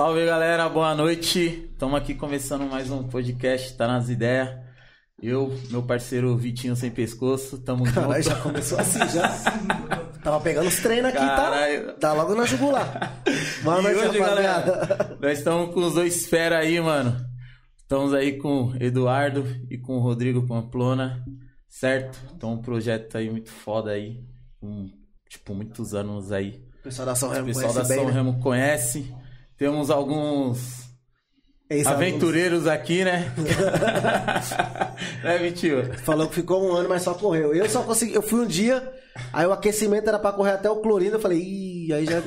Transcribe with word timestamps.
Salve 0.00 0.24
galera, 0.24 0.66
boa 0.66 0.94
noite. 0.94 1.68
Estamos 1.72 1.94
aqui 2.00 2.14
começando 2.14 2.62
mais 2.62 2.90
um 2.90 3.06
podcast, 3.06 3.76
tá 3.76 3.86
nas 3.86 4.08
ideias. 4.08 4.48
Eu, 5.22 5.54
meu 5.70 5.82
parceiro 5.82 6.34
Vitinho 6.38 6.74
Sem 6.74 6.90
Pescoço, 6.90 7.58
tamo 7.58 7.84
Caralho, 7.84 8.22
junto. 8.22 8.34
já 8.34 8.42
começou 8.42 8.78
assim, 8.78 8.98
já. 9.10 9.28
Tava 10.24 10.40
pegando 10.40 10.68
os 10.68 10.80
treinos 10.80 11.10
aqui, 11.10 11.18
Caralho. 11.18 11.88
tá? 11.88 11.96
Dá 12.00 12.12
logo 12.14 12.34
na 12.34 12.46
jugular. 12.46 13.22
Boa 13.62 13.82
noite, 13.82 13.98
hoje, 13.98 14.18
rapaziada. 14.18 14.72
galera, 14.72 15.18
nós 15.20 15.38
estamos 15.38 15.74
com 15.74 15.80
os 15.80 15.92
dois 15.92 16.24
fera 16.24 16.60
aí, 16.60 16.80
mano. 16.80 17.22
Estamos 17.76 18.14
aí 18.14 18.38
com 18.38 18.68
o 18.68 18.82
Eduardo 18.82 19.44
e 19.70 19.76
com 19.76 19.98
o 19.98 20.00
Rodrigo 20.00 20.46
Pamplona, 20.46 21.22
certo? 21.68 22.18
Então 22.34 22.54
um 22.54 22.62
projeto 22.62 23.18
aí 23.18 23.28
muito 23.28 23.50
foda 23.50 23.90
aí, 23.90 24.24
com, 24.58 24.88
tipo, 25.28 25.54
muitos 25.54 25.92
anos 25.92 26.32
aí. 26.32 26.64
O 26.80 26.84
pessoal 26.84 27.04
da 27.04 27.14
São 27.14 27.28
O 27.28 27.32
Remo 27.32 27.48
pessoal 27.48 27.74
da 27.74 27.84
bem, 27.84 27.98
São 27.98 28.06
né? 28.06 28.12
Remo 28.12 28.40
conhece. 28.40 29.14
Temos 29.60 29.90
alguns 29.90 30.88
aventureiros 31.86 32.66
aqui, 32.66 33.04
né? 33.04 33.30
né, 35.22 35.36
Vitinho? 35.36 35.92
Falou 35.98 36.26
que 36.30 36.36
ficou 36.36 36.66
um 36.66 36.72
ano, 36.72 36.88
mas 36.88 37.02
só 37.02 37.12
correu. 37.12 37.54
Eu 37.54 37.68
só 37.68 37.82
consegui. 37.82 38.14
Eu 38.14 38.22
fui 38.22 38.40
um 38.40 38.46
dia, 38.46 38.90
aí 39.30 39.44
o 39.44 39.52
aquecimento 39.52 40.08
era 40.08 40.18
pra 40.18 40.32
correr 40.32 40.52
até 40.52 40.70
o 40.70 40.80
clorino. 40.80 41.16
Eu 41.16 41.20
falei, 41.20 41.40
ih, 41.42 41.92
aí 41.92 42.06
já. 42.06 42.22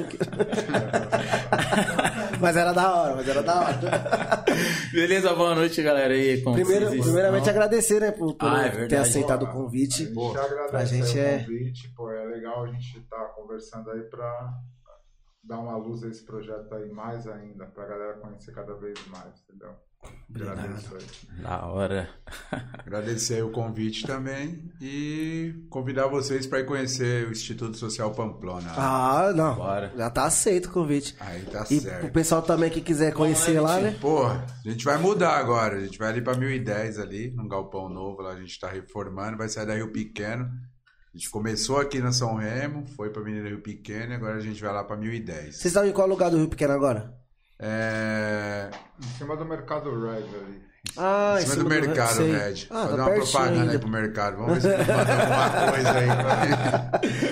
mas 2.39 2.55
era 2.55 2.71
da 2.71 2.95
hora, 2.95 3.15
mas 3.15 3.27
era 3.27 3.41
da 3.41 3.61
hora. 3.61 3.79
Beleza, 4.93 5.33
boa 5.33 5.55
noite, 5.55 5.81
galera. 5.81 6.15
E 6.15 6.39
Primeiro, 6.39 6.89
vocês 6.89 7.03
primeiramente, 7.03 7.39
estão? 7.39 7.55
agradecer, 7.55 7.99
né, 7.99 8.11
por, 8.11 8.35
por 8.35 8.47
Ah, 8.47 8.67
é 8.67 8.85
ter 8.85 8.97
aceitado 8.97 9.45
o 9.45 9.51
convite. 9.51 10.03
A 10.03 10.05
gente 10.05 10.37
agradece 10.37 10.69
pra 10.69 10.85
gente 10.85 11.19
é- 11.19 11.37
o 11.37 11.39
convite, 11.39 11.93
pô, 11.95 12.11
é 12.11 12.25
legal 12.25 12.63
a 12.63 12.67
gente 12.67 12.99
estar 12.99 13.25
conversando 13.35 13.89
aí 13.89 14.01
pra 14.01 14.53
dar 15.43 15.59
uma 15.59 15.75
luz 15.77 16.03
a 16.03 16.07
esse 16.07 16.23
projeto 16.23 16.73
aí 16.73 16.89
mais 16.91 17.27
ainda, 17.27 17.65
pra 17.65 17.85
galera 17.85 18.13
conhecer 18.19 18.53
cada 18.53 18.73
vez 18.75 18.97
mais, 19.07 19.41
entendeu? 19.47 19.71
Agradeço 20.35 20.95
aí. 20.97 21.41
Da 21.41 21.65
hora. 21.65 22.09
Agradecer 22.77 23.35
aí 23.35 23.41
o 23.43 23.51
convite 23.51 24.05
também 24.05 24.69
e 24.81 25.65
convidar 25.69 26.07
vocês 26.07 26.45
para 26.45 26.59
ir 26.59 26.65
conhecer 26.65 27.25
o 27.27 27.31
Instituto 27.31 27.77
Social 27.77 28.11
Pamplona. 28.13 28.69
Ah, 28.75 29.31
não. 29.33 29.55
Bora. 29.55 29.93
Já 29.95 30.09
tá 30.09 30.25
aceito 30.25 30.65
o 30.67 30.71
convite. 30.73 31.15
Aí 31.21 31.43
tá 31.45 31.65
E 31.71 31.79
certo. 31.79 32.07
o 32.07 32.11
pessoal 32.11 32.41
também 32.41 32.69
que 32.69 32.81
quiser 32.81 33.13
conhecer 33.13 33.61
lá, 33.61 33.79
né? 33.79 33.95
Porra, 34.01 34.45
a 34.65 34.69
gente 34.69 34.83
vai 34.83 34.97
mudar 34.97 35.37
agora. 35.37 35.77
A 35.77 35.79
gente 35.79 35.97
vai 35.97 36.09
ali 36.09 36.21
pra 36.21 36.35
1010 36.35 36.99
ali, 36.99 37.31
num 37.31 37.47
galpão 37.47 37.87
novo. 37.87 38.21
Lá 38.21 38.31
a 38.31 38.39
gente 38.39 38.59
tá 38.59 38.67
reformando, 38.69 39.37
vai 39.37 39.47
sair 39.47 39.65
da 39.65 39.75
Rio 39.75 39.91
Pequeno. 39.93 40.49
A 41.13 41.17
gente 41.17 41.29
começou 41.29 41.77
aqui 41.79 41.99
na 41.99 42.11
São 42.11 42.35
Remo, 42.35 42.85
foi 42.95 43.09
pra 43.11 43.21
Menina 43.21 43.47
Rio 43.47 43.61
Pequeno 43.61 44.13
e 44.13 44.15
agora 44.15 44.35
a 44.37 44.39
gente 44.39 44.59
vai 44.61 44.73
lá 44.73 44.83
pra 44.83 44.97
1010. 44.97 45.55
Vocês 45.55 45.65
estão 45.65 45.85
em 45.85 45.91
qual 45.91 46.07
lugar 46.07 46.31
do 46.31 46.37
Rio 46.37 46.47
Pequeno 46.49 46.73
agora? 46.73 47.13
É... 47.59 48.69
Em 48.99 49.17
cima 49.17 49.35
do 49.37 49.45
mercado 49.45 49.91
Red 50.01 50.23
ali. 50.23 50.63
Ah, 50.97 51.37
Em 51.39 51.45
cima 51.45 51.63
do 51.63 51.69
mercado, 51.69 52.15
sei. 52.15 52.31
Red. 52.31 52.67
Ah, 52.71 52.83
Fazer 52.87 52.97
tá 52.97 53.05
uma 53.05 53.11
propaganda 53.13 53.61
ainda. 53.61 53.71
aí 53.73 53.79
pro 53.79 53.89
mercado. 53.89 54.37
Vamos 54.37 54.53
ver 54.55 54.61
se 54.61 54.67
ele 54.67 54.77
manda 54.91 55.13
alguma 55.13 55.71
coisa 55.71 55.91
aí. 55.91 56.07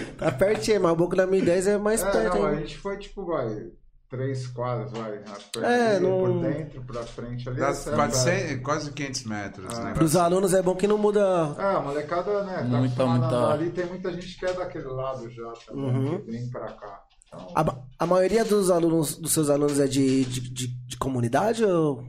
Tá 0.18 0.32
pertinho, 0.32 0.82
mas 0.82 0.92
o 0.92 0.96
Boca 0.96 1.16
da 1.18 1.26
1010 1.26 1.68
é 1.68 1.78
mais 1.80 2.04
É, 2.04 2.12
perto 2.12 2.38
não, 2.38 2.46
a 2.46 2.56
gente 2.56 2.78
foi 2.78 2.98
tipo, 3.00 3.26
vai, 3.26 3.72
três 4.12 4.46
quadras, 4.48 4.92
vai, 4.92 5.22
É, 5.64 6.00
não- 6.00 6.20
por 6.20 6.42
dentro, 6.42 6.82
pra 6.84 7.02
frente 7.04 7.48
ali. 7.48 7.60
Dá 7.62 7.70
essa 7.70 7.90
é 7.92 7.96
quase, 7.96 8.26
perto. 8.26 8.48
100, 8.50 8.60
quase 8.62 8.92
500 8.92 9.24
metros. 9.24 9.66
Ah. 9.68 9.78
negócio. 9.78 9.94
Pros 9.96 10.16
alunos 10.18 10.54
é 10.54 10.62
bom 10.62 10.76
que 10.76 10.86
não 10.86 10.98
muda. 10.98 11.56
É, 11.58 11.64
a 11.64 11.80
molecada, 11.80 12.44
né, 12.44 12.56
tá 12.58 12.62
Muita, 12.64 12.78
acostumada 13.04 13.20
muita- 13.40 13.54
ali, 13.54 13.70
tem 13.72 13.86
muita 13.86 14.12
gente 14.12 14.38
que 14.38 14.46
é 14.46 14.54
daquele 14.54 14.86
lado 14.90 15.30
já 15.32 15.52
também, 15.66 15.86
Uhum. 15.96 16.20
que 16.20 16.32
vem 16.32 16.50
pra 16.50 16.66
cá. 16.74 17.04
Então, 17.28 17.48
A, 17.56 18.04
a 18.04 18.06
maioria 18.06 18.44
dos 18.44 18.70
alunos, 18.70 19.16
dos 19.18 19.32
seus 19.32 19.50
alunos 19.50 19.80
é 19.80 19.88
de, 19.88 20.26
de, 20.26 20.42
de, 20.42 20.68
de 20.68 20.98
comunidade 20.98 21.64
ou. 21.64 22.04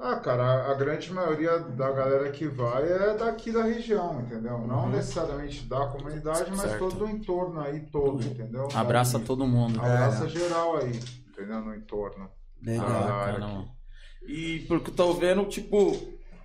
Ah, 0.00 0.16
cara, 0.16 0.70
a- 0.70 0.74
grande 0.74 1.12
maioria 1.12 1.58
da 1.60 1.90
galera 1.92 2.30
que 2.30 2.46
vai 2.48 2.82
é 2.90 3.14
daqui 3.16 3.52
da 3.52 3.62
região, 3.62 4.20
entendeu? 4.22 4.58
Não 4.66 4.88
necessariamente 4.88 5.64
da 5.66 5.86
comunidade, 5.86 6.50
mas 6.50 6.62
Certo. 6.62 6.78
todo 6.78 7.04
o 7.04 7.08
entorno 7.10 7.60
aí 7.60 7.80
todo, 7.92 8.22
entendeu? 8.24 8.66
Abraça 8.74 9.18
todo 9.20 9.46
mundo. 9.46 9.78
Abraça 9.80 10.28
geral 10.28 10.76
aí, 10.78 10.98
entendeu? 11.34 11.60
No 11.60 11.74
entorno. 11.74 12.30
Legal. 12.62 12.86
Ah, 12.88 13.26
Bacana, 13.26 13.46
mano. 13.46 13.68
E 14.26 14.60
porque 14.68 14.90
eu 14.90 14.94
tô 14.94 15.12
vendo, 15.12 15.44
tipo, 15.44 15.94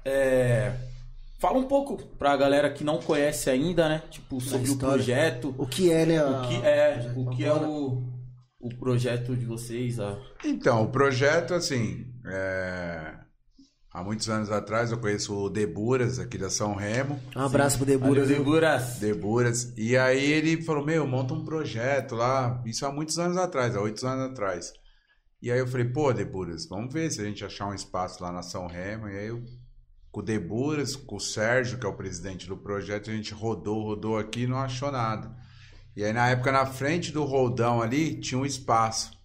é... 0.04 0.74
fala 1.40 1.58
um 1.58 1.68
pouco 1.68 1.98
pra 2.18 2.36
galera 2.36 2.70
que 2.70 2.84
não 2.84 2.98
conhece 2.98 3.50
ainda, 3.50 3.88
né? 3.88 4.04
Tipo, 4.10 4.42
sobre 4.42 4.70
o 4.70 4.78
projeto. 4.78 5.56
O 5.58 5.66
que 5.66 5.92
é, 5.92 6.06
né? 6.06 6.24
O 6.24 6.42
que 6.42 6.56
é, 6.66 7.14
o 7.16 7.30
que 7.30 7.46
é 7.46 7.54
o, 7.54 8.04
o 8.60 8.70
projeto 8.78 9.36
de 9.36 9.46
vocês? 9.46 10.00
A... 10.00 10.18
Então, 10.44 10.84
o 10.84 10.90
projeto, 10.90 11.54
assim, 11.54 12.06
é, 12.26 13.14
há 13.94 14.04
muitos 14.04 14.30
anos 14.30 14.52
atrás 14.52 14.92
eu 14.92 15.00
conheço 15.00 15.34
o 15.34 15.50
Deburas, 15.50 16.20
aqui 16.20 16.38
da 16.38 16.50
São 16.50 16.76
Remo. 16.76 17.18
Um 17.34 17.42
abraço 17.42 17.78
pro 17.78 17.86
Deburas. 17.86 18.28
Valeu? 18.28 18.44
Deburas. 18.44 18.96
Deburas. 19.00 19.74
E 19.78 19.98
aí 19.98 20.32
ele 20.34 20.62
falou, 20.64 20.86
meu, 20.86 21.08
monta 21.08 21.34
um 21.34 21.46
projeto 21.46 22.14
lá. 22.16 22.62
Isso 22.66 22.86
há 22.86 22.92
muitos 22.92 23.18
anos 23.18 23.38
atrás, 23.38 23.74
há 23.74 23.80
oito 23.80 24.06
anos 24.06 24.32
atrás. 24.32 24.74
E 25.42 25.52
aí 25.52 25.60
eu 25.60 25.68
falei, 25.68 25.86
pô, 25.86 26.12
Deburas, 26.12 26.66
vamos 26.68 26.94
ver 26.94 27.10
se 27.12 27.22
a 27.22 27.24
gente 27.24 27.46
achar 27.46 27.68
um 27.68 27.74
espaço 27.74 28.22
lá 28.22 28.32
na 28.32 28.42
São 28.42 28.68
Remo. 28.68 29.08
E 29.08 29.18
aí 29.18 29.28
eu, 29.28 29.42
com 30.12 30.20
o 30.20 30.24
Deburas, 30.24 30.96
com 30.96 31.16
o 31.16 31.20
Sérgio, 31.20 31.78
que 31.78 31.86
é 31.86 31.90
o 31.90 31.94
presidente 31.94 32.46
do 32.48 32.58
projeto, 32.58 33.10
a 33.10 33.14
gente 33.14 33.34
rodou, 33.34 33.82
rodou 33.84 34.18
aqui 34.18 34.42
e 34.42 34.48
não 34.48 34.58
achou 34.58 34.92
nada. 34.92 35.34
E 35.96 36.04
aí 36.04 36.12
na 36.12 36.30
época, 36.30 36.52
na 36.52 36.66
frente 36.66 37.12
do 37.12 37.24
roldão 37.24 37.82
ali, 37.82 38.20
tinha 38.20 38.40
um 38.40 38.46
espaço. 38.46 39.18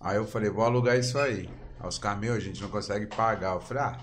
Aí 0.00 0.16
eu 0.16 0.26
falei, 0.26 0.48
vou 0.48 0.64
alugar 0.64 0.96
isso 0.96 1.18
aí. 1.18 1.48
Aí 1.80 1.88
os 1.88 1.98
caras, 1.98 2.20
meu, 2.20 2.34
a 2.34 2.40
gente 2.40 2.62
não 2.62 2.68
consegue 2.68 3.06
pagar. 3.06 3.54
Eu 3.54 3.60
falei, 3.60 3.82
ah, 3.82 3.98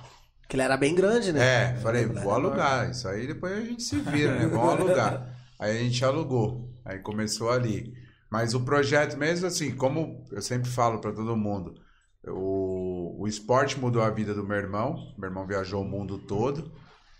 Que 0.49 0.57
ele 0.57 0.63
era 0.63 0.75
bem 0.75 0.93
grande, 0.93 1.31
né? 1.31 1.71
é, 1.71 1.75
falei, 1.77 2.05
vou 2.05 2.33
alugar. 2.33 2.89
Isso 2.89 3.07
aí 3.07 3.27
depois 3.27 3.53
a 3.57 3.61
gente 3.61 3.81
se 3.81 3.97
vira, 3.99 4.35
né? 4.37 4.45
Vamos 4.47 4.69
alugar. 4.73 5.33
Aí 5.57 5.77
a 5.77 5.79
gente 5.79 6.03
alugou. 6.03 6.69
Aí 6.83 6.99
começou 6.99 7.49
ali. 7.49 7.93
Mas 8.29 8.53
o 8.53 8.61
projeto 8.61 9.17
mesmo, 9.17 9.47
assim, 9.47 9.75
como 9.75 10.25
eu 10.31 10.41
sempre 10.41 10.69
falo 10.69 10.99
pra 10.99 11.11
todo 11.11 11.35
mundo, 11.35 11.75
o, 12.27 13.21
o 13.21 13.27
esporte 13.27 13.79
mudou 13.79 14.01
a 14.01 14.09
vida 14.09 14.33
do 14.33 14.45
meu 14.45 14.57
irmão. 14.57 15.13
Meu 15.17 15.29
irmão 15.29 15.47
viajou 15.47 15.81
o 15.81 15.87
mundo 15.87 16.17
todo. 16.17 16.71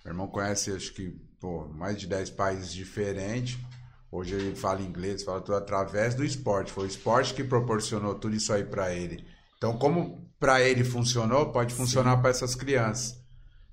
Meu 0.04 0.14
irmão 0.14 0.28
conhece, 0.28 0.72
acho 0.72 0.94
que, 0.94 1.12
pô, 1.40 1.68
mais 1.68 2.00
de 2.00 2.08
10 2.08 2.32
países 2.32 2.74
diferentes. 2.74 3.58
Hoje 4.12 4.34
ele 4.36 4.56
fala 4.56 4.82
inglês, 4.82 5.24
fala 5.24 5.42
tudo 5.42 5.56
através 5.56 6.16
do 6.16 6.24
esporte. 6.24 6.72
Foi 6.72 6.86
o 6.86 6.88
esporte 6.88 7.34
que 7.34 7.44
proporcionou 7.44 8.16
tudo 8.16 8.36
isso 8.36 8.54
aí 8.54 8.64
pra 8.64 8.94
ele. 8.94 9.26
Então, 9.58 9.78
como 9.78 10.32
pra 10.40 10.62
ele 10.62 10.84
funcionou, 10.84 11.52
pode 11.52 11.74
funcionar 11.74 12.18
pra 12.18 12.30
essas 12.30 12.56
crianças. 12.56 13.20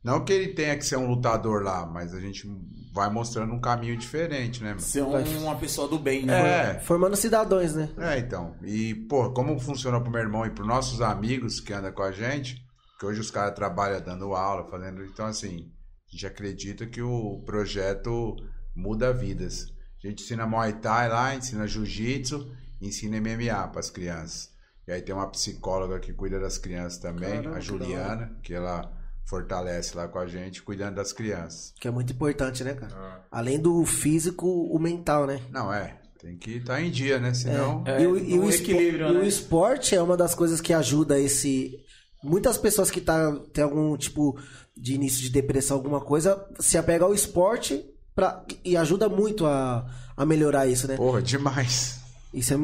Não 0.02 0.24
que 0.24 0.32
ele 0.32 0.54
tenha 0.54 0.76
que 0.76 0.84
ser 0.84 0.96
um 0.96 1.06
lutador 1.06 1.62
lá, 1.62 1.86
mas 1.86 2.12
a 2.12 2.20
gente 2.20 2.48
vai 2.92 3.08
mostrando 3.10 3.52
um 3.54 3.60
caminho 3.60 3.96
diferente, 3.96 4.62
né? 4.62 4.70
mano? 4.70 4.80
Ser 4.80 5.02
um- 5.02 5.42
uma 5.44 5.56
pessoa 5.56 5.88
do 5.88 5.98
bem, 5.98 6.26
né? 6.26 6.74
É, 6.76 6.80
Formando 6.80 7.16
cidadãos, 7.16 7.74
né? 7.74 7.88
é, 7.98 8.18
então. 8.18 8.54
E, 8.62 8.94
pô, 8.94 9.32
como 9.32 9.58
funcionou 9.58 10.00
pro 10.02 10.10
meu 10.10 10.20
irmão 10.20 10.44
e 10.44 10.50
pros 10.50 10.66
nossos 10.68 11.00
amigos 11.00 11.58
que 11.58 11.72
andam 11.72 11.90
com 11.92 12.02
a 12.02 12.12
gente, 12.12 12.62
que 13.00 13.06
hoje 13.06 13.20
os 13.20 13.30
caras 13.30 13.54
trabalham 13.54 14.00
dando 14.00 14.34
aula, 14.34 14.68
fazendo. 14.70 15.04
Então, 15.04 15.26
assim, 15.26 15.72
a 16.08 16.12
gente 16.12 16.26
acredita 16.26 16.86
que 16.86 17.00
o 17.00 17.42
projeto 17.46 18.36
muda 18.76 19.12
vidas. 19.12 19.66
A 20.04 20.08
gente 20.08 20.22
ensina 20.22 20.46
Muay 20.46 20.74
Thai 20.74 21.08
lá, 21.08 21.34
ensina 21.34 21.66
Jiu-Jitsu, 21.66 22.54
ensina 22.80 23.16
MMA 23.16 23.68
pras 23.68 23.90
crianças. 23.90 24.50
E 24.86 24.92
aí 24.92 25.00
tem 25.00 25.14
uma 25.14 25.30
psicóloga 25.30 25.98
que 26.00 26.12
cuida 26.12 26.38
das 26.40 26.58
crianças 26.58 26.98
também, 26.98 27.36
Caramba, 27.36 27.56
a 27.56 27.60
que 27.60 27.64
Juliana, 27.66 28.36
que 28.42 28.52
ela 28.52 28.92
fortalece 29.24 29.96
lá 29.96 30.08
com 30.08 30.18
a 30.18 30.26
gente, 30.26 30.62
cuidando 30.62 30.96
das 30.96 31.12
crianças. 31.12 31.72
Que 31.80 31.88
é 31.88 31.90
muito 31.90 32.12
importante, 32.12 32.62
né, 32.64 32.74
cara? 32.74 32.92
Ah. 32.94 33.20
Além 33.30 33.58
do 33.58 33.84
físico, 33.84 34.46
o 34.46 34.78
mental, 34.78 35.26
né? 35.26 35.40
Não, 35.50 35.72
é, 35.72 35.98
tem 36.20 36.36
que 36.36 36.56
estar 36.58 36.80
em 36.82 36.90
dia, 36.90 37.18
né? 37.18 37.32
Senão. 37.34 37.82
É, 37.86 38.02
e 38.02 38.06
o, 38.06 38.16
e 38.18 38.36
no 38.36 38.44
o 38.44 38.48
espo- 38.50 38.62
equilíbrio, 38.70 39.08
e 39.08 39.12
né? 39.14 39.20
o 39.20 39.24
esporte 39.24 39.94
é 39.94 40.02
uma 40.02 40.16
das 40.16 40.34
coisas 40.34 40.60
que 40.60 40.72
ajuda 40.72 41.18
esse. 41.18 41.78
Muitas 42.22 42.56
pessoas 42.56 42.90
que 42.90 43.00
tá, 43.00 43.32
tem 43.52 43.64
algum 43.64 43.96
tipo 43.96 44.38
de 44.76 44.94
início 44.94 45.20
de 45.22 45.30
depressão, 45.30 45.76
alguma 45.76 46.00
coisa, 46.00 46.46
se 46.60 46.78
apega 46.78 47.04
ao 47.04 47.12
esporte 47.14 47.84
pra, 48.14 48.44
e 48.64 48.76
ajuda 48.76 49.08
muito 49.08 49.44
a, 49.46 49.84
a 50.16 50.24
melhorar 50.24 50.66
isso, 50.66 50.86
né? 50.86 50.96
Porra, 50.96 51.20
demais. 51.20 52.00
Isso 52.32 52.54
é, 52.54 52.56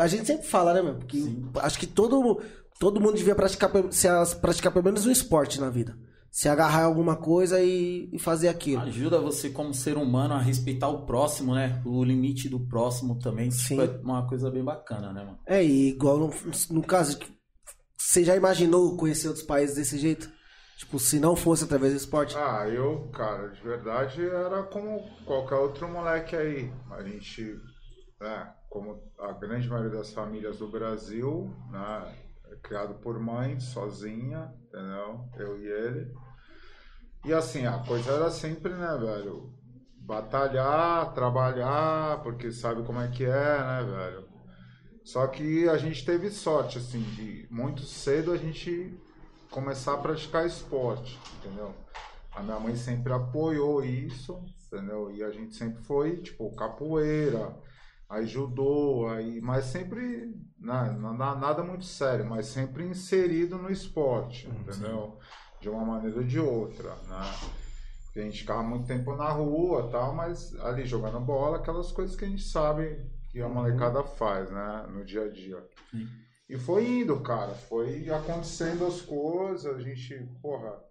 a 0.00 0.06
gente 0.06 0.26
sempre 0.26 0.46
fala, 0.46 0.72
né, 0.72 0.80
meu? 0.80 0.94
Porque 0.94 1.22
acho 1.56 1.78
que 1.78 1.86
todo, 1.86 2.40
todo 2.80 2.98
mundo 2.98 3.16
devia 3.16 3.34
praticar, 3.34 3.70
se 3.92 4.08
as- 4.08 4.32
praticar 4.32 4.72
pelo 4.72 4.84
menos 4.86 5.04
um 5.06 5.10
esporte 5.10 5.60
na 5.60 5.68
vida. 5.68 5.96
Se 6.30 6.48
agarrar 6.48 6.82
em 6.82 6.86
alguma 6.86 7.16
coisa 7.16 7.60
e, 7.60 8.08
e 8.12 8.18
fazer 8.18 8.48
aquilo. 8.48 8.82
Ajuda 8.82 9.20
você 9.20 9.50
como 9.50 9.74
ser 9.74 9.96
humano 9.96 10.32
a 10.34 10.40
respeitar 10.40 10.88
o 10.88 11.04
próximo, 11.04 11.54
né? 11.54 11.82
O 11.84 12.02
limite 12.04 12.48
do 12.48 12.58
próximo 12.60 13.18
também. 13.18 13.50
Sim. 13.50 13.76
Tipo, 13.80 13.82
é 13.82 14.00
uma 14.00 14.26
coisa 14.26 14.50
bem 14.50 14.64
bacana, 14.64 15.12
né, 15.12 15.24
mano? 15.24 15.38
É, 15.44 15.62
e 15.62 15.88
igual 15.88 16.18
no, 16.18 16.30
no 16.70 16.82
caso, 16.82 17.18
você 17.98 18.24
já 18.24 18.34
imaginou 18.36 18.96
conhecer 18.96 19.26
outros 19.28 19.44
países 19.44 19.76
desse 19.76 19.98
jeito? 19.98 20.30
Tipo, 20.78 20.98
se 20.98 21.18
não 21.20 21.36
fosse 21.36 21.64
através 21.64 21.92
do 21.92 21.96
esporte? 21.98 22.34
Ah, 22.38 22.66
eu, 22.68 23.10
cara, 23.12 23.48
de 23.48 23.60
verdade 23.60 24.24
era 24.24 24.62
como 24.62 25.00
qualquer 25.26 25.56
outro 25.56 25.88
moleque 25.88 26.34
aí. 26.34 26.72
A 26.92 27.02
gente 27.02 27.60
né, 28.20 28.52
como 28.68 29.02
a 29.18 29.32
grande 29.32 29.68
maioria 29.68 29.98
das 29.98 30.12
famílias 30.12 30.58
do 30.58 30.68
Brasil, 30.68 31.50
né, 31.72 32.14
criado 32.62 32.94
por 32.94 33.18
mãe, 33.18 33.58
sozinha, 33.60 34.52
entendeu? 34.66 35.28
Eu 35.36 35.58
e 35.58 35.66
ele. 35.66 36.14
E 37.24 37.32
assim, 37.32 37.66
a 37.66 37.78
coisa 37.78 38.12
era 38.12 38.30
sempre, 38.30 38.72
né, 38.72 38.96
velho? 38.98 39.52
Batalhar, 39.96 41.12
trabalhar, 41.12 42.22
porque 42.22 42.50
sabe 42.50 42.82
como 42.82 43.00
é 43.00 43.08
que 43.08 43.24
é, 43.24 43.28
né, 43.58 43.84
velho? 43.84 44.28
Só 45.04 45.26
que 45.26 45.68
a 45.68 45.76
gente 45.76 46.04
teve 46.04 46.30
sorte, 46.30 46.78
assim, 46.78 47.02
de 47.02 47.46
muito 47.50 47.82
cedo 47.82 48.32
a 48.32 48.36
gente 48.36 48.98
começar 49.50 49.94
a 49.94 49.98
praticar 49.98 50.46
esporte, 50.46 51.18
entendeu? 51.38 51.74
A 52.32 52.42
minha 52.42 52.60
mãe 52.60 52.76
sempre 52.76 53.12
apoiou 53.12 53.84
isso, 53.84 54.42
entendeu? 54.66 55.10
E 55.10 55.22
a 55.22 55.30
gente 55.30 55.54
sempre 55.54 55.82
foi, 55.82 56.18
tipo, 56.18 56.54
capoeira, 56.54 57.54
aí 58.10 58.26
judô, 58.26 59.06
aí, 59.08 59.40
mas 59.40 59.66
sempre, 59.66 60.34
né, 60.58 60.96
nada, 61.16 61.62
muito 61.62 61.84
sério, 61.84 62.28
mas 62.28 62.46
sempre 62.46 62.84
inserido 62.84 63.56
no 63.56 63.70
esporte, 63.70 64.48
entendeu? 64.48 65.16
De 65.60 65.70
uma 65.70 65.84
maneira 65.84 66.18
ou 66.18 66.24
de 66.24 66.40
outra, 66.40 66.90
né? 67.08 67.22
Porque 68.04 68.18
a 68.18 68.24
gente 68.24 68.40
ficava 68.40 68.64
muito 68.64 68.88
tempo 68.88 69.14
na 69.14 69.28
rua 69.30 69.88
tal, 69.92 70.12
mas 70.12 70.54
ali 70.60 70.84
jogando 70.84 71.20
bola, 71.20 71.58
aquelas 71.58 71.92
coisas 71.92 72.16
que 72.16 72.24
a 72.24 72.28
gente 72.28 72.42
sabe 72.42 73.08
que 73.30 73.40
a 73.40 73.48
molecada 73.48 74.02
faz, 74.02 74.50
né? 74.50 74.86
No 74.90 75.04
dia 75.04 75.26
a 75.26 75.28
dia. 75.28 75.64
Sim. 75.92 76.08
E 76.48 76.58
foi 76.58 76.84
indo, 76.84 77.20
cara. 77.20 77.54
Foi 77.54 78.10
acontecendo 78.10 78.84
as 78.84 79.00
coisas. 79.00 79.72
A 79.72 79.78
gente, 79.78 80.28
porra, 80.42 80.82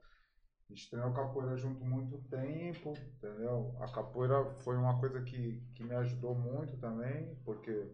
a 0.70 0.74
gente 0.76 0.90
treinou 0.90 1.12
capoeira 1.12 1.58
junto 1.58 1.84
muito 1.84 2.20
tempo, 2.30 2.94
entendeu? 3.18 3.76
A 3.80 3.88
capoeira 3.88 4.46
foi 4.64 4.78
uma 4.78 5.00
coisa 5.00 5.20
que, 5.22 5.60
que 5.74 5.84
me 5.84 5.96
ajudou 5.96 6.36
muito 6.36 6.78
também, 6.78 7.36
porque 7.44 7.92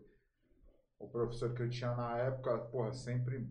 o 1.00 1.08
professor 1.08 1.54
que 1.54 1.64
eu 1.64 1.70
tinha 1.70 1.96
na 1.96 2.18
época, 2.18 2.58
porra, 2.58 2.92
sempre 2.92 3.50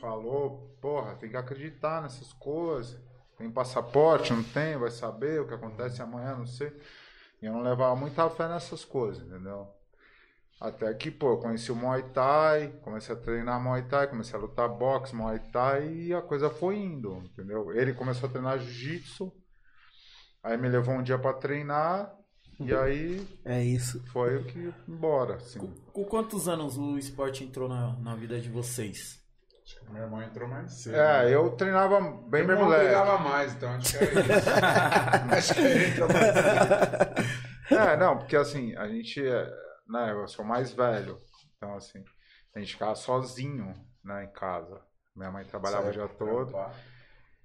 falou, 0.00 0.76
porra, 0.80 1.14
tem 1.14 1.30
que 1.30 1.36
acreditar 1.36 2.02
nessas 2.02 2.32
coisas. 2.32 3.00
Tem 3.38 3.50
passaporte, 3.50 4.32
não 4.32 4.42
tem, 4.42 4.76
vai 4.76 4.90
saber 4.90 5.40
o 5.40 5.46
que 5.46 5.54
acontece 5.54 6.02
amanhã, 6.02 6.36
não 6.36 6.46
sei. 6.46 6.76
E 7.40 7.46
eu 7.46 7.52
não 7.52 7.62
levava 7.62 7.94
muita 7.94 8.28
fé 8.30 8.48
nessas 8.48 8.84
coisas, 8.84 9.24
entendeu? 9.24 9.68
Até 10.60 10.92
que, 10.94 11.10
pô, 11.10 11.32
eu 11.32 11.38
conheci 11.38 11.70
o 11.70 11.76
Muay 11.76 12.02
Thai, 12.10 12.68
comecei 12.82 13.14
a 13.14 13.18
treinar 13.18 13.60
Muay 13.62 13.82
Thai, 13.82 14.06
comecei 14.06 14.38
a 14.38 14.40
lutar 14.42 14.68
boxe, 14.68 15.14
Muay 15.14 15.38
Thai 15.52 15.88
e 15.92 16.14
a 16.14 16.22
coisa 16.22 16.48
foi 16.48 16.76
indo, 16.76 17.18
entendeu? 17.24 17.72
Ele 17.72 17.92
começou 17.92 18.28
a 18.28 18.32
treinar 18.32 18.58
Jiu-Jitsu, 18.58 19.32
aí 20.42 20.56
me 20.56 20.68
levou 20.68 20.94
um 20.94 21.02
dia 21.02 21.18
pra 21.18 21.32
treinar 21.34 22.10
e 22.60 22.72
aí 22.72 23.26
É 23.44 23.62
isso. 23.62 24.00
foi 24.12 24.36
o 24.36 24.44
que 24.44 24.72
embora, 24.88 25.34
assim. 25.34 25.58
Com, 25.58 25.66
com 25.92 26.04
quantos 26.04 26.48
anos 26.48 26.78
o 26.78 26.96
esporte 26.96 27.42
entrou 27.44 27.68
na, 27.68 27.98
na 27.98 28.14
vida 28.14 28.40
de 28.40 28.48
vocês? 28.48 29.18
Acho 29.66 29.80
que 29.80 29.92
meu 29.92 30.02
irmão 30.02 30.22
entrou 30.22 30.48
mais 30.48 30.72
cedo. 30.72 30.94
É, 30.96 31.34
eu 31.34 31.50
treinava 31.50 31.98
bem 32.00 32.42
meu 32.44 32.50
irmão 32.54 32.66
moleque. 32.66 32.84
pegava 32.86 33.18
mais, 33.18 33.54
então 33.54 33.70
acho 33.70 33.98
que 33.98 34.04
é 34.04 34.04
isso. 34.04 34.50
acho 35.36 35.54
que 35.54 35.60
ele 35.60 35.86
entrou 35.88 36.08
mais 36.08 36.26
cedo. 36.34 37.74
É, 37.74 37.96
não, 37.96 38.18
porque 38.18 38.36
assim, 38.36 38.74
a 38.76 38.86
gente, 38.86 39.26
é, 39.26 39.50
né, 39.86 40.12
eu 40.12 40.26
sou 40.28 40.44
mais 40.44 40.72
velho, 40.72 41.18
então 41.56 41.74
assim, 41.74 42.04
a 42.54 42.60
gente 42.60 42.72
ficava 42.72 42.94
sozinho, 42.94 43.74
né, 44.02 44.24
em 44.24 44.32
casa. 44.32 44.80
Minha 45.14 45.30
mãe 45.30 45.44
trabalhava 45.44 45.88
o 45.88 45.92
dia 45.92 46.08
todo. 46.08 46.52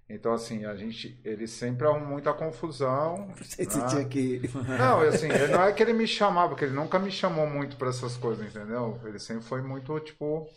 Então, 0.10 0.34
assim, 0.34 0.66
a 0.66 0.76
gente, 0.76 1.22
ele 1.24 1.48
sempre 1.48 1.86
arrumou 1.86 2.08
muita 2.08 2.34
confusão. 2.34 3.32
Você 3.38 3.64
né? 3.64 3.88
tinha 3.88 4.06
que. 4.06 4.42
Não, 4.78 5.02
assim, 5.02 5.28
não 5.52 5.64
é 5.64 5.72
que 5.72 5.84
ele 5.84 5.94
me 5.94 6.08
chamava, 6.08 6.50
porque 6.50 6.66
ele 6.66 6.74
nunca 6.74 6.98
me 6.98 7.12
chamou 7.12 7.46
muito 7.46 7.78
pra 7.78 7.90
essas 7.90 8.18
coisas, 8.18 8.44
entendeu? 8.44 9.00
Ele 9.06 9.20
sempre 9.20 9.44
foi 9.44 9.62
muito, 9.62 10.00
tipo, 10.00 10.50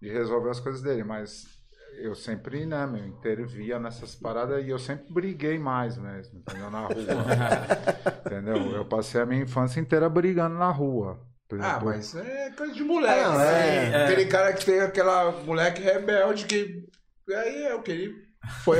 de 0.00 0.10
resolver 0.10 0.48
as 0.48 0.60
coisas 0.60 0.80
dele, 0.80 1.04
mas 1.04 1.59
eu 1.98 2.14
sempre, 2.14 2.64
né, 2.66 2.86
meu, 2.86 3.06
intervia 3.06 3.78
nessas 3.78 4.14
paradas 4.14 4.64
e 4.64 4.68
eu 4.70 4.78
sempre 4.78 5.12
briguei 5.12 5.58
mais 5.58 5.96
mesmo, 5.98 6.38
entendeu? 6.38 6.70
Na 6.70 6.80
rua. 6.80 6.96
entendeu? 8.26 8.56
Eu 8.72 8.84
passei 8.84 9.20
a 9.20 9.26
minha 9.26 9.42
infância 9.42 9.80
inteira 9.80 10.08
brigando 10.08 10.56
na 10.56 10.70
rua. 10.70 11.20
Ah, 11.60 11.80
mas 11.84 12.14
é 12.14 12.50
coisa 12.50 12.72
de 12.72 12.84
moleque. 12.84 13.28
Né? 13.38 13.90
é. 13.90 14.04
Aquele 14.04 14.26
cara 14.26 14.52
que 14.52 14.64
tem 14.64 14.80
aquela 14.80 15.32
moleque 15.42 15.82
rebelde 15.82 16.46
que. 16.46 16.84
Aí 17.28 17.64
é 17.64 17.74
o 17.74 17.82
que 17.82 17.90
ele. 17.90 18.29
Foi, 18.64 18.78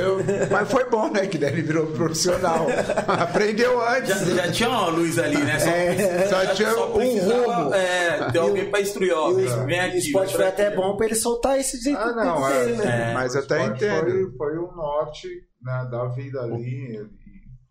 mas 0.51 0.69
foi 0.71 0.89
bom, 0.89 1.09
né? 1.11 1.25
Que 1.27 1.37
daí 1.37 1.53
ele 1.53 1.61
virou 1.63 1.87
profissional. 1.87 2.67
Aprendeu 3.07 3.81
antes. 3.81 4.09
Já, 4.27 4.45
já 4.45 4.51
tinha 4.51 4.69
uma 4.69 4.87
luz 4.87 5.17
ali, 5.17 5.37
né? 5.37 5.59
Só, 5.59 5.69
É, 5.69 6.27
só 6.27 6.53
tinha 6.53 6.77
um 6.85 6.91
precisava, 6.93 7.53
rumo. 7.55 7.73
É, 7.73 8.31
ter 8.31 8.37
alguém 8.39 8.69
pra 8.69 8.81
instruir, 8.81 9.13
ó. 9.13 9.29
E 9.31 9.45
o, 9.47 9.65
Vem 9.65 9.77
e 9.77 9.81
o 9.81 9.87
aqui. 9.87 9.97
esporte 9.97 10.35
foi 10.35 10.47
até 10.47 10.67
aqui. 10.67 10.75
bom 10.77 10.95
pra 10.95 11.05
ele 11.07 11.15
soltar 11.15 11.59
esse 11.59 11.81
jeito 11.81 11.97
Ah, 11.99 12.13
não, 12.13 12.47
é, 12.47 12.65
dele, 12.65 12.77
né? 12.77 13.09
É. 13.09 13.13
Mas 13.13 13.33
eu 13.35 13.41
até 13.41 13.65
entendo. 13.65 14.05
Foi, 14.37 14.37
foi 14.37 14.57
o 14.59 14.71
norte 14.73 15.27
né, 15.61 15.87
da 15.89 16.05
vida 16.09 16.41
ali. 16.41 16.95
E 16.97 17.09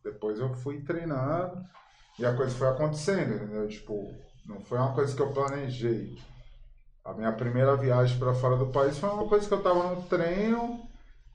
depois 0.02 0.38
eu 0.40 0.52
fui 0.54 0.80
treinando 0.82 1.52
e 2.18 2.26
a 2.26 2.34
coisa 2.34 2.52
foi 2.54 2.68
acontecendo, 2.68 3.34
entendeu? 3.34 3.68
Tipo, 3.68 3.94
não 4.46 4.60
foi 4.60 4.78
uma 4.78 4.92
coisa 4.94 5.14
que 5.14 5.22
eu 5.22 5.30
planejei. 5.32 6.14
A 7.04 7.14
minha 7.14 7.32
primeira 7.32 7.76
viagem 7.76 8.18
para 8.18 8.34
fora 8.34 8.56
do 8.56 8.66
país 8.66 8.98
foi 8.98 9.08
uma 9.08 9.26
coisa 9.28 9.46
que 9.46 9.54
eu 9.54 9.62
tava 9.62 9.94
no 9.94 10.02
treino 10.02 10.80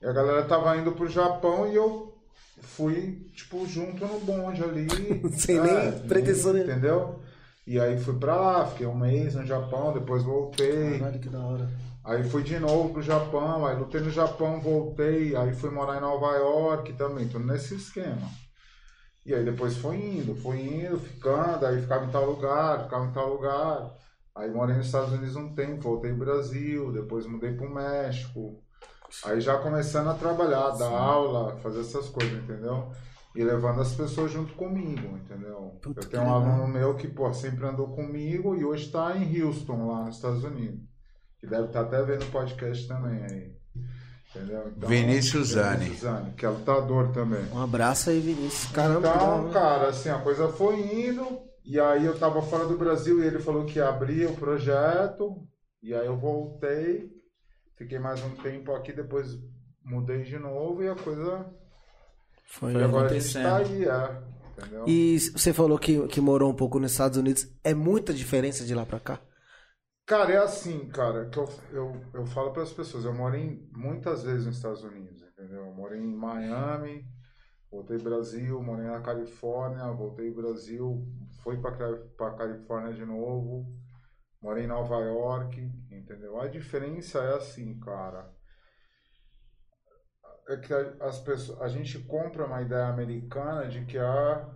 e 0.00 0.06
a 0.06 0.12
galera 0.12 0.44
tava 0.44 0.76
indo 0.76 0.92
pro 0.92 1.08
Japão 1.08 1.70
e 1.70 1.74
eu 1.74 2.14
fui, 2.60 3.30
tipo, 3.34 3.66
junto 3.66 4.06
no 4.06 4.20
bonde 4.20 4.62
ali. 4.62 4.86
Sem 5.36 5.60
nem 5.60 5.92
pretensão 6.06 6.52
nenhuma. 6.52 6.72
Entendeu? 6.72 7.20
E 7.66 7.80
aí 7.80 7.98
fui 7.98 8.14
pra 8.14 8.36
lá, 8.36 8.66
fiquei 8.66 8.86
um 8.86 8.94
mês 8.94 9.34
no 9.34 9.44
Japão, 9.44 9.92
depois 9.92 10.22
voltei. 10.22 10.98
Caralho, 10.98 11.18
que 11.18 11.28
da 11.28 11.40
hora. 11.40 11.68
Aí 12.04 12.22
fui 12.22 12.44
de 12.44 12.56
novo 12.60 12.92
pro 12.92 13.02
Japão, 13.02 13.66
aí 13.66 13.76
lutei 13.76 14.00
no 14.00 14.10
Japão, 14.10 14.60
voltei, 14.60 15.34
aí 15.34 15.52
fui 15.52 15.70
morar 15.70 15.96
em 15.96 16.00
Nova 16.00 16.36
York 16.36 16.92
também, 16.92 17.26
tudo 17.26 17.44
nesse 17.44 17.74
esquema. 17.74 18.30
E 19.24 19.34
aí 19.34 19.44
depois 19.44 19.76
foi 19.76 19.96
indo, 19.96 20.36
foi 20.36 20.60
indo, 20.60 21.00
ficando, 21.00 21.66
aí 21.66 21.82
ficava 21.82 22.04
em 22.04 22.10
tal 22.10 22.24
lugar, 22.26 22.84
ficava 22.84 23.06
em 23.06 23.12
tal 23.12 23.28
lugar. 23.28 23.92
Aí 24.36 24.48
morei 24.48 24.76
nos 24.76 24.86
Estados 24.86 25.12
Unidos 25.12 25.34
um 25.34 25.52
tempo, 25.52 25.82
voltei 25.82 26.12
pro 26.12 26.24
Brasil, 26.24 26.92
depois 26.92 27.26
mudei 27.26 27.52
pro 27.54 27.68
México. 27.68 28.62
Aí 29.24 29.40
já 29.40 29.58
começando 29.58 30.08
a 30.10 30.14
trabalhar, 30.14 30.70
dar 30.70 30.90
aula, 30.90 31.56
fazer 31.58 31.80
essas 31.80 32.08
coisas, 32.08 32.42
entendeu? 32.42 32.90
E 33.34 33.42
levando 33.44 33.80
as 33.80 33.94
pessoas 33.94 34.30
junto 34.30 34.54
comigo, 34.54 35.16
entendeu? 35.18 35.78
Puta, 35.82 36.00
Eu 36.00 36.08
tenho 36.08 36.22
um 36.22 36.26
legal. 36.26 36.42
aluno 36.52 36.68
meu 36.68 36.94
que, 36.94 37.06
pô, 37.08 37.32
sempre 37.34 37.66
andou 37.66 37.88
comigo 37.88 38.54
e 38.54 38.64
hoje 38.64 38.86
está 38.86 39.16
em 39.16 39.42
Houston, 39.42 39.86
lá 39.86 40.04
nos 40.04 40.16
Estados 40.16 40.42
Unidos. 40.44 40.80
Que 41.38 41.46
deve 41.46 41.66
estar 41.66 41.82
até 41.82 42.02
vendo 42.02 42.22
o 42.22 42.30
podcast 42.30 42.86
também 42.88 43.22
aí. 43.24 43.52
Entendeu? 44.34 44.72
Então, 44.76 44.88
Vinícius 44.88 45.48
Zani. 45.48 45.94
Zani, 45.94 46.32
que 46.32 46.44
é 46.44 46.48
lutador 46.48 47.12
também. 47.12 47.44
Um 47.52 47.62
abraço 47.62 48.10
aí, 48.10 48.20
Vinícius. 48.20 48.70
Caramba, 48.72 49.08
Então, 49.08 49.50
cara, 49.50 49.88
assim, 49.88 50.08
a 50.08 50.18
coisa 50.18 50.48
foi 50.48 50.80
indo, 51.08 51.40
e 51.64 51.78
aí 51.80 52.04
eu 52.06 52.18
tava 52.18 52.40
fora 52.42 52.66
do 52.66 52.76
Brasil 52.76 53.22
e 53.22 53.26
ele 53.26 53.38
falou 53.38 53.64
que 53.64 53.78
ia 53.78 53.88
abrir 53.88 54.26
o 54.26 54.34
projeto, 54.34 55.36
e 55.82 55.94
aí 55.94 56.06
eu 56.06 56.16
voltei, 56.16 57.10
fiquei 57.76 57.98
mais 57.98 58.22
um 58.22 58.34
tempo 58.36 58.72
aqui, 58.72 58.92
depois 58.92 59.38
mudei 59.84 60.22
de 60.22 60.38
novo 60.38 60.82
e 60.82 60.88
a 60.88 60.94
coisa. 60.94 61.46
Foi. 62.46 62.72
E 62.72 62.82
agora 62.82 63.10
a 63.10 63.18
gente 63.18 63.38
acontecendo. 63.38 63.42
tá 63.42 63.56
aí, 63.56 63.84
é. 63.84 64.36
Entendeu? 64.58 64.84
E 64.86 65.18
você 65.18 65.52
falou 65.52 65.78
que, 65.78 66.06
que 66.08 66.20
morou 66.20 66.50
um 66.50 66.54
pouco 66.54 66.78
nos 66.78 66.92
Estados 66.92 67.18
Unidos. 67.18 67.46
É 67.62 67.74
muita 67.74 68.12
diferença 68.14 68.64
de 68.64 68.74
lá 68.74 68.86
pra 68.86 68.98
cá? 68.98 69.20
Cara, 70.06 70.32
é 70.32 70.36
assim, 70.36 70.88
cara, 70.88 71.28
que 71.28 71.36
eu, 71.36 71.48
eu, 71.72 72.00
eu 72.14 72.26
falo 72.26 72.52
para 72.52 72.62
as 72.62 72.72
pessoas, 72.72 73.04
eu 73.04 73.12
morei 73.12 73.68
muitas 73.72 74.22
vezes 74.22 74.46
nos 74.46 74.56
Estados 74.56 74.84
Unidos, 74.84 75.20
entendeu? 75.20 75.66
Eu 75.66 75.74
morei 75.74 76.00
em 76.00 76.14
Miami, 76.14 77.04
voltei 77.68 77.98
Brasil, 77.98 78.62
morei 78.62 78.86
na 78.86 79.00
Califórnia, 79.00 79.90
voltei 79.90 80.30
Brasil, 80.30 81.04
fui 81.42 81.56
para 81.58 82.36
Califórnia 82.36 82.92
de 82.92 83.04
novo, 83.04 83.66
morei 84.42 84.64
em 84.64 84.68
Nova 84.68 84.96
York, 84.96 85.60
entendeu? 85.90 86.40
A 86.40 86.46
diferença 86.48 87.18
é 87.20 87.34
assim, 87.36 87.78
cara. 87.80 88.30
É 90.48 90.56
que 90.58 90.72
a, 90.72 90.94
as 91.00 91.18
pessoas, 91.20 91.60
a 91.60 91.68
gente 91.68 91.98
compra 92.00 92.46
uma 92.46 92.62
ideia 92.62 92.86
americana 92.86 93.66
de 93.68 93.84
que 93.84 93.98
há 93.98 94.48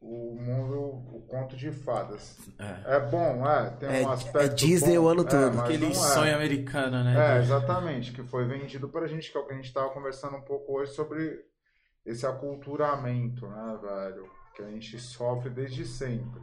o 0.00 0.34
mundo, 0.40 0.80
o 1.16 1.26
conto 1.26 1.56
de 1.56 1.70
fadas. 1.72 2.38
É. 2.58 2.96
É 2.96 3.00
bom, 3.00 3.46
é. 3.46 3.70
Tem 3.76 3.88
É- 4.02 4.06
um 4.06 4.10
aspecto. 4.10 4.38
é 4.38 4.48
Disney 4.48 4.96
bom, 4.96 5.04
o 5.04 5.08
ano 5.08 5.22
é, 5.22 5.24
todo. 5.28 5.56
mas 5.56 5.64
Aquele 5.64 5.86
é. 5.90 5.94
sonho 5.94 6.34
americano, 6.34 6.96
É, 6.96 7.02
né? 7.04 7.38
exatamente. 7.40 8.12
Que 8.12 8.22
foi 8.22 8.46
vendido 8.46 8.88
pra 8.88 9.06
gente, 9.06 9.30
que 9.30 9.36
é 9.36 9.40
o 9.40 9.46
que 9.46 9.52
a 9.52 9.56
gente 9.56 9.72
tava 9.72 9.90
conversando 9.90 10.36
um 10.36 10.42
pouco 10.42 10.78
hoje 10.78 10.92
sobre 10.92 11.44
esse 12.04 12.24
aculturamento, 12.24 13.46
né, 13.48 13.78
velho? 13.82 14.30
Que 14.54 14.62
a 14.62 14.70
gente 14.70 14.98
sofre 14.98 15.50
desde 15.50 15.84
sempre. 15.84 16.40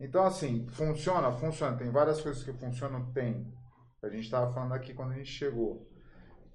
Então, 0.00 0.24
assim, 0.24 0.66
funciona? 0.70 1.32
Funciona. 1.32 1.76
Tem 1.76 1.90
várias 1.90 2.20
coisas 2.20 2.42
que 2.42 2.52
funcionam? 2.52 3.12
Tem. 3.12 3.52
A 4.02 4.08
gente 4.08 4.30
tava 4.30 4.52
falando 4.52 4.72
aqui 4.74 4.94
quando 4.94 5.12
a 5.12 5.16
gente 5.16 5.30
chegou. 5.30 5.88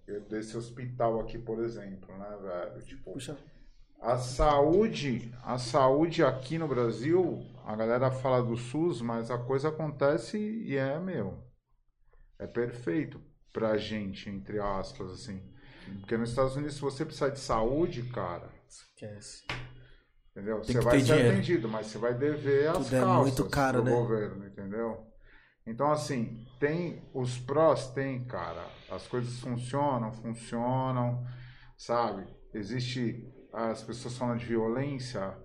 Eu- 0.08 0.22
Desse 0.28 0.56
hospital 0.58 1.20
aqui, 1.20 1.38
por 1.38 1.60
exemplo, 1.64 2.18
né, 2.18 2.38
velho? 2.42 2.82
Tipo, 2.84 3.14
Puxa. 3.14 3.38
a 4.02 4.18
saúde, 4.18 5.34
a 5.44 5.58
saúde 5.58 6.24
aqui 6.24 6.58
no 6.58 6.68
Brasil, 6.68 7.40
a 7.66 7.76
galera 7.76 8.12
fala 8.12 8.44
do 8.44 8.56
SUS, 8.58 9.02
mas 9.02 9.32
a 9.32 9.38
coisa 9.38 9.70
acontece 9.70 10.38
e 10.38 10.76
é, 10.76 11.00
meu, 11.00 11.42
é 12.40 12.46
perfeito 12.48 13.22
pra 13.54 13.78
gente, 13.78 14.30
entre 14.30 14.60
aspas, 14.60 15.10
assim. 15.12 15.42
Porque 16.00 16.18
nos 16.18 16.30
Estados 16.30 16.56
Unidos, 16.56 16.76
se 16.76 16.82
você 16.82 17.06
precisar 17.06 17.30
de 17.30 17.40
saúde, 17.40 18.04
cara, 18.10 18.50
Esquece. 18.68 19.46
Entendeu? 20.36 20.62
Tem 20.62 20.76
Você 20.76 20.82
vai 20.82 21.00
ser 21.00 21.06
dinheiro. 21.06 21.30
atendido, 21.30 21.70
mas 21.70 21.88
você 21.88 21.98
vai 21.98 22.14
dever 22.14 22.70
as 22.70 22.90
Tudo 22.90 22.96
é 22.96 23.00
calças 23.00 23.22
muito 23.22 23.50
caro, 23.50 23.84
né? 23.84 23.92
governo, 23.92 24.46
entendeu? 24.46 25.08
Então, 25.66 25.92
assim, 25.92 26.46
tem 26.60 27.02
os 27.14 27.38
prós, 27.40 27.88
tem, 27.92 28.26
cara. 28.26 28.66
As 28.92 29.08
coisas 29.08 29.40
funcionam, 29.40 30.12
funcionam, 30.12 31.24
sabe? 31.78 32.26
Existe, 32.54 33.26
as 33.54 33.82
pessoas 33.82 34.18
falam 34.18 34.36
de 34.36 34.46
violência, 34.46 35.38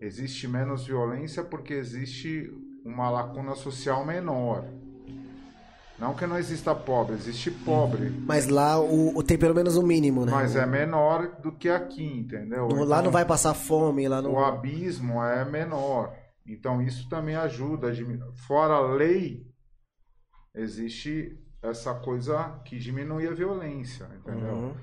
existe 0.00 0.48
menos 0.48 0.86
violência 0.86 1.44
porque 1.44 1.74
existe 1.74 2.50
uma 2.84 3.10
lacuna 3.10 3.54
social 3.54 4.06
menor. 4.06 4.64
Não 5.98 6.14
que 6.14 6.26
não 6.26 6.38
exista 6.38 6.74
pobre, 6.74 7.14
existe 7.16 7.50
pobre, 7.50 8.08
Mas 8.24 8.46
lá 8.46 8.78
o, 8.80 9.16
o- 9.18 9.22
tem 9.22 9.36
pelo 9.36 9.54
menos 9.54 9.76
o 9.76 9.82
mínimo, 9.82 10.24
né? 10.24 10.30
mas 10.30 10.54
é 10.54 10.64
menor 10.64 11.40
do 11.42 11.50
que 11.50 11.68
aqui, 11.68 12.04
entendeu? 12.04 12.68
Lá 12.68 12.84
Então, 12.84 13.02
não 13.02 13.10
vai 13.10 13.24
passar 13.24 13.52
fome, 13.54 14.06
lá 14.08 14.22
não. 14.22 14.32
o 14.34 14.38
abismo 14.44 15.20
é 15.22 15.44
menor. 15.44 16.14
Então 16.46 16.80
isso 16.80 17.08
também 17.08 17.34
ajuda. 17.34 17.92
Fora 18.46 18.74
a 18.74 18.80
lei, 18.92 19.44
existe 20.54 21.36
essa 21.62 21.94
coisa 21.94 22.60
que 22.64 22.78
diminui 22.78 23.26
a 23.26 23.32
violência, 23.32 24.08
entendeu? 24.18 24.52
Uhum. 24.54 24.74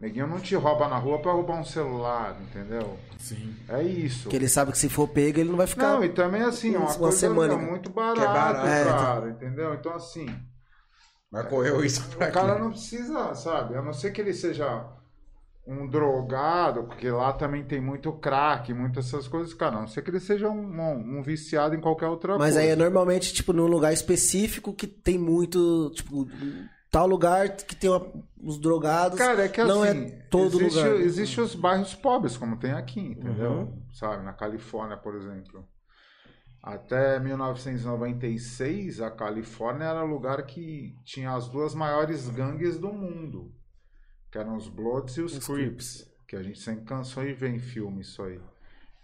Neguinho 0.00 0.26
não 0.26 0.40
te 0.40 0.54
rouba 0.56 0.88
na 0.88 0.98
rua 0.98 1.20
pra 1.20 1.32
roubar 1.32 1.60
um 1.60 1.64
celular, 1.64 2.36
entendeu? 2.42 2.98
Sim. 3.18 3.54
É 3.68 3.82
isso. 3.82 4.24
Porque 4.24 4.36
ele 4.36 4.48
sabe 4.48 4.72
que 4.72 4.76
se 4.78 4.88
for 4.88 5.08
pego, 5.08 5.38
ele 5.38 5.48
não 5.50 5.56
vai 5.56 5.66
ficar. 5.66 5.94
Não, 5.94 6.04
e 6.04 6.08
também 6.10 6.42
assim, 6.42 6.74
é 6.74 6.78
uma, 6.78 6.88
uma 6.88 6.98
coisa 6.98 7.16
semana. 7.16 7.56
meu, 7.56 7.66
muito 7.70 7.90
barata, 7.90 8.20
Que 8.20 8.26
é 8.26 8.28
barato. 8.28 8.66
É, 8.66 8.84
cara, 8.84 9.30
entendeu? 9.30 9.72
Então 9.74 9.94
assim, 9.94 10.26
Mas 11.34 11.48
correu 11.48 11.84
isso 11.84 12.02
pra 12.10 12.28
o 12.28 12.32
cara 12.32 12.58
não 12.58 12.70
precisa, 12.70 13.34
sabe? 13.34 13.76
A 13.76 13.82
não 13.82 13.92
ser 13.92 14.12
que 14.12 14.20
ele 14.20 14.32
seja 14.32 14.86
um 15.66 15.86
drogado, 15.88 16.84
porque 16.84 17.10
lá 17.10 17.32
também 17.32 17.64
tem 17.64 17.80
muito 17.80 18.12
crack, 18.12 18.72
muitas 18.74 19.06
essas 19.06 19.26
coisas, 19.26 19.52
cara. 19.54 19.76
A 19.76 19.80
não 19.80 19.88
ser 19.88 20.02
que 20.02 20.10
ele 20.10 20.20
seja 20.20 20.48
um, 20.48 20.60
um- 20.60 21.18
um 21.18 21.22
viciado 21.22 21.74
em 21.74 21.80
qualquer 21.80 22.06
outra 22.06 22.34
Mas 22.38 22.54
coisa. 22.54 22.60
aí 22.60 22.68
é 22.68 22.76
normalmente, 22.76 23.32
tipo, 23.32 23.52
num 23.52 23.66
lugar 23.66 23.92
específico 23.92 24.72
que 24.74 24.86
tem 24.86 25.18
muito. 25.18 25.90
Tipo, 25.94 26.28
tal 26.90 27.06
lugar 27.06 27.48
que 27.56 27.74
tem 27.74 27.88
uma- 27.90 28.06
os 28.42 28.58
drogados. 28.60 29.18
Cara, 29.18 29.44
é 29.46 29.48
que 29.48 29.64
não 29.64 29.82
assim, 29.82 30.04
é 30.04 30.10
todo 30.30 30.60
existe, 30.60 30.78
lugar. 30.78 30.96
existe 31.00 31.40
os 31.40 31.54
bairros 31.54 31.94
pobres, 31.94 32.36
como 32.36 32.56
tem 32.58 32.72
aqui, 32.72 33.00
entendeu? 33.00 33.50
Uhum. 33.52 33.82
Sabe, 33.92 34.22
na 34.22 34.32
Califórnia, 34.34 34.96
por 34.98 35.14
exemplo. 35.16 35.66
Até 36.66 37.20
1996, 37.20 39.02
a 39.02 39.10
Califórnia 39.10 39.84
era 39.84 40.02
o 40.02 40.06
lugar 40.06 40.46
que 40.46 40.96
tinha 41.04 41.34
as 41.34 41.46
duas 41.46 41.74
maiores 41.74 42.26
gangues 42.30 42.78
do 42.78 42.90
mundo, 42.90 43.54
que 44.32 44.38
eram 44.38 44.56
os 44.56 44.66
Bloods 44.66 45.18
e 45.18 45.20
os, 45.20 45.36
Os 45.36 45.46
Crips, 45.46 46.10
que 46.26 46.34
a 46.34 46.42
gente 46.42 46.58
sempre 46.58 46.86
cansou 46.86 47.22
de 47.22 47.34
ver 47.34 47.50
em 47.50 47.58
filme 47.58 48.00
isso 48.00 48.22
aí. 48.22 48.40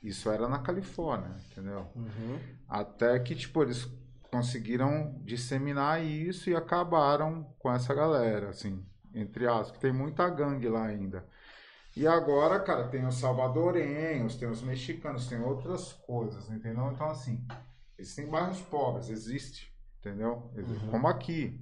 Isso 0.02 0.30
era 0.30 0.48
na 0.48 0.60
Califórnia, 0.60 1.36
entendeu? 1.50 1.86
Uhum. 1.94 2.38
Até 2.66 3.18
que, 3.18 3.34
tipo, 3.34 3.62
eles 3.62 3.86
conseguiram 4.30 5.20
disseminar 5.22 6.02
isso 6.02 6.48
e 6.48 6.56
acabaram 6.56 7.44
com 7.58 7.70
essa 7.70 7.92
galera, 7.92 8.48
assim, 8.48 8.82
entre 9.12 9.46
aspas, 9.46 9.72
que 9.72 9.80
tem 9.80 9.92
muita 9.92 10.26
gangue 10.30 10.66
lá 10.66 10.86
ainda. 10.86 11.26
E 11.96 12.06
agora, 12.06 12.60
cara, 12.60 12.88
tem 12.88 13.04
os 13.06 13.16
salvadorenhos, 13.16 14.36
tem 14.36 14.48
os 14.48 14.62
mexicanos, 14.62 15.26
tem 15.26 15.40
outras 15.40 15.92
coisas, 16.06 16.48
entendeu? 16.50 16.90
Então, 16.92 17.08
assim, 17.10 17.44
existem 17.98 18.28
bairros 18.28 18.60
pobres, 18.60 19.10
existe, 19.10 19.72
entendeu? 19.98 20.50
Existe, 20.56 20.86
Como 20.86 21.08
aqui. 21.08 21.60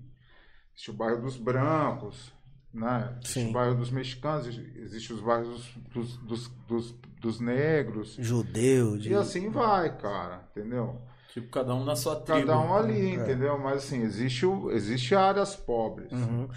Existe 0.74 0.90
o 0.90 0.94
bairro 0.94 1.22
dos 1.22 1.36
brancos, 1.36 2.32
né? 2.72 3.16
Existe 3.22 3.40
Sim. 3.40 3.50
o 3.50 3.52
bairro 3.52 3.74
dos 3.74 3.90
mexicanos, 3.90 4.46
existe 4.46 5.12
os 5.12 5.20
bairros 5.20 5.74
dos, 5.92 6.16
dos, 6.18 6.48
dos, 6.68 6.92
dos 7.20 7.40
negros. 7.40 8.16
Judeu, 8.20 8.98
de... 8.98 9.10
E 9.10 9.14
assim 9.14 9.48
vai, 9.48 9.96
cara, 9.96 10.46
entendeu? 10.50 11.00
Tipo, 11.28 11.50
cada 11.50 11.74
um 11.74 11.84
na 11.84 11.94
sua 11.94 12.16
tribo. 12.16 12.40
Cada 12.46 12.58
um 12.58 12.74
ali, 12.74 13.10
entendeu? 13.14 13.58
Mas 13.58 13.84
assim, 13.84 14.02
existe, 14.02 14.46
o, 14.46 14.70
existe 14.70 15.14
áreas 15.14 15.54
pobres. 15.54 16.10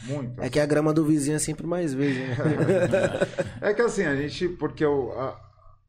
Muitas. 0.04 0.46
É 0.46 0.50
que 0.50 0.60
a 0.60 0.66
grama 0.66 0.94
do 0.94 1.04
vizinho 1.06 1.36
é 1.36 1.40
sempre 1.40 1.68
mais 1.68 1.94
verde, 1.94 2.20
né? 2.20 2.36
É 3.62 3.74
que 3.74 3.82
assim, 3.82 4.06
a 4.06 4.16
gente, 4.16 4.48
porque 4.48 4.84
eu, 4.84 5.12
a- 5.20 5.40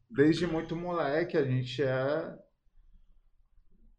desde 0.09 0.45
muito 0.45 0.75
moleque, 0.75 1.37
a 1.37 1.43
gente 1.45 1.81
é, 1.81 2.35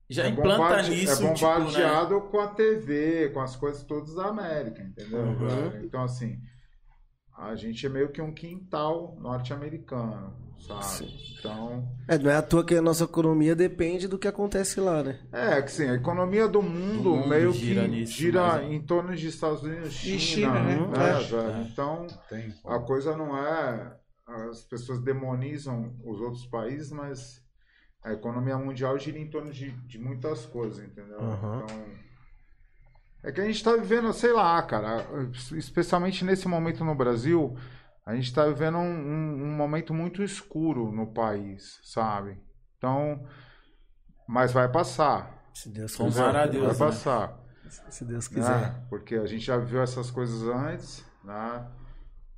Já 0.08 0.24
é, 0.24 0.28
implanta 0.28 0.58
bombarte- 0.58 0.90
nisso, 0.90 1.12
é 1.12 1.14
tipo, 1.16 1.48
né? 1.48 1.54
bombardeado 1.58 2.20
com 2.20 2.40
a 2.40 2.48
TV, 2.48 3.30
com 3.30 3.40
as 3.40 3.56
coisas 3.56 3.82
todas 3.84 4.14
da 4.14 4.26
América, 4.26 4.82
entendeu? 4.82 5.20
Uhum. 5.22 5.80
Então, 5.82 6.02
assim, 6.04 6.38
a 7.36 7.54
gente 7.56 7.84
é 7.86 7.88
meio 7.88 8.10
que 8.12 8.20
um 8.20 8.32
quintal 8.32 9.16
norte-americano, 9.18 10.36
sabe? 10.60 11.24
Então, 11.38 11.86
É, 12.08 12.16
não 12.16 12.30
é 12.30 12.36
à 12.36 12.42
toa 12.42 12.64
que 12.64 12.74
a 12.74 12.80
nossa 12.80 13.04
economia 13.04 13.54
depende 13.54 14.08
do 14.08 14.18
que 14.18 14.26
acontece 14.26 14.80
lá, 14.80 15.02
né? 15.02 15.18
é 15.30 15.60
que 15.60 15.68
assim, 15.68 15.88
a 15.88 15.94
economia 15.94 16.48
do 16.48 16.62
mundo, 16.62 17.02
Do 17.02 17.16
mundo 17.16 17.28
meio 17.28 17.52
gira 17.52 17.82
que 17.82 17.88
nisso, 17.88 18.12
gira 18.14 18.42
mas- 18.42 18.70
em 18.72 18.80
torno 18.80 19.14
de 19.14 19.26
Estados 19.28 19.62
Unidos, 19.62 19.92
China, 19.92 20.18
China, 20.18 20.60
né? 20.62 20.76
né, 20.76 21.10
É. 21.10 21.22
velho? 21.22 21.40
É. 21.50 21.62
Então, 21.70 22.06
Tem. 22.30 22.54
A 22.66 22.78
coisa 22.78 23.14
não 23.16 23.36
é. 23.36 23.94
As 24.50 24.62
pessoas 24.64 25.00
demonizam 25.02 25.94
os 26.02 26.18
outros 26.20 26.46
países, 26.46 26.90
mas 26.90 27.42
a 28.02 28.12
economia 28.12 28.56
mundial 28.56 28.98
gira 28.98 29.18
em 29.18 29.28
torno 29.28 29.52
de, 29.52 29.70
de 29.86 29.98
muitas 29.98 30.46
coisas, 30.46 30.82
entendeu? 30.82 31.18
Uhum. 31.20 31.62
Então. 31.64 32.04
É 33.22 33.32
que 33.32 33.40
a 33.40 33.44
gente 33.44 33.62
tá 33.62 33.74
vivendo, 33.76 34.12
sei 34.14 34.32
lá, 34.32 34.62
cara, 34.62 35.04
especialmente 35.56 36.24
nesse 36.24 36.46
momento 36.48 36.84
no 36.84 36.94
Brasil, 36.94 37.54
a 38.06 38.14
gente 38.14 38.32
tá 38.34 38.46
vivendo 38.46 38.78
um, 38.78 38.80
um- 38.82 39.42
um 39.44 39.56
momento 39.56 39.92
muito 39.94 40.22
escuro 40.22 40.92
no 40.92 41.06
país, 41.12 41.80
sabe? 41.82 42.38
Então. 42.78 43.26
Mas 44.26 44.52
vai 44.52 44.70
passar. 44.70 45.42
Se 45.54 45.68
Deus 45.68 45.94
quiser. 45.96 46.34
a 46.36 46.46
Deus, 46.46 46.64
vai 46.64 46.72
né? 46.72 46.78
passar. 46.78 47.40
Se 47.90 48.04
Deus 48.04 48.26
quiser. 48.28 48.60
né? 48.72 48.86
Porque 48.88 49.14
a 49.16 49.26
gente 49.26 49.44
já 49.44 49.56
viu 49.58 49.80
essas 49.82 50.10
coisas 50.10 50.42
antes, 50.42 51.04
né? 51.22 51.66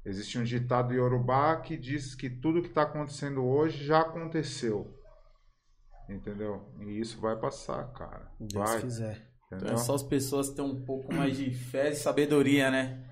Existe 0.04 0.38
um 0.38 0.44
ditado 0.44 0.94
iorubá 0.94 1.56
que 1.56 1.76
diz 1.76 2.14
que 2.14 2.30
tudo 2.30 2.62
que 2.62 2.68
está 2.68 2.82
acontecendo 2.82 3.44
hoje 3.44 3.84
já 3.84 4.00
aconteceu. 4.00 4.92
Entendeu? 6.08 6.72
E 6.80 7.00
isso 7.00 7.20
vai 7.20 7.34
passar, 7.36 7.84
cara. 7.92 8.30
Se 8.38 8.44
Deus 8.46 8.70
Vai, 8.70 8.80
quiser. 8.80 9.28
Então 9.46 9.58
entendeu? 9.58 9.74
é 9.74 9.78
só 9.78 9.94
as 9.94 10.02
pessoas 10.04 10.50
terem 10.50 10.70
um 10.70 10.84
pouco 10.84 11.12
mais 11.12 11.36
de 11.36 11.50
fé 11.50 11.90
e 11.90 11.96
sabedoria, 11.96 12.70
né? 12.70 13.04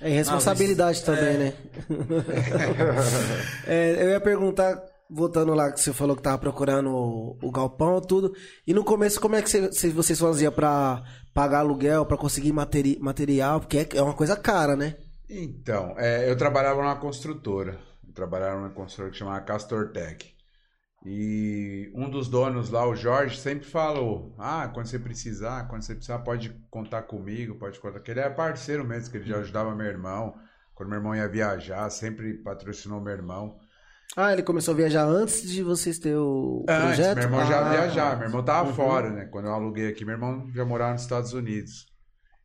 É 0.00 0.08
responsabilidade 0.10 1.02
Não, 1.06 1.14
mas- 1.14 1.20
também, 1.20 1.38
né? 1.38 1.52
É, 3.66 4.02
eu 4.04 4.10
ia 4.10 4.20
perguntar, 4.20 4.80
voltando 5.10 5.54
lá, 5.54 5.72
que 5.72 5.80
você 5.80 5.92
falou 5.92 6.14
que 6.16 6.22
tava 6.22 6.38
procurando 6.38 6.90
o, 6.90 7.38
o 7.42 7.50
galpão 7.50 8.00
tudo. 8.00 8.34
E 8.66 8.72
no 8.74 8.84
começo, 8.84 9.20
como 9.20 9.36
é 9.36 9.42
que 9.42 9.50
cê- 9.50 9.72
cê- 9.72 9.90
vocês 9.90 10.18
faziam 10.18 10.52
pra 10.52 11.02
pagar 11.34 11.60
aluguel, 11.60 12.04
pra 12.06 12.16
conseguir 12.16 12.52
materi- 12.52 12.98
material? 13.00 13.60
Porque 13.60 13.78
é, 13.78 13.88
é 13.94 14.02
uma 14.02 14.14
coisa 14.14 14.36
cara, 14.36 14.76
né? 14.76 14.96
Então, 15.28 15.94
é, 15.98 16.30
eu 16.30 16.36
trabalhava 16.36 16.80
numa 16.82 16.96
construtora. 16.96 17.78
Eu 18.06 18.12
trabalhava 18.14 18.56
numa 18.56 18.70
construtora 18.70 19.10
que 19.12 19.18
chamava 19.18 19.40
Castor 19.40 19.88
Tech. 19.92 20.35
E 21.08 21.92
um 21.94 22.10
dos 22.10 22.26
donos 22.28 22.68
lá, 22.70 22.84
o 22.84 22.96
Jorge, 22.96 23.38
sempre 23.38 23.64
falou: 23.64 24.34
Ah, 24.36 24.68
quando 24.74 24.86
você 24.86 24.98
precisar, 24.98 25.68
quando 25.68 25.82
você 25.82 25.94
precisar, 25.94 26.18
pode 26.18 26.50
contar 26.68 27.02
comigo, 27.02 27.54
pode 27.54 27.78
contar. 27.78 28.00
Que 28.00 28.10
ele 28.10 28.18
é 28.20 28.28
parceiro 28.28 28.84
mesmo, 28.84 29.12
que 29.12 29.18
ele 29.18 29.28
já 29.28 29.38
ajudava 29.38 29.72
meu 29.72 29.86
irmão. 29.86 30.34
Quando 30.74 30.88
meu 30.88 30.98
irmão 30.98 31.14
ia 31.14 31.28
viajar, 31.28 31.88
sempre 31.90 32.34
patrocinou 32.42 33.00
meu 33.00 33.12
irmão. 33.12 33.56
Ah, 34.16 34.32
ele 34.32 34.42
começou 34.42 34.74
a 34.74 34.76
viajar 34.76 35.04
antes 35.04 35.48
de 35.48 35.62
vocês 35.62 35.98
terem 36.00 36.18
o 36.18 36.64
Antes, 36.68 36.82
projeto? 36.82 37.14
meu 37.16 37.24
irmão 37.24 37.46
já 37.46 37.60
Ah, 37.60 37.70
viajava, 37.70 38.16
meu 38.16 38.26
irmão 38.26 38.44
tava 38.44 38.68
Uhum. 38.68 38.74
fora, 38.74 39.10
né? 39.10 39.26
Quando 39.26 39.46
eu 39.46 39.52
aluguei 39.52 39.88
aqui, 39.88 40.04
meu 40.04 40.14
irmão 40.14 40.50
já 40.52 40.64
morava 40.64 40.92
nos 40.94 41.02
Estados 41.02 41.32
Unidos. 41.32 41.86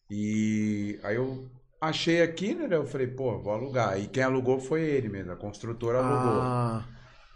E 0.10 1.00
aí 1.04 1.16
eu 1.16 1.50
achei 1.82 2.22
aqui, 2.22 2.54
né? 2.54 2.68
Eu 2.76 2.86
falei, 2.86 3.08
pô, 3.08 3.42
vou 3.42 3.54
alugar. 3.54 4.00
E 4.00 4.08
quem 4.08 4.22
alugou 4.24 4.60
foi 4.60 4.82
ele 4.82 5.10
mesmo, 5.10 5.32
a 5.32 5.36
construtora 5.36 5.98
alugou. 6.00 6.44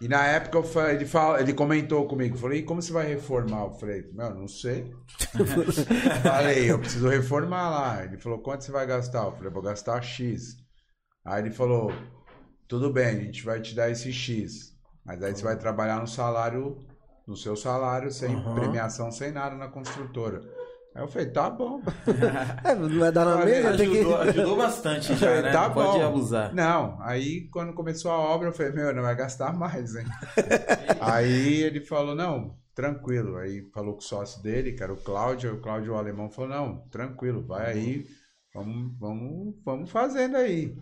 E 0.06 0.08
na 0.08 0.24
época 0.24 0.62
falei, 0.62 0.98
ele, 0.98 1.06
fala, 1.08 1.42
ele 1.42 1.52
comentou 1.52 2.08
comigo, 2.08 2.38
falei, 2.38 2.60
e 2.60 2.64
como 2.64 2.80
você 2.80 2.94
vai 2.94 3.08
reformar? 3.08 3.64
Eu 3.64 3.74
falei, 3.74 4.08
meu, 4.14 4.36
não 4.36 4.48
sei. 4.48 4.94
falei, 6.22 6.70
eu 6.70 6.78
preciso 6.78 7.10
reformar 7.10 7.72
lá. 7.72 8.04
Ele 8.04 8.16
falou, 8.20 8.38
quanto 8.38 8.64
você 8.64 8.72
vai 8.72 8.86
gastar? 8.86 9.24
Eu 9.24 9.32
falei, 9.32 9.52
vou 9.52 9.64
gastar 9.64 10.00
X. 10.04 10.58
Aí 11.26 11.42
ele 11.42 11.50
falou, 11.50 11.92
tudo 12.68 12.94
bem, 12.94 13.08
a 13.08 13.20
gente 13.20 13.44
vai 13.44 13.60
te 13.60 13.74
dar 13.74 13.90
esse 13.90 14.14
X. 14.14 14.78
Mas 15.04 15.24
aí 15.24 15.36
você 15.36 15.44
vai 15.44 15.58
trabalhar 15.58 16.00
no 16.00 16.08
salário, 16.08 16.86
no 17.28 17.36
seu 17.36 17.56
salário, 17.56 18.12
sem 18.12 18.36
Aham. 18.36 18.54
premiação, 18.54 19.12
sem 19.12 19.32
nada 19.32 19.56
na 19.56 19.70
construtora. 19.70 20.40
Aí 20.96 21.04
eu 21.04 21.08
falei, 21.10 21.30
tá 21.30 21.50
bom. 21.50 21.82
É, 22.64 22.74
não 22.74 23.00
vai 23.00 23.12
dar 23.12 23.26
na 23.26 23.44
mesma, 23.44 23.76
tem 23.76 23.90
que... 23.90 24.00
Ajudou, 24.00 24.16
ajudou 24.16 24.56
bastante 24.56 25.14
já, 25.16 25.42
né? 25.42 25.52
tá 25.52 25.68
não 25.68 25.76
bom. 25.76 25.92
pode 25.92 26.02
abusar. 26.02 26.56
Não, 26.56 26.98
aí 27.02 27.50
quando 27.50 27.74
começou 27.74 28.12
a 28.12 28.18
obra, 28.18 28.48
eu 28.48 28.54
falei, 28.54 28.72
meu, 28.72 28.96
não 28.96 29.04
vai 29.04 29.14
gastar 29.14 29.54
mais, 29.54 29.94
hein? 29.94 30.06
aí 31.02 31.64
ele 31.64 31.82
falou, 31.82 32.16
não, 32.16 32.58
tranquilo. 32.74 33.36
Aí 33.36 33.70
falou 33.74 33.94
com 33.96 34.00
o 34.00 34.04
sócio 34.04 34.42
dele, 34.42 34.72
que 34.72 34.82
era 34.82 34.94
o 34.94 34.98
Cláudio, 34.98 35.56
o 35.56 35.62
Cláudio 35.62 35.94
o 35.94 35.98
alemão 35.98 36.30
falou, 36.30 36.50
não, 36.50 36.88
tranquilo, 36.90 37.46
vai 37.46 37.74
aí, 37.74 38.06
vamos, 38.54 38.98
vamos, 38.98 39.56
vamos 39.66 39.92
fazendo 39.92 40.38
aí. 40.38 40.78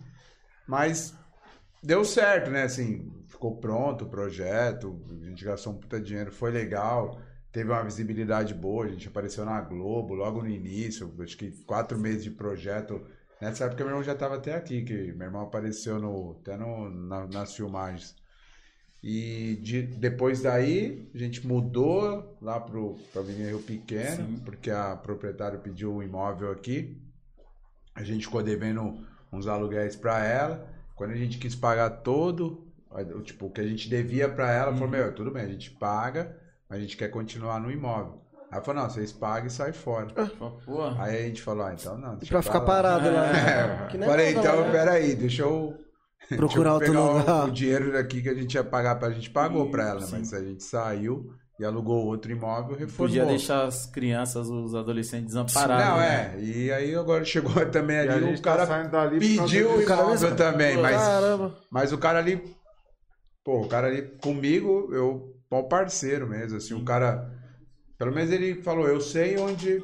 Mas 0.68 1.12
deu 1.82 2.04
certo, 2.04 2.52
né? 2.52 2.62
Assim, 2.62 3.10
ficou 3.26 3.58
pronto 3.58 4.04
o 4.04 4.10
projeto, 4.10 4.96
a 5.10 5.24
gente 5.24 5.44
gastou 5.44 5.72
um 5.72 5.80
puta 5.80 6.00
dinheiro, 6.00 6.30
foi 6.30 6.52
legal. 6.52 7.18
Teve 7.54 7.70
uma 7.70 7.84
visibilidade 7.84 8.52
boa, 8.52 8.84
a 8.84 8.88
gente 8.88 9.06
apareceu 9.06 9.44
na 9.44 9.60
Globo 9.60 10.12
logo 10.12 10.42
no 10.42 10.48
início, 10.50 11.14
acho 11.20 11.36
que 11.38 11.52
quatro 11.64 11.96
meses 11.96 12.24
de 12.24 12.30
projeto. 12.32 13.00
Nessa 13.40 13.66
época 13.66 13.84
meu 13.84 13.92
irmão 13.92 14.02
já 14.02 14.12
estava 14.12 14.34
até 14.34 14.56
aqui, 14.56 14.82
que 14.82 15.12
meu 15.12 15.28
irmão 15.28 15.42
apareceu 15.42 16.00
no, 16.00 16.36
até 16.40 16.56
no, 16.56 16.90
na- 16.90 17.28
nas 17.28 17.54
filmagens. 17.54 18.16
E 19.00 19.56
de- 19.62 19.82
depois 19.82 20.42
daí 20.42 21.08
a 21.14 21.18
gente 21.18 21.46
mudou 21.46 22.36
lá 22.42 22.58
para 22.58 22.76
a 22.80 23.18
Avenida 23.20 23.50
Rio 23.50 23.60
Pequeno, 23.62 24.26
Sim. 24.26 24.38
porque 24.44 24.70
a 24.72 24.96
proprietária 24.96 25.56
pediu 25.58 25.94
o 25.94 26.02
imóvel 26.02 26.50
aqui. 26.50 27.00
A 27.94 28.02
gente 28.02 28.24
ficou 28.26 28.42
devendo 28.42 28.98
uns 29.32 29.46
aluguéis 29.46 29.94
para 29.94 30.24
ela. 30.24 30.68
Quando 30.96 31.12
a 31.12 31.16
gente 31.16 31.38
quis 31.38 31.54
pagar 31.54 31.90
todo, 32.02 32.66
o 32.90 33.22
tipo, 33.22 33.46
o 33.46 33.50
que 33.50 33.60
a 33.60 33.66
gente 33.68 33.88
devia 33.88 34.28
para 34.28 34.50
ela, 34.52 34.72
falou: 34.72 34.88
Meu, 34.88 35.14
tudo 35.14 35.30
bem, 35.30 35.44
a 35.44 35.48
gente 35.48 35.70
paga, 35.70 36.36
a 36.74 36.80
gente 36.80 36.96
quer 36.96 37.08
continuar 37.08 37.60
no 37.60 37.70
imóvel. 37.70 38.20
Aí 38.50 38.56
ela 38.58 38.62
falou: 38.62 38.82
Não, 38.82 38.90
vocês 38.90 39.12
pagam 39.12 39.46
e 39.46 39.50
sai 39.50 39.72
fora. 39.72 40.06
Pô, 40.66 40.82
Aí 40.98 41.24
a 41.24 41.26
gente 41.26 41.42
falou: 41.42 41.64
Ah, 41.64 41.74
então 41.74 41.96
não. 41.98 42.16
Deixa 42.16 42.32
Pra 42.32 42.42
ficar 42.42 42.58
lá." 42.60 42.64
parado 42.64 43.10
lá. 43.12 43.26
É, 43.32 43.86
Que 43.90 43.98
nem 43.98 44.08
falei, 44.08 44.34
nada, 44.34 44.48
então, 44.48 44.64
né? 44.64 44.70
peraí, 44.70 45.14
deixa 45.14 45.42
eu. 45.42 45.74
Procurar 46.36 46.78
deixa 46.78 46.92
eu 46.94 47.00
outro 47.02 47.18
lugar. 47.18 47.44
O, 47.44 47.48
o 47.48 47.50
dinheiro 47.50 47.92
daqui 47.92 48.22
que 48.22 48.28
a 48.28 48.34
gente 48.34 48.54
ia 48.54 48.64
pagar 48.64 48.96
pra 48.96 49.10
gente 49.10 49.28
pagou 49.30 49.70
pra 49.70 49.88
ela, 49.90 50.00
Sim. 50.00 50.16
mas 50.18 50.32
a 50.32 50.42
gente 50.42 50.62
saiu 50.62 51.30
e 51.60 51.64
alugou 51.64 52.06
outro 52.06 52.32
imóvel, 52.32 52.76
reformou. 52.76 53.08
podia 53.08 53.24
deixar 53.26 53.64
as 53.64 53.86
crianças, 53.86 54.48
os 54.48 54.74
adolescentes 54.74 55.26
desamparados. 55.34 55.86
Não, 55.86 55.96
né? 55.98 56.34
é. 56.36 56.40
E 56.40 56.72
aí 56.72 56.94
agora 56.96 57.22
chegou 57.26 57.52
também 57.66 57.98
a 57.98 58.12
ali, 58.14 58.34
o 58.34 58.42
cara 58.42 58.66
tá 58.66 58.74
saindo 58.74 58.90
dali 58.90 59.20
por 59.20 59.36
causa 59.36 59.42
pediu 59.42 59.78
o 59.78 59.84
cara 59.84 60.02
imóvel 60.02 60.36
também, 60.36 60.76
mas, 60.78 60.96
Caramba. 60.96 61.54
mas 61.70 61.92
o 61.92 61.98
cara 61.98 62.18
ali, 62.18 62.42
pô, 63.44 63.60
o 63.60 63.68
cara 63.68 63.86
ali 63.86 64.02
comigo, 64.20 64.88
eu, 64.92 65.33
pau 65.54 65.68
parceiro 65.68 66.28
mesmo, 66.28 66.56
assim, 66.56 66.74
o 66.74 66.84
cara, 66.84 67.30
pelo 67.98 68.12
menos 68.14 68.30
ele 68.30 68.62
falou, 68.62 68.88
eu 68.88 69.00
sei 69.00 69.36
onde, 69.38 69.82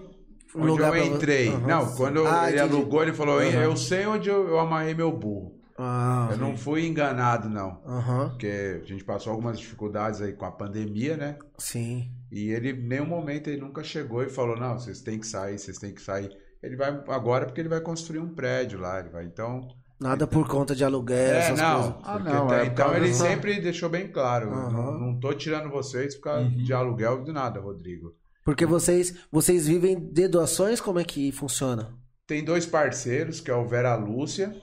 onde 0.55 0.67
lugar 0.67 0.87
eu 0.97 1.05
pra- 1.07 1.17
entrei. 1.17 1.49
Aham. 1.49 1.67
Não, 1.67 1.95
quando 1.97 2.27
Ah, 2.27 2.49
ele 2.50 2.59
entendi. 2.61 2.75
alugou, 2.75 3.03
ele 3.03 3.12
falou, 3.12 3.39
Aham. 3.39 3.53
eu 3.62 3.77
sei 3.77 4.07
onde 4.07 4.29
eu, 4.29 4.49
eu 4.49 4.59
amarrei 4.59 4.95
meu 4.95 5.12
burro. 5.12 5.59
Ah, 5.79 6.29
Eu 6.33 6.37
não 6.37 6.57
fui 6.57 6.87
enganado, 6.87 7.49
não. 7.49 7.81
aham, 7.87 8.29
Porque 8.31 8.81
a 8.83 8.87
gente 8.87 9.03
passou 9.05 9.33
algumas 9.33 9.59
dificuldades 9.59 10.21
aí 10.21 10.33
com 10.35 10.45
a 10.45 10.50
pandemia, 10.53 11.17
né? 11.17 11.39
sim. 11.59 12.11
E 12.31 12.50
ele, 12.50 12.71
em 12.71 12.87
nenhum 12.87 13.07
momento, 13.07 13.49
ele 13.49 13.61
nunca 13.61 13.83
chegou 13.83 14.23
e 14.23 14.29
falou, 14.29 14.57
não, 14.57 14.79
vocês 14.79 15.00
têm 15.00 15.19
que 15.19 15.27
sair, 15.27 15.59
vocês 15.59 15.79
têm 15.79 15.93
que 15.95 16.03
sair. 16.03 16.31
Ele 16.62 16.77
vai 16.77 16.91
agora 17.09 17.47
porque 17.47 17.61
ele 17.61 17.69
vai 17.69 17.81
construir 17.81 18.19
um 18.21 18.35
prédio 18.35 18.79
lá, 18.79 19.00
ele 19.00 19.09
vai, 19.09 19.25
então... 19.25 19.67
Nada 20.00 20.26
por 20.26 20.49
conta 20.49 20.75
de 20.75 20.83
aluguel, 20.83 21.16
É, 21.19 21.38
essas 21.40 21.59
não, 21.59 21.75
coisas. 21.92 21.95
Ah, 22.04 22.19
não, 22.19 22.54
é 22.54 22.64
então 22.66 22.95
ele 22.97 23.09
dessa- 23.09 23.26
sempre 23.26 23.61
deixou 23.61 23.88
bem 23.90 24.09
claro, 24.09 24.47
eu 24.49 24.54
Aham. 24.54 24.99
não, 24.99 25.21
tô 25.21 25.35
tirando 25.35 25.69
vocês 25.71 26.14
por 26.14 26.23
causa 26.23 26.45
Uhum. 26.45 26.62
de 26.62 26.73
aluguel 26.73 27.23
de 27.23 27.33
nada, 27.33 27.61
Rodrigo. 27.61 28.14
Porque 28.45 28.64
vocês, 28.64 29.14
vocês 29.30 29.66
vivem 29.69 30.00
de 30.00 30.26
doações? 30.26 30.80
Como 30.80 30.99
é 30.99 31.04
que 31.04 31.30
funciona? 31.33 31.95
Tem 32.26 32.43
dois 32.43 32.65
parceiros, 32.65 33.41
que 33.41 33.50
é 33.50 33.54
o 33.54 33.67
Vera 33.69 33.95
Lúcia, 33.95 34.54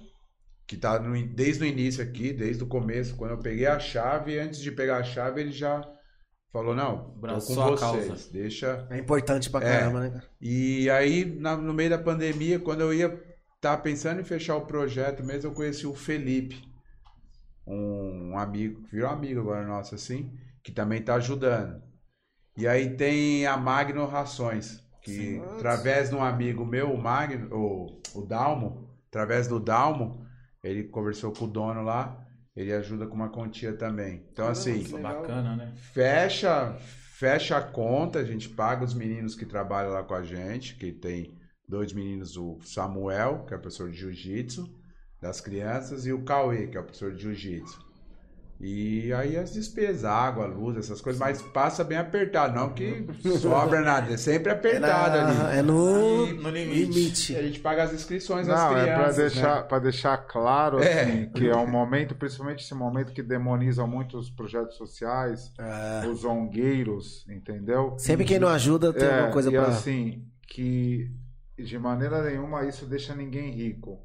que 0.66 0.76
tá 0.76 1.00
no 1.00 1.16
desde 1.28 1.64
o 1.64 1.68
início 1.68 2.04
aqui, 2.04 2.34
desde 2.34 2.64
o 2.64 2.68
começo, 2.68 3.16
quando 3.16 3.32
eu 3.32 3.38
peguei 3.38 3.68
a 3.68 3.78
chave, 3.78 4.40
antes 4.40 4.60
de 4.60 4.72
pegar 4.72 4.98
a 4.98 5.04
chave, 5.04 5.40
ele 5.42 5.52
já 5.52 5.88
falou, 6.52 6.74
não, 6.74 7.12
tô 7.22 7.28
com 7.28 7.54
vocês, 7.56 7.80
causa. 7.80 8.32
deixa... 8.34 8.88
É 8.90 8.98
importante 8.98 9.50
pra 9.52 9.64
É. 9.66 9.78
caramba, 9.80 10.00
né, 10.00 10.10
cara? 10.10 10.24
E 10.42 10.90
aí, 10.90 11.24
na- 11.40 11.56
no 11.56 11.74
meio 11.74 11.92
da 11.92 11.98
pandemia, 12.00 12.58
quando 12.60 12.82
eu 12.82 12.92
ia 12.94 13.27
estar 13.58 13.78
pensando 13.78 14.22
em 14.22 14.24
fechar 14.24 14.56
o 14.56 14.66
projeto 14.66 15.24
mesmo, 15.24 15.50
eu 15.50 15.54
conheci 15.54 15.86
o 15.86 15.94
Felipe, 15.94 16.64
um 17.66 18.38
amigo, 18.38 18.82
que 18.84 18.92
virou 18.92 19.10
amigo 19.10 19.42
agora 19.42 19.68
nosso, 19.68 19.96
assim, 19.96 20.32
que 20.64 20.72
também 20.72 21.00
está 21.00 21.16
ajudando. 21.16 21.82
E 22.56 22.68
aí 22.68 22.96
tem 22.96 23.46
a 23.46 23.58
Magno 23.58 24.06
Rações, 24.06 24.84
que 25.02 25.42
através 25.56 26.10
de 26.10 26.16
um 26.16 26.24
amigo 26.24 26.66
meu, 26.66 26.92
o 26.92 27.02
Magno, 27.02 27.54
o, 27.54 28.02
o 28.16 28.22
Dalmo, 28.26 28.88
através 29.10 29.48
do 29.48 29.60
Dalmo, 29.60 30.26
ele 30.64 30.84
conversou 30.86 31.32
com 31.32 31.46
o 31.46 31.48
dono 31.48 31.84
lá, 31.84 32.26
ele 32.56 32.74
ajuda 32.74 33.06
com 33.06 33.16
uma 33.16 33.30
quantia 33.30 33.74
também. 33.74 34.26
Então, 34.32 34.48
assim, 34.48 34.84
bacana, 35.02 35.56
né? 35.56 35.74
fecha 35.76 36.76
fecha 37.18 37.58
a 37.58 37.62
conta, 37.62 38.20
a 38.20 38.24
gente 38.24 38.48
paga 38.48 38.86
os 38.86 38.94
meninos 38.94 39.34
que 39.34 39.44
trabalham 39.44 39.92
lá 39.92 40.04
com 40.04 40.14
a 40.14 40.22
gente, 40.22 40.76
que 40.76 40.92
tem 40.92 41.37
dois 41.68 41.92
meninos, 41.92 42.38
o 42.38 42.58
Samuel, 42.64 43.44
que 43.48 43.54
é 43.54 43.58
professor 43.58 43.90
de 43.92 43.98
jiu-jitsu 43.98 44.70
das 45.22 45.42
crianças, 45.42 46.06
e 46.06 46.14
o 46.14 46.22
Cauê, 46.24 46.68
que 46.68 46.78
é 46.78 46.80
o 46.80 46.84
professor 46.84 47.12
de 47.14 47.22
jiu-jitsu. 47.24 47.86
E 48.60 49.14
aí 49.14 49.38
as 49.38 49.54
despesas, 49.54 50.04
água, 50.04 50.48
luz, 50.48 50.78
essas 50.78 51.00
coisas, 51.00 51.20
mas 51.20 51.42
passa 51.42 51.84
bem 51.84 51.98
apertado, 51.98 52.56
não 52.56 52.70
que 52.74 53.06
sobra 53.40 53.82
nada, 53.82 54.14
é 54.14 54.18
sempre 54.18 54.52
apertado 54.52 55.16
É, 55.18 55.22
na- 55.22 55.48
ali. 55.50 55.60
é 55.60 55.62
no, 55.62 56.28
E 56.28 56.34
no 56.34 56.50
limite. 56.50 56.92
limite. 56.92 57.36
A 57.36 57.42
gente 57.44 57.60
paga 57.60 57.84
as 57.84 57.94
inscrições 57.94 58.48
das 58.48 58.60
Não, 58.60 58.76
é 58.78 58.82
crianças. 58.84 58.96
para 58.96 59.08
né? 59.12 59.30
deixar, 59.30 59.68
pra 59.68 59.80
deixar 59.80 60.18
claro 60.18 60.80
É. 60.82 61.02
assim, 61.04 61.30
que 61.36 61.48
é 61.48 61.56
um 61.56 61.70
momento, 61.70 62.16
principalmente 62.16 62.64
esse 62.64 62.74
momento 62.74 63.12
que 63.14 63.22
demoniza 63.22 63.86
muito 63.86 64.18
os 64.18 64.30
projetos 64.32 64.76
sociais, 64.76 65.52
É. 65.60 66.08
os 66.08 66.22
zongueiros, 66.22 67.28
entendeu? 67.30 67.94
Sempre 68.00 68.26
quem 68.26 68.40
não 68.40 68.48
ajuda 68.48 68.92
tem 68.92 69.08
É, 69.08 69.14
alguma 69.18 69.34
coisa 69.34 69.50
e 69.50 69.54
pra... 69.54 69.68
assim, 69.68 70.26
que 70.48 71.12
de 71.64 71.78
maneira 71.80 72.24
nenhuma 72.24 72.66
isso 72.66 72.86
deixa 72.86 73.16
ninguém 73.16 73.52
rico. 73.52 74.00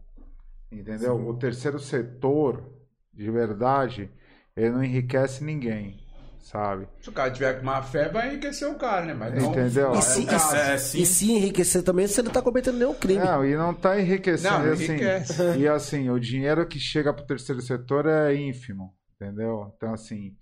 Entendeu? 0.71 1.17
O 1.29 1.37
terceiro 1.37 1.79
setor, 1.79 2.65
de 3.13 3.31
verdade, 3.31 4.11
ele 4.57 4.71
não 4.71 4.83
enriquece 4.83 5.45
ninguém, 5.45 6.01
sabe? 6.41 6.89
Se 7.01 7.11
o 7.11 7.13
cara 7.13 7.31
tiver 7.31 7.59
com 7.61 7.67
má 7.67 7.83
fé, 7.83 8.09
vai 8.09 8.29
enriquecer 8.31 8.67
o 8.69 8.77
cara, 8.77 9.05
né? 9.05 9.13
Mas 9.13 9.35
não, 9.35 9.51
Entendeu? 9.51 9.89
não 9.91 9.95
é 9.95 9.97
E 9.97 9.99
o 9.99 10.03
se, 10.03 10.25
caso. 10.25 10.57
É, 10.57 10.75
e, 10.75 10.79
sim. 10.79 11.03
e 11.03 11.07
se 11.07 11.31
enriquecer 11.33 11.83
também, 11.83 12.07
você 12.07 12.23
não 12.23 12.31
tá 12.33 12.41
cometendo 12.41 12.79
nenhum 12.79 12.95
crime. 12.95 13.23
Não, 13.23 13.45
e 13.45 13.55
não 13.55 13.75
tá 13.75 14.01
enriquecendo. 14.01 14.67
Não, 14.67 14.73
assim, 14.73 14.85
enriquece. 14.85 15.57
e 15.59 15.69
assim, 15.69 16.09
o 16.09 16.19
dinheiro 16.19 16.67
que 16.67 16.79
chega 16.81 17.13
pro 17.13 17.27
terceiro 17.27 17.61
setor 17.61 18.07
é 18.07 18.35
ínfimo, 18.35 18.95
entendeu? 19.15 19.71
Então, 19.77 19.93
assim, 19.93 20.35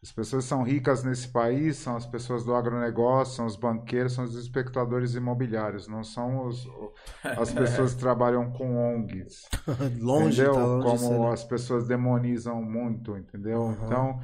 as 0.00 0.12
pessoas 0.12 0.44
que 0.44 0.48
são 0.48 0.62
ricas 0.62 1.02
nesse 1.02 1.26
país 1.28 1.76
são 1.76 1.96
as 1.96 2.06
pessoas 2.06 2.44
do 2.44 2.54
agronegócio, 2.54 3.34
são 3.34 3.46
os 3.46 3.56
banqueiros, 3.56 4.12
são 4.12 4.24
os 4.24 4.36
especuladores 4.36 5.16
imobiliários, 5.16 5.88
não 5.88 6.04
são 6.04 6.46
os, 6.46 6.68
as 7.24 7.52
pessoas 7.52 7.94
que 7.94 8.00
trabalham 8.00 8.50
com 8.52 8.76
ONGs. 8.76 9.48
longe, 10.00 10.40
entendeu? 10.40 10.54
tá 10.54 10.64
longe 10.64 10.84
Como 10.84 10.96
disso, 10.96 11.18
né? 11.20 11.32
as 11.32 11.44
pessoas 11.44 11.88
demonizam 11.88 12.62
muito, 12.62 13.16
entendeu? 13.16 13.62
Uhum. 13.62 13.76
Então, 13.84 14.20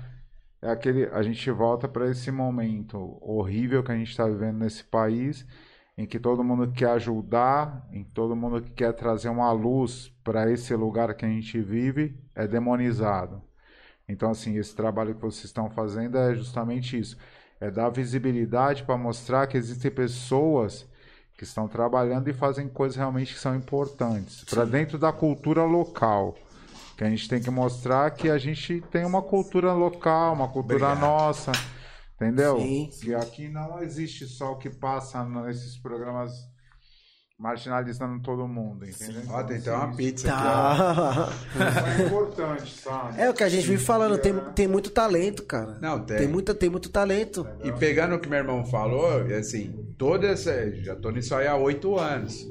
é 0.63 0.71
aquele, 0.71 1.07
a 1.07 1.23
gente 1.23 1.51
volta 1.51 1.89
para 1.89 2.09
esse 2.09 2.31
momento 2.31 3.19
horrível 3.21 3.83
que 3.83 3.91
a 3.91 3.97
gente 3.97 4.11
está 4.11 4.27
vivendo 4.27 4.59
nesse 4.59 4.85
país, 4.85 5.45
em 5.99 6.07
que 6.07 6.21
todo 6.21 6.45
mundo 6.45 6.71
quer 6.73 6.91
ajudar, 6.91 7.87
em 7.93 8.05
todo 8.05 8.37
mundo 8.37 8.63
que 8.63 8.71
quer 8.71 8.93
trazer 8.93 9.29
uma 9.29 9.51
luz 9.51 10.09
para 10.23 10.51
esse 10.51 10.75
lugar 10.75 11.15
que 11.15 11.25
a 11.25 11.29
gente 11.29 11.61
vive, 11.61 12.17
é 12.35 12.47
demonizado. 12.47 13.43
Então, 14.09 14.31
assim, 14.31 14.57
esse 14.57 14.75
trabalho 14.75 15.15
que 15.15 15.21
vocês 15.21 15.45
estão 15.45 15.71
fazendo 15.71 16.19
é 16.19 16.35
justamente 16.35 16.99
isso. 16.99 17.17
É 17.61 17.71
dar 17.71 17.89
visibilidade 17.89 18.85
para 18.85 18.97
mostrar 18.97 19.47
que 19.47 19.57
existem 19.57 19.91
pessoas 19.91 20.87
que 21.37 21.45
estão 21.45 21.67
trabalhando 21.67 22.29
e 22.29 22.33
fazem 22.33 22.69
coisas 22.69 22.97
realmente 22.97 23.35
que 23.35 23.41
são 23.41 23.57
importantes 23.57 24.45
para 24.45 24.65
dentro 24.65 24.99
da 24.99 25.13
cultura 25.13 25.65
local. 25.65 26.37
Que 26.97 27.03
a 27.03 27.11
gente 27.11 27.29
tem 27.29 27.41
que 27.41 27.51
mostrar 27.51 28.11
que 28.13 28.31
a 28.31 28.39
gente 28.39 28.81
tem 28.91 29.05
uma 29.05 29.21
cultura 29.21 29.73
local, 29.73 30.35
uma 30.35 30.49
cultura 30.49 30.93
Obrigado. 30.93 31.01
nossa, 31.01 31.53
entendeu? 32.15 32.61
Sim. 32.61 32.91
Que 33.01 33.15
aqui 33.15 33.49
não 33.49 33.83
existe 33.83 34.27
só 34.27 34.53
o 34.53 34.59
que 34.59 34.71
passa 34.71 35.25
nesses 35.25 35.77
programas 35.77 36.49
marginalizando 37.45 38.23
todo 38.23 38.49
mundo, 38.49 38.87
entendeu? 38.87 39.21
Ó, 39.29 39.43
tem 39.43 39.59
até 39.59 39.71
uma 39.71 39.95
pizza 39.95 40.33
aqui, 40.33 40.43
ó. 40.47 40.49
Tá. 40.49 41.33
É 41.99 42.07
importante, 42.07 42.81
sabe? 42.81 43.21
É 43.21 43.29
o 43.29 43.35
que 43.35 43.45
a 43.45 43.49
gente 43.51 43.67
vive 43.67 43.85
falando, 43.85 44.17
tem, 44.17 44.35
É. 44.35 44.41
tem 44.55 44.67
muito 44.67 44.89
talento, 44.91 45.43
cara. 45.43 45.77
Não, 45.79 46.01
tem. 46.01 46.17
Tem, 46.17 46.27
muita, 46.27 46.55
tem 46.55 46.71
muito 46.71 46.89
talento. 46.89 47.47
E 47.63 47.71
pegando 47.73 48.15
o 48.15 48.19
que 48.19 48.31
meu 48.31 48.39
irmão 48.39 48.65
falou, 48.65 49.31
é 49.31 49.37
assim, 49.37 49.95
toda 49.99 50.27
essa. 50.27 50.73
Já 50.77 50.97
tô 50.97 51.11
nisso 51.11 51.35
aí 51.35 51.47
há 51.47 51.55
oito 51.55 51.99
anos. 51.99 52.49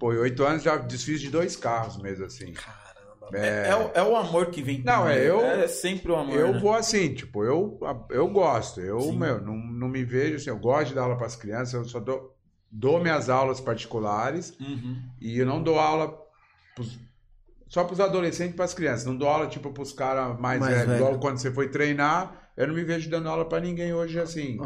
Pô, 0.00 0.08
oito 0.08 0.42
anos 0.44 0.64
já 0.64 0.76
desfiz 0.76 1.20
de 1.20 1.30
dois 1.30 1.54
carros 1.54 1.96
mesmo, 2.02 2.24
assim. 2.24 2.52
Caramba. 2.52 2.80
É, 3.32 3.68
é 3.68 3.76
o, 3.76 3.90
é 3.94 4.02
o 4.02 4.16
amor 4.16 4.46
que 4.46 4.60
vem 4.60 4.82
Não, 4.82 5.08
é, 5.08 5.24
eu- 5.24 5.40
É 5.40 5.68
sempre 5.68 6.10
o 6.10 6.16
amor. 6.16 6.34
Eu 6.36 6.52
né? 6.54 6.58
vou 6.58 6.74
assim, 6.74 7.14
tipo, 7.14 7.44
eu, 7.44 7.78
eu 8.10 8.26
gosto. 8.26 8.80
Eu, 8.80 8.98
Sim. 9.02 9.16
meu, 9.18 9.40
não, 9.40 9.54
não 9.56 9.86
me 9.88 10.02
vejo 10.04 10.34
assim, 10.34 10.50
eu 10.50 10.58
gosto 10.58 10.88
de 10.88 10.94
dar 10.96 11.02
aula 11.02 11.16
para 11.16 11.26
as 11.26 11.36
crianças, 11.36 11.74
eu 11.74 11.84
só 11.84 12.00
dou. 12.00 12.34
Dou 12.70 13.00
minhas 13.00 13.28
aulas 13.28 13.60
particulares 13.60 14.54
Uhum. 14.60 14.96
e 15.20 15.38
eu 15.38 15.46
não 15.46 15.62
dou 15.62 15.78
aula 15.78 16.16
pros- 16.74 16.98
só 17.68 17.84
para 17.84 17.92
os 17.94 18.00
adolescentes 18.00 18.52
e 18.54 18.56
para 18.56 18.64
as 18.64 18.74
crianças. 18.74 19.04
Não 19.06 19.16
dou 19.16 19.28
aula 19.28 19.46
tipo 19.46 19.70
para 19.72 19.82
os 19.82 19.92
caras 19.92 20.38
mais, 20.40 20.60
Mais 20.60 20.72
velhos. 20.72 20.86
velho. 20.88 20.98
Igual 21.04 21.18
quando 21.20 21.38
você 21.38 21.50
foi 21.52 21.68
treinar, 21.68 22.50
eu 22.56 22.66
não 22.68 22.74
me 22.74 22.82
vejo 22.84 23.08
dando 23.10 23.28
aula 23.28 23.44
para 23.44 23.60
ninguém 23.60 23.92
hoje 23.92 24.18
assim. 24.18 24.58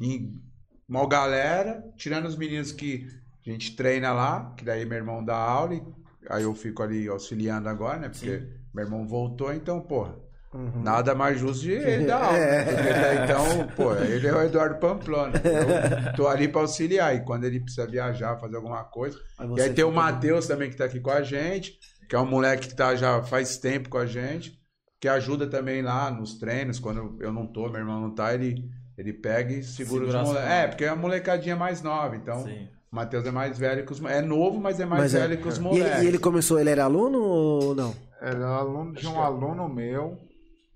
Em 0.00 0.40
uma 0.88 1.06
galera, 1.06 1.84
tirando 1.96 2.26
os 2.26 2.36
meninos 2.36 2.72
que 2.72 3.06
a 3.46 3.50
gente 3.50 3.74
treina 3.76 4.12
lá, 4.12 4.52
que 4.56 4.64
daí 4.64 4.84
meu 4.84 4.98
irmão 4.98 5.24
dá 5.24 5.36
aula, 5.36 5.74
e 5.74 5.82
aí 6.28 6.42
eu 6.42 6.54
fico 6.54 6.82
ali 6.82 7.08
auxiliando 7.08 7.68
agora, 7.68 7.98
né? 7.98 8.08
Porque 8.08 8.42
meu 8.74 8.84
irmão 8.84 9.06
voltou, 9.06 9.52
então, 9.52 9.80
porra, 9.80 10.16
Uhum. 10.52 10.82
nada 10.82 11.14
mais 11.14 11.38
justo 11.38 11.62
de 11.62 11.72
ele 11.72 12.06
dar 12.06 12.24
aula. 12.24 12.36
É. 12.38 12.64
Porque 12.64 12.92
daí, 12.92 13.24
então, 13.24 13.66
pô, 13.76 13.94
ele 13.94 14.26
é 14.26 14.32
o 14.34 14.42
Eduardo 14.42 14.78
Pamplona. 14.80 15.34
Eu 15.44 16.12
tô 16.14 16.26
ali 16.26 16.48
pra 16.48 16.62
auxiliar, 16.62 17.14
e 17.14 17.20
quando 17.20 17.44
ele 17.44 17.60
precisa 17.60 17.86
viajar, 17.86 18.36
fazer 18.38 18.56
alguma 18.56 18.82
coisa. 18.84 19.16
E 19.56 19.60
aí 19.60 19.72
tem 19.72 19.84
o 19.84 19.92
Matheus 19.92 20.46
também 20.46 20.68
que 20.70 20.76
tá 20.76 20.86
aqui 20.86 20.98
com 21.00 21.10
a 21.10 21.22
gente, 21.22 21.78
que 22.08 22.16
é 22.16 22.18
um 22.18 22.26
moleque 22.26 22.68
que 22.68 22.74
tá 22.74 22.96
já 22.96 23.22
faz 23.22 23.58
tempo 23.58 23.88
com 23.88 23.98
a 23.98 24.06
gente, 24.06 24.58
que 25.00 25.06
ajuda 25.08 25.46
também 25.46 25.82
lá 25.82 26.10
nos 26.10 26.34
treinos, 26.38 26.78
quando 26.80 27.16
eu 27.20 27.32
não 27.32 27.46
tô, 27.46 27.68
meu 27.68 27.78
irmão 27.80 28.00
não 28.00 28.10
tá, 28.14 28.34
ele, 28.34 28.68
ele 28.98 29.12
pega 29.12 29.52
e 29.54 29.62
segura, 29.62 30.06
Segura 30.06 30.22
os 30.22 30.28
moleques. 30.30 30.50
É, 30.50 30.66
porque 30.66 30.84
é 30.84 30.88
a 30.88 30.96
molecadinha 30.96 31.54
mais 31.56 31.80
nova, 31.80 32.16
então 32.16 32.42
Sim. 32.44 32.68
o 32.92 32.96
Matheus 32.96 33.24
é 33.24 33.30
mais 33.30 33.56
velho 33.56 33.86
que 33.86 33.92
os 33.92 34.02
É 34.04 34.20
novo, 34.20 34.60
mas 34.60 34.80
é 34.80 34.84
mais 34.84 35.00
Mas 35.02 35.14
é. 35.14 35.20
velho 35.20 35.38
que 35.40 35.48
os 35.48 35.56
E 35.58 35.60
moleques. 35.60 35.96
ele, 35.98 36.04
e 36.04 36.08
ele 36.08 36.18
começou, 36.18 36.58
ele 36.58 36.70
era 36.70 36.84
aluno 36.84 37.18
ou 37.22 37.74
não? 37.74 37.94
Era 38.20 38.46
aluno 38.46 38.92
de 38.92 39.06
um 39.06 39.18
aluno 39.22 39.66
meu, 39.68 40.18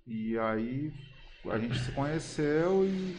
e 0.06 0.38
aí 0.38 0.92
a 1.50 1.58
gente 1.58 1.78
se 1.78 1.92
conheceu 1.92 2.84
e 2.84 3.16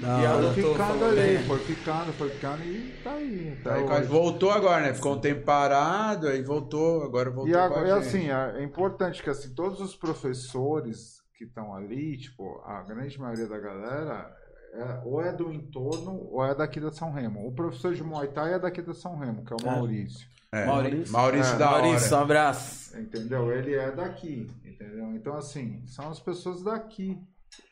Da 0.00 0.06
E 0.20 0.26
a 0.26 0.30
hora. 0.36 0.46
Adotou, 0.50 0.54
foi 0.54 0.72
ficando 0.72 1.04
ali, 1.04 1.16
bem. 1.16 1.44
foi 1.46 1.58
ficando, 1.60 2.12
foi 2.12 2.30
ficando 2.30 2.62
e 2.64 2.92
tá 3.02 3.12
aí. 3.14 3.58
até 3.60 3.72
Aí 3.74 3.82
hoje. 3.84 4.08
voltou 4.08 4.50
agora, 4.52 4.82
né? 4.86 4.94
Ficou 4.94 5.14
um 5.16 5.20
tempo 5.20 5.44
parado, 5.44 6.28
aí 6.28 6.40
voltou, 6.42 7.02
agora 7.02 7.30
voltou 7.30 7.48
E, 7.50 7.52
com 7.52 7.58
a 7.58 7.64
agora, 7.64 7.88
e 7.88 7.90
gente. 7.94 8.06
assim, 8.06 8.30
é 8.30 8.60
é 8.60 8.64
importante 8.64 9.22
que 9.22 9.28
assim, 9.30 9.52
todos 9.54 9.80
os 9.80 9.96
professores 9.96 11.20
que 11.36 11.44
estão 11.44 11.74
ali, 11.74 12.16
tipo, 12.16 12.60
a 12.64 12.82
grande 12.82 13.18
maioria 13.20 13.46
da 13.48 13.58
galera, 13.58 14.32
é- 14.74 15.00
ou 15.04 15.20
é 15.20 15.32
do 15.32 15.52
entorno 15.52 16.28
ou 16.30 16.44
é 16.44 16.54
daqui 16.54 16.78
da 16.78 16.92
São 16.92 17.10
Remo. 17.12 17.46
O 17.46 17.52
professor 17.52 17.92
de 17.94 18.02
Muay 18.04 18.28
Thai 18.28 18.54
é 18.54 18.58
daqui 18.58 18.82
da 18.82 18.94
São 18.94 19.16
Remo, 19.18 19.44
que 19.44 19.52
é 19.52 19.56
o 19.56 19.68
É. 19.68 19.74
Maurício. 19.74 20.28
É, 20.52 20.64
Maurício. 20.64 21.12
Maurício, 21.12 21.54
É, 21.54 21.58
da 21.58 21.70
Maurício, 21.70 22.08
um 22.10 22.14
hora. 22.14 22.22
abraço. 22.24 22.98
Entendeu? 22.98 23.52
Ele 23.52 23.74
é 23.74 23.90
daqui, 23.92 24.46
entendeu? 24.64 25.12
Então, 25.14 25.36
assim, 25.36 25.82
são 25.86 26.08
as 26.10 26.18
pessoas 26.18 26.62
daqui, 26.62 27.18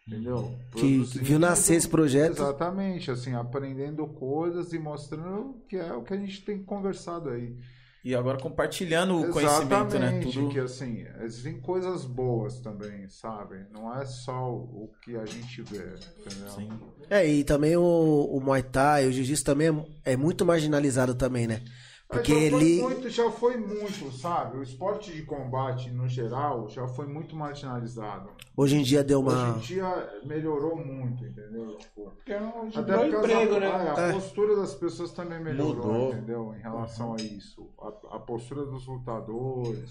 entendeu? 0.07 0.55
Que, 0.73 1.05
que 1.05 1.19
viu 1.19 1.39
nascer 1.39 1.77
esse 1.77 1.89
projeto. 1.89 2.33
Exatamente, 2.33 3.11
assim, 3.11 3.35
aprendendo 3.35 4.07
coisas 4.07 4.73
e 4.73 4.79
mostrando 4.79 5.63
que 5.69 5.77
é 5.77 5.93
o 5.95 6.03
que 6.03 6.13
a 6.13 6.17
gente 6.19 6.45
tem 6.45 6.63
conversado 6.63 7.31
aí. 7.31 7.57
E 8.05 8.15
agora 8.15 8.39
compartilhando 8.39 9.19
o 9.21 9.31
conhecimento, 9.33 9.99
né? 9.99 10.07
Exatamente, 10.09 10.33
Tudo. 10.39 10.51
que 10.51 10.61
assim, 10.61 11.05
existem 11.25 11.61
coisas 11.61 12.05
boas 12.05 12.61
também, 12.61 13.09
sabe? 13.09 13.67
Não 13.73 13.93
é 13.93 14.05
só 14.05 14.49
o 14.53 14.93
que 15.03 15.17
a 15.17 15.27
gente 15.27 15.61
vê, 15.63 15.95
entendeu? 16.21 16.49
Sim. 16.51 16.69
É, 17.11 17.27
e 17.27 17.43
também 17.43 17.77
o, 17.77 17.83
o 17.83 18.41
Muay 18.41 18.63
Thai, 18.63 19.09
o 19.09 19.13
Jiu-Jitsu 19.13 19.45
também 19.45 19.69
é, 20.05 20.13
é 20.13 20.17
muito 20.17 20.47
marginalizado 20.47 21.17
também, 21.17 21.49
né? 21.49 21.63
Porque 22.09 22.33
já 22.33 22.51
foi 22.51 22.63
ele. 22.63 22.83
muito, 22.83 23.11
já 23.11 23.31
foi 23.33 23.57
muito, 23.57 24.13
sabe? 24.13 24.59
O 24.59 24.63
esporte 24.63 25.13
de 25.13 25.23
combate, 25.23 25.91
no 25.91 26.09
geral, 26.09 26.69
já 26.69 26.87
foi 26.87 27.07
muito 27.07 27.35
marginalizado. 27.35 28.31
Hoje 28.57 28.77
em 28.77 28.83
dia 28.83 29.03
deu 29.03 29.19
uma. 29.21 29.57
Hoje 29.57 29.59
em 29.59 29.61
dia 29.77 30.21
melhorou 30.25 30.77
muito, 30.77 31.25
entendeu? 31.25 31.77
Tipo, 31.79 32.11
Porque 32.13 32.39
não 32.39 32.69
Até 32.69 32.97
gerou 33.07 33.21
porque 33.21 33.33
emprego, 33.35 33.55
a, 33.57 33.59
né? 33.61 33.95
a 33.97 34.01
É. 34.03 34.13
postura 34.13 34.57
das 34.57 34.75
pessoas 34.75 35.11
também 35.13 35.43
melhorou, 35.43 35.75
Mudou. 35.75 36.13
entendeu? 36.13 36.55
Em 36.57 36.61
relação 36.63 37.15
a 37.15 37.17
isso. 37.17 37.69
A, 37.81 38.17
a 38.17 38.19
postura 38.21 38.65
dos 38.65 38.87
lutadores, 38.87 39.91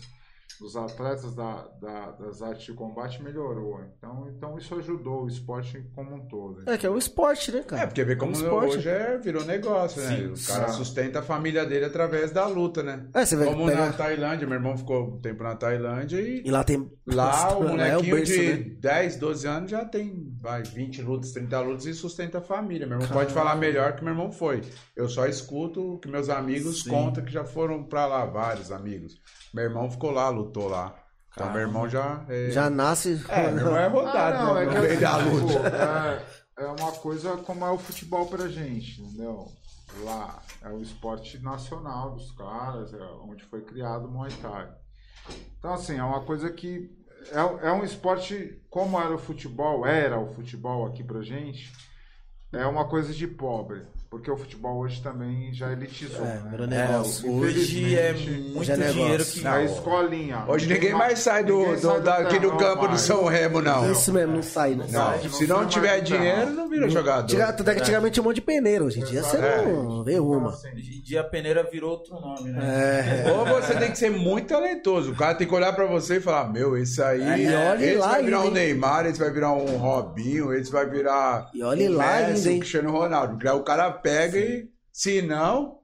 dos 0.59 0.75
atletas 0.77 1.35
da, 1.35 1.67
da- 1.81 2.11
das 2.11 2.41
artes 2.41 2.63
de 2.65 2.73
combate 2.73 3.21
melhorou. 3.21 3.81
Então, 3.97 4.27
então 4.29 4.57
isso 4.57 4.73
ajudou 4.75 5.23
o 5.23 5.27
esporte 5.27 5.83
como 5.93 6.15
um 6.15 6.27
todo. 6.27 6.63
É, 6.69 6.77
que 6.77 6.85
é 6.85 6.89
o 6.89 6.97
esporte, 6.97 7.51
né, 7.51 7.61
cara? 7.63 7.81
É, 7.81 7.85
porque 7.85 8.03
vê 8.05 8.15
como 8.15 8.31
É 8.31 8.35
um 8.37 8.39
esporte. 8.41 8.77
hoje 8.77 8.87
é, 8.89 9.17
virou 9.17 9.43
negócio, 9.43 10.01
né? 10.01 10.15
Sim. 10.15 10.25
o 10.27 10.47
cara 10.47 10.69
Sim. 10.69 10.77
sustenta 10.77 11.19
a 11.19 11.21
família 11.23 11.65
dele 11.65 11.83
através 11.85 12.31
da 12.31 12.47
luta, 12.47 12.81
né? 12.81 13.05
É, 13.13 13.25
você 13.25 13.35
vai 13.35 13.47
Como 13.47 13.65
pegar. 13.65 13.87
na 13.87 13.93
Tailândia, 13.93 14.47
meu 14.47 14.55
irmão 14.57 14.77
ficou 14.77 15.15
um 15.15 15.19
tempo 15.19 15.43
na 15.43 15.55
Tailândia 15.55 16.21
e 16.21 16.41
E 16.45 16.49
lá 16.51 16.63
tem. 16.63 16.89
lá 17.05 17.51
o 17.57 17.63
Lá 17.63 17.87
é 17.87 17.91
molequinho 17.95 18.15
berço, 18.15 18.31
de 18.33 18.47
né? 18.53 18.75
10, 18.79 19.15
12 19.17 19.47
anos 19.47 19.71
já 19.71 19.83
tem 19.83 20.31
vai, 20.39 20.63
20 20.63 21.01
lutas, 21.01 21.31
30 21.33 21.59
lutas 21.59 21.85
e 21.85 21.93
sustenta 21.93 22.37
a 22.37 22.41
família. 22.41 22.87
Meu 22.87 22.97
irmão 22.99 23.11
pode 23.11 23.33
falar 23.33 23.55
melhor 23.57 23.93
que 23.95 24.03
meu 24.05 24.13
irmão 24.13 24.31
foi. 24.31 24.61
Eu 24.95 25.09
só 25.09 25.25
escuto 25.25 25.95
o 25.95 25.99
que 25.99 26.07
meus 26.07 26.29
amigos 26.29 26.83
Sim. 26.83 26.91
contam 26.91 27.25
que 27.25 27.31
já 27.33 27.43
foram 27.43 27.83
pra 27.83 28.05
lá, 28.05 28.25
vários 28.25 28.71
amigos. 28.71 29.19
Meu 29.53 29.63
irmão 29.65 29.89
ficou 29.89 30.11
lá, 30.11 30.29
lutou 30.45 30.67
lá. 30.67 30.95
Então 31.31 31.51
meu 31.51 31.61
irmão 31.61 31.89
já. 31.89 32.23
É, 32.29 32.49
Já 32.49 32.69
nasce. 32.69 33.23
é, 33.29 33.51
meu 33.51 33.65
irmão 33.65 33.77
é 33.77 33.87
rodado, 33.87 34.37
Ah, 34.37 34.45
não, 34.45 34.53
né? 34.55 34.63
é 34.63 34.67
que 34.69 34.77
assim, 34.77 34.99
da 34.99 35.17
luta. 35.17 36.23
é, 36.57 36.63
é 36.63 36.67
uma 36.67 36.91
coisa 36.93 37.37
como 37.37 37.65
é 37.65 37.71
o 37.71 37.77
futebol 37.77 38.25
pra 38.27 38.47
gente, 38.47 39.01
entendeu? 39.01 39.45
Lá 40.03 40.41
é 40.61 40.69
o 40.69 40.81
esporte 40.81 41.37
nacional 41.39 42.11
dos 42.15 42.31
caras, 42.31 42.93
é 42.93 43.03
onde 43.23 43.43
foi 43.45 43.61
criado 43.61 44.05
o 44.07 44.11
Muay 44.11 44.31
Thai. 44.41 44.69
Então, 45.57 45.73
assim, 45.73 45.97
é 45.97 46.03
uma 46.03 46.21
coisa 46.21 46.49
que. 46.51 46.89
É, 47.31 47.67
é 47.67 47.71
um 47.71 47.83
esporte, 47.83 48.61
como 48.69 48.99
era 48.99 49.13
o 49.13 49.17
futebol, 49.17 49.85
era 49.85 50.19
o 50.19 50.33
futebol 50.33 50.85
aqui 50.85 51.03
pra 51.03 51.21
gente, 51.21 51.71
é 52.53 52.65
uma 52.67 52.87
coisa 52.87 53.11
de 53.13 53.27
pobre. 53.27 53.85
Porque 54.15 54.31
o 54.31 54.37
futebol 54.37 54.77
hoje 54.79 55.01
também 55.01 55.53
já 55.53 55.71
elitizou. 55.73 56.25
É, 56.25 56.29
né? 56.35 56.47
virou 56.51 56.65
É, 56.67 56.69
negócio. 56.69 57.31
hoje 57.31 57.95
é 57.95 58.13
muito 58.13 58.71
é 58.71 58.77
negócio. 58.77 58.93
dinheiro 58.93 59.25
que. 59.25 59.45
É 59.45 59.49
a 59.49 59.63
escolinha. 59.63 60.43
Hoje 60.47 60.67
ninguém 60.73 60.93
mais 60.93 61.19
sai 61.19 61.43
do, 61.43 61.65
do- 61.65 61.77
sai 61.79 62.01
da- 62.01 62.17
aqui 62.19 62.39
do 62.39 62.47
terrão 62.51 62.57
campo 62.57 62.87
do. 62.87 62.97
São 62.97 63.25
Remo, 63.25 63.61
não. 63.61 63.91
Isso 63.91 64.13
mesmo, 64.13 64.35
não 64.35 64.41
sai, 64.43 64.75
né? 64.75 64.85
Não, 64.89 65.11
Não, 65.11 65.29
se 65.29 65.45
não 65.47 65.55
não 65.57 65.63
sai 65.63 65.71
tiver 65.71 65.99
do 65.99 66.05
dinheiro, 66.05 66.51
não 66.51 66.69
vira 66.69 66.89
jogador. 66.89 67.27
Tira- 67.27 67.51
Tanto 67.53 67.69
é 67.69 67.73
que 67.75 67.81
antigamente 67.81 68.13
tinha 68.13 68.21
um 68.23 68.25
monte 68.27 68.35
de 68.35 68.41
peneiro. 68.41 68.85
Hoje 68.85 69.01
em 69.01 69.03
dia 69.03 69.21
você 69.21 69.37
não 69.37 70.03
vê 70.03 70.17
uma. 70.17 70.37
Então, 70.37 70.49
assim, 70.49 70.69
Hoje 70.75 70.97
em 70.97 71.01
dia 71.01 71.21
a 71.21 71.23
peneira 71.25 71.63
virou 71.69 71.91
outro 71.91 72.13
nome, 72.19 72.49
né? 72.51 73.25
É. 73.27 73.31
Ou 73.31 73.45
você 73.45 73.75
tem 73.75 73.91
que 73.91 73.97
ser 73.97 74.09
muito 74.11 74.47
talentoso. 74.47 75.11
O 75.11 75.15
cara 75.15 75.35
tem 75.35 75.45
que 75.47 75.53
olhar 75.53 75.73
pra 75.73 75.85
você 75.85 76.15
e 76.17 76.21
falar: 76.21 76.51
Meu, 76.51 76.77
esse 76.77 77.01
aí. 77.01 77.43
E 77.43 77.53
olhe 77.53 77.85
esse 77.85 77.95
lá 77.97 78.07
vai 78.11 78.23
virar 78.23 78.41
um? 78.41 78.51
Neymar, 78.51 79.05
esse 79.05 79.19
vai 79.19 79.29
virar 79.31 79.51
um 79.51 79.77
Robinho, 79.77 80.53
esse 80.53 80.71
vai 80.71 80.85
virar. 80.89 81.49
E 81.53 81.61
olhe 81.61 81.89
um 81.89 81.93
lá 81.97 82.19
um? 82.29 82.35
Cristiano 82.59 82.91
Ronaldo. 82.91 83.35
O 83.55 83.63
cara 83.63 83.91
pega 84.09 84.37
e. 84.39 84.69
Se 84.91 85.21
não, 85.21 85.79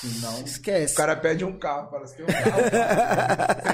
Se 0.00 0.20
não. 0.22 0.40
Esquece. 0.42 0.94
o 0.94 0.96
cara 0.96 1.14
pede 1.16 1.44
um 1.44 1.58
carro. 1.58 1.90
Fala, 1.90 2.06
você 2.06 2.16
tem 2.16 2.24
um 2.24 2.28
carro. 2.28 2.60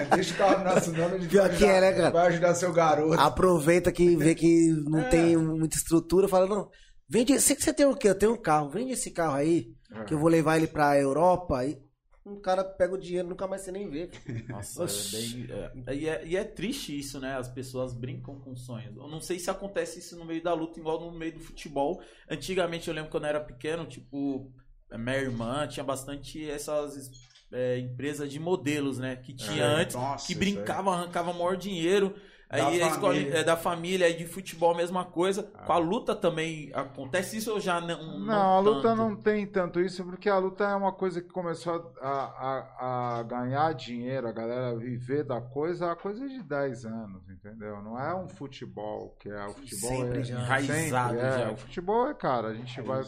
É, 0.03 0.05
Deixa 0.17 0.35
o 0.35 0.37
carro 0.37 0.65
nosso 0.65 0.91
nome, 0.93 1.15
a 1.15 1.19
gente 1.19 1.31
Pior 1.31 1.49
vai 1.49 1.51
é, 1.51 1.55
ajudar- 1.55 1.81
né, 1.81 1.93
cara? 1.93 2.11
Vai 2.11 2.27
ajudar 2.29 2.55
seu 2.55 2.73
garoto. 2.73 3.21
Aproveita 3.21 3.93
que 3.93 4.17
vê 4.17 4.35
que 4.35 4.69
não 4.89 4.99
É. 5.01 5.09
tem 5.09 5.37
muita 5.37 5.77
estrutura, 5.77 6.27
fala, 6.29 6.47
não, 6.47 6.69
vende, 7.09 7.39
sei 7.41 7.55
que 7.55 7.63
você 7.63 7.73
tem 7.73 7.87
o 7.87 7.95
quê? 7.95 8.09
Eu 8.09 8.19
tenho 8.19 8.33
um 8.33 8.41
carro, 8.41 8.69
vende 8.71 8.93
esse 8.95 9.11
carro 9.13 9.35
aí, 9.35 9.67
que 10.09 10.15
eu 10.15 10.19
vou 10.19 10.29
levar 10.29 10.57
ele 10.57 10.67
pra 10.67 10.99
Europa, 10.99 11.65
e 11.65 11.79
o 12.25 12.41
cara 12.41 12.65
pega 12.65 12.95
o 12.95 12.99
dinheiro, 12.99 13.29
nunca 13.29 13.47
mais 13.47 13.63
você 13.63 13.71
nem 13.71 13.89
vê. 13.89 14.11
Nossa, 14.49 14.85
é 14.85 15.21
bem. 15.21 15.47
é- 15.87 15.95
e, 15.95 16.09
é, 16.09 16.27
e 16.27 16.37
é 16.37 16.45
triste 16.45 16.99
isso, 16.99 17.21
né? 17.21 17.37
As 17.37 17.49
pessoas 17.49 17.93
brincam 17.93 18.41
com 18.41 18.57
sonhos. 18.57 18.97
Eu 18.97 19.09
não 19.09 19.21
sei 19.21 19.39
se 19.39 19.51
acontece 19.51 19.99
isso 19.99 20.19
no 20.19 20.25
meio 20.25 20.43
da 20.43 20.55
luta, 20.55 20.81
igual 20.81 21.01
no 21.01 21.17
meio 21.17 21.35
do 21.35 21.41
futebol. 21.41 22.03
Antigamente, 22.31 22.89
eu 22.89 22.95
lembro 22.95 23.11
quando 23.11 23.25
eu 23.25 23.31
era 23.31 23.41
pequeno, 23.41 23.85
tipo, 23.87 24.51
minha 24.93 25.17
irmã 25.19 25.67
tinha 25.67 25.85
bastante 25.85 26.49
essas 26.49 27.11
é, 27.53 27.79
empresas 27.79 28.31
de 28.31 28.41
modelos, 28.41 28.99
né? 28.99 29.17
Que 29.17 29.35
tinha 29.35 29.65
É, 29.65 29.83
antes, 29.83 29.95
nossa, 29.95 30.27
que 30.27 30.35
brincava, 30.35 30.93
arrancava 30.93 31.33
maior 31.33 31.57
dinheiro. 31.57 32.15
Da 32.55 32.69
Aí 32.69 32.83
a 32.83 32.89
escola 32.89 33.15
família. 33.15 33.39
é, 33.39 33.45
da 33.45 33.57
família, 33.57 34.07
aí 34.07 34.15
de 34.17 34.27
futebol, 34.27 34.73
a 34.73 34.77
mesma 34.77 35.05
coisa. 35.05 35.51
Ah. 35.55 35.63
Com 35.65 35.73
a 35.73 35.79
luta 35.79 36.15
também 36.15 36.71
acontece 36.73 37.37
isso 37.37 37.53
ou 37.53 37.61
já 37.61 37.81
não? 37.81 38.21
Não, 38.21 38.57
a 38.57 38.61
luta 38.61 38.83
tanto? 38.83 38.97
não 38.97 39.17
tem 39.17 39.47
tanto 39.47 39.81
isso, 39.81 40.05
porque 40.05 40.29
a 40.29 40.39
luta 40.39 40.65
é 40.65 40.75
uma 40.75 40.93
coisa 40.93 41.21
que 41.21 41.29
começou 41.29 41.93
a, 42.01 42.09
a, 42.09 43.19
a 43.19 43.23
ganhar 43.25 43.73
dinheiro, 43.75 44.29
a 44.29 44.33
galera 44.33 44.77
viver 44.77 45.25
da 45.25 45.41
coisa, 45.41 45.91
há 45.91 45.97
coisa 45.97 46.29
de 46.29 46.43
10 46.43 46.87
anos, 46.87 47.29
entendeu? 47.29 47.83
Não 47.83 47.99
é 47.99 48.15
um 48.15 48.29
futebol, 48.29 49.17
que 49.19 49.29
é 49.29 49.47
o 49.47 49.55
futebol 49.55 49.91
Sempre 49.91 50.19
é. 50.19 50.31
Enraizado 50.31 51.15
sempre, 51.15 51.27
é. 51.27 51.39
já. 51.39 51.51
O 51.51 51.57
futebol 51.57 52.09
é, 52.09 52.15
cara, 52.15 52.49
a 52.49 52.55
gente 52.55 52.81
vai 52.81 53.03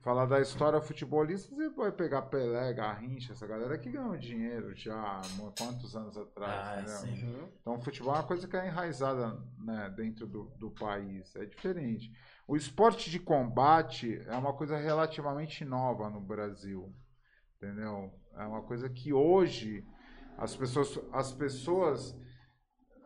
falar 0.00 0.26
da 0.26 0.40
história 0.40 0.80
futebolista, 0.80 1.54
você 1.54 1.68
vai 1.70 1.92
pegar 1.92 2.22
Pelé, 2.22 2.72
Garrincha, 2.72 3.32
essa 3.32 3.46
galera 3.46 3.78
que 3.78 3.90
ganhou 3.90 4.16
dinheiro 4.16 4.74
já 4.74 4.94
há 4.94 5.22
quantos 5.58 5.94
anos 5.96 6.16
atrás, 6.16 6.90
Ah, 6.90 6.98
sim. 6.98 7.48
Então, 7.60 7.74
o 7.74 7.80
futebol 7.80 8.14
é 8.14 8.18
uma 8.18 8.26
coisa 8.26 8.46
que 8.46 8.56
é 8.56 8.66
enraizada 8.66 9.38
né, 9.58 9.92
dentro 9.96 10.26
do, 10.26 10.44
do 10.56 10.70
país. 10.70 11.34
É 11.36 11.44
diferente. 11.44 12.12
O 12.46 12.56
esporte 12.56 13.10
de 13.10 13.18
combate 13.18 14.20
é 14.26 14.36
uma 14.36 14.52
coisa 14.52 14.76
relativamente 14.76 15.64
nova 15.64 16.08
no 16.08 16.20
Brasil. 16.20 16.94
Entendeu? 17.56 18.12
É 18.36 18.44
uma 18.44 18.62
coisa 18.62 18.88
que 18.88 19.12
hoje 19.12 19.84
as 20.36 20.54
pessoas, 20.54 20.98
as 21.12 21.32
pessoas 21.32 22.16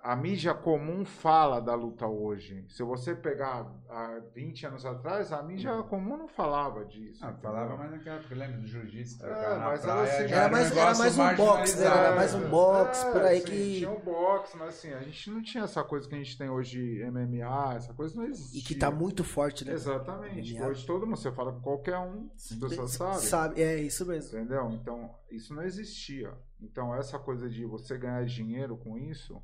a 0.03 0.17
mídia 0.17 0.55
comum 0.55 1.05
fala 1.05 1.61
da 1.61 1.75
luta 1.75 2.07
hoje. 2.07 2.65
Se 2.69 2.83
você 2.83 3.15
pegar 3.15 3.71
há 3.89 4.21
20 4.35 4.67
anos 4.67 4.87
atrás, 4.87 5.31
a 5.33 5.43
mídia 5.43 5.83
comum 5.85 6.17
não 6.17 6.29
falava 6.29 6.85
disso. 6.87 7.25
Ah, 7.25 7.35
falava 7.35 7.77
mais 7.77 7.91
naquela 7.91 8.17
época, 8.17 8.35
lembra 8.35 8.59
do 8.59 8.67
jiu-jitsu? 8.67 9.25
É, 9.25 9.59
mas 9.59 9.83
praia, 9.83 9.99
era 9.99 10.03
assim, 10.03 10.33
Era 10.33 10.49
um 10.49 10.51
mais, 10.51 10.77
era 10.77 10.95
mais 10.95 11.19
um 11.19 11.37
box, 11.37 11.77
né? 11.77 11.87
Era 11.87 12.17
mais 12.17 12.35
um 12.35 12.49
box 12.49 13.05
por 13.05 13.23
aí 13.23 13.41
sim, 13.41 13.47
que. 13.47 13.79
Tinha 13.79 13.91
o 13.91 14.01
boxe, 14.01 14.57
mas 14.57 14.69
assim, 14.69 14.93
a 14.93 15.01
gente 15.01 15.31
não 15.31 15.43
tinha 15.43 15.65
essa 15.65 15.85
coisa 15.85 16.09
que 16.09 16.15
a 16.15 16.19
gente 16.19 16.39
tem 16.39 16.49
hoje, 16.49 17.05
MMA, 17.11 17.75
essa 17.75 17.93
coisa 17.93 18.17
não 18.17 18.25
existia. 18.25 18.61
E 18.61 18.65
que 18.65 18.75
tá 18.75 18.91
muito 18.91 19.23
forte, 19.23 19.67
né? 19.67 19.75
Exatamente. 19.75 20.55
MMA. 20.55 20.67
Hoje 20.67 20.87
todo 20.87 21.07
mundo, 21.07 21.19
você 21.19 21.31
fala 21.31 21.53
com 21.53 21.61
qualquer 21.61 21.99
um, 21.99 22.29
pessoas 22.59 22.93
sabem. 22.93 23.21
Sabe, 23.21 23.63
é 23.63 23.77
isso 23.77 24.07
mesmo. 24.07 24.39
Entendeu? 24.39 24.71
Então, 24.71 25.15
isso 25.31 25.55
não 25.55 25.63
existia. 25.63 26.33
Então, 26.59 26.95
essa 26.95 27.19
coisa 27.19 27.49
de 27.49 27.67
você 27.67 27.99
ganhar 27.99 28.25
dinheiro 28.25 28.77
com 28.77 28.97
isso 28.97 29.43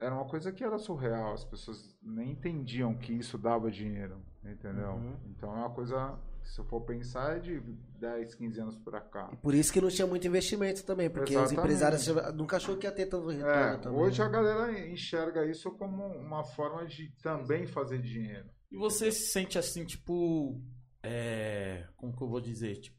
era 0.00 0.14
uma 0.14 0.24
coisa 0.26 0.52
que 0.52 0.62
era 0.64 0.78
surreal. 0.78 1.32
As 1.34 1.44
pessoas 1.44 1.96
nem 2.02 2.32
entendiam 2.32 2.94
que 2.96 3.12
isso 3.12 3.36
dava 3.38 3.70
dinheiro. 3.70 4.20
Entendeu? 4.44 4.92
Uhum. 4.92 5.16
Então, 5.26 5.52
é 5.54 5.58
uma 5.58 5.70
coisa, 5.70 6.18
se 6.42 6.58
eu 6.58 6.64
for 6.64 6.80
pensar, 6.82 7.36
é 7.36 7.40
de 7.40 7.60
10, 7.98 8.34
15 8.36 8.60
anos 8.60 8.78
pra 8.78 9.00
cá. 9.00 9.28
E 9.32 9.36
por 9.36 9.52
isso 9.54 9.70
que 9.72 9.80
não 9.80 9.88
tinha 9.90 10.06
muito 10.06 10.26
investimento 10.26 10.84
também, 10.84 11.10
porque 11.10 11.32
os 11.36 11.42
Exatamente. 11.42 11.58
empresários 11.60 12.04
já- 12.04 12.32
nunca 12.32 12.56
achou 12.56 12.76
que 12.76 12.86
ia 12.86 12.92
ter 12.92 13.06
tanto 13.06 13.28
retorno 13.28 13.50
É, 13.52 13.76
também. 13.76 13.98
hoje 14.00 14.20
né? 14.20 14.24
a 14.24 14.28
galera 14.30 14.88
enxerga 14.88 15.44
isso 15.44 15.70
como 15.72 16.06
uma 16.06 16.44
forma 16.44 16.86
de 16.86 17.10
também 17.22 17.66
fazer 17.66 18.00
dinheiro. 18.00 18.48
E 18.70 18.76
você 18.78 19.10
se 19.12 19.32
sente 19.32 19.58
assim, 19.58 19.84
tipo. 19.84 20.60
É, 21.02 21.86
como 21.96 22.16
que 22.16 22.22
eu 22.22 22.28
vou 22.28 22.40
dizer? 22.40 22.76
Tipo, 22.80 22.96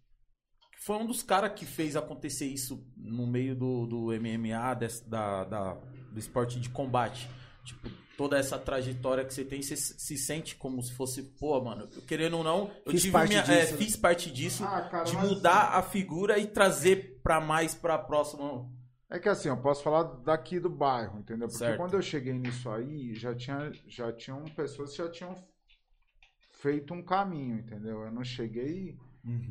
foi 0.86 0.96
um 0.98 1.06
dos 1.06 1.22
caras 1.24 1.54
que 1.54 1.66
fez 1.66 1.96
acontecer 1.96 2.46
isso 2.46 2.86
no 2.96 3.26
meio 3.28 3.56
do, 3.56 3.86
do 3.86 4.14
MMA, 4.14 4.74
desse- 4.76 5.08
da, 5.10 5.44
da- 5.46 5.78
do 6.12 6.20
esporte 6.20 6.60
de 6.60 6.70
combate. 6.70 7.30
Tipo, 7.64 7.90
toda 8.18 8.38
essa 8.38 8.58
trajetória 8.58 9.24
que 9.24 9.34
você 9.34 9.46
tem, 9.46 9.62
você 9.62 9.76
se 9.76 10.00
se 10.00 10.18
sente 10.18 10.56
como 10.56 10.82
se 10.82 10.94
fosse, 10.94 11.24
pô, 11.40 11.62
mano, 11.62 11.88
eu 11.96 12.02
querendo 12.02 12.38
ou 12.38 12.44
não, 12.44 12.72
eu 12.86 12.92
Fiz 12.92 13.02
tive 13.02 13.14
parte 13.14 13.30
minha, 13.30 13.42
disso, 13.42 13.54
é, 13.54 13.72
né? 13.72 13.78
fiz 13.78 13.96
parte 13.96 14.32
disso, 14.32 14.64
Ah, 14.66 14.82
cara, 14.90 15.04
de 15.04 15.16
mudar 15.16 15.76
a 15.76 15.82
figura 15.82 16.38
e 16.40 16.48
trazer 16.48 17.20
pra 17.24 17.40
mais 17.40 17.76
pra 17.76 17.98
próxima. 17.98 18.70
É 19.10 19.18
que 19.20 19.28
assim, 19.30 19.50
eu 19.50 19.58
posso 19.58 19.82
falar 19.84 20.04
daqui 20.04 20.60
do 20.60 20.70
bairro, 20.70 21.20
entendeu? 21.20 21.48
Porque 21.48 21.60
Certo. 21.66 21.78
quando 21.78 21.94
eu 21.96 22.02
cheguei 22.02 22.34
nisso 22.34 22.70
aí, 22.70 23.16
já, 23.16 23.34
tinha, 23.36 23.72
já 23.88 24.12
tinham 24.14 24.44
pessoas 24.46 24.92
que 24.92 24.98
já 24.98 25.10
tinham 25.10 25.36
feito 26.62 26.94
um 26.94 27.02
caminho, 27.02 27.58
entendeu? 27.60 28.02
Eu 28.04 28.12
não 28.12 28.24
cheguei 28.24 28.98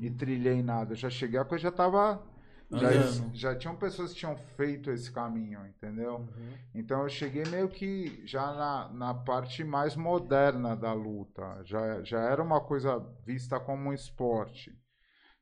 e 0.01 0.11
trilhei 0.11 0.62
nada. 0.62 0.92
Eu 0.92 0.97
já 0.97 1.11
cheguei, 1.11 1.38
a 1.40 1.44
coisa 1.44 1.62
já 1.64 1.73
tava. 1.73 2.23
Já, 2.71 2.91
já 3.33 3.57
tinham 3.57 3.77
pessoas 3.77 4.13
que 4.13 4.19
tinham 4.19 4.37
feito 4.37 4.91
esse 4.91 5.11
caminho, 5.11 5.67
entendeu? 5.67 6.17
Uhum. 6.17 6.53
Então 6.75 7.03
eu 7.03 7.09
cheguei 7.09 7.45
meio 7.47 7.69
que 7.69 8.27
já 8.27 8.53
na, 8.53 8.93
na 8.93 9.15
parte 9.15 9.65
mais 9.65 9.97
moderna 9.97 10.77
da 10.77 10.93
luta. 10.93 11.63
Já, 11.65 12.03
já 12.03 12.21
era 12.21 12.43
uma 12.43 12.61
coisa 12.61 12.99
vista 13.25 13.59
como 13.59 13.89
um 13.89 13.93
esporte. 13.93 14.79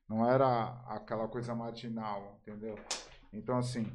Não 0.07 0.25
era 0.25 0.81
aquela 0.87 1.27
coisa 1.27 1.53
marginal, 1.53 2.39
entendeu? 2.41 2.75
Então, 3.33 3.57
assim, 3.57 3.85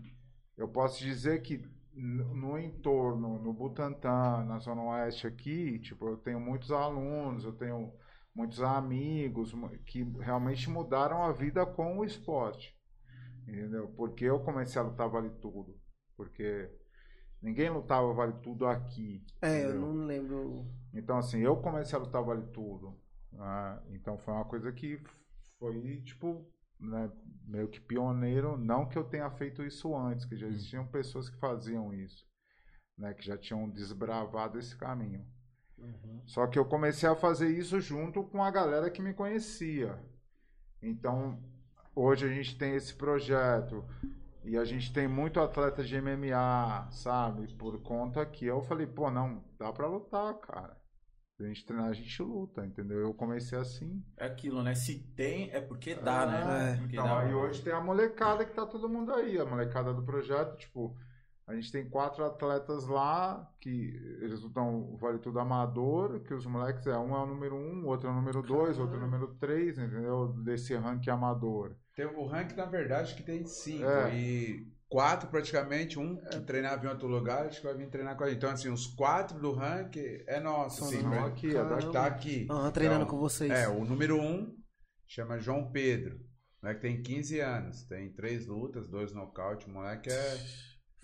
eu 0.57 0.69
posso 0.69 0.99
dizer 1.03 1.41
que 1.41 1.65
no 1.95 2.59
entorno, 2.59 3.39
no 3.39 3.53
Butantã, 3.53 4.45
na 4.45 4.59
Zona 4.59 4.83
Oeste 4.83 5.27
aqui, 5.27 5.79
tipo, 5.79 6.07
eu 6.07 6.17
tenho 6.19 6.39
muitos 6.39 6.71
alunos, 6.71 7.45
eu 7.45 7.53
tenho 7.53 7.93
muitos 8.35 8.63
amigos 8.63 9.55
que 9.87 10.03
realmente 10.21 10.69
mudaram 10.69 11.23
a 11.23 11.33
vida 11.33 11.65
com 11.65 11.99
o 11.99 12.05
esporte. 12.05 12.77
Entendeu? 13.47 13.89
Porque 13.97 14.25
eu 14.25 14.41
comecei 14.41 14.81
a 14.81 14.85
lutar 14.85 15.09
vale 15.09 15.31
tudo. 15.41 15.79
Porque 16.17 16.71
ninguém 17.41 17.71
lutava 17.71 18.13
vale 18.13 18.35
tudo 18.43 18.67
aqui. 18.67 19.25
É, 19.41 19.65
eu 19.65 19.71
entendeu? 19.71 19.81
não 19.81 20.07
lembro. 20.07 20.67
Então, 20.95 21.19
assim, 21.19 21.41
eu 21.41 21.57
comecei 21.57 21.99
a 21.99 22.03
lutar 22.03 22.23
vale 22.23 22.47
tudo. 22.49 22.97
né? 23.33 23.83
Então, 23.91 24.19
foi 24.19 24.35
uma 24.35 24.45
coisa 24.45 24.71
que 24.73 25.03
foi, 25.59 26.01
tipo, 26.03 26.47
né, 26.79 27.11
meio 27.45 27.69
que 27.69 27.81
pioneiro. 27.81 28.57
Não 28.57 28.89
que 28.89 28.97
eu 28.97 29.05
tenha 29.05 29.31
feito 29.31 29.63
isso 29.65 29.95
antes, 29.97 30.25
que 30.25 30.37
já 30.37 30.47
existiam 30.47 30.87
pessoas 30.87 31.29
que 31.29 31.39
faziam 31.39 31.93
isso, 31.93 32.27
né, 32.97 33.15
que 33.15 33.25
já 33.25 33.37
tinham 33.37 33.69
desbravado 33.69 34.59
esse 34.59 34.77
caminho. 34.77 35.27
Só 36.27 36.47
que 36.47 36.59
eu 36.59 36.65
comecei 36.65 37.09
a 37.09 37.17
fazer 37.17 37.49
isso 37.49 37.81
junto 37.81 38.23
com 38.23 38.43
a 38.43 38.51
galera 38.51 38.91
que 38.91 39.03
me 39.03 39.13
conhecia. 39.13 39.99
Então, 40.81 41.43
hoje 41.95 42.27
a 42.27 42.29
gente 42.29 42.57
tem 42.57 42.75
esse 42.75 42.95
projeto 42.95 43.85
e 44.45 44.57
a 44.57 44.65
gente 44.65 44.93
tem 44.93 45.07
muito 45.09 45.41
atleta 45.41 45.83
de 45.85 46.01
MMA, 46.01 46.89
sabe? 46.91 47.53
Por 47.55 47.81
conta 47.83 48.25
que 48.27 48.45
eu 48.47 48.61
falei, 48.63 48.87
pô, 48.87 49.11
não, 49.11 49.43
dá 49.59 49.73
pra 49.73 49.87
lutar, 49.87 50.35
cara. 50.41 50.77
Se 51.37 51.45
a 51.45 51.47
gente 51.49 51.65
treinar, 51.65 51.89
a 51.89 51.93
gente 51.93 52.23
luta, 52.23 52.65
entendeu? 52.65 53.01
Eu 53.01 53.15
comecei 53.15 53.59
assim. 53.59 54.05
É 54.17 54.27
aquilo, 54.27 54.63
né? 54.63 54.75
Se 54.75 54.99
tem, 55.17 55.51
é 55.51 55.61
porque 55.61 55.95
dá, 55.95 56.27
né? 56.27 56.73
É. 56.73 56.77
Porque 56.77 56.97
Então, 56.97 57.05
dá. 57.07 57.21
aí 57.21 57.35
hoje 57.35 57.63
tem 57.63 57.73
a 57.73 57.81
molecada 57.81 58.45
que 58.45 58.53
tá 58.55 58.67
todo 58.67 58.89
mundo 58.89 59.13
aí, 59.15 59.39
a 59.39 59.45
molecada 59.47 59.95
do 59.95 60.03
projeto, 60.03 60.57
tipo, 60.59 60.97
a 61.47 61.55
gente 61.55 61.73
tem 61.73 61.89
quatro 61.89 62.25
atletas 62.25 62.87
lá 62.87 63.51
que 63.61 63.95
eles 64.21 64.41
lutam 64.43 64.97
Vale 64.97 65.19
Tudo 65.19 65.39
Amador, 65.41 66.21
que 66.21 66.33
os 66.35 66.47
moleques 66.47 66.87
é 66.87 66.97
um 66.97 67.15
é 67.15 67.19
o 67.23 67.27
número 67.27 67.57
um, 67.57 67.87
outro 67.87 68.09
é 68.09 68.13
o 68.13 68.15
número 68.15 68.43
dois, 68.43 68.79
outro 68.79 68.97
é 68.97 68.99
o 68.99 69.03
número 69.03 69.35
três, 69.41 69.77
entendeu? 69.79 70.29
Desse 70.45 70.75
ranking 70.77 71.11
amador. 71.11 71.75
Tem 71.97 72.07
o 72.07 72.25
ranking, 72.27 72.55
na 72.57 72.65
verdade, 72.67 73.15
que 73.15 73.23
tem 73.23 73.45
cinco. 73.45 73.85
É. 73.85 74.15
E 74.17 74.67
quatro, 74.89 75.29
praticamente, 75.29 75.99
um 75.99 76.17
que 76.17 76.41
treinava 76.41 76.87
em 76.87 76.89
outro 76.89 77.07
lugar, 77.09 77.47
acho 77.47 77.61
que 77.61 77.67
vai 77.67 77.77
vir 77.77 77.91
treinar 77.91 78.17
com 78.17 78.25
a 78.25 78.29
gente. 78.29 78.39
Então, 78.39 78.51
assim, 78.51 78.71
os 78.71 78.87
quatro 78.87 79.39
do 79.39 79.53
ranking 79.53 80.23
é 80.27 80.39
nosso. 80.41 80.85
Assim, 80.85 81.03
Não 81.03 81.11
pra- 81.11 81.27
aqui, 81.27 81.49
é 81.51 81.53
Caramba. 81.55 81.75
daqui. 81.77 81.93
tá 81.93 82.07
aqui. 82.07 82.47
Aham, 82.51 82.71
treinando 82.71 83.03
Então, 83.05 83.11
com 83.15 83.19
vocês. 83.21 83.51
É, 83.51 83.69
o 83.69 83.85
número 83.85 84.17
um 84.19 84.57
chama 85.07 85.39
João 85.39 85.71
Pedro. 85.71 86.17
O 86.17 86.65
moleque 86.67 86.81
tem 86.81 87.03
15 87.03 87.41
anos, 87.41 87.83
tem 87.85 88.11
três 88.13 88.47
lutas, 88.47 88.89
dois 88.89 89.13
nocaute. 89.13 89.67
O 89.67 89.71
moleque 89.71 90.09
é. 90.11 90.39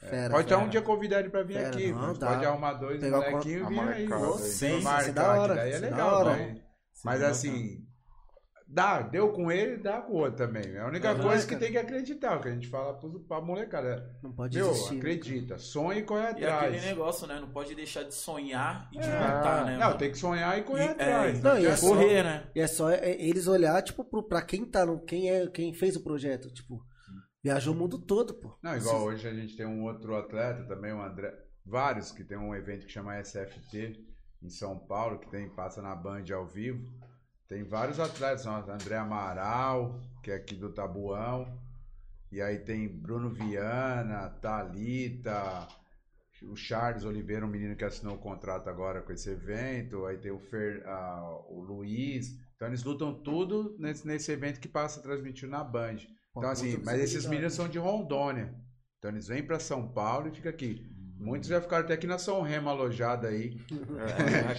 Fera, 0.00 0.30
pode 0.30 0.48
fera. 0.48 0.60
dar 0.60 0.66
um 0.66 0.68
dia 0.68 0.80
convidar 0.82 1.20
ele 1.20 1.28
pra 1.30 1.42
vir 1.42 1.54
Fera, 1.54 1.68
aqui. 1.68 1.92
não, 1.92 2.14
pode 2.14 2.46
arrumar 2.46 2.74
dois 2.74 3.02
molequinhos 3.02 3.70
e 3.70 3.74
vir 3.74 3.80
a 3.80 3.90
aí. 3.90 4.38
Sim, 4.38 4.80
é 4.86 5.12
da 5.12 5.32
hora, 5.40 5.54
daí 5.56 5.72
é 5.72 5.74
é 5.74 5.78
legal, 5.78 6.14
hora. 6.26 6.36
Sim, 6.36 6.60
Mas 7.04 7.22
assim, 7.22 7.78
dá, 8.66 9.00
deu 9.02 9.32
com 9.32 9.50
ele, 9.50 9.78
dá 9.78 10.00
com 10.02 10.12
o 10.12 10.16
outro 10.18 10.36
também. 10.46 10.62
É 10.74 10.80
a 10.80 10.86
única 10.86 11.14
coisa 11.16 11.42
que 11.44 11.54
cara. 11.54 11.60
tem 11.60 11.72
que 11.72 11.78
acreditar, 11.78 12.36
o 12.36 12.40
que 12.40 12.48
a 12.48 12.52
gente 12.52 12.68
fala 12.68 12.94
pros- 12.98 13.22
pra 13.26 13.40
molecada. 13.40 14.08
Não 14.22 14.32
pode 14.32 14.56
Meu, 14.58 14.68
desistir. 14.68 14.92
né? 14.94 14.98
acredita, 14.98 15.58
sonha 15.58 15.98
e 15.98 16.02
corre 16.02 16.22
E 16.22 16.26
é 16.26 16.28
atrás. 16.30 16.62
aquele 16.74 16.86
negócio, 16.86 17.26
né? 17.26 17.40
Não 17.40 17.48
pode 17.50 17.74
deixar 17.74 18.04
de 18.04 18.14
sonhar 18.14 18.88
e 18.92 18.98
de 19.00 19.08
É. 19.08 19.10
lutar, 19.10 19.64
né? 19.64 19.78
Não, 19.78 19.86
mano? 19.86 19.98
tem 19.98 20.10
que 20.12 20.18
sonhar 20.18 20.58
e 20.58 20.62
correr 20.62 20.84
E- 20.84 20.88
atrás. 20.90 21.38
é, 21.38 21.42
Não, 21.42 21.58
e 21.58 21.66
é 21.66 21.76
só- 21.76 21.88
correr, 21.88 22.22
né? 22.22 22.46
E 22.54 22.60
é 22.60 22.66
só 22.66 22.90
é, 22.90 23.10
eles 23.20 23.46
olhar, 23.48 23.82
tipo, 23.82 24.04
pro, 24.04 24.22
pra 24.22 24.42
quem 24.42 24.64
tá 24.64 24.84
no. 24.86 25.00
Quem 25.04 25.30
é 25.30 25.46
quem 25.48 25.72
fez 25.72 25.96
o 25.96 26.02
projeto. 26.04 26.52
Tipo, 26.52 26.80
viajou 27.42 27.74
o 27.74 27.76
mundo 27.76 27.98
todo, 27.98 28.34
pô. 28.34 28.56
Não, 28.62 28.76
igual 28.76 29.02
hoje 29.04 29.26
a 29.26 29.34
gente 29.34 29.56
tem 29.56 29.66
um 29.66 29.84
outro 29.84 30.16
atleta 30.16 30.64
também, 30.64 30.92
o 30.92 31.02
André. 31.02 31.34
Vários 31.64 32.10
que 32.10 32.24
tem 32.24 32.38
um 32.38 32.54
evento 32.54 32.86
que 32.86 32.92
chama 32.92 33.22
SFT 33.22 34.04
em 34.42 34.48
São 34.48 34.78
Paulo, 34.78 35.18
que 35.18 35.28
tem 35.28 35.48
passa 35.48 35.82
na 35.82 35.94
Band 35.94 36.24
ao 36.34 36.46
vivo. 36.46 36.90
Tem 37.48 37.62
vários 37.64 37.98
atletas, 37.98 38.46
ó, 38.46 38.64
André 38.70 38.96
Amaral, 38.96 40.00
que 40.22 40.30
é 40.30 40.34
aqui 40.34 40.54
do 40.54 40.72
Tabuão. 40.72 41.46
E 42.30 42.42
aí 42.42 42.58
tem 42.58 42.86
Bruno 42.86 43.30
Viana, 43.30 44.28
Talita, 44.28 45.66
o 46.42 46.54
Charles 46.54 47.04
Oliveira, 47.04 47.46
um 47.46 47.48
menino 47.48 47.74
que 47.74 47.84
assinou 47.84 48.16
o 48.16 48.20
contrato 48.20 48.68
agora 48.68 49.00
com 49.00 49.12
esse 49.12 49.30
evento. 49.30 50.04
Aí 50.04 50.18
tem 50.18 50.30
o, 50.30 50.38
Fer, 50.38 50.82
ah, 50.86 51.40
o 51.48 51.60
Luiz. 51.60 52.38
Então 52.54 52.68
eles 52.68 52.84
lutam 52.84 53.14
tudo 53.14 53.76
nesse, 53.78 54.06
nesse 54.06 54.30
evento 54.30 54.60
que 54.60 54.68
passa 54.68 55.00
transmitido 55.00 55.50
na 55.50 55.64
Band. 55.64 55.98
Então, 56.38 56.50
assim, 56.50 56.80
mas 56.84 57.00
esses 57.00 57.26
meninos 57.26 57.54
são 57.54 57.68
de 57.68 57.78
Rondônia. 57.78 58.54
Então, 58.98 59.10
eles 59.10 59.28
vêm 59.28 59.42
pra 59.42 59.58
São 59.60 59.86
Paulo 59.88 60.28
e 60.28 60.30
ficam 60.32 60.50
aqui. 60.50 60.84
Muitos 61.20 61.48
já 61.48 61.60
ficaram 61.60 61.84
até 61.84 61.94
aqui 61.94 62.06
na 62.06 62.16
São 62.16 62.42
Remo 62.42 62.68
alojado 62.70 63.26
aí. 63.26 63.56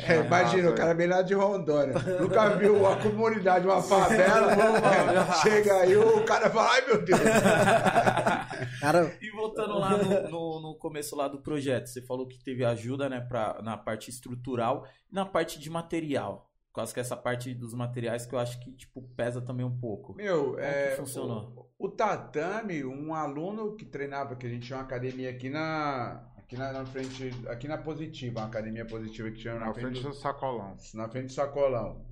É, 0.06 0.14
É, 0.20 0.26
imagina, 0.26 0.70
o 0.70 0.76
cara 0.76 0.94
vem 0.94 1.08
lá 1.08 1.22
de 1.22 1.34
Rondônia. 1.34 1.96
Nunca 2.20 2.50
viu 2.50 2.76
uma 2.76 2.98
comunidade, 2.98 3.66
uma 3.66 3.82
favela. 3.82 4.52
chega 5.42 5.74
aí, 5.76 5.96
o 5.96 6.24
cara 6.26 6.50
fala, 6.50 6.70
ai 6.72 6.86
meu 6.86 7.02
Deus. 7.02 7.20
Cara, 8.82 9.16
E 9.22 9.30
voltando 9.32 9.78
lá 9.80 9.98
no, 9.98 10.30
no, 10.30 10.62
no 10.62 10.76
começo 10.76 11.16
lá 11.16 11.30
do 11.30 11.42
projeto, 11.42 11.88
você 11.88 12.02
falou 12.02 12.28
que 12.28 12.44
teve 12.44 12.66
ajuda, 12.66 13.08
né, 13.08 13.22
pra, 13.22 13.62
na 13.62 13.78
parte 13.78 14.10
estrutural 14.10 14.86
e 15.10 15.16
na 15.16 15.26
parte 15.26 15.60
de 15.60 15.70
material. 15.70 16.49
Por 16.70 16.76
causa 16.76 16.94
que 16.94 17.00
essa 17.00 17.18
parte 17.18 17.54
dos 17.54 17.74
materiais 17.74 18.26
que 18.26 18.34
eu 18.36 18.40
acho 18.40 18.60
que, 18.60 18.72
tipo, 18.72 19.02
pesa 19.16 19.42
também 19.42 19.66
um 19.66 19.76
pouco. 19.80 20.14
Meu, 20.16 20.54
que 20.56 20.62
é, 20.62 20.96
funcionou? 20.96 21.72
O, 21.80 21.88
o 21.88 21.90
tatame, 21.90 22.86
um 22.86 23.14
aluno 23.14 23.76
que 23.76 23.86
treinava, 23.86 24.36
que 24.36 24.46
a 24.46 24.50
gente 24.50 24.68
tinha 24.68 24.78
uma 24.78 24.86
academia 24.86 25.32
aqui 25.32 25.50
na, 25.50 26.24
aqui 26.38 26.56
na, 26.56 26.72
na 26.72 26.86
frente, 26.86 27.34
aqui 27.48 27.68
na 27.68 27.78
Positiva, 27.80 28.42
uma 28.42 28.48
academia 28.48 28.86
positiva 28.86 29.32
que 29.32 29.40
chama 29.40 29.66
Na 29.66 29.74
frente 29.74 30.02
do- 30.02 30.10
do 30.10 30.14
sacolão. 30.16 30.78
na 30.94 31.10
frente 31.10 31.26
do 31.28 31.34
sacolão. 31.34 32.06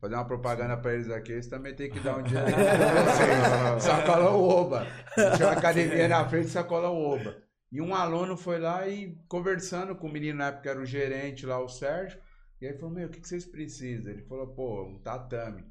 Fazer 0.00 0.14
uma 0.14 0.26
propaganda 0.26 0.76
pra 0.76 0.92
eles 0.94 1.10
aqui, 1.10 1.32
eles 1.32 1.48
também 1.48 1.74
tem 1.74 1.90
que 1.90 1.98
dar 1.98 2.18
um 2.18 2.22
dinheiro 2.22 2.52
pra 2.52 3.74
vocês. 3.74 3.82
Sacolão 3.82 4.40
Oba. 4.40 4.86
Tinha 5.34 5.48
uma 5.48 5.56
academia 5.58 6.06
na 6.06 6.28
frente 6.28 6.44
do 6.44 6.50
Sacolão 6.50 6.94
Oba. 6.94 7.36
E 7.72 7.80
um 7.80 7.94
aluno 7.94 8.36
foi 8.36 8.60
lá 8.60 8.86
e 8.86 9.18
conversando 9.28 9.96
com 9.96 10.06
o 10.06 10.12
menino 10.12 10.38
na 10.38 10.48
época, 10.48 10.70
era 10.70 10.78
o 10.80 10.86
gerente 10.86 11.44
lá, 11.44 11.58
o 11.58 11.68
Sérgio. 11.68 12.20
E 12.60 12.66
aí 12.66 12.74
falou, 12.74 12.94
meu, 12.94 13.06
o 13.06 13.10
que, 13.10 13.26
vocês 13.26 13.46
precisam? 13.46 14.12
Ele 14.12 14.22
falou, 14.22 14.48
pô, 14.48 14.84
um 14.84 14.98
tatame. 14.98 15.64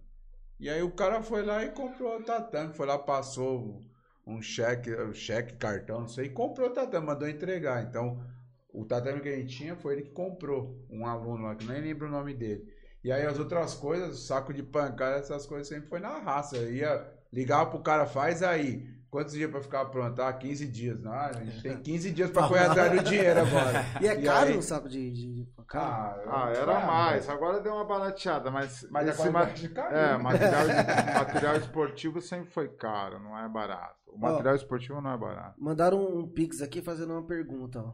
E 0.59 0.69
aí 0.69 0.81
o 0.81 0.91
cara 0.91 1.21
foi 1.21 1.43
lá 1.43 1.63
e 1.63 1.71
comprou 1.71 2.19
o 2.19 2.23
tatame. 2.23 2.73
Foi 2.73 2.87
lá, 2.87 2.97
passou 2.97 3.81
um 4.25 4.41
cheque, 4.41 4.93
um 4.95 5.13
cheque, 5.13 5.55
cartão, 5.55 6.01
não 6.01 6.07
sei, 6.07 6.25
e 6.25 6.29
comprou 6.29 6.69
o 6.69 6.73
tatame, 6.73 7.05
mandou 7.05 7.27
entregar. 7.27 7.83
Então, 7.83 8.21
o 8.73 8.85
tatame 8.85 9.21
que 9.21 9.29
a 9.29 9.35
gente 9.35 9.57
tinha 9.57 9.75
foi 9.75 9.95
ele 9.95 10.03
que 10.03 10.11
comprou. 10.11 10.85
Um 10.89 11.05
aluno 11.05 11.43
lá, 11.43 11.55
que 11.55 11.65
nem 11.65 11.81
lembro 11.81 12.07
o 12.07 12.11
nome 12.11 12.33
dele. 12.33 12.65
E 13.03 13.11
aí 13.11 13.25
as 13.25 13.37
outras 13.39 13.73
coisas, 13.73 14.25
saco 14.25 14.53
de 14.53 14.63
pancada, 14.63 15.17
essas 15.17 15.45
coisas 15.45 15.67
sempre 15.67 15.89
foi 15.89 15.99
na 15.99 16.19
raça. 16.19 16.57
Eu 16.57 16.73
ia 16.73 17.13
ligar 17.31 17.65
pro 17.67 17.81
cara, 17.81 18.05
faz 18.05 18.41
aí. 18.41 18.96
Quantos 19.09 19.33
dias 19.33 19.49
pra 19.49 19.61
ficar 19.61 19.85
pronto? 19.85 20.21
Ah, 20.21 20.33
15 20.33 20.67
dias. 20.67 20.99
Não, 20.99 21.11
a 21.13 21.31
gente 21.33 21.61
tem 21.63 21.77
15 21.81 22.11
dias 22.11 22.29
pra 22.29 22.47
correr 22.47 22.65
atrás 22.65 22.91
do 22.91 23.03
dinheiro 23.09 23.39
agora. 23.39 23.85
E 24.01 24.07
é 24.07 24.21
caro 24.21 24.49
aí- 24.49 24.57
o 24.57 24.61
saco 24.61 24.89
de, 24.89 25.11
de, 25.11 25.33
de 25.33 25.45
pancada? 25.55 26.23
Ah, 26.27 26.51
era 26.53 26.85
mais. 26.85 27.29
Agora 27.29 27.61
deu 27.61 27.73
uma 27.73 27.85
barateada, 27.85 28.51
mas, 28.51 28.85
Mas 28.91 29.07
esse 29.07 29.29
ma- 29.29 29.45
caiu. 29.47 29.97
é, 29.97 30.17
material, 30.17 30.67
material 31.15 31.55
esportivo 31.57 32.21
sempre 32.21 32.49
foi 32.51 32.67
caro, 32.69 33.19
não 33.19 33.37
é 33.37 33.47
barato. 33.47 33.95
O 34.07 34.17
material 34.19 34.55
esportivo 34.55 34.99
não 35.01 35.11
é 35.13 35.17
barato. 35.17 35.55
Mandaram 35.57 36.03
um 36.03 36.27
pix 36.27 36.61
aqui 36.61 36.81
fazendo 36.81 37.13
uma 37.13 37.23
pergunta 37.25 37.79
ó. 37.81 37.93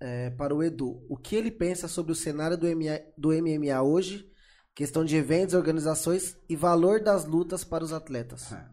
É, 0.00 0.30
para 0.30 0.54
o 0.54 0.62
Edu. 0.62 1.04
O 1.08 1.16
que 1.16 1.36
ele 1.36 1.50
pensa 1.50 1.88
sobre 1.88 2.12
o 2.12 2.14
cenário 2.16 2.56
do, 2.56 2.66
MMA, 2.66 3.00
do 3.16 3.30
MMA 3.30 3.80
hoje? 3.82 4.30
Questão 4.74 5.04
de 5.04 5.16
eventos, 5.16 5.54
organizações 5.54 6.36
e 6.48 6.56
valor 6.56 7.00
das 7.00 7.24
lutas 7.26 7.64
para 7.64 7.84
os 7.84 7.92
atletas. 7.92 8.52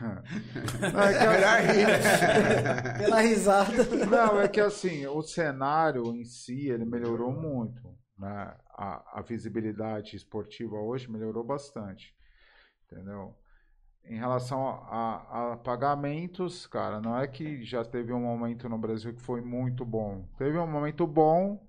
Não, 0.00 1.02
é 1.02 1.62
que, 1.72 1.86
né? 1.86 2.98
Pela 2.98 3.20
risada. 3.20 4.06
não, 4.06 4.40
é 4.40 4.48
que 4.48 4.60
assim, 4.60 5.06
o 5.06 5.22
cenário 5.22 6.14
em 6.14 6.24
si, 6.24 6.68
ele 6.68 6.84
melhorou 6.84 7.32
muito. 7.32 7.96
Né? 8.18 8.54
A, 8.70 9.18
a 9.18 9.22
visibilidade 9.22 10.16
esportiva 10.16 10.76
hoje 10.76 11.10
melhorou 11.10 11.44
bastante. 11.44 12.14
Entendeu? 12.90 13.34
Em 14.04 14.18
relação 14.18 14.68
a, 14.68 15.52
a 15.52 15.56
pagamentos, 15.56 16.66
cara, 16.66 17.00
não 17.00 17.18
é 17.18 17.26
que 17.26 17.64
já 17.64 17.84
teve 17.84 18.12
um 18.12 18.20
momento 18.20 18.68
no 18.68 18.78
Brasil 18.78 19.12
que 19.12 19.20
foi 19.20 19.40
muito 19.40 19.84
bom. 19.84 20.28
Teve 20.38 20.56
um 20.58 20.66
momento 20.66 21.06
bom, 21.06 21.65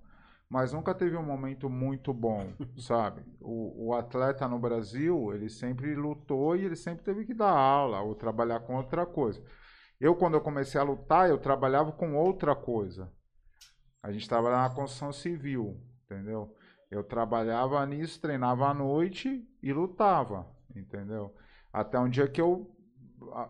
mas 0.50 0.72
nunca 0.72 0.94
teve 0.94 1.16
um 1.16 1.22
momento 1.22 1.68
muito 1.68 2.12
bom, 2.12 2.52
sabe? 2.78 3.22
O, 3.40 3.88
o 3.88 3.94
atleta 3.94 4.48
no 4.48 4.58
Brasil, 4.58 5.32
ele 5.34 5.48
sempre 5.48 5.94
lutou 5.94 6.56
e 6.56 6.64
ele 6.64 6.76
sempre 6.76 7.04
teve 7.04 7.26
que 7.26 7.34
dar 7.34 7.50
aula 7.50 8.00
ou 8.00 8.14
trabalhar 8.14 8.60
com 8.60 8.76
outra 8.76 9.04
coisa. 9.04 9.42
Eu, 10.00 10.14
quando 10.14 10.34
eu 10.34 10.40
comecei 10.40 10.80
a 10.80 10.84
lutar, 10.84 11.28
eu 11.28 11.38
trabalhava 11.38 11.92
com 11.92 12.14
outra 12.16 12.54
coisa. 12.54 13.12
A 14.02 14.12
gente 14.12 14.28
trabalhava 14.28 14.68
na 14.68 14.74
construção 14.74 15.12
civil, 15.12 15.76
entendeu? 16.04 16.54
Eu 16.90 17.04
trabalhava 17.04 17.84
nisso, 17.84 18.20
treinava 18.20 18.68
à 18.68 18.74
noite 18.74 19.46
e 19.62 19.72
lutava, 19.72 20.46
entendeu? 20.74 21.34
Até 21.72 21.98
um 21.98 22.08
dia 22.08 22.28
que 22.28 22.40
eu 22.40 22.74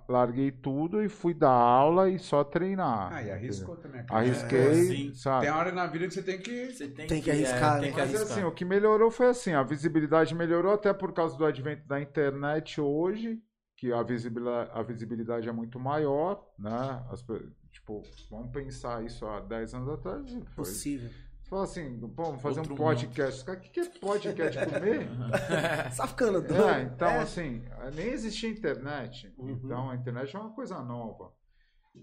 larguei 0.09 0.51
tudo 0.51 1.03
e 1.03 1.09
fui 1.09 1.35
dar 1.35 1.51
aula 1.51 2.09
e 2.09 2.19
só 2.19 2.43
treinar. 2.45 3.13
Ah, 3.13 3.23
e 3.23 3.31
arriscou 3.31 3.77
também. 3.77 4.05
Arrisquei, 4.09 4.75
sim. 4.75 5.15
sabe? 5.15 5.47
Tem 5.47 5.55
hora 5.55 5.73
na 5.73 5.87
vida 5.87 6.07
que 6.07 6.15
você 6.15 6.23
tem 6.23 6.41
que. 6.41 6.73
Você 6.73 6.89
tem, 6.89 7.07
Tem 7.07 7.23
que 7.23 7.31
é, 7.31 7.35
arriscar, 7.35 7.81
tem 7.81 7.91
né? 7.91 7.95
que 7.95 8.01
Mas 8.01 8.15
arriscar. 8.15 8.39
assim, 8.39 8.45
o 8.45 8.53
que 8.53 8.65
melhorou 8.65 9.11
foi 9.11 9.27
assim, 9.27 9.53
a 9.53 9.63
visibilidade 9.63 10.35
melhorou 10.35 10.73
até 10.73 10.93
por 10.93 11.13
causa 11.13 11.37
do 11.37 11.45
advento 11.45 11.87
da 11.87 12.01
internet 12.01 12.81
hoje, 12.81 13.41
que 13.77 13.93
a 13.93 14.03
visibilidade, 14.03 14.71
a 14.73 14.83
visibilidade 14.83 15.49
é 15.49 15.53
muito 15.53 15.79
maior, 15.79 16.45
né? 16.59 17.05
As 17.11 17.23
tipo, 17.71 18.03
vamos 18.31 18.51
pensar 18.51 19.05
isso 19.05 19.27
há 19.27 19.41
10 19.41 19.75
anos 19.75 19.89
atrás. 19.89 20.33
Foi. 20.33 20.43
Possível. 20.57 21.11
Fala 21.49 21.65
assim, 21.65 21.99
pô, 22.15 22.25
vamos 22.25 22.43
fazer 22.43 22.61
Outro 22.61 22.75
um 22.75 22.77
podcast. 22.77 23.43
Cara, 23.45 23.59
O 23.59 23.61
que, 23.63 23.69
que 23.71 23.81
é 23.81 23.85
podcast 24.01 24.67
comer? 24.67 25.09
Tá 25.97 26.07
ficando 26.07 26.43
doido. 26.43 26.69
É, 26.69 26.83
então, 26.83 27.09
É. 27.09 27.19
assim, 27.21 27.65
nem 27.95 28.09
existia 28.09 28.51
internet. 28.51 29.33
Uhum. 29.39 29.51
Então, 29.51 29.89
a 29.91 29.95
internet 29.95 30.37
é 30.37 30.39
uma 30.39 30.51
coisa 30.53 30.79
nova. 30.83 31.33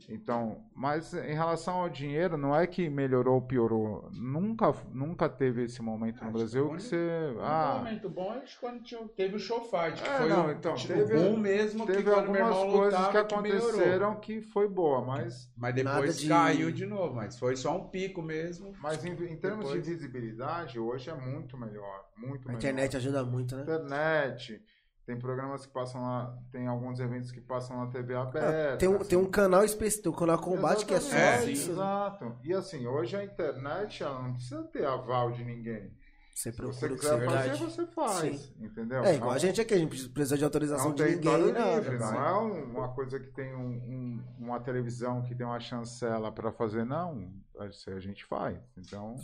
Então, 0.10 0.64
mas 0.76 1.14
em 1.14 1.34
relação 1.34 1.76
ao 1.76 1.90
dinheiro, 1.90 2.38
não 2.38 2.56
é 2.56 2.66
que 2.68 2.90
melhorou 2.90 3.36
ou 3.36 3.42
piorou. 3.42 4.10
Nunca, 4.14 4.74
nunca 4.92 5.28
teve 5.30 5.64
esse 5.64 5.82
momento 5.82 6.18
no 6.22 6.30
Acho 6.30 6.38
Brasil 6.38 6.70
que 6.70 6.76
que 6.78 6.82
você. 6.84 7.34
Um 7.38 7.42
Ah, 7.42 7.76
momento 7.78 8.10
bom 8.10 8.34
é 8.34 8.44
quando 8.60 8.84
tinha- 8.84 9.08
teve 9.16 9.36
o 9.36 9.40
show 9.40 9.62
fight. 9.62 10.02
Que 10.02 10.08
É, 10.10 10.18
foi 10.18 10.30
não, 10.30 10.52
então, 10.52 10.76
tipo, 10.76 10.94
teve- 10.94 11.16
bom 11.18 11.38
mesmo 11.38 11.86
que 11.86 11.94
teve 11.94 12.12
algumas 12.12 12.56
coisas 12.56 12.84
lutava 13.00 13.12
que 13.12 13.18
aconteceram 13.18 14.16
que 14.20 14.42
foi 14.42 14.68
boa, 14.68 15.02
mas, 15.02 15.52
Mas 15.58 15.76
depois 15.76 16.20
de- 16.20 16.28
caiu 16.28 16.72
de 16.72 16.86
novo. 16.86 17.16
Mas 17.16 17.38
foi 17.38 17.56
só 17.56 17.78
um 17.78 17.88
pico 17.90 18.22
mesmo. 18.22 18.74
mas 18.82 19.04
em, 19.06 19.12
em 19.12 19.36
termos 19.38 19.66
Depois- 19.66 19.84
de 19.84 19.90
visibilidade, 19.92 20.80
hoje 20.80 21.10
é 21.10 21.16
muito 21.16 21.58
melhor. 21.58 22.06
Muito 22.18 22.44
A 22.46 22.48
melhor. 22.48 22.58
internet 22.58 22.98
ajuda 22.98 23.24
muito, 23.24 23.56
né? 23.56 23.62
internet. 23.64 24.62
Tem 25.06 25.18
programas 25.20 25.66
que 25.66 25.72
passam 25.72 26.02
lá, 26.02 26.36
tem 26.52 26.66
alguns 26.66 27.00
eventos 27.00 27.32
que 27.32 27.40
passam 27.40 27.78
na 27.78 27.88
TV 27.92 28.16
aberta. 28.16 28.74
Ah, 28.74 28.78
Tem 28.78 28.90
um, 28.90 28.98
tem 29.00 29.18
um 29.18 29.30
canal 29.30 29.64
específico, 29.64 30.10
um 30.10 30.14
canal 30.14 30.40
combate 30.40 30.84
que 30.86 30.96
é 30.96 31.00
só 31.00 31.16
Exatamente, 31.16 31.52
isso. 31.52 31.72
Exato. 31.72 32.36
E 32.44 32.54
assim, 32.54 32.88
hoje 32.88 33.16
a 33.16 33.24
internet 33.24 34.02
ela 34.02 34.22
não 34.24 34.34
precisa 34.34 34.64
ter 34.64 34.84
aval 34.86 35.32
de 35.32 35.44
ninguém. 35.44 35.92
Você 36.34 36.52
Se 36.52 36.58
procura 36.58 36.92
o 36.92 36.96
que 36.96 37.02
quiser 37.02 37.18
você 37.20 37.26
fazer, 37.26 37.38
verdade. 37.50 37.64
você 37.64 37.86
faz. 37.86 38.54
Entendeu? 38.60 39.04
É, 39.06 39.14
igual 39.16 39.30
Não- 39.30 39.36
a 39.36 39.40
gente 39.40 39.62
aqui, 39.62 39.74
a 39.74 39.78
gente 39.78 40.10
precisa 40.10 40.36
de 40.36 40.44
é 40.44 40.46
autorização 40.46 40.90
um 40.92 40.94
de 40.94 41.04
ninguém. 41.04 41.22
território 41.22 41.54
Nada, 41.54 41.76
livre, 41.76 41.96
assim. 41.96 42.14
não 42.14 42.26
é 42.26 42.40
um- 42.42 42.64
uma 42.72 42.90
coisa 42.90 43.20
que 43.20 43.28
tem 43.32 43.56
um- 43.56 43.62
um- 43.62 44.24
uma 44.40 44.60
televisão 44.60 45.22
que 45.22 45.34
tem 45.36 45.46
uma 45.46 45.60
chancela 45.62 46.32
para 46.34 46.52
fazer, 46.52 46.84
não. 46.84 47.32
Isso 47.70 47.90
aí 47.90 47.96
a 47.96 48.00
gente 48.02 48.26
faz. 48.26 48.58
Então, 48.76 49.16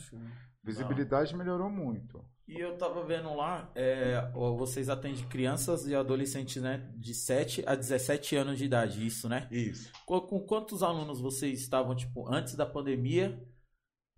visibilidade 0.63 1.35
melhorou 1.35 1.69
muito. 1.69 2.23
E 2.47 2.59
eu 2.59 2.77
tava 2.77 3.03
vendo 3.05 3.33
lá, 3.33 3.71
é, 3.75 4.29
vocês 4.33 4.89
atendem 4.89 5.23
crianças 5.29 5.87
e 5.87 5.95
adolescentes, 5.95 6.61
né? 6.61 6.91
De 6.97 7.13
7 7.13 7.63
a 7.65 7.75
17 7.75 8.35
anos 8.35 8.57
de 8.57 8.65
idade, 8.65 9.05
isso, 9.05 9.29
né? 9.29 9.47
Isso. 9.49 9.89
Com, 10.05 10.19
com 10.21 10.39
quantos 10.41 10.83
alunos 10.83 11.21
vocês 11.21 11.61
estavam, 11.61 11.95
tipo, 11.95 12.27
antes 12.33 12.55
da 12.55 12.65
pandemia? 12.65 13.41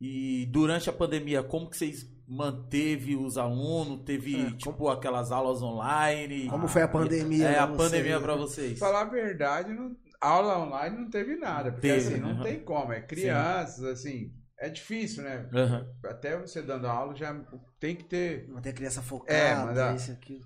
E 0.01 0.47
durante 0.47 0.89
a 0.89 0.93
pandemia, 0.93 1.43
como 1.43 1.69
que 1.69 1.77
vocês 1.77 2.05
manteve 2.27 3.15
os 3.15 3.38
alunos? 3.38 4.03
Teve, 4.03 4.36
É, 4.47 4.51
tipo, 4.51 4.89
aquelas 4.89 5.31
aulas 5.31 5.62
online? 5.62 6.47
Como 6.49 6.67
foi 6.67 6.81
a 6.81 6.88
pandemia? 6.88 7.47
É, 7.49 7.59
a 7.59 7.67
você? 7.67 7.77
pandemia 7.77 8.19
pra 8.19 8.36
vocês. 8.36 8.79
Falar 8.79 9.01
a 9.01 9.05
verdade, 9.09 9.71
não- 9.73 9.95
aula 10.19 10.57
online 10.59 10.97
não 10.97 11.09
teve 11.09 11.36
nada. 11.36 11.71
Porque 11.71 11.88
Teve, 11.88 12.07
assim, 12.13 12.17
não 12.19 12.31
aham. 12.31 12.43
tem 12.43 12.63
como. 12.63 12.91
É 12.91 13.01
crianças, 13.01 13.83
assim. 13.83 14.33
É 14.65 14.69
difícil, 14.69 15.23
né? 15.23 15.49
Aham. 15.54 15.86
Até 16.06 16.38
você 16.38 16.62
dando 16.62 16.88
aula 16.88 17.13
já 17.15 17.36
tem 17.80 17.95
que 17.97 18.06
ter. 18.06 18.47
Manter 18.47 18.69
a 18.69 18.73
criança 18.73 19.02
focada, 19.02 19.38
É, 19.38 19.56
mandar- 19.56 19.95
isso 19.95 20.12
aquilo. 20.12 20.45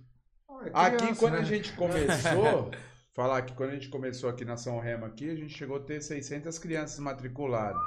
É 0.65 0.71
Aqui, 0.73 0.97
criança, 0.97 1.19
quando 1.19 1.33
né? 1.33 1.39
a 1.39 1.43
gente 1.43 1.73
começou, 1.73 2.71
falar 3.13 3.43
que 3.43 3.53
quando 3.53 3.69
a 3.69 3.73
gente 3.75 3.89
começou 3.89 4.27
aqui 4.27 4.43
na 4.43 4.57
São 4.57 4.79
Remo, 4.79 5.05
aqui, 5.05 5.29
a 5.29 5.35
gente 5.35 5.55
chegou 5.55 5.77
a 5.77 5.81
ter 5.81 6.01
600 6.01 6.57
crianças 6.57 6.97
matriculadas. 6.97 7.79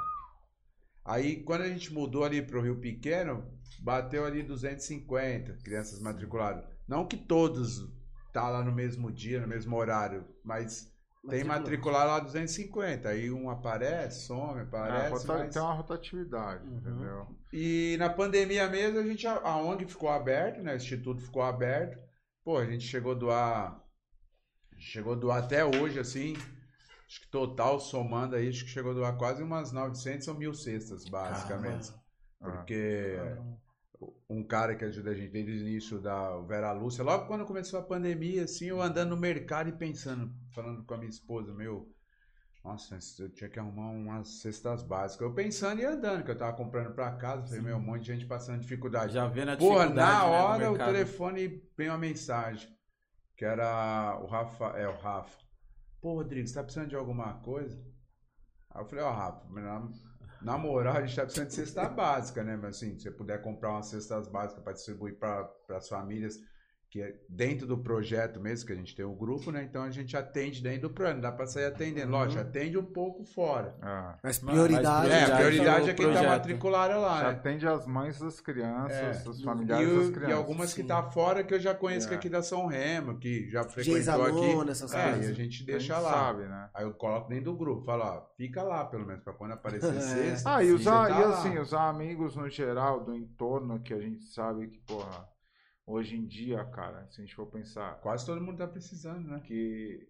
Aí, 1.03 1.43
quando 1.43 1.61
a 1.63 1.67
gente 1.67 1.91
mudou 1.93 2.23
ali 2.23 2.41
para 2.41 2.57
o 2.57 2.61
Rio 2.61 2.79
Pequeno, 2.79 3.45
bateu 3.81 4.23
ali 4.25 4.41
250 4.43 5.57
crianças 5.63 5.99
matriculadas. 5.99 6.63
Não 6.87 7.05
que 7.07 7.17
todos 7.17 7.89
tá 8.31 8.47
lá 8.47 8.63
no 8.63 8.71
mesmo 8.71 9.11
dia, 9.11 9.41
no 9.41 9.47
mesmo 9.47 9.75
horário, 9.75 10.25
mas 10.45 10.90
tem 11.29 11.43
matricular 11.43 12.05
lá 12.07 12.19
250. 12.19 13.09
Aí 13.09 13.29
um 13.31 13.49
aparece, 13.49 14.25
some, 14.25 14.59
É, 14.59 14.63
aparece. 14.63 15.09
rota- 15.11 15.27
mas- 15.43 15.53
Tem 15.53 15.61
uma 15.61 15.73
rotatividade, 15.73 16.65
Uhum. 16.67 16.77
entendeu? 16.77 17.27
e 17.53 17.95
na 17.99 18.09
pandemia 18.09 18.67
mesmo, 18.69 18.99
a 18.99 19.03
gente 19.03 19.27
a 19.27 19.57
ONG 19.57 19.85
ficou 19.85 20.09
aberto, 20.09 20.61
né? 20.61 20.73
O 20.73 20.77
instituto 20.77 21.21
ficou 21.21 21.41
aberto. 21.43 21.99
Pô, 22.43 22.57
a 22.57 22.65
gente 22.65 22.85
chegou 22.85 23.11
a 23.11 23.15
doar 23.15 23.83
chegou 24.77 25.13
a 25.13 25.15
doar 25.15 25.43
até 25.43 25.63
hoje 25.63 25.99
assim, 25.99 26.33
acho 27.07 27.21
que 27.21 27.27
total 27.29 27.79
somando 27.79 28.35
aí, 28.35 28.49
acho 28.49 28.63
que 28.65 28.71
chegou 28.71 28.91
a 28.91 28.95
doar 28.95 29.15
quase 29.15 29.43
umas 29.43 29.71
900 29.71 30.27
ou 30.27 30.33
mil 30.33 30.53
cestas, 30.55 31.05
basicamente. 31.05 31.91
Ah. 32.41 32.49
Porque 32.49 33.15
um 34.31 34.43
cara 34.43 34.75
que 34.75 34.85
ajuda 34.85 35.11
a 35.11 35.13
gente 35.13 35.31
desde 35.31 35.51
o 35.51 35.67
início 35.67 35.99
da 35.99 36.39
Vera 36.41 36.71
Lúcia, 36.71 37.03
logo 37.03 37.25
quando 37.25 37.45
começou 37.45 37.79
a 37.79 37.83
pandemia, 37.83 38.45
assim, 38.45 38.67
eu 38.67 38.81
andando 38.81 39.09
no 39.09 39.17
mercado 39.17 39.69
e 39.69 39.73
pensando, 39.73 40.33
falando 40.51 40.83
com 40.85 40.93
a 40.93 40.97
minha 40.97 41.09
esposa, 41.09 41.53
meu, 41.53 41.93
nossa, 42.63 42.97
eu 43.19 43.29
tinha 43.29 43.49
que 43.49 43.59
arrumar 43.59 43.89
umas 43.89 44.39
cestas 44.39 44.83
básicas. 44.83 45.27
Eu 45.27 45.33
pensando 45.33 45.81
e 45.81 45.85
andando, 45.85 46.23
que 46.23 46.31
eu 46.31 46.37
tava 46.37 46.55
comprando 46.55 46.93
pra 46.93 47.11
casa, 47.17 47.45
falei, 47.45 47.61
meu, 47.61 47.75
um 47.75 47.81
monte 47.81 48.03
de 48.03 48.13
gente 48.13 48.25
passando 48.25 48.61
dificuldade. 48.61 49.13
Já 49.13 49.27
vendo 49.27 49.49
a 49.49 49.57
Porra, 49.57 49.87
dificuldade, 49.87 50.21
na 50.21 50.29
né, 50.29 50.41
hora 50.41 50.69
o 50.69 50.71
mercado. 50.71 50.93
telefone 50.93 51.63
veio 51.75 51.91
uma 51.91 51.97
mensagem, 51.97 52.69
que 53.35 53.43
era 53.43 54.17
o 54.21 54.27
Rafa, 54.27 54.65
é, 54.77 54.87
o 54.87 54.95
Rafa. 54.95 55.39
Pô, 55.99 56.13
Rodrigo, 56.13 56.47
você 56.47 56.53
tá 56.53 56.63
precisando 56.63 56.89
de 56.89 56.95
alguma 56.95 57.33
coisa? 57.41 57.77
Aí 58.69 58.81
eu 58.81 58.85
falei, 58.85 59.03
ó, 59.03 59.11
Rafa, 59.11 59.45
na, 60.41 60.57
moral, 60.57 60.97
a 60.97 61.05
gente 61.05 61.15
tá 61.15 61.23
precisando 61.23 61.47
de 61.47 61.53
cesta 61.55 61.87
básica, 61.87 62.43
né? 62.43 62.55
Mas 62.55 62.77
assim, 62.77 62.95
se 62.97 63.03
você 63.03 63.11
puder 63.11 63.41
comprar 63.41 63.71
umas 63.71 63.87
cestas 63.87 64.27
básicas 64.27 64.63
para 64.63 64.73
distribuir 64.73 65.17
para 65.17 65.49
as 65.69 65.87
famílias 65.87 66.39
que 66.91 67.01
é 67.01 67.15
dentro 67.29 67.65
do 67.65 67.77
projeto 67.77 68.37
mesmo, 68.37 68.67
que 68.67 68.73
a 68.73 68.75
gente 68.75 68.93
tem 68.93 69.05
o 69.05 69.15
grupo, 69.15 69.49
né? 69.49 69.63
Então 69.63 69.81
a 69.81 69.89
gente 69.89 70.15
atende 70.17 70.61
dentro 70.61 70.89
do 70.89 70.93
plano, 70.93 71.21
dá 71.21 71.31
para 71.31 71.45
sair 71.47 71.63
atendendo. 71.67 72.11
Lógico, 72.11 72.41
atende 72.41 72.77
um 72.77 72.83
pouco 72.83 73.23
fora. 73.23 73.73
É. 73.81 74.19
Mas 74.21 74.41
Mas 74.41 74.53
prioridade. 74.53 75.09
É, 75.09 75.23
a 75.23 75.35
prioridade 75.37 75.87
é 75.87 75.91
é 75.91 75.93
quem 75.95 76.05
tá 76.07 76.11
projeto. 76.11 76.29
matriculado 76.29 76.99
lá, 76.99 77.17
Já 77.21 77.27
né? 77.27 77.33
atende 77.35 77.65
as 77.65 77.87
mães 77.87 78.19
das 78.19 78.41
crianças, 78.41 79.25
É. 79.25 79.29
os 79.29 79.39
E, 79.39 79.43
familiares 79.43 79.87
o- 79.89 79.99
das 79.99 80.07
e 80.09 80.11
crianças. 80.11 80.35
algumas 80.37 80.73
que 80.73 80.81
Sim. 80.81 80.87
tá 80.87 81.01
fora 81.03 81.43
que 81.45 81.53
eu 81.53 81.59
já 81.61 81.73
conheço 81.73 82.09
que 82.09 82.13
É. 82.13 82.17
aqui 82.17 82.27
da 82.27 82.43
São 82.43 82.65
Remo, 82.67 83.17
que 83.17 83.49
já 83.49 83.63
frequentou 83.63 84.25
aqui. 84.25 84.69
essas 84.69 84.93
É, 84.93 85.11
coisas. 85.11 85.27
e 85.29 85.31
a 85.31 85.33
gente 85.33 85.63
A 85.63 85.65
deixa 85.65 85.93
gente 85.95 86.03
lá. 86.03 86.11
sabe, 86.11 86.43
né? 86.43 86.69
Aí 86.73 86.83
eu 86.83 86.93
coloco 86.93 87.29
dentro 87.29 87.45
do 87.45 87.55
grupo, 87.55 87.85
falo, 87.85 88.03
ó, 88.03 88.21
fica 88.35 88.61
lá 88.63 88.83
pelo 88.83 89.05
menos, 89.05 89.23
pra 89.23 89.31
quando 89.31 89.53
aparecer 89.53 89.87
É. 89.95 90.01
sexta. 90.01 90.55
Ah, 90.57 90.61
e, 90.61 90.71
usar, 90.73 91.07
tá 91.07 91.19
e 91.19 91.23
lá. 91.23 91.29
assim, 91.39 91.57
os 91.57 91.73
amigos 91.73 92.35
no 92.35 92.49
geral, 92.49 92.99
do 93.01 93.15
entorno, 93.15 93.79
que 93.79 93.93
a 93.93 93.99
gente 93.99 94.25
sabe 94.25 94.67
que, 94.67 94.79
porra, 94.79 95.25
hoje 95.85 96.15
em 96.15 96.25
dia, 96.25 96.63
cara, 96.65 97.07
se 97.09 97.21
a 97.21 97.25
gente 97.25 97.35
for 97.35 97.47
pensar 97.47 97.99
Quase 98.01 98.25
todo 98.25 98.41
mundo 98.41 98.57
tá 98.57 98.67
precisando, 98.67 99.27
né? 99.27 99.39
que 99.45 100.07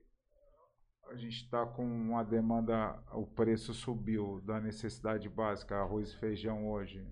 a 1.10 1.16
gente 1.16 1.50
tá 1.50 1.66
com 1.66 1.84
uma 1.84 2.24
demanda, 2.24 2.98
o 3.14 3.26
preço 3.26 3.74
subiu 3.74 4.42
da 4.46 4.60
necessidade 4.62 5.28
básica, 5.28 5.76
arroz 5.76 6.12
e 6.12 6.18
feijão 6.18 6.70
hoje. 6.70 7.06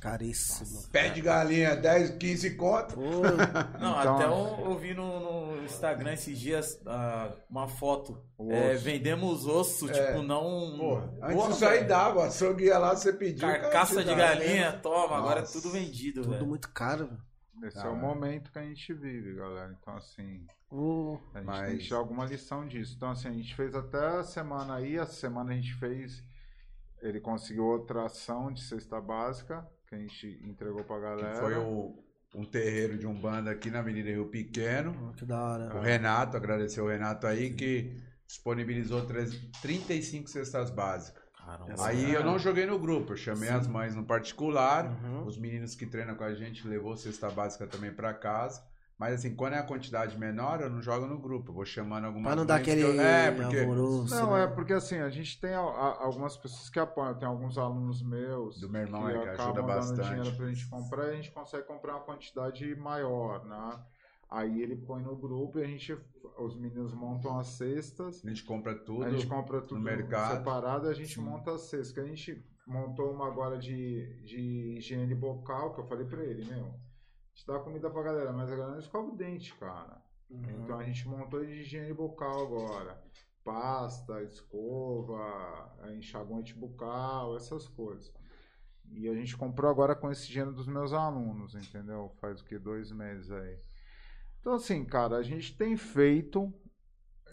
Caríssimo. 0.00 0.88
Pé 0.90 1.08
de 1.10 1.20
galinha, 1.22 1.74
10, 1.76 2.10
15 2.18 2.56
conto. 2.56 2.94
Pô, 2.96 3.00
Não, 3.80 4.00
Então- 4.00 4.14
até 4.16 4.24
eu, 4.26 4.70
eu 4.70 4.76
vi 4.78 4.92
no, 4.94 5.54
no 5.54 5.62
Instagram 5.64 6.12
esses 6.12 6.38
dias 6.38 6.82
ah, 6.86 7.32
uma 7.48 7.66
foto. 7.68 8.22
É, 8.50 8.74
vendemos 8.74 9.46
osso, 9.46 9.86
tipo, 9.90 10.22
não. 10.22 10.76
Porra, 10.78 11.14
antes 11.22 11.34
Porra, 11.34 11.50
isso 11.52 11.66
aí 11.66 11.84
dava, 11.84 12.26
açougue 12.26 12.64
ia 12.64 12.78
lá, 12.78 12.94
você 12.94 13.12
pediu. 13.12 13.40
cara 13.48 13.60
Carcaça 13.60 13.94
te 13.96 14.00
de 14.00 14.04
dava, 14.06 14.18
galinha, 14.20 14.72
né? 14.72 14.78
toma, 14.82 15.16
agora 15.16 15.38
é 15.38 15.42
Nossa, 15.42 15.60
tudo 15.60 15.72
vendido, 15.72 16.22
tudo 16.22 16.32
velho. 16.34 16.46
muito 16.46 16.70
caro. 16.72 17.08
Esse 17.62 17.78
Ah, 17.78 17.86
é 17.86 17.88
o 17.88 17.96
momento 17.96 18.50
que 18.50 18.58
a 18.58 18.62
gente 18.62 18.92
vive, 18.94 19.34
galera. 19.34 19.76
Então, 19.80 19.96
assim, 19.96 20.46
Ô, 20.70 21.18
a 21.34 21.38
gente 21.38 21.46
Mas- 21.46 21.68
tem 21.68 21.78
que 21.78 21.84
tirar 21.84 21.98
alguma 21.98 22.24
lição 22.24 22.66
disso. 22.66 22.94
Então, 22.96 23.10
assim, 23.10 23.26
a 23.28 23.32
gente 23.32 23.54
fez 23.56 23.74
até 23.74 24.06
a 24.18 24.22
semana 24.22 24.76
aí, 24.76 24.96
essa 24.96 25.12
semana 25.14 25.50
a 25.50 25.54
gente 25.56 25.74
fez, 25.74 26.22
ele 27.02 27.20
conseguiu 27.20 27.64
outra 27.64 28.04
ação 28.06 28.52
de 28.52 28.62
cesta 28.62 29.00
básica, 29.00 29.66
que 29.88 29.96
a 29.96 29.98
gente 29.98 30.38
entregou 30.44 30.84
pra 30.84 30.96
Que 30.96 31.02
galera. 31.02 31.34
foi 31.40 31.56
o- 31.56 32.04
um 32.36 32.44
terreiro 32.44 32.96
de 32.96 33.04
um 33.04 33.20
banda 33.20 33.50
aqui 33.50 33.68
na 33.68 33.80
Avenida 33.80 34.10
Rio 34.10 34.28
Pequeno. 34.28 35.12
que 35.16 35.26
da 35.26 35.42
hora. 35.42 35.76
O 35.76 35.80
Renato, 35.80 36.36
agradecer 36.36 36.80
o 36.80 36.86
Renato 36.88 37.26
aí, 37.26 37.52
que 37.52 38.00
disponibilizou 38.28 39.04
três- 39.04 39.34
35 39.60 40.30
cestas 40.30 40.70
básicas. 40.70 41.19
Caramba. 41.58 41.86
Aí 41.86 42.12
eu 42.12 42.24
não 42.24 42.38
joguei 42.38 42.64
no 42.66 42.78
grupo, 42.78 43.12
eu 43.12 43.16
chamei 43.16 43.48
as 43.48 43.66
mães 43.66 43.94
no 43.94 44.04
particular, 44.04 44.86
Uhum. 44.86 45.26
os 45.26 45.36
meninos 45.36 45.74
que 45.74 45.84
treinam 45.86 46.14
com 46.14 46.24
a 46.24 46.34
gente 46.34 46.66
levou 46.66 46.96
cesta 46.96 47.28
básica 47.30 47.66
também 47.66 47.92
pra 47.92 48.14
casa. 48.14 48.62
Mas 48.96 49.14
assim, 49.14 49.34
quando 49.34 49.54
é 49.54 49.58
a 49.58 49.62
quantidade 49.62 50.18
menor, 50.18 50.60
eu 50.60 50.68
não 50.68 50.82
jogo 50.82 51.06
no 51.06 51.18
grupo, 51.18 51.50
eu 51.50 51.54
vou 51.54 51.64
chamando 51.64 52.04
algumas 52.04 52.26
Pra 52.26 52.36
não 52.36 52.44
dar 52.44 52.60
que 52.62 52.70
aquele 52.70 52.82
eu- 52.86 53.00
É, 53.00 53.30
porque 53.30 53.58
alvoroço. 53.60 54.14
Não, 54.14 54.34
né? 54.34 54.44
é 54.44 54.46
porque 54.46 54.74
assim, 54.74 54.98
a 54.98 55.08
gente 55.08 55.40
tem 55.40 55.54
a- 55.54 55.58
a- 55.60 56.04
algumas 56.04 56.36
pessoas 56.36 56.68
que 56.68 56.78
apoiam, 56.78 57.14
tem 57.14 57.26
alguns 57.26 57.56
alunos 57.56 58.02
meus 58.02 58.60
Do 58.60 58.68
meu 58.68 58.82
irmão, 58.82 59.08
é, 59.08 59.18
que 59.18 59.28
ajuda 59.40 59.62
bastante. 59.62 60.06
dinheiro 60.06 60.36
pra 60.36 60.46
gente 60.48 60.66
comprar 60.68 61.06
e 61.06 61.10
a 61.12 61.16
gente 61.16 61.30
consegue 61.30 61.66
comprar 61.66 61.94
uma 61.94 62.00
quantidade 62.04 62.76
maior, 62.76 63.42
né? 63.46 63.78
Aí 64.30 64.62
ele 64.62 64.76
põe 64.76 65.02
no 65.02 65.16
grupo 65.16 65.58
e 65.58 65.64
a 65.64 65.66
gente, 65.66 65.96
os 66.38 66.56
meninos 66.56 66.94
montam 66.94 67.36
as 67.38 67.48
cestas, 67.48 68.24
a 68.24 68.28
gente 68.28 68.44
compra 68.44 68.76
tudo. 68.76 69.02
a 69.02 69.10
gente 69.10 69.26
compra 69.26 69.60
tudo 69.60 69.80
mercado. 69.80 70.38
separado 70.38 70.86
e 70.86 70.90
a 70.90 70.94
gente 70.94 71.14
Sim. 71.14 71.22
monta 71.22 71.52
as 71.52 71.62
cestas. 71.62 71.90
Que 71.90 72.00
a 72.00 72.06
gente 72.06 72.44
montou 72.64 73.10
uma 73.10 73.26
agora 73.26 73.58
de, 73.58 74.22
de 74.22 74.76
higiene 74.78 75.16
bucal, 75.16 75.74
que 75.74 75.80
eu 75.80 75.86
falei 75.86 76.06
pra 76.06 76.22
ele, 76.22 76.44
meu, 76.44 76.66
a 76.66 77.34
gente 77.34 77.46
dá 77.46 77.58
comida 77.58 77.90
pra 77.90 78.02
galera, 78.04 78.32
mas 78.32 78.52
a 78.52 78.54
galera 78.54 78.72
não 78.72 78.78
escova 78.78 79.08
o 79.08 79.16
dente, 79.16 79.52
cara. 79.56 80.00
Uhum. 80.30 80.62
Então 80.62 80.78
a 80.78 80.84
gente 80.84 81.08
montou 81.08 81.44
de 81.44 81.52
higiene 81.52 81.92
bucal 81.92 82.46
agora. 82.46 83.02
Pasta, 83.42 84.22
escova, 84.22 85.74
eh, 85.82 85.96
enxaguante 85.96 86.54
bucal, 86.54 87.36
essas 87.36 87.66
coisas. 87.66 88.14
E 88.92 89.08
a 89.08 89.14
gente 89.14 89.36
comprou 89.36 89.68
agora 89.70 89.96
com 89.96 90.10
esse 90.10 90.28
dinheiro 90.28 90.52
dos 90.52 90.68
meus 90.68 90.92
alunos, 90.92 91.54
entendeu? 91.54 92.12
Faz 92.20 92.40
o 92.40 92.44
que? 92.44 92.58
Dois 92.58 92.92
meses 92.92 93.30
aí. 93.32 93.58
Então 94.40 94.54
assim, 94.54 94.84
cara, 94.84 95.16
a 95.16 95.22
gente 95.22 95.56
tem 95.56 95.76
feito, 95.76 96.52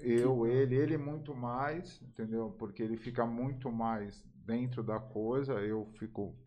eu, 0.01 0.45
ele, 0.45 0.75
ele 0.75 0.97
muito 0.97 1.33
mais, 1.33 2.01
entendeu? 2.01 2.51
Porque 2.59 2.83
ele 2.83 2.97
fica 2.97 3.25
muito 3.25 3.71
mais 3.71 4.23
dentro 4.45 4.83
da 4.83 4.99
coisa, 4.99 5.53
eu 5.53 5.85
fico 5.97 6.37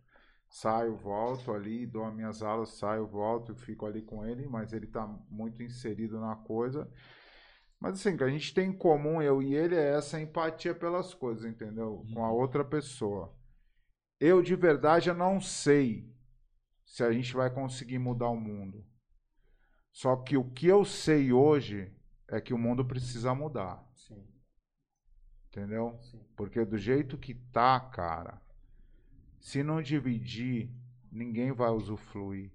saio, 0.48 0.96
volto 0.96 1.52
ali, 1.52 1.86
dou 1.86 2.04
as 2.04 2.14
minhas 2.14 2.42
aulas, 2.42 2.70
saio, 2.70 3.06
volto, 3.06 3.54
fico 3.54 3.86
ali 3.86 4.02
com 4.02 4.26
ele, 4.26 4.46
mas 4.46 4.72
ele 4.72 4.86
tá 4.86 5.06
muito 5.30 5.62
inserido 5.62 6.20
na 6.20 6.36
coisa. 6.36 6.90
Mas 7.78 7.94
assim, 7.94 8.14
o 8.14 8.18
que 8.18 8.24
a 8.24 8.28
gente 8.28 8.52
tem 8.52 8.68
em 8.68 8.76
comum, 8.76 9.22
eu 9.22 9.42
e 9.42 9.54
ele, 9.54 9.74
é 9.74 9.96
essa 9.96 10.20
empatia 10.20 10.74
pelas 10.74 11.14
coisas, 11.14 11.44
entendeu? 11.44 12.04
Com 12.12 12.24
a 12.24 12.30
outra 12.30 12.62
pessoa. 12.64 13.34
Eu, 14.18 14.42
de 14.42 14.54
verdade, 14.54 15.08
eu 15.08 15.14
não 15.14 15.40
sei 15.40 16.12
se 16.84 17.02
a 17.02 17.10
gente 17.10 17.32
vai 17.32 17.48
conseguir 17.48 17.98
mudar 17.98 18.28
o 18.28 18.36
mundo. 18.36 18.84
Só 19.92 20.16
que 20.16 20.36
o 20.36 20.44
que 20.44 20.66
eu 20.66 20.84
sei 20.84 21.32
hoje 21.32 21.92
é 22.28 22.40
que 22.40 22.54
o 22.54 22.58
mundo 22.58 22.84
precisa 22.84 23.34
mudar, 23.34 23.84
Sim, 23.94 24.22
entendeu? 25.48 25.98
sim. 26.00 26.20
Porque 26.36 26.64
do 26.64 26.78
jeito 26.78 27.18
que 27.18 27.34
tá, 27.34 27.78
cara, 27.80 28.40
se 29.40 29.62
não 29.62 29.82
dividir, 29.82 30.70
ninguém 31.10 31.52
vai 31.52 31.70
usufruir. 31.70 32.50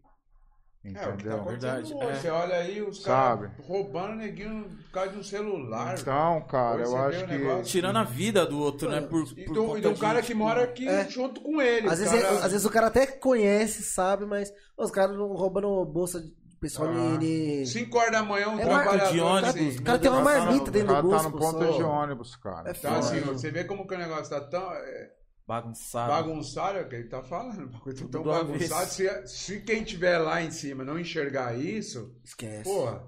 É, 0.88 0.94
tá 0.94 1.10
Entendeu? 1.16 1.42
acontecendo 1.42 1.48
Verdade, 1.50 1.94
hoje. 1.96 2.04
é. 2.06 2.16
Você 2.16 2.30
olha 2.30 2.56
aí 2.58 2.80
os 2.84 3.04
caras 3.04 3.52
roubando 3.66 4.18
neguinho 4.18 4.70
por 4.70 4.92
causa 4.92 5.14
de 5.14 5.18
um 5.18 5.24
celular. 5.24 5.98
então, 6.00 6.42
cara, 6.44 6.84
eu 6.84 6.96
acho 6.96 7.26
que. 7.26 7.38
negócio- 7.40 7.64
Tirando 7.66 7.96
a 7.98 8.04
vida 8.04 8.46
do 8.46 8.60
outro, 8.60 8.88
né? 8.92 9.02
Por, 9.02 9.24
E 9.36 9.46
por 9.46 9.54
do, 9.56 9.78
e 9.80 9.82
do 9.82 9.96
cara 9.98 10.22
de, 10.22 10.28
que 10.28 10.36
mora 10.36 10.64
aqui 10.64 10.88
É. 10.88 11.10
junto 11.10 11.42
com 11.42 11.60
ele. 11.60 11.90
Às 11.90 11.98
vezes, 11.98 12.14
cara- 12.22 12.46
às 12.46 12.52
vezes 12.52 12.66
o 12.66 12.70
cara 12.70 12.86
até 12.88 13.08
conhece, 13.08 13.82
sabe, 13.82 14.28
mas 14.28 14.54
os 14.78 14.92
caras 14.92 15.18
não 15.18 15.34
roubando 15.34 15.84
bolsa 15.86 16.22
de 16.22 16.32
pessoal 16.60 16.90
Ah. 16.90 17.18
de. 17.18 17.66
5 17.68 17.98
horas 17.98 18.12
da 18.12 18.24
manhã, 18.24 18.50
um 18.50 18.60
É 18.60 18.64
trabalhador 18.66 19.12
de 19.12 19.20
ônibus, 19.20 19.50
assim. 19.50 19.70
O 19.78 19.84
cara 19.84 20.00
tem 20.00 20.12
uma 20.12 20.22
marmita 20.22 20.66
tá 20.66 20.72
dentro 20.72 20.94
O 20.98 21.02
do 21.02 21.10
cara 21.10 21.24
tá 21.24 21.30
bolso. 21.30 21.30
no 21.30 21.38
ponto 21.38 21.60
pessoal. 21.60 21.78
de 21.78 21.84
ônibus, 21.84 22.36
cara. 22.38 22.70
É 22.70 22.74
Então, 22.78 22.94
foda. 22.94 23.06
assim, 23.06 23.20
você 23.22 23.52
vê 23.52 23.64
como 23.64 23.88
que 23.88 23.94
o 23.94 23.98
negócio 23.98 24.30
tá 24.30 24.42
tão 24.42 24.72
é, 24.74 25.12
bagunçado. 25.48 26.12
bagunçado, 26.12 26.78
é 26.78 26.82
o 26.82 26.90
que 26.90 26.96
ele 26.96 27.08
tá 27.10 27.22
falando. 27.22 27.64
O 27.66 27.68
bagulho 27.70 28.08
tão 28.10 28.24
bagunçado. 28.24 28.90
Se, 28.90 29.28
se 29.28 29.62
quem 29.62 29.84
tiver 29.84 30.18
lá 30.18 30.42
em 30.42 30.52
cima 30.52 30.84
não 30.84 31.00
enxergar 31.00 31.58
isso, 31.58 32.16
Esquece. 32.24 32.64
porra. 32.64 33.04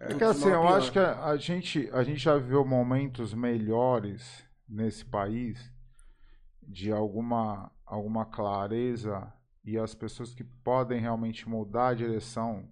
É 0.00 0.14
que 0.14 0.22
assim, 0.22 0.44
eu 0.44 0.60
pior. 0.60 0.76
acho 0.78 0.92
que 0.92 0.98
a, 1.00 1.24
a 1.24 1.36
gente, 1.36 1.90
a 1.92 2.04
gente 2.04 2.18
já 2.20 2.36
viveu 2.36 2.64
momentos 2.64 3.34
melhores 3.34 4.44
nesse 4.68 5.04
país 5.04 5.58
de 6.62 6.92
alguma, 6.92 7.70
alguma 7.84 8.24
clareza 8.26 9.26
e 9.64 9.78
as 9.78 9.94
pessoas 9.94 10.34
que 10.34 10.44
podem 10.44 11.00
realmente 11.00 11.48
mudar 11.48 11.88
a 11.88 11.94
direção 11.94 12.68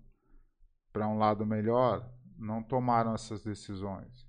para 0.93 1.09
um 1.09 1.18
lado 1.18 1.45
melhor 1.45 2.11
não 2.39 2.62
tomaram 2.62 3.14
essas 3.14 3.43
decisões. 3.43 4.26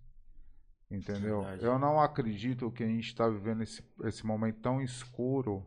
Entendeu? 0.90 1.42
Verdade. 1.42 1.66
Eu 1.66 1.78
não 1.78 2.00
acredito 2.00 2.72
que 2.72 2.84
a 2.84 2.88
gente 2.88 3.08
está 3.08 3.28
vivendo 3.28 3.62
esse, 3.62 3.84
esse 4.04 4.26
momento 4.26 4.62
tão 4.62 4.82
escuro 4.82 5.66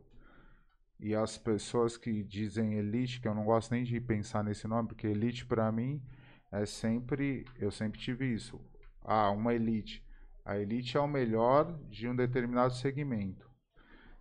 e 0.99 1.14
as 1.14 1.36
pessoas 1.38 1.97
que 1.97 2.22
dizem 2.22 2.74
elite, 2.74 3.20
que 3.20 3.28
eu 3.28 3.34
não 3.34 3.45
gosto 3.45 3.70
nem 3.70 3.84
de 3.84 4.01
pensar 4.01 4.45
nesse 4.45 4.66
nome, 4.66 4.88
porque 4.88 5.07
elite 5.07 5.47
para 5.47 5.70
mim 5.72 6.03
é 6.51 6.66
sempre, 6.66 7.45
eu 7.59 7.70
sempre 7.70 7.99
tive 7.99 8.26
isso. 8.32 8.61
Ah, 9.03 9.30
uma 9.30 9.55
elite. 9.55 10.05
A 10.45 10.59
elite 10.59 10.97
é 10.97 11.01
o 11.01 11.07
melhor 11.07 11.78
de 11.88 12.09
um 12.09 12.16
determinado 12.16 12.74
segmento. 12.74 13.49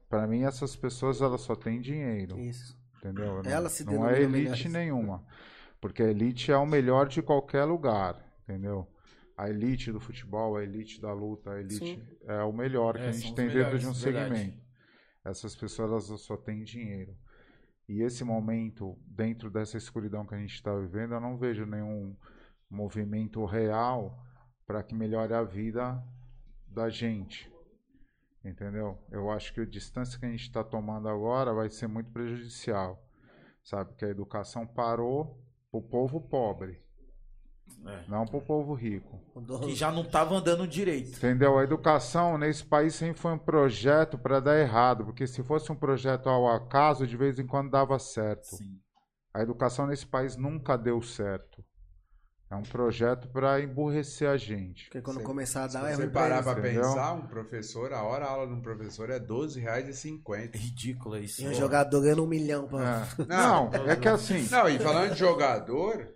Para 0.10 0.26
mim 0.28 0.44
essas 0.44 0.76
pessoas 0.76 1.22
elas 1.22 1.42
só 1.42 1.56
têm 1.56 1.80
dinheiro, 1.80 2.38
Isso. 2.40 2.76
entendeu? 2.98 3.44
Não- 3.44 3.52
Elas 3.52 3.74
se 3.74 3.86
não 3.86 4.10
é 4.10 4.22
elite 4.22 4.68
nenhuma, 4.68 5.24
porque 5.80 6.02
a 6.02 6.10
elite 6.10 6.52
é 6.52 6.58
o 6.58 6.66
melhor 6.66 7.08
de 7.08 7.22
qualquer 7.22 7.64
lugar, 7.66 8.20
entendeu? 8.44 8.88
A 9.38 9.50
elite 9.50 9.92
do 9.92 10.00
futebol, 10.00 10.58
a 10.58 10.64
elite 10.64 11.00
da 11.00 11.14
luta, 11.14 11.52
a 11.52 11.60
elite 11.60 11.78
Sim. 11.96 12.08
é 12.28 12.42
o 12.44 12.52
melhor 12.52 12.96
que 12.96 13.04
É, 13.04 13.10
a 13.10 13.14
são 13.14 13.22
gente 13.22 13.36
tem 13.36 13.48
dentro 13.48 13.80
de 13.80 13.88
um 13.88 13.94
verdade. 13.94 14.36
segmento. 14.36 14.62
Essas 15.24 15.56
pessoas 15.56 15.90
elas 16.12 16.22
só 16.22 16.36
têm 16.36 16.64
dinheiro. 16.64 17.16
E 17.88 18.02
esse 18.02 18.24
momento, 18.24 18.98
dentro 19.06 19.50
dessa 19.50 19.78
escuridão 19.78 20.26
que 20.26 20.36
a 20.36 20.38
gente 20.40 20.54
está 20.56 20.76
vivendo, 20.76 21.14
eu 21.14 21.20
não 21.22 21.38
vejo 21.38 21.66
nenhum 21.66 22.16
movimento 22.70 23.44
real 23.46 24.18
para 24.66 24.84
que 24.84 24.94
melhore 24.94 25.34
a 25.34 25.44
vida 25.44 26.04
da 26.68 26.90
gente. 26.90 27.52
Entendeu? 28.44 28.98
Eu 29.12 29.30
acho 29.30 29.54
que 29.54 29.62
a 29.62 29.66
distância 29.66 30.18
que 30.20 30.26
a 30.26 30.30
gente 30.30 30.44
está 30.44 30.64
tomando 30.64 31.10
agora 31.10 31.54
vai 31.54 31.70
ser 31.70 31.88
muito 31.88 32.10
prejudicial. 32.12 33.04
Sabe? 33.64 33.94
Que 33.96 34.06
a 34.06 34.10
educação 34.10 34.66
parou 34.66 35.38
para 35.72 35.80
o 35.80 35.82
povo 35.84 36.22
pobre, 36.22 36.82
É. 37.86 38.06
não 38.08 38.26
para 38.26 38.38
o 38.38 38.42
povo 38.42 38.74
rico. 38.74 39.22
Que 39.62 39.76
já 39.76 39.92
não 39.92 40.04
tava 40.04 40.36
andando 40.36 40.68
direito. 40.68 41.18
Entendeu? 41.18 41.60
A 41.60 41.64
educação 41.64 42.38
nesse 42.38 42.66
país 42.66 42.96
sempre 42.96 43.22
foi 43.22 43.34
um 43.34 43.38
projeto 43.38 44.18
para 44.18 44.40
dar 44.40 44.58
errado, 44.58 45.06
porque 45.06 45.28
se 45.28 45.44
fosse 45.44 45.72
um 45.72 45.76
projeto 45.76 46.28
ao 46.30 46.48
acaso, 46.48 47.06
de 47.06 47.16
vez 47.16 47.38
em 47.40 47.46
quando 47.46 47.70
dava 47.70 48.00
certo. 48.00 48.56
Sim. 48.56 48.80
A 49.34 49.40
a 49.40 49.42
educação 49.44 49.86
nesse 49.86 50.08
país 50.08 50.36
nunca 50.36 50.76
deu 50.78 51.02
certo. 51.02 51.64
É 52.52 52.56
um 52.56 52.64
projeto 52.64 53.28
para 53.28 53.62
emburrecer 53.62 54.28
a 54.28 54.36
gente. 54.36 54.86
Porque 54.86 55.02
quando 55.02 55.18
Você- 55.18 55.24
começar 55.24 55.66
a 55.66 55.68
Se 55.70 55.74
dar, 55.76 55.88
é 55.92 55.96
você 55.96 56.08
parar 56.08 56.42
entendeu? 56.42 56.82
pensar, 56.82 57.14
um 57.14 57.28
professor, 57.28 57.94
a 57.94 58.02
hora 58.02 58.26
a 58.26 58.30
aula 58.32 58.48
de 58.48 58.54
um 58.54 58.62
professor 58.62 59.10
é 59.12 59.14
R$ 59.14 59.20
12,50. 59.20 60.56
É 60.56 60.58
ridículo 60.58 61.18
isso. 61.18 61.44
E 61.44 61.48
um 61.48 61.54
jogador 61.54 62.02
ganhando 62.02 62.24
um 62.24 62.28
milhão 62.28 62.68
pra. 62.68 63.06
É. 63.20 63.26
Não, 63.30 63.70
é 63.88 63.96
que 63.96 64.08
assim. 64.08 64.48
Não, 64.50 64.68
e 64.68 64.80
falando 64.80 65.12
de 65.14 65.20
jogador, 65.20 66.08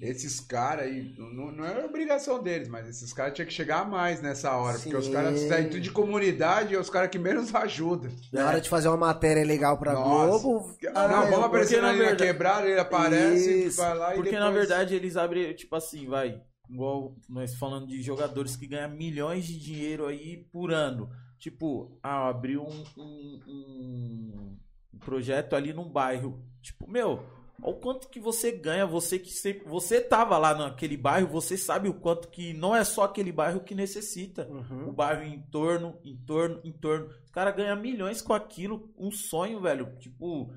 esses 0.00 0.38
caras 0.40 0.86
aí, 0.86 1.14
não, 1.18 1.50
não 1.52 1.64
é 1.64 1.84
obrigação 1.84 2.42
deles, 2.42 2.68
mas 2.68 2.88
esses 2.88 3.12
caras 3.12 3.34
tinham 3.34 3.46
que 3.46 3.52
chegar 3.52 3.88
mais 3.88 4.22
nessa 4.22 4.54
hora, 4.56 4.78
porque 4.78 4.96
os 4.96 5.06
Sim. 5.06 5.12
caras 5.12 5.40
saem 5.40 5.68
tudo 5.68 5.80
de 5.80 5.90
comunidade 5.90 6.72
e 6.72 6.76
é 6.76 6.80
os 6.80 6.88
caras 6.90 7.10
que 7.10 7.18
menos 7.18 7.52
ajudam. 7.56 8.10
Na 8.32 8.46
hora 8.46 8.60
de 8.60 8.68
fazer 8.68 8.88
uma 8.88 8.96
matéria 8.96 9.44
legal 9.44 9.76
pra 9.78 9.92
Nossa. 9.94 10.42
Globo. 10.42 10.76
não, 10.82 10.92
ah, 10.94 11.22
vamos 11.24 11.44
aparecer 11.46 11.80
porque, 11.80 11.92
na 11.92 11.98
verdade- 11.98 12.24
quebrada, 12.24 12.68
ele 12.68 12.80
aparece, 12.80 13.64
Isso. 13.66 13.76
vai 13.78 13.96
lá 13.96 14.12
e 14.12 14.14
Porque 14.16 14.30
depois... 14.30 14.44
na 14.44 14.50
verdade 14.52 14.94
eles 14.94 15.16
abrem, 15.16 15.52
tipo 15.54 15.74
assim, 15.74 16.06
vai. 16.06 16.40
Igual 16.70 17.16
nós 17.28 17.54
falando 17.54 17.86
de 17.86 18.02
jogadores 18.02 18.54
que 18.54 18.66
ganham 18.66 18.90
milhões 18.90 19.46
de 19.46 19.58
dinheiro 19.58 20.06
aí 20.06 20.36
por 20.52 20.70
ano. 20.72 21.08
Tipo, 21.38 21.98
ah, 22.02 22.28
abriu 22.28 22.62
um, 22.62 22.84
um, 22.96 23.40
um- 23.48 24.56
um 24.94 24.98
projeto 24.98 25.54
ali 25.54 25.72
num 25.72 25.88
bairro. 25.88 26.42
Tipo, 26.60 26.90
meu, 26.90 27.22
olha 27.62 27.74
o 27.74 27.80
quanto 27.80 28.08
que 28.08 28.20
você 28.20 28.52
ganha. 28.52 28.86
Você 28.86 29.18
que 29.18 29.32
sempre, 29.32 29.68
você 29.68 30.00
tava 30.00 30.36
lá 30.38 30.54
naquele 30.54 30.96
bairro, 30.96 31.28
você 31.28 31.56
sabe 31.56 31.88
o 31.88 31.94
quanto 31.94 32.28
que 32.28 32.52
não 32.52 32.74
é 32.74 32.84
só 32.84 33.04
aquele 33.04 33.32
bairro 33.32 33.60
que 33.60 33.74
necessita. 33.74 34.46
Uhum. 34.48 34.88
O 34.88 34.92
bairro 34.92 35.22
em 35.22 35.40
torno, 35.50 35.98
em 36.04 36.16
torno, 36.16 36.60
em 36.64 36.72
torno. 36.72 37.06
O 37.28 37.32
cara 37.32 37.50
ganha 37.50 37.74
milhões 37.76 38.22
com 38.22 38.32
aquilo, 38.32 38.92
um 38.96 39.10
sonho, 39.10 39.60
velho. 39.60 39.96
Tipo, 39.98 40.52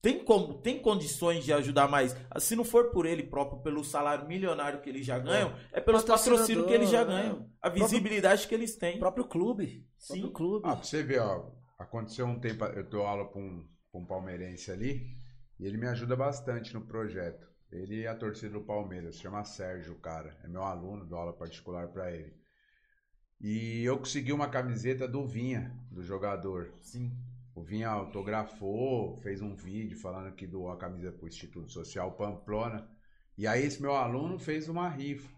tem 0.00 0.24
como, 0.24 0.54
tem 0.54 0.78
condições 0.80 1.44
de 1.44 1.52
ajudar 1.52 1.88
mais. 1.88 2.16
Ah, 2.30 2.38
Se 2.38 2.54
não 2.54 2.64
for 2.64 2.90
por 2.90 3.04
ele 3.04 3.24
próprio, 3.24 3.60
pelo 3.60 3.82
salário 3.82 4.26
milionário 4.28 4.80
que 4.80 4.88
eles 4.88 5.04
já 5.04 5.18
ganham, 5.18 5.52
é, 5.72 5.80
pelos 5.80 6.02
Patrocinador, 6.02 6.38
patrocínios 6.38 6.66
que 6.66 6.72
eles 6.72 6.90
já 6.90 7.04
né? 7.04 7.22
ganham. 7.22 7.50
A 7.60 7.68
visibilidade 7.68 8.46
que 8.46 8.54
eles 8.54 8.76
têm. 8.76 8.96
O 8.96 9.00
próprio 9.00 9.24
clube. 9.24 9.84
Sim. 9.98 10.20
Próprio 10.20 10.32
clube. 10.32 10.68
Ah, 10.68 10.76
pra 10.76 10.84
você 10.84 11.02
ver, 11.02 11.20
ó, 11.20 11.50
aconteceu 11.78 12.26
um 12.26 12.38
tempo, 12.38 12.64
eu 12.64 12.88
dou 12.88 13.02
aula 13.04 13.28
pra 13.28 13.40
um, 13.40 13.66
pra 13.90 14.00
um 14.00 14.06
palmeirense 14.06 14.70
ali, 14.70 15.17
e 15.58 15.66
ele 15.66 15.76
me 15.76 15.86
ajuda 15.86 16.14
bastante 16.14 16.72
no 16.74 16.80
projeto. 16.80 17.48
Ele 17.70 18.02
é 18.02 18.08
a 18.08 18.14
torcida 18.14 18.52
do 18.52 18.64
Palmeiras, 18.64 19.16
se 19.16 19.22
chama 19.22 19.44
Sérgio, 19.44 19.92
o 19.92 19.98
cara. 19.98 20.36
É 20.42 20.48
meu 20.48 20.62
aluno, 20.62 21.04
dou 21.04 21.18
aula 21.18 21.32
particular 21.32 21.88
pra 21.88 22.10
ele. 22.10 22.34
E 23.40 23.84
eu 23.84 23.98
consegui 23.98 24.32
uma 24.32 24.48
camiseta 24.48 25.06
do 25.06 25.26
Vinha, 25.26 25.76
do 25.90 26.02
jogador. 26.02 26.72
Sim. 26.80 27.12
O 27.54 27.62
Vinha 27.62 27.88
autografou, 27.88 29.16
fez 29.16 29.42
um 29.42 29.54
vídeo 29.54 29.98
falando 29.98 30.34
que 30.34 30.46
doou 30.46 30.70
a 30.70 30.78
camisa 30.78 31.12
pro 31.12 31.28
Instituto 31.28 31.70
Social 31.70 32.12
Pamplona. 32.12 32.88
E 33.36 33.46
aí 33.46 33.64
esse 33.64 33.80
meu 33.82 33.94
aluno 33.94 34.38
fez 34.38 34.68
uma 34.68 34.88
rifa. 34.88 35.28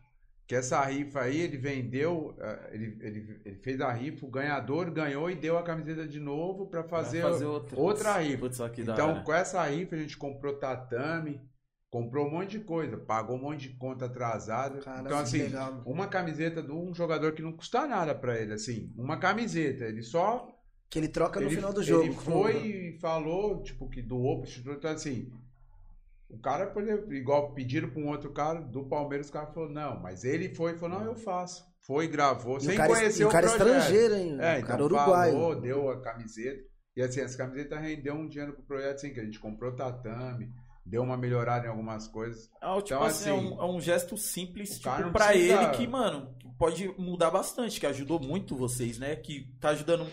Que 0.51 0.57
essa 0.57 0.85
rifa 0.85 1.21
aí 1.21 1.43
ele 1.43 1.57
vendeu, 1.57 2.35
eh, 2.41 2.71
ele, 2.73 2.99
ele, 3.03 3.41
ele 3.45 3.57
fez 3.59 3.81
a 3.81 3.93
rifa, 3.93 4.27
o 4.27 4.29
ganhador 4.29 4.91
ganhou 4.91 5.31
e 5.31 5.37
deu 5.37 5.57
a 5.57 5.63
camiseta 5.63 6.09
de 6.09 6.19
novo 6.19 6.67
para 6.67 6.83
fazer, 6.83 7.23
fazer 7.23 7.45
outra. 7.45 7.79
outra 7.79 8.19
rifa. 8.19 8.39
Putz, 8.49 8.59
Então 8.77 9.11
hora. 9.11 9.23
com 9.23 9.33
essa 9.33 9.65
rifa 9.65 9.95
a 9.95 9.99
gente 10.01 10.17
comprou 10.17 10.59
tatame, 10.59 11.41
comprou 11.89 12.27
um 12.27 12.33
monte 12.33 12.59
de 12.59 12.65
coisa, 12.65 12.99
pagou 12.99 13.37
um 13.37 13.43
monte 13.43 13.69
de 13.69 13.77
conta 13.77 14.07
atrasada. 14.07 14.81
Cara, 14.81 15.03
então 15.03 15.19
que 15.19 15.23
assim, 15.23 15.43
legal. 15.43 15.83
uma 15.87 16.09
camiseta 16.09 16.61
de 16.61 16.73
um 16.73 16.93
jogador 16.93 17.31
que 17.33 17.43
não 17.43 17.53
custa 17.53 17.87
nada 17.87 18.13
para 18.13 18.37
ele, 18.37 18.55
assim, 18.55 18.93
uma 18.97 19.19
camiseta, 19.19 19.85
ele 19.85 20.03
só 20.03 20.49
Que 20.89 20.99
ele 20.99 21.07
troca 21.07 21.39
no 21.39 21.47
ele, 21.47 21.55
final 21.55 21.73
do 21.73 21.81
jogo. 21.81 22.07
Ele 22.07 22.15
foi 22.15 22.67
e 22.67 22.99
falou, 22.99 23.63
tipo, 23.63 23.89
que 23.89 24.03
doou 24.03 24.41
pro 24.41 24.49
Instituto. 24.49 24.79
Então, 24.79 24.91
assim, 24.91 25.31
o 26.31 26.39
cara, 26.39 26.67
por 26.69 26.83
exemplo, 26.83 27.13
igual 27.13 27.53
pediram 27.55 27.91
pra 27.91 28.01
um 28.01 28.09
outro 28.09 28.33
cara 28.33 28.61
do 28.61 28.85
Palmeiras, 28.89 29.29
o 29.29 29.33
cara 29.33 29.47
falou, 29.49 29.69
não, 29.69 29.99
mas 30.01 30.25
ele 30.25 30.55
foi 30.55 30.73
e 30.75 30.79
falou, 30.79 30.99
não, 31.01 31.07
eu 31.07 31.17
faço. 31.17 31.65
Foi, 31.87 32.07
gravou, 32.07 32.59
E 32.59 32.61
sem 32.63 32.75
o 32.75 32.77
cara, 32.77 32.89
conhecer 32.95 33.23
e 33.23 33.25
o, 33.25 33.29
o 33.29 33.31
cara 33.31 33.49
projeto. 33.49 33.67
estrangeiro, 33.77 34.15
hein? 34.15 34.37
É, 34.41 34.55
o 34.55 34.57
então 34.59 34.69
cara 34.69 34.85
uruguaio. 34.85 35.33
falou, 35.33 35.61
deu 35.61 35.91
a 35.91 36.01
camiseta. 36.01 36.63
E 36.97 37.03
assim, 37.03 37.21
essa 37.21 37.37
camiseta 37.39 37.79
rendeu 37.79 38.15
um 38.15 38.29
dinheiro 38.29 38.53
pro 38.53 38.63
projeto, 38.65 38.97
assim, 38.97 39.13
que 39.13 39.21
a 39.21 39.25
gente 39.25 39.39
comprou 39.41 39.75
tatame, 39.75 40.51
deu 40.85 41.03
uma 41.03 41.17
melhorada 41.17 41.67
em 41.67 41.71
algumas 41.71 42.07
coisas. 42.09 42.49
Ah, 42.61 42.75
tipo 42.83 42.95
Então, 42.95 43.03
assim, 43.03 43.31
é, 43.31 43.33
assim, 43.37 43.47
um, 43.55 43.61
é 43.61 43.65
um 43.65 43.81
gesto 43.81 44.17
simples, 44.17 44.79
tipo, 44.79 45.11
pra 45.13 45.29
precisa- 45.29 45.63
ele 45.63 45.71
que, 45.71 45.87
mano, 45.87 46.35
pode 46.59 46.89
mudar 46.99 47.31
bastante, 47.31 47.81
que 47.81 47.87
ajudou 47.87 48.21
muito 48.21 48.57
vocês, 48.57 48.99
né? 48.99 49.17
Que 49.17 49.47
tá 49.61 49.71
ajudando 49.71 50.07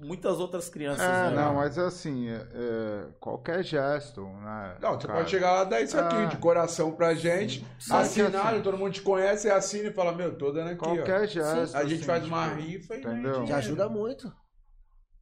muitas 0.00 0.40
outras 0.40 0.68
crianças, 0.68 1.04
É, 1.04 1.30
né? 1.30 1.36
não, 1.36 1.54
mas 1.54 1.78
assim, 1.78 2.28
é, 2.28 2.34
é, 2.52 3.08
qualquer 3.20 3.62
gesto, 3.62 4.24
né? 4.26 4.78
Não, 4.80 4.94
você 4.98 5.06
cara? 5.06 5.18
pode 5.18 5.30
chegar 5.30 5.52
lá 5.52 5.62
e 5.64 5.68
dar 5.68 5.80
isso 5.82 5.98
aqui, 5.98 6.16
Ah. 6.16 6.24
de 6.26 6.36
coração 6.38 6.92
pra 6.92 7.14
gente, 7.14 7.64
assinar, 7.90 8.00
assim- 8.46 8.62
todo 8.62 8.76
mundo 8.78 8.92
te 8.92 9.02
conhece, 9.02 9.42
você 9.42 9.50
assina 9.50 9.88
e 9.90 9.92
fala, 9.92 10.12
meu, 10.12 10.36
tô 10.36 10.50
dando 10.50 10.70
aqui, 10.70 10.84
ó. 10.84 10.94
Qualquer 10.94 11.28
gesto. 11.28 11.76
A 11.76 11.82
gente 11.84 11.96
assim, 11.96 12.04
faz 12.04 12.24
uma 12.26 12.48
tipo, 12.48 12.60
rifa 12.60 12.94
e 12.94 12.98
entendeu? 12.98 13.32
dinheiro. 13.32 13.54
ajuda 13.56 13.88
muito. 13.88 14.32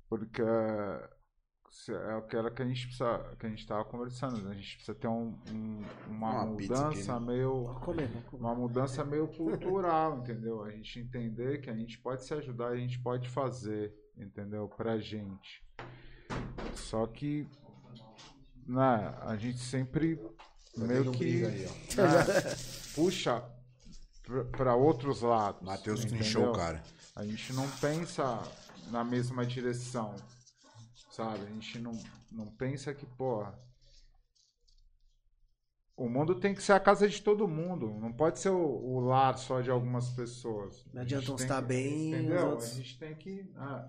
Porque 0.09 0.43
se- 1.71 1.93
é 1.95 2.13
aquela 2.17 2.51
que 2.51 2.63
a 2.63 2.65
gente 2.67 2.87
precisa, 2.87 3.37
que 3.39 3.47
a 3.47 3.49
gente 3.51 3.67
tava 3.67 3.85
conversando, 3.85 4.41
né? 4.43 4.53
a 4.53 4.55
gente 4.55 4.77
precisa 4.77 4.95
ter 4.97 5.07
um- 5.09 5.39
um- 5.53 5.85
uma, 6.09 6.31
Uma 6.31 6.47
mudança 6.47 6.89
aqui, 6.89 7.09
né? 7.09 7.21
meio 7.21 7.65
comer, 7.85 8.09
comer. 8.31 8.43
uma 8.43 8.55
mudança 8.55 9.05
meio 9.05 9.29
cultural, 9.29 10.19
entendeu? 10.19 10.63
A 10.65 10.71
gente 10.71 10.99
entender 11.01 11.59
que 11.61 11.69
a 11.69 11.75
gente 11.77 11.99
pode 11.99 12.25
se 12.25 12.33
ajudar, 12.35 12.69
a 12.69 12.77
gente 12.77 12.99
pode 13.01 13.29
fazer, 13.29 13.93
entendeu? 14.19 14.69
Pra 14.69 14.99
gente. 14.99 15.63
Só 16.75 17.07
que, 17.07 17.49
né, 18.67 19.15
a 19.23 19.37
gente 19.37 19.59
sempre 19.59 20.21
meio 20.77 21.11
que 21.13 21.45
aí, 21.45 21.67
ó. 21.67 21.71
né, 22.03 22.57
puxa 22.95 23.43
pra- 24.25 24.45
pra 24.45 24.75
outros 24.77 25.23
lados. 25.23 25.63
Matheus 25.63 26.05
trinchou 26.05 26.51
o 26.51 26.53
cara. 26.53 26.83
A 27.17 27.25
gente 27.25 27.53
não 27.53 27.69
pensa 27.79 28.41
na 28.91 29.03
mesma 29.03 29.45
direção, 29.45 30.15
sabe? 31.11 31.43
A 31.45 31.49
gente 31.51 31.79
não, 31.79 31.93
não 32.31 32.47
pensa 32.47 32.95
que, 32.95 33.05
porra, 33.07 33.59
o 35.97 36.09
mundo 36.09 36.37
tem 36.37 36.55
que 36.55 36.63
ser 36.63 36.73
a 36.75 36.81
casa 36.81 37.09
de 37.09 37.21
todo 37.21 37.49
mundo, 37.49 37.93
não 37.99 38.13
pode 38.13 38.39
ser 38.39 38.51
o, 38.51 38.57
o 38.61 39.01
lar 39.01 39.37
só 39.37 39.61
de 39.61 39.69
algumas 39.71 40.09
pessoas. 40.11 40.87
Não 40.93 41.03
adianta 41.03 41.33
uns 41.33 41.41
estar 41.43 41.61
que- 41.61 41.69
bem, 41.69 42.15
os 42.15 42.19
Entendeu? 42.21 42.47
outros- 42.51 42.71
A 42.71 42.75
gente 42.75 42.99
tem 42.99 43.15
que. 43.17 43.51
ah, 43.57 43.89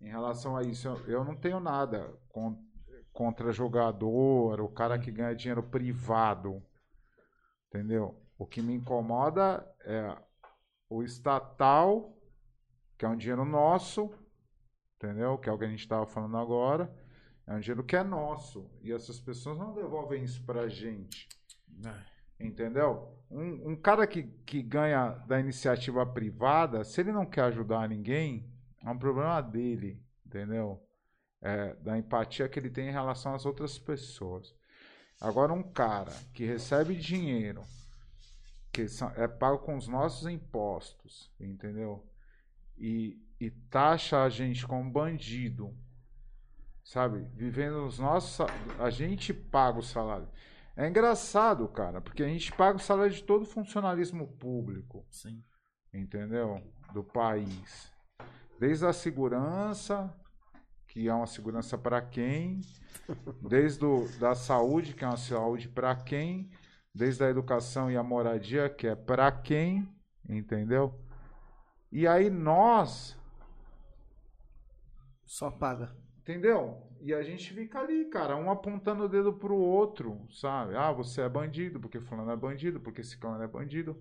em 0.00 0.08
relação 0.08 0.56
a 0.56 0.62
isso, 0.62 0.88
eu, 1.06 1.24
não 1.24 1.34
tenho 1.34 1.58
nada 1.58 2.12
con- 2.28 2.62
contra 3.12 3.52
jogador, 3.52 4.60
o 4.60 4.68
cara 4.68 4.98
que 4.98 5.10
ganha 5.10 5.34
dinheiro 5.34 5.62
privado. 5.62 6.62
Entendeu? 7.68 8.22
O 8.38 8.46
que 8.46 8.60
me 8.60 8.74
incomoda 8.74 9.66
é 9.80 10.16
o 10.88 11.02
estatal, 11.02 12.16
que 12.98 13.04
é 13.04 13.08
um 13.08 13.16
dinheiro 13.16 13.44
nosso, 13.44 14.10
entendeu? 14.96 15.38
Que 15.38 15.48
é 15.48 15.52
o 15.52 15.58
que 15.58 15.64
a 15.64 15.68
gente 15.68 15.80
estava 15.80 16.06
falando 16.06 16.36
agora. 16.36 16.94
É 17.46 17.54
um 17.54 17.60
dinheiro 17.60 17.84
que 17.84 17.96
é 17.96 18.02
nosso. 18.02 18.70
E 18.82 18.92
essas 18.92 19.20
pessoas 19.20 19.58
não 19.58 19.72
devolvem 19.72 20.22
isso 20.22 20.44
pra 20.44 20.68
gente. 20.68 21.28
Entendeu? 22.38 23.16
Um, 23.30 23.70
um 23.70 23.76
cara 23.76 24.06
que, 24.06 24.24
que 24.44 24.62
ganha 24.62 25.10
da 25.26 25.40
iniciativa 25.40 26.04
privada, 26.04 26.84
se 26.84 27.00
ele 27.00 27.12
não 27.12 27.24
quer 27.24 27.42
ajudar 27.42 27.88
ninguém, 27.88 28.52
é 28.84 28.90
um 28.90 28.98
problema 28.98 29.40
dele, 29.40 30.02
entendeu? 30.24 30.82
É, 31.40 31.74
da 31.76 31.98
empatia 31.98 32.48
que 32.48 32.58
ele 32.58 32.70
tem 32.70 32.88
em 32.88 32.92
relação 32.92 33.34
às 33.34 33.44
outras 33.44 33.78
pessoas. 33.78 34.54
Agora, 35.20 35.52
um 35.52 35.62
cara 35.62 36.12
que 36.34 36.44
recebe 36.44 36.94
dinheiro, 36.96 37.62
que 38.72 38.88
são- 38.88 39.10
é 39.16 39.26
pago 39.28 39.58
com 39.58 39.76
os 39.76 39.88
nossos 39.88 40.28
impostos, 40.28 41.32
entendeu? 41.40 42.06
E, 42.76 43.18
e 43.40 43.50
taxa 43.50 44.22
a 44.22 44.28
gente 44.28 44.66
como 44.66 44.90
bandido, 44.90 45.74
sabe? 46.84 47.20
Vivendo 47.34 47.86
os 47.86 47.98
nossos. 47.98 48.46
A 48.78 48.90
gente 48.90 49.32
paga 49.32 49.78
o 49.78 49.82
salário. 49.82 50.28
É 50.76 50.86
engraçado, 50.86 51.66
cara, 51.68 52.00
porque 52.02 52.22
a 52.22 52.28
gente 52.28 52.52
paga 52.52 52.76
o 52.76 52.80
salário 52.80 53.12
de 53.12 53.22
todo 53.22 53.42
o 53.42 53.46
funcionalismo 53.46 54.28
público, 54.36 55.06
Sim. 55.10 55.42
entendeu? 55.92 56.60
Do 56.92 57.02
país. 57.02 57.90
Desde 58.58 58.86
a 58.86 58.92
segurança, 58.92 60.14
que 60.88 61.08
é 61.08 61.14
uma 61.14 61.26
segurança 61.26 61.76
para 61.78 62.00
quem, 62.02 62.60
desde 63.40 63.84
o, 63.84 64.08
da 64.18 64.34
saúde, 64.34 64.94
que 64.94 65.04
é 65.04 65.08
uma 65.08 65.16
saúde 65.16 65.68
para 65.68 65.94
quem, 65.96 66.50
desde 66.94 67.24
a 67.24 67.28
educação 67.30 67.90
e 67.90 67.96
a 67.96 68.02
moradia, 68.02 68.68
que 68.70 68.86
é 68.86 68.94
para 68.96 69.30
quem, 69.32 69.88
entendeu? 70.28 70.94
E 71.92 72.06
aí 72.06 72.30
nós 72.30 73.16
Só 75.24 75.50
paga. 75.50 75.94
Entendeu? 76.20 76.82
E 77.00 77.14
a 77.14 77.22
gente 77.22 77.52
fica 77.54 77.78
ali, 77.80 78.06
cara, 78.06 78.36
um 78.36 78.50
apontando 78.50 79.04
o 79.04 79.08
dedo 79.08 79.32
pro 79.32 79.56
outro, 79.56 80.26
sabe? 80.30 80.76
Ah, 80.76 80.90
você 80.90 81.20
é 81.20 81.28
bandido, 81.28 81.78
porque 81.78 82.00
fulano 82.00 82.30
é 82.32 82.36
bandido, 82.36 82.80
porque 82.80 83.00
esse 83.00 83.16
clã 83.18 83.40
é 83.42 83.46
bandido, 83.46 84.00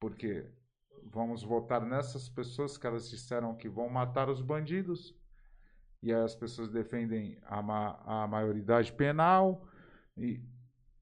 porque 0.00 0.50
vamos 1.10 1.42
votar 1.42 1.84
nessas 1.84 2.28
pessoas 2.28 2.76
que 2.78 2.86
elas 2.86 3.08
disseram 3.10 3.54
que 3.54 3.68
vão 3.68 3.88
matar 3.88 4.28
os 4.28 4.42
bandidos. 4.42 5.14
E 6.02 6.12
aí 6.12 6.22
as 6.22 6.34
pessoas 6.34 6.70
defendem 6.70 7.38
a, 7.44 7.62
ma 7.62 8.00
a 8.04 8.26
maioridade 8.26 8.92
penal, 8.92 9.66
E, 10.16 10.40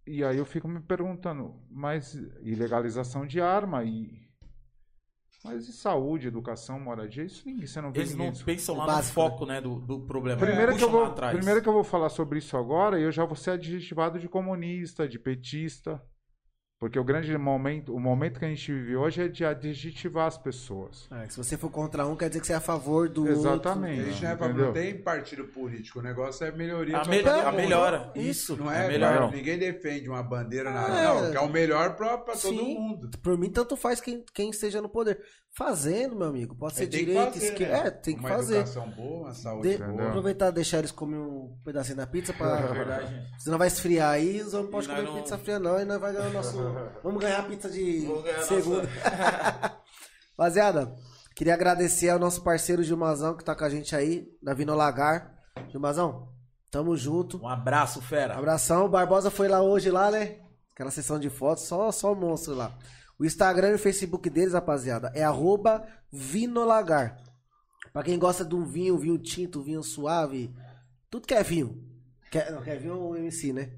e 0.06 0.22
aí 0.24 0.36
eu 0.38 0.44
fico 0.44 0.68
me 0.68 0.80
perguntando, 0.80 1.60
mas 1.70 2.14
e 2.14 2.54
legalização 2.54 3.26
de 3.26 3.40
arma 3.40 3.84
e 3.84 4.30
mas 5.42 5.68
e 5.68 5.72
saúde, 5.72 6.28
educação, 6.28 6.78
moradia? 6.78 7.24
Isso 7.24 7.42
ninguém, 7.46 7.66
você 7.66 7.80
não 7.80 7.90
vê 7.90 8.00
Eles 8.00 8.14
não 8.14 8.30
pensam 8.30 8.76
lá 8.76 8.84
Básico, 8.84 9.20
no 9.20 9.30
foco, 9.30 9.46
né, 9.46 9.58
do, 9.58 9.80
do 9.80 10.00
problema. 10.00 10.38
Primeiro 10.38 10.76
que, 10.76 10.84
eu 10.84 10.90
vou, 10.90 11.10
primeiro 11.14 11.62
que 11.62 11.68
eu 11.68 11.72
vou 11.72 11.84
falar 11.84 12.10
sobre 12.10 12.38
isso 12.38 12.58
agora, 12.58 13.00
eu 13.00 13.10
já 13.10 13.24
vou 13.24 13.36
ser 13.36 13.52
adjetivado 13.52 14.18
de 14.18 14.28
comunista, 14.28 15.08
de 15.08 15.18
petista. 15.18 16.02
Porque 16.80 16.98
o 16.98 17.04
grande 17.04 17.36
momento, 17.36 17.94
o 17.94 18.00
momento 18.00 18.38
que 18.38 18.44
a 18.46 18.48
gente 18.48 18.72
vive 18.72 18.96
hoje 18.96 19.20
é 19.24 19.28
de 19.28 19.44
adjetivar 19.44 20.26
as 20.26 20.38
pessoas. 20.38 21.06
É, 21.10 21.28
se 21.28 21.36
você 21.36 21.54
for 21.58 21.70
contra 21.70 22.06
um, 22.06 22.16
quer 22.16 22.28
dizer 22.30 22.40
que 22.40 22.46
você 22.46 22.54
é 22.54 22.56
a 22.56 22.60
favor 22.60 23.06
do 23.06 23.28
Exatamente. 23.28 24.00
A 24.00 24.04
gente 24.04 24.22
não 24.24 24.30
é 24.30 24.36
pra, 24.36 24.46
entendeu? 24.46 24.66
não 24.68 24.72
tem 24.72 24.98
partido 25.02 25.44
político, 25.44 25.98
o 25.98 26.02
negócio 26.02 26.42
é 26.46 26.50
melhoria 26.50 26.96
A, 26.96 27.04
me- 27.04 27.20
a 27.20 27.52
melhora. 27.52 28.10
Isso. 28.14 28.56
Não 28.56 28.72
é 28.72 28.86
é, 28.86 28.88
melhor. 28.88 29.20
Não. 29.20 29.30
ninguém 29.30 29.58
defende 29.58 30.08
uma 30.08 30.22
bandeira, 30.22 30.70
nada. 30.72 30.98
É. 30.98 31.04
Não, 31.04 31.30
que 31.30 31.36
é 31.36 31.40
o 31.40 31.50
melhor 31.50 31.96
pra, 31.96 32.16
pra 32.16 32.32
todo 32.32 32.56
Sim. 32.58 32.74
mundo. 32.78 33.10
Por 33.22 33.36
mim, 33.36 33.50
tanto 33.50 33.76
faz 33.76 34.00
quem, 34.00 34.24
quem 34.32 34.48
esteja 34.48 34.80
no 34.80 34.88
poder. 34.88 35.20
Fazendo, 35.56 36.14
meu 36.16 36.28
amigo. 36.28 36.54
Pode 36.54 36.74
ser 36.74 36.86
fazer, 36.86 37.42
esquerda. 37.44 37.82
né? 37.82 37.86
É, 37.88 37.90
tem 37.90 38.14
que 38.14 38.20
uma 38.20 38.28
fazer. 38.28 38.56
educação 38.60 38.88
boa, 38.90 39.24
uma 39.26 39.34
saúde 39.34 39.76
De... 39.76 39.82
Boa. 39.84 40.08
Aproveitar 40.08 40.48
e 40.48 40.52
deixar 40.52 40.78
eles 40.78 40.92
comer 40.92 41.18
um 41.18 41.58
pedacinho 41.64 41.96
da 41.96 42.06
pizza 42.06 42.32
pra. 42.32 42.58
É 42.60 42.66
verdade. 42.72 43.26
Senão 43.38 43.58
vai 43.58 43.66
esfriar 43.68 44.10
aí, 44.12 44.40
os 44.40 44.54
homens 44.54 44.64
não 44.64 44.70
podem 44.70 44.88
comer 44.88 45.02
não- 45.02 45.14
pizza 45.22 45.38
fria, 45.38 45.58
não, 45.58 45.80
e 45.80 45.84
nós 45.84 46.00
vamos 46.00 46.16
ganhar 46.16 46.28
o 46.30 46.32
nosso. 46.32 46.56
Vamos 47.02 47.20
ganhar 47.20 47.40
a 47.40 47.42
pizza 47.42 47.68
de 47.68 48.06
ganhar 48.22 48.42
segunda. 48.42 48.88
Rapaziada, 50.38 50.94
queria 51.34 51.54
agradecer 51.54 52.08
ao 52.10 52.18
nosso 52.18 52.42
parceiro 52.42 52.82
Gilmazão 52.82 53.36
que 53.36 53.44
tá 53.44 53.54
com 53.54 53.64
a 53.64 53.68
gente 53.68 53.94
aí, 53.94 54.26
da 54.42 54.54
Vino 54.54 54.74
Lagar. 54.74 55.34
Gilmazão, 55.68 56.28
tamo 56.70 56.96
junto. 56.96 57.42
Um 57.42 57.48
abraço, 57.48 58.00
fera. 58.00 58.36
Abração, 58.38 58.86
o 58.86 58.88
Barbosa 58.88 59.30
foi 59.30 59.48
lá 59.48 59.60
hoje 59.60 59.90
lá, 59.90 60.10
né? 60.10 60.38
Aquela 60.72 60.90
sessão 60.90 61.18
de 61.18 61.28
fotos, 61.28 61.64
só 61.64 61.90
só 61.92 62.14
monstro 62.14 62.54
lá. 62.54 62.72
O 63.20 63.24
Instagram 63.26 63.72
e 63.72 63.74
o 63.74 63.78
Facebook 63.78 64.30
deles, 64.30 64.54
rapaziada, 64.54 65.12
é 65.14 65.22
arroba 65.22 65.86
Vinolagar. 66.10 67.18
Pra 67.92 68.02
quem 68.02 68.18
gosta 68.18 68.46
de 68.46 68.54
um 68.54 68.64
vinho, 68.64 68.96
vinho 68.96 69.18
tinto, 69.18 69.62
vinho 69.62 69.82
suave, 69.82 70.50
tudo 71.10 71.26
que 71.26 71.34
é 71.34 71.42
vinho. 71.42 71.86
Quer, 72.30 72.50
não, 72.50 72.62
quer 72.62 72.78
vinho 72.78 72.96
ou 72.96 73.14
MC, 73.14 73.52
né? 73.52 73.72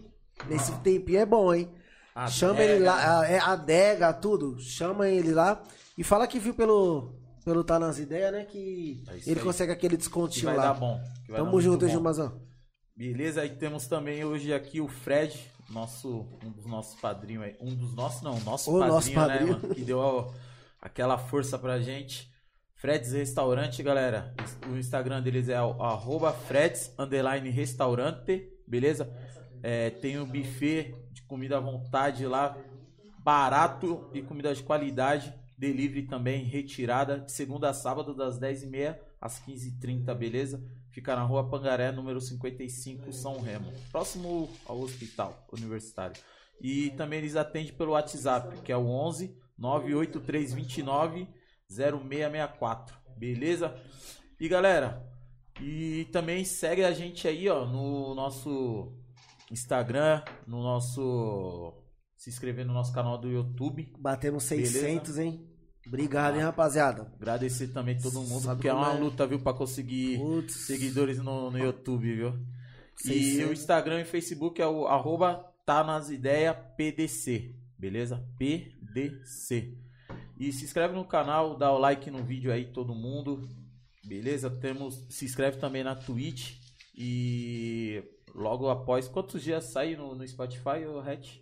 Nesse 0.46 0.70
tempinho 0.80 1.20
é 1.20 1.24
bom, 1.24 1.54
hein? 1.54 1.70
Adega. 2.14 2.30
Chama 2.32 2.62
ele 2.62 2.84
lá, 2.84 3.20
a- 3.20 3.26
é 3.26 3.38
adega, 3.38 4.12
tudo. 4.12 4.60
Chama 4.60 5.08
ele 5.08 5.32
lá. 5.32 5.62
E 5.96 6.04
fala 6.04 6.26
que 6.26 6.38
viu 6.38 6.52
pelo, 6.52 7.14
pelo 7.46 7.64
Tá 7.64 7.78
Nas 7.78 7.98
Ideias, 7.98 8.30
né? 8.32 8.44
Que 8.44 9.02
É 9.08 9.14
ele 9.30 9.40
aí. 9.40 9.44
consegue 9.44 9.72
aquele 9.72 9.92
Que 9.96 10.02
descontinho 10.02 10.44
vai 10.46 10.56
lá. 10.56 10.64
dar 10.64 10.74
bom. 10.74 11.00
que 11.24 11.30
vai 11.32 11.38
dar 11.38 11.44
Tamo 11.44 11.50
muito 11.52 11.64
junto, 11.64 11.88
Gilmazão? 11.88 12.38
Beleza, 12.94 13.40
aí 13.40 13.48
temos 13.56 13.86
também 13.86 14.22
hoje 14.24 14.52
aqui 14.52 14.82
o 14.82 14.88
Fred, 14.88 15.38
nosso, 15.70 16.26
um 16.44 16.50
dos 16.50 16.66
nossos 16.66 17.00
padrinhos 17.00 17.44
aí. 17.44 17.56
Um 17.60 17.74
dos 17.74 17.94
nossos, 17.94 18.20
não, 18.20 18.38
nosso 18.40 18.70
O 18.70 18.74
padrinho, 18.78 18.94
nosso 18.94 19.12
padrinho. 19.12 19.46
né, 19.54 19.60
mano? 19.62 19.74
Que 19.74 19.80
deu 19.82 20.34
aquela 20.80 21.16
força 21.16 21.58
pra 21.58 21.78
gente. 21.80 22.30
Freds 22.76 23.12
Restaurante, 23.12 23.82
galera. 23.82 24.34
O 24.70 24.76
Instagram 24.76 25.22
deles 25.22 25.48
é 25.48 25.60
o 25.60 26.32
Freds 26.46 26.92
underline 26.98 27.48
restaurante, 27.48 28.52
beleza? 28.66 29.10
É, 29.62 29.88
tem 29.88 30.18
o 30.18 30.26
buffet 30.26 30.94
de 31.10 31.22
comida 31.22 31.56
à 31.56 31.60
vontade 31.60 32.26
lá, 32.26 32.54
barato 33.18 34.10
e 34.12 34.20
comida 34.20 34.54
de 34.54 34.62
qualidade. 34.62 35.32
Delivery 35.56 36.02
também, 36.02 36.44
retirada, 36.44 37.20
de 37.20 37.32
segunda 37.32 37.70
a 37.70 37.72
sábado, 37.72 38.14
das 38.14 38.38
10h30 38.38 38.98
às 39.18 39.40
15h30, 39.40 40.14
beleza? 40.14 40.62
Fica 40.90 41.16
na 41.16 41.22
rua 41.22 41.48
Pangaré, 41.48 41.90
número 41.90 42.20
55, 42.20 43.10
São 43.10 43.40
Remo. 43.40 43.72
Próximo 43.90 44.50
ao 44.66 44.78
hospital 44.80 45.46
universitário. 45.50 46.20
E 46.60 46.90
também 46.90 47.20
eles 47.20 47.36
atendem 47.36 47.72
pelo 47.72 47.92
WhatsApp, 47.92 48.60
que 48.60 48.70
é 48.70 48.76
o 48.76 48.86
11 48.86 49.34
98329 49.56 51.26
0664. 51.70 52.96
Beleza? 53.16 53.74
E 54.38 54.48
galera, 54.48 55.02
e 55.60 56.06
também 56.12 56.44
segue 56.44 56.84
a 56.84 56.92
gente 56.92 57.26
aí, 57.26 57.48
ó, 57.48 57.64
no 57.64 58.14
nosso 58.14 58.92
Instagram, 59.50 60.22
no 60.46 60.62
nosso. 60.62 61.72
Se 62.16 62.30
inscrever 62.30 62.64
no 62.66 62.72
nosso 62.72 62.92
canal 62.92 63.18
do 63.18 63.28
YouTube. 63.28 63.92
Batemos 63.98 64.48
Beleza. 64.48 64.80
600, 64.80 65.18
hein? 65.18 65.46
Obrigado, 65.86 66.34
hein, 66.36 66.42
rapaziada? 66.42 67.12
Agradecer 67.14 67.68
também 67.68 67.96
todo 67.96 68.20
mundo, 68.22 68.42
Sabe 68.42 68.56
porque 68.56 68.68
é 68.68 68.72
uma 68.72 68.94
é? 68.94 68.98
luta, 68.98 69.26
viu, 69.26 69.38
pra 69.38 69.54
conseguir 69.54 70.18
Putz. 70.18 70.52
seguidores 70.66 71.18
no, 71.18 71.50
no 71.50 71.58
YouTube, 71.58 72.12
viu? 72.12 72.34
E 73.04 73.08
600. 73.08 73.50
o 73.50 73.52
Instagram 73.52 74.00
e 74.00 74.04
Facebook 74.04 74.60
é 74.60 74.66
o 74.66 74.86
arroba 74.88 75.44
tá 75.64 75.84
nas 75.84 76.10
ideias 76.10 76.56
PDC, 76.76 77.54
beleza? 77.78 78.24
PDC. 78.38 79.76
E 80.38 80.52
se 80.52 80.64
inscreve 80.64 80.94
no 80.94 81.04
canal, 81.04 81.56
dá 81.56 81.72
o 81.72 81.78
like 81.78 82.10
no 82.10 82.22
vídeo 82.22 82.52
aí, 82.52 82.66
todo 82.66 82.94
mundo, 82.94 83.48
beleza? 84.04 84.50
Temos, 84.50 85.06
se 85.08 85.24
inscreve 85.24 85.58
também 85.58 85.82
na 85.82 85.94
Twitch 85.94 86.58
e 86.96 88.02
logo 88.34 88.68
após, 88.68 89.08
quantos 89.08 89.42
dias 89.42 89.64
sai 89.64 89.96
no, 89.96 90.14
no 90.14 90.26
Spotify, 90.26 90.84
o 90.86 91.00
Hatch? 91.00 91.38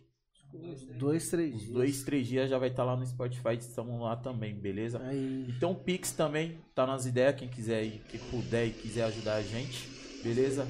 Dois, 0.99 1.29
três 1.29 1.59
dias. 1.59 1.73
dois, 1.73 2.05
três 2.05 2.27
dias 2.29 2.49
já 2.49 2.59
vai 2.59 2.69
estar 2.69 2.85
lá 2.85 2.97
no 2.97 3.05
Spotify, 3.05 3.55
estamos 3.59 4.01
lá 4.01 4.17
também, 4.17 4.55
beleza? 4.55 5.01
Aí. 5.03 5.47
Então 5.49 5.73
o 5.73 5.75
Pix 5.75 6.13
também 6.13 6.59
tá 6.75 6.87
nas 6.87 7.07
ideias, 7.07 7.35
quem 7.35 7.49
quiser 7.49 7.79
aí, 7.79 8.01
quem 8.09 8.21
puder 8.31 8.67
e 8.67 8.71
quiser 8.71 9.05
ajudar 9.05 9.35
a 9.35 9.43
gente, 9.43 9.89
beleza? 10.23 10.65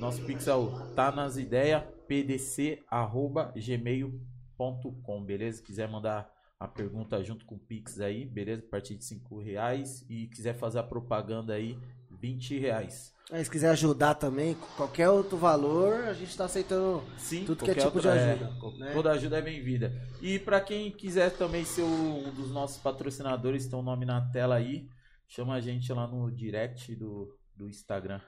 Nosso 0.00 0.24
Pix 0.24 0.48
é 0.48 0.54
o 0.54 0.92
tá 0.94 1.12
nas 1.12 1.36
ideias, 1.36 1.84
pdc 2.08 2.82
arroba 2.88 3.52
gmail.com, 3.54 5.24
beleza? 5.24 5.62
Quiser 5.62 5.88
mandar 5.88 6.28
a 6.60 6.66
pergunta 6.66 7.22
junto 7.22 7.44
com 7.46 7.54
o 7.54 7.58
Pix 7.58 8.00
aí, 8.00 8.24
beleza? 8.26 8.62
A 8.66 8.70
partir 8.70 8.96
de 8.96 9.04
5 9.04 9.38
reais 9.40 10.04
e 10.08 10.26
quiser 10.28 10.54
fazer 10.54 10.78
a 10.78 10.82
propaganda 10.82 11.54
aí, 11.54 11.78
20 12.10 12.58
reais. 12.58 13.14
Aí, 13.30 13.44
se 13.44 13.50
quiser 13.50 13.68
ajudar 13.70 14.14
também, 14.14 14.56
qualquer 14.76 15.10
outro 15.10 15.36
valor, 15.36 16.04
a 16.06 16.14
gente 16.14 16.34
tá 16.36 16.46
aceitando 16.46 17.02
Sim, 17.18 17.44
tudo 17.44 17.62
que 17.64 17.70
é 17.70 17.74
tipo 17.74 18.00
de 18.00 18.08
outra- 18.08 18.12
ajuda. 18.32 18.44
é, 18.46 18.78
né? 18.78 18.92
Toda 18.94 19.10
ajuda 19.12 19.38
é 19.38 19.42
bem-vinda. 19.42 19.92
E 20.22 20.38
pra 20.38 20.60
quem 20.62 20.90
quiser 20.90 21.30
também 21.36 21.62
ser 21.64 21.82
um 21.82 22.32
dos 22.32 22.50
nossos 22.50 22.78
patrocinadores, 22.82 23.66
tem 23.68 23.78
o 23.78 23.82
nome 23.82 24.06
na 24.06 24.22
tela 24.30 24.54
aí. 24.56 24.88
Chama 25.28 25.54
a 25.54 25.60
gente 25.60 25.92
lá 25.92 26.06
no 26.06 26.30
direct 26.32 26.94
do, 26.96 27.38
do 27.54 27.68
Instagram. 27.68 28.18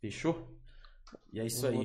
Fechou? 0.00 0.59
E 1.32 1.38
é 1.40 1.46
isso 1.46 1.66
aí. 1.66 1.76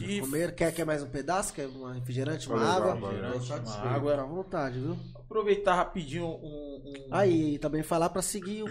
E- 0.00 0.20
comer, 0.20 0.54
quer, 0.54 0.72
quer 0.72 0.84
mais 0.84 1.02
um 1.02 1.08
pedaço? 1.08 1.54
Quer 1.54 1.66
um 1.68 1.84
refrigerante, 1.92 2.48
uma 2.48 2.60
água? 2.62 2.94
Refrigerante, 2.94 3.52
uma 3.52 3.74
água. 3.76 4.10
Fica 4.12 4.22
à 4.22 4.26
vontade, 4.26 4.78
viu? 4.78 4.96
Aproveitar 5.16 5.74
rapidinho 5.76 6.26
um. 6.26 6.82
um- 6.84 7.08
Aí, 7.10 7.54
e 7.54 7.58
também 7.58 7.82
falar 7.82 8.10
pra 8.10 8.20
seguir 8.20 8.62
o, 8.62 8.68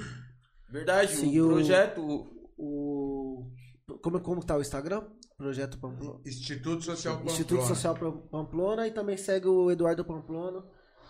Verdade, 0.70 1.16
seguir 1.16 1.42
o 1.42 1.48
o- 1.48 1.54
projeto. 1.54 2.28
o- 2.58 3.52
como, 4.02 4.20
como 4.22 4.44
tá 4.46 4.56
o 4.56 4.62
Instagram? 4.62 5.04
Projeto 5.38 5.78
Pamplona. 5.80 6.20
Instituto 6.26 6.84
Social 6.84 7.16
Pamplona. 7.16 7.32
Instituto 7.32 7.64
Social 7.66 7.96
Pam- 7.96 8.18
Pamplona 8.30 8.88
e 8.88 8.92
também 8.92 9.18
segue 9.18 9.48
o 9.48 9.72
Eduardo 9.72 10.06
Pamplona 10.06 10.64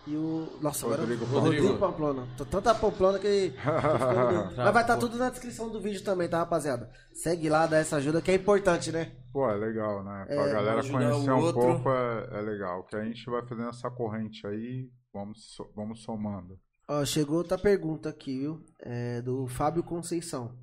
e 0.06 0.16
o. 0.16 0.48
Nossa, 0.60 0.86
Rodrigo 0.86 1.24
agora. 1.24 1.26
Pamplona. 1.26 1.40
Rodrigo 1.44 1.78
Pamplona. 1.78 2.28
Tô 2.36 2.44
tanta 2.44 2.74
Pamplona 2.74 3.18
que. 3.18 3.52
Tá, 3.62 4.50
Mas 4.64 4.72
vai 4.74 4.82
estar 4.82 4.94
pô. 4.94 5.00
tudo 5.00 5.16
na 5.18 5.30
descrição 5.30 5.70
do 5.70 5.80
vídeo 5.80 6.02
também, 6.04 6.28
tá, 6.28 6.38
rapaziada? 6.38 6.90
Segue 7.12 7.48
lá, 7.48 7.66
dá 7.66 7.78
essa 7.78 7.96
ajuda 7.96 8.20
que 8.22 8.30
é 8.30 8.34
importante, 8.34 8.92
né? 8.92 9.12
Pô, 9.32 9.48
é 9.50 9.54
legal, 9.56 10.04
né? 10.04 10.24
Pra 10.26 10.34
É, 10.48 10.52
galera 10.52 10.82
conhecer 10.88 11.30
um 11.30 11.38
outro. 11.38 11.60
pouco 11.60 11.90
é, 11.90 12.28
é 12.38 12.40
legal. 12.42 12.84
Que 12.84 12.96
a 12.96 13.04
gente 13.04 13.24
vai 13.30 13.42
fazendo 13.46 13.68
essa 13.68 13.90
corrente 13.90 14.46
aí, 14.46 14.88
vamos, 15.12 15.56
vamos 15.74 16.02
somando. 16.02 16.58
Ó, 16.86 17.04
chegou 17.04 17.38
outra 17.38 17.56
pergunta 17.58 18.10
aqui, 18.10 18.38
viu? 18.40 18.62
É 18.80 19.22
do 19.22 19.46
Fábio 19.48 19.82
Conceição. 19.82 20.54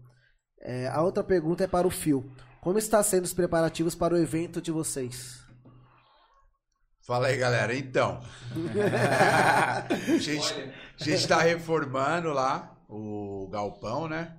É, 0.62 0.88
a 0.88 1.02
outra 1.02 1.24
pergunta 1.24 1.64
é 1.64 1.68
para 1.68 1.88
o 1.88 1.92
Fio. 1.92 2.32
Como 2.62 2.78
está 2.78 3.02
sendo 3.02 3.26
os 3.26 3.34
preparativos 3.34 3.96
para 3.96 4.14
o 4.14 4.18
evento 4.18 4.62
de 4.62 4.72
vocês? 4.72 5.41
Fala 7.02 7.28
aí, 7.28 7.38
galera. 7.38 7.76
Então, 7.76 8.22
a 8.52 10.18
gente, 10.20 10.54
a 11.00 11.04
gente 11.04 11.28
tá 11.28 11.42
reformando 11.42 12.32
lá 12.32 12.78
o 12.88 13.48
galpão, 13.52 14.08
né? 14.08 14.38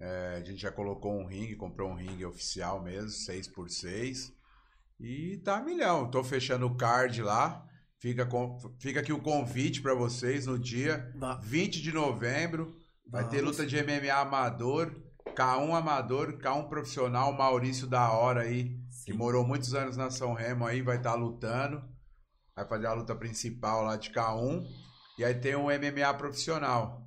É, 0.00 0.36
a 0.40 0.44
gente 0.44 0.62
já 0.62 0.72
colocou 0.72 1.12
um 1.12 1.26
ringue, 1.26 1.54
comprou 1.54 1.90
um 1.90 1.94
ringue 1.94 2.24
oficial 2.24 2.82
mesmo, 2.82 3.10
6x6. 3.10 4.32
E 4.98 5.36
tá 5.38 5.60
milhão. 5.60 6.10
Tô 6.10 6.24
fechando 6.24 6.66
o 6.66 6.76
card 6.76 7.22
lá. 7.22 7.64
Fica, 7.98 8.24
com, 8.24 8.58
fica 8.78 9.00
aqui 9.00 9.12
o 9.12 9.20
convite 9.20 9.82
para 9.82 9.92
vocês 9.92 10.46
no 10.46 10.58
dia 10.58 11.12
Vá. 11.16 11.34
20 11.42 11.82
de 11.82 11.92
novembro. 11.92 12.76
Vai 13.06 13.28
ter 13.28 13.42
luta 13.42 13.66
de 13.66 13.76
MMA 13.82 14.14
amador. 14.14 14.94
K1 15.34 15.74
amador, 15.74 16.38
K1 16.38 16.68
profissional, 16.68 17.32
Maurício 17.32 17.86
da 17.86 18.10
hora 18.10 18.40
aí, 18.40 18.76
que 19.04 19.12
morou 19.12 19.46
muitos 19.46 19.72
anos 19.72 19.96
na 19.96 20.10
São 20.10 20.32
Remo 20.32 20.66
aí, 20.66 20.82
vai 20.82 20.96
estar 20.96 21.14
lutando. 21.14 21.82
Vai 22.58 22.66
fazer 22.66 22.86
a 22.88 22.92
luta 22.92 23.14
principal 23.14 23.84
lá 23.84 23.96
de 23.96 24.10
K1. 24.10 24.66
E 25.16 25.24
aí 25.24 25.34
tem 25.34 25.54
um 25.54 25.66
MMA 25.66 26.12
profissional. 26.14 27.06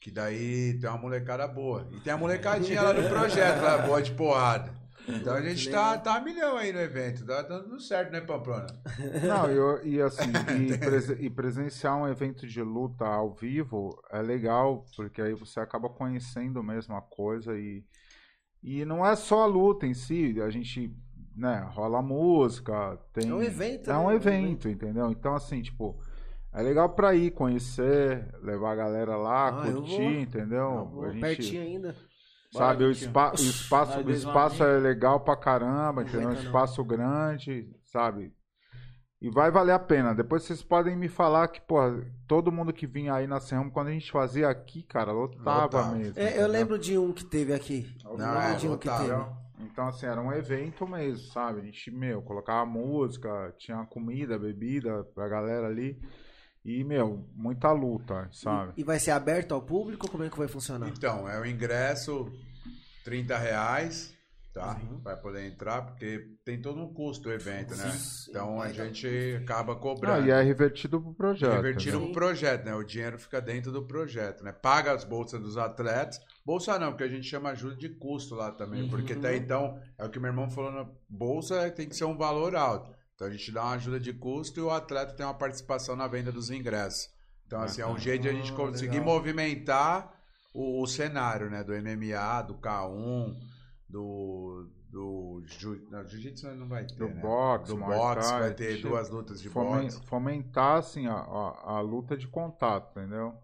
Que 0.00 0.10
daí 0.10 0.78
tem 0.78 0.88
uma 0.88 0.98
molecada 0.98 1.48
boa. 1.48 1.88
E 1.92 1.98
tem 2.00 2.12
a 2.12 2.16
molecadinha 2.16 2.80
lá 2.82 2.92
do 2.92 3.02
projeto, 3.08 3.62
lá, 3.62 3.78
boa 3.78 4.00
de 4.02 4.12
porrada. 4.12 4.72
Então 5.08 5.34
a 5.34 5.42
gente 5.42 5.68
tá, 5.70 5.98
tá 5.98 6.14
a 6.16 6.20
milhão 6.20 6.56
aí 6.56 6.72
no 6.72 6.80
evento. 6.80 7.26
Tá 7.26 7.42
dando 7.42 7.78
certo, 7.80 8.12
né, 8.12 8.20
Pamplona? 8.20 8.66
Não, 9.26 9.50
e, 9.50 9.56
eu- 9.56 9.86
e 9.86 10.00
assim, 10.00 10.30
e, 10.72 10.78
prese- 10.78 11.16
e 11.20 11.28
presenciar 11.28 11.96
um 11.96 12.06
evento 12.08 12.46
de 12.46 12.62
luta 12.62 13.04
ao 13.04 13.34
vivo 13.34 14.00
é 14.10 14.22
legal, 14.22 14.84
porque 14.96 15.20
aí 15.20 15.34
você 15.34 15.58
acaba 15.60 15.88
conhecendo 15.88 16.62
mesmo 16.62 16.94
a 16.96 17.02
coisa 17.02 17.58
e, 17.58 17.84
e 18.62 18.84
não 18.84 19.04
é 19.04 19.14
só 19.16 19.42
a 19.42 19.46
luta 19.46 19.86
em 19.86 19.92
si, 19.94 20.40
a 20.40 20.48
gente, 20.48 20.90
né, 21.36 21.66
rola 21.72 22.00
música, 22.02 22.98
tem... 23.12 23.30
É 23.30 23.34
um 23.34 23.42
evento, 23.42 23.90
É 23.90 23.92
né? 23.92 23.98
um 23.98 24.04
Um 24.06 24.10
evento, 24.12 24.68
entendeu? 24.68 25.10
Então, 25.10 25.34
assim, 25.34 25.60
tipo, 25.62 25.98
é 26.52 26.62
legal 26.62 26.88
pra 26.90 27.14
ir 27.14 27.30
conhecer, 27.32 28.26
levar 28.42 28.72
a 28.72 28.76
galera 28.76 29.16
lá, 29.16 29.48
Ah, 29.48 29.72
curtir, 29.72 29.96
vou. 29.96 30.12
entendeu? 30.12 30.88
Vou 30.92 31.04
a 31.04 31.10
gente, 31.10 31.20
Pertinho 31.20 31.62
ainda. 31.62 31.96
Sabe, 32.52 32.84
o, 32.84 32.86
Bora, 32.86 32.92
espa 32.92 33.30
o 33.32 33.34
espaço, 33.34 33.98
o 34.00 34.10
espaço 34.10 34.62
é 34.62 34.78
legal 34.78 35.18
pra 35.20 35.36
caramba, 35.36 36.02
entendeu? 36.02 36.20
Um 36.20 36.24
aguenta 36.26 36.40
não. 36.42 36.46
espaço 36.46 36.84
grande, 36.84 37.68
sabe? 37.82 38.32
E 39.20 39.28
vai 39.30 39.50
valer 39.50 39.72
a 39.72 39.78
pena. 39.78 40.14
Depois 40.14 40.42
vocês 40.44 40.62
podem 40.62 40.94
me 40.96 41.08
falar 41.08 41.48
que, 41.48 41.60
pô, 41.62 41.78
todo 42.28 42.52
mundo 42.52 42.72
que 42.72 42.86
vinha 42.86 43.14
aí 43.14 43.26
na 43.26 43.40
Serramo, 43.40 43.70
quando 43.72 43.88
a 43.88 43.90
gente 43.92 44.12
fazia 44.12 44.48
aqui, 44.50 44.82
cara, 44.82 45.10
lotava, 45.10 45.62
Lotava. 45.62 45.94
mesmo. 45.96 46.12
É, 46.16 46.40
eu 46.40 46.46
lembro 46.46 46.78
de 46.78 46.96
um 46.98 47.10
que 47.12 47.24
teve 47.24 47.52
aqui. 47.52 47.90
Não, 48.04 48.12
Eu 48.12 48.18
lembro 48.18 48.56
de 48.58 48.68
um 48.68 48.76
que 48.76 48.88
lotava. 48.88 49.04
teve. 49.24 49.43
Então, 49.70 49.88
assim, 49.88 50.06
era 50.06 50.20
um 50.20 50.32
evento 50.32 50.86
mesmo, 50.86 51.32
sabe? 51.32 51.60
A 51.60 51.64
gente, 51.64 51.90
meu, 51.90 52.22
colocava 52.22 52.64
música, 52.64 53.54
tinha 53.58 53.84
comida, 53.86 54.38
bebida 54.38 55.04
pra 55.14 55.28
galera 55.28 55.66
ali. 55.66 56.00
E, 56.64 56.82
meu, 56.82 57.28
muita 57.34 57.70
luta, 57.72 58.28
sabe? 58.32 58.72
E 58.76 58.84
vai 58.84 58.98
ser 58.98 59.10
aberto 59.10 59.52
ao 59.52 59.60
público? 59.60 60.10
Como 60.10 60.24
é 60.24 60.30
que 60.30 60.38
vai 60.38 60.48
funcionar? 60.48 60.88
Então, 60.88 61.28
é 61.28 61.38
o 61.38 61.44
ingresso 61.44 62.32
30 63.04 63.36
reais, 63.36 64.16
tá? 64.54 64.80
Vai 65.02 65.16
poder 65.16 65.44
entrar, 65.46 65.82
porque 65.82 66.28
tem 66.44 66.60
todo 66.62 66.80
um 66.80 66.94
custo 66.94 67.28
o 67.28 67.32
evento, 67.32 67.74
né? 67.76 67.90
Sim, 67.90 68.30
Então 68.30 68.62
a 68.62 68.72
gente 68.72 69.36
acaba 69.42 69.74
cobrando. 69.74 70.26
e 70.26 70.30
é 70.30 70.40
revertido 70.40 71.00
pro 71.02 71.12
projeto. 71.12 71.52
Revertido 71.52 71.96
entendeu? 71.96 72.12
pro 72.12 72.20
projeto, 72.20 72.64
né? 72.64 72.74
O 72.74 72.84
dinheiro 72.84 73.18
fica 73.18 73.40
dentro 73.40 73.72
do 73.72 73.84
projeto, 73.84 74.44
né? 74.44 74.52
Paga 74.52 74.92
as 74.92 75.02
bolsas 75.02 75.40
dos 75.42 75.56
atletas. 75.58 76.20
Bolsa 76.46 76.78
não, 76.78 76.92
porque 76.92 77.04
a 77.04 77.08
gente 77.08 77.26
chama 77.26 77.50
ajuda 77.50 77.74
de 77.74 77.88
custo 77.88 78.36
lá 78.36 78.52
também. 78.52 78.88
Porque 78.88 79.12
até 79.14 79.36
então, 79.36 79.78
é 79.98 80.04
o 80.04 80.08
que 80.08 80.20
meu 80.20 80.28
irmão 80.30 80.48
falou, 80.48 80.70
na 80.70 80.86
bolsa 81.08 81.68
tem 81.72 81.88
que 81.88 81.96
ser 81.96 82.04
um 82.04 82.16
valor 82.16 82.54
alto. 82.54 82.94
Então 83.16 83.26
a 83.26 83.30
gente 83.30 83.50
dá 83.50 83.62
uma 83.64 83.74
ajuda 83.74 83.98
de 83.98 84.12
custo 84.12 84.60
e 84.60 84.62
o 84.62 84.70
atleta 84.70 85.14
tem 85.14 85.26
uma 85.26 85.34
participação 85.34 85.96
na 85.96 86.06
venda 86.06 86.30
dos 86.30 86.50
ingressos. 86.50 87.08
Então, 87.46 87.60
assim, 87.60 87.82
é 87.82 87.86
um 87.86 87.98
jeito 87.98 88.22
de 88.22 88.28
a 88.28 88.32
gente 88.32 88.52
Ah, 88.52 88.56
conseguir 88.56 88.98
legal. 89.00 89.14
movimentar 89.16 90.12
o, 90.54 90.82
o 90.82 90.86
cenário, 90.86 91.50
né? 91.50 91.62
Do 91.62 91.72
MMA, 91.72 92.42
do 92.42 92.54
K1, 92.54 93.34
do. 93.88 94.68
Do 94.90 95.42
jiu- 95.46 95.88
não, 95.90 96.06
jiu-jitsu 96.06 96.54
não 96.54 96.68
vai 96.68 96.86
ter. 96.86 96.94
Do 96.94 97.08
né? 97.08 97.20
boxe, 97.20 97.72
do 97.74 97.80
boxe, 97.80 98.30
vai 98.32 98.54
ter 98.54 98.80
duas 98.80 99.10
lutas 99.10 99.42
de 99.42 99.48
Fomen- 99.48 99.82
boxe. 99.82 100.06
fomentar 100.06 100.78
assim 100.78 101.08
a, 101.08 101.14
a, 101.14 101.72
a 101.78 101.80
luta 101.80 102.16
de 102.16 102.28
contato, 102.28 102.96
entendeu? 102.96 103.34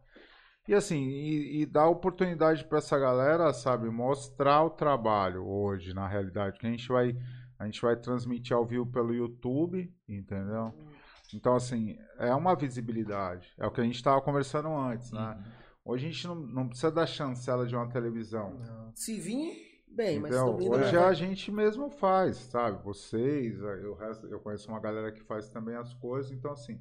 E 0.68 0.74
assim, 0.74 1.02
e, 1.08 1.62
e 1.62 1.66
dar 1.66 1.88
oportunidade 1.88 2.64
para 2.64 2.78
essa 2.78 2.96
galera, 2.96 3.52
sabe, 3.52 3.90
mostrar 3.90 4.62
o 4.62 4.70
trabalho 4.70 5.44
hoje, 5.44 5.92
na 5.92 6.06
realidade, 6.06 6.56
que 6.56 6.66
a 6.66 6.70
gente 6.70 6.86
vai 6.88 7.16
a 7.58 7.64
gente 7.66 7.82
vai 7.82 7.96
transmitir 7.96 8.56
ao 8.56 8.64
vivo 8.64 8.86
pelo 8.86 9.12
YouTube, 9.12 9.92
entendeu? 10.08 10.72
Então 11.34 11.56
assim, 11.56 11.96
é 12.18 12.32
uma 12.32 12.54
visibilidade. 12.54 13.52
É 13.58 13.66
o 13.66 13.72
que 13.72 13.80
a 13.80 13.84
gente 13.84 13.96
estava 13.96 14.20
conversando 14.20 14.68
antes, 14.68 15.10
né? 15.10 15.36
Hoje 15.84 16.06
a 16.06 16.10
gente 16.12 16.26
não, 16.28 16.34
não 16.36 16.68
precisa 16.68 16.92
da 16.92 17.06
chancela 17.06 17.66
de 17.66 17.74
uma 17.74 17.88
televisão. 17.88 18.56
Se 18.94 19.18
vir, 19.18 19.69
bem, 19.90 20.18
mas 20.20 20.34
também 20.34 20.68
não 20.68 20.78
Hoje 20.78 20.96
é. 20.96 20.98
a 20.98 21.12
gente 21.12 21.50
mesmo 21.50 21.90
faz, 21.90 22.36
sabe? 22.36 22.82
Vocês, 22.84 23.58
eu, 23.60 23.98
eu 24.30 24.40
conheço 24.40 24.68
uma 24.68 24.80
galera 24.80 25.12
que 25.12 25.20
faz 25.22 25.48
também 25.50 25.74
as 25.76 25.92
coisas, 25.94 26.30
então 26.32 26.52
assim. 26.52 26.80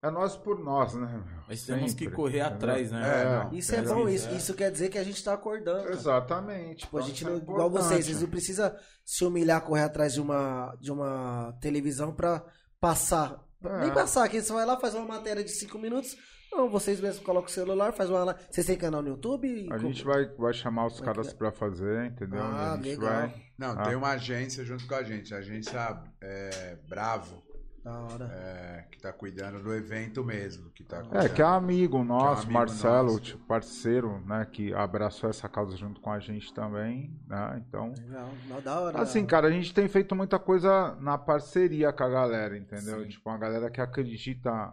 É 0.00 0.10
nós 0.10 0.36
por 0.36 0.60
nós, 0.60 0.94
né? 0.94 1.24
Mas 1.48 1.66
temos 1.66 1.92
que 1.92 2.04
Sempre, 2.04 2.16
correr 2.16 2.38
entendeu? 2.38 2.54
atrás, 2.56 2.92
né? 2.92 3.48
É, 3.52 3.54
Isso 3.56 3.74
é 3.74 3.82
bom, 3.82 4.08
isso, 4.08 4.30
isso 4.30 4.54
quer 4.54 4.70
dizer 4.70 4.90
que 4.90 4.98
a 4.98 5.02
gente 5.02 5.22
tá 5.24 5.32
acordando. 5.34 5.82
cara. 5.82 5.92
Exatamente. 5.92 6.80
Tipo, 6.84 6.98
a 6.98 7.00
Então 7.00 7.08
gente 7.08 7.26
é 7.26 7.30
não, 7.30 7.36
igual 7.36 7.68
vocês, 7.68 8.06
vocês 8.06 8.22
não 8.22 8.28
precisam 8.28 8.72
se 9.04 9.24
humilhar, 9.24 9.60
correr 9.60 9.82
atrás 9.82 10.14
de 10.14 10.20
uma, 10.20 10.72
de 10.80 10.92
uma 10.92 11.52
televisão 11.60 12.14
pra 12.14 12.44
passar. 12.78 13.44
É. 13.64 13.80
Nem 13.80 13.92
passar, 13.92 14.28
que 14.28 14.40
você 14.40 14.52
vai 14.52 14.64
lá, 14.64 14.78
faz 14.78 14.94
uma 14.94 15.04
matéria 15.04 15.42
de 15.42 15.50
5 15.50 15.76
minutos. 15.80 16.16
Não, 16.50 16.68
vocês 16.68 17.00
mesmos 17.00 17.24
colocam 17.24 17.48
o 17.48 17.52
celular, 17.52 17.92
faz 17.92 18.08
uma 18.10 18.24
lá. 18.24 18.36
Vocês 18.50 18.66
têm 18.66 18.76
canal 18.76 19.02
no 19.02 19.08
YouTube? 19.08 19.68
A 19.70 19.78
gente 19.78 20.02
vai, 20.04 20.24
vai 20.36 20.52
chamar 20.52 20.86
os 20.86 21.00
é 21.00 21.04
caras 21.04 21.32
pra 21.32 21.52
fazer, 21.52 22.06
entendeu? 22.06 22.40
Ah, 22.42 22.72
a 22.72 22.76
gente 22.76 22.88
legal. 22.98 23.10
vai. 23.12 23.34
Não, 23.56 23.70
Ah. 23.72 23.82
tem 23.84 23.94
uma 23.96 24.10
agência 24.10 24.64
junto 24.64 24.86
com 24.86 24.94
a 24.94 25.02
gente, 25.02 25.34
a 25.34 25.38
agência 25.38 26.00
é, 26.20 26.76
Bravo, 26.88 27.42
Da 27.84 28.00
hora. 28.00 28.24
é, 28.32 28.84
que 28.90 28.98
tá 28.98 29.12
cuidando 29.12 29.62
do 29.62 29.74
evento 29.74 30.24
mesmo. 30.24 30.70
Que 30.70 30.82
tá 30.84 30.98
É, 30.98 31.02
cuidando. 31.02 31.34
que 31.34 31.42
é 31.42 31.44
amigo 31.44 32.02
nosso, 32.02 32.42
amigo 32.42 32.52
Marcelo, 32.54 33.06
nosso. 33.08 33.20
tipo, 33.20 33.44
parceiro, 33.46 34.20
né? 34.26 34.46
Que 34.50 34.72
abraçou 34.72 35.28
essa 35.28 35.48
causa 35.48 35.76
junto 35.76 36.00
com 36.00 36.10
a 36.10 36.18
gente 36.18 36.52
também, 36.54 37.14
né? 37.26 37.62
Então. 37.68 37.92
Legal, 37.98 38.30
não, 38.48 38.60
da 38.62 38.80
hora. 38.80 39.00
Assim, 39.00 39.24
cara, 39.26 39.48
a 39.48 39.50
gente 39.50 39.72
tem 39.74 39.86
feito 39.86 40.14
muita 40.16 40.38
coisa 40.38 40.96
na 41.00 41.18
parceria 41.18 41.92
com 41.92 42.04
a 42.04 42.08
galera, 42.08 42.56
entendeu? 42.56 43.02
Sim. 43.02 43.08
Tipo, 43.08 43.28
uma 43.30 43.38
galera 43.38 43.70
que 43.70 43.80
acredita 43.80 44.72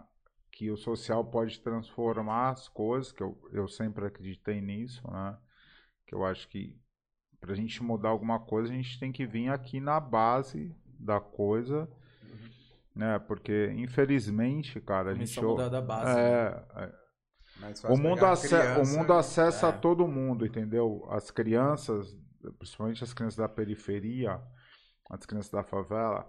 que 0.55 0.71
o 0.71 0.77
social 0.77 1.23
pode 1.23 1.59
transformar 1.59 2.51
as 2.51 2.69
coisas, 2.69 3.11
que 3.11 3.21
eu, 3.21 3.37
eu 3.51 3.67
sempre 3.67 4.05
acreditei 4.05 4.61
nisso, 4.61 5.05
né? 5.11 5.37
Que 6.07 6.15
eu 6.15 6.25
acho 6.25 6.47
que 6.47 6.79
pra 7.41 7.53
gente 7.53 7.83
mudar 7.83 8.09
alguma 8.09 8.39
coisa, 8.39 8.71
a 8.71 8.75
gente 8.75 8.97
tem 8.97 9.11
que 9.11 9.27
vir 9.27 9.49
aqui 9.49 9.81
na 9.81 9.99
base 9.99 10.73
da 10.97 11.19
coisa, 11.19 11.89
né? 12.95 13.19
Porque, 13.19 13.73
infelizmente, 13.75 14.79
cara, 14.79 15.11
a 15.11 15.13
Começar 15.13 15.33
gente... 15.33 15.45
a 15.45 15.47
mudar 15.49 15.69
da 15.69 15.81
base. 15.81 16.15
né? 16.15 16.21
É, 16.21 16.65
é, 16.77 16.93
Mais 17.59 17.83
o 17.83 17.97
mundo, 17.97 18.19
criança, 18.19 18.81
o 18.81 18.87
mundo 18.87 19.11
acessa 19.11 19.67
é. 19.67 19.71
todo 19.73 20.07
mundo, 20.07 20.45
entendeu? 20.45 21.05
As 21.09 21.29
crianças, 21.29 22.17
principalmente 22.57 23.03
as 23.03 23.13
crianças 23.13 23.37
da 23.37 23.49
periferia, 23.49 24.41
as 25.09 25.25
crianças 25.25 25.51
da 25.51 25.63
favela, 25.63 26.25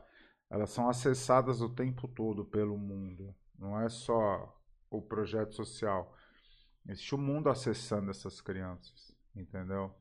elas 0.50 0.70
são 0.70 0.88
acessadas 0.88 1.60
o 1.60 1.68
tempo 1.68 2.08
todo 2.08 2.44
pelo 2.44 2.76
mundo. 2.76 3.32
Não 3.58 3.80
é 3.80 3.88
só 3.88 4.54
o 4.90 5.00
projeto 5.00 5.54
social. 5.54 6.14
Existe 6.86 7.14
o 7.14 7.18
mundo 7.18 7.48
acessando 7.48 8.10
essas 8.10 8.40
crianças, 8.40 9.14
entendeu? 9.34 9.94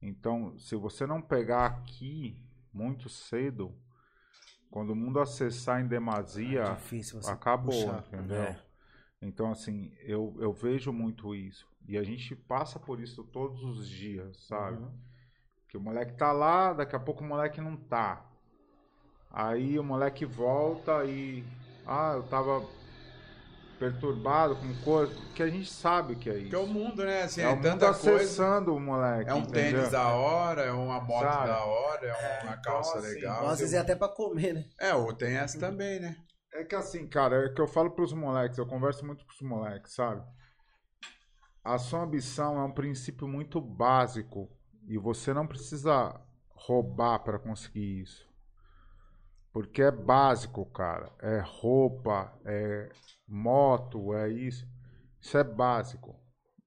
Então, 0.00 0.58
se 0.58 0.74
você 0.76 1.06
não 1.06 1.20
pegar 1.20 1.66
aqui 1.66 2.40
muito 2.72 3.08
cedo, 3.08 3.74
quando 4.70 4.90
o 4.90 4.96
mundo 4.96 5.20
acessar 5.20 5.80
em 5.80 5.86
demasia, 5.86 6.62
É 6.62 6.74
difícil 6.74 7.20
acabou, 7.28 7.72
puxar. 7.72 8.04
entendeu? 8.08 8.42
É. 8.42 8.62
Então, 9.20 9.50
assim, 9.52 9.94
eu, 10.00 10.34
eu 10.40 10.52
vejo 10.52 10.92
muito 10.92 11.34
isso. 11.34 11.66
E 11.86 11.96
a 11.98 12.02
gente 12.02 12.34
passa 12.34 12.78
por 12.78 12.98
isso 13.00 13.22
todos 13.24 13.62
os 13.62 13.88
dias, 13.88 14.36
sabe? 14.46 14.78
Uhum. 14.82 14.98
Que 15.68 15.76
o 15.76 15.80
moleque 15.80 16.14
tá 16.16 16.32
lá, 16.32 16.72
daqui 16.72 16.96
a 16.96 17.00
pouco 17.00 17.22
o 17.22 17.26
moleque 17.26 17.60
não 17.60 17.76
tá. 17.76 18.24
Aí 19.30 19.78
o 19.78 19.84
moleque 19.84 20.24
volta 20.24 21.04
e. 21.04 21.44
Ah, 21.86 22.14
eu 22.16 22.22
tava 22.24 22.60
perturbado 23.82 24.54
com 24.56 24.74
coisa. 24.84 25.12
Que 25.34 25.42
a 25.42 25.48
gente 25.48 25.68
sabe 25.68 26.14
que 26.14 26.30
é 26.30 26.38
isso. 26.38 26.50
Que 26.50 26.54
é 26.54 26.58
o 26.58 26.66
mundo, 26.66 27.04
né? 27.04 27.22
Assim, 27.22 27.40
É 27.40 27.44
é, 27.44 27.48
o 27.48 27.56
mundo 27.56 27.62
tanta 27.62 27.86
coisa. 27.92 28.16
acessando 28.16 28.74
o 28.74 28.80
moleque. 28.80 29.28
É 29.28 29.34
um 29.34 29.38
entendeu? 29.38 29.72
tênis 29.80 29.90
da 29.90 30.08
hora, 30.08 30.62
é 30.62 30.70
uma 30.70 31.00
moto 31.00 31.22
Sabe? 31.24 31.46
da 31.48 31.64
hora, 31.64 32.06
é 32.06 32.42
uma 32.44 32.52
então, 32.52 32.62
calça 32.62 32.98
assim, 32.98 33.08
legal. 33.14 33.48
Às 33.48 33.58
vezes 33.58 33.74
é 33.74 33.78
até 33.78 33.96
pra 33.96 34.08
comer, 34.08 34.54
né? 34.54 34.64
É, 34.78 34.94
ou 34.94 35.12
tem 35.12 35.36
essa 35.36 35.58
também, 35.58 35.98
né? 35.98 36.16
É 36.54 36.64
que 36.64 36.74
assim, 36.74 37.06
cara, 37.08 37.46
é 37.46 37.48
que 37.48 37.60
eu 37.60 37.66
falo 37.66 37.90
pros 37.90 38.12
moleques, 38.12 38.58
eu 38.58 38.66
converso 38.66 39.04
muito 39.04 39.24
com 39.24 39.32
os 39.32 39.40
moleques, 39.40 39.94
sabe? 39.94 40.22
A 41.64 41.78
sua 41.78 42.02
ambição 42.02 42.58
é 42.58 42.64
um 42.64 42.72
princípio 42.72 43.26
muito 43.26 43.60
básico 43.60 44.48
e 44.86 44.98
você 44.98 45.32
não 45.32 45.46
precisa 45.46 46.20
roubar 46.50 47.20
para 47.20 47.38
conseguir 47.38 48.02
isso. 48.02 48.31
Porque 49.52 49.82
é 49.82 49.90
básico, 49.90 50.64
cara. 50.66 51.12
É 51.20 51.40
roupa, 51.40 52.32
é 52.44 52.90
moto, 53.28 54.14
é 54.14 54.30
isso. 54.30 54.66
Isso 55.20 55.36
é 55.36 55.44
básico. 55.44 56.18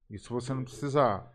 Isso 0.09 0.33
você 0.33 0.53
não 0.53 0.63
precisa 0.63 1.25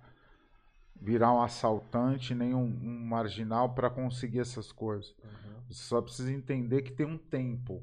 virar 0.94 1.32
um 1.32 1.42
assaltante 1.42 2.34
nem 2.34 2.54
um, 2.54 2.64
um 2.64 3.04
marginal 3.06 3.74
para 3.74 3.90
conseguir 3.90 4.40
essas 4.40 4.70
coisas. 4.70 5.14
Você 5.68 5.82
só 5.82 6.00
precisa 6.00 6.32
entender 6.32 6.82
que 6.82 6.92
tem 6.92 7.06
um 7.06 7.18
tempo. 7.18 7.82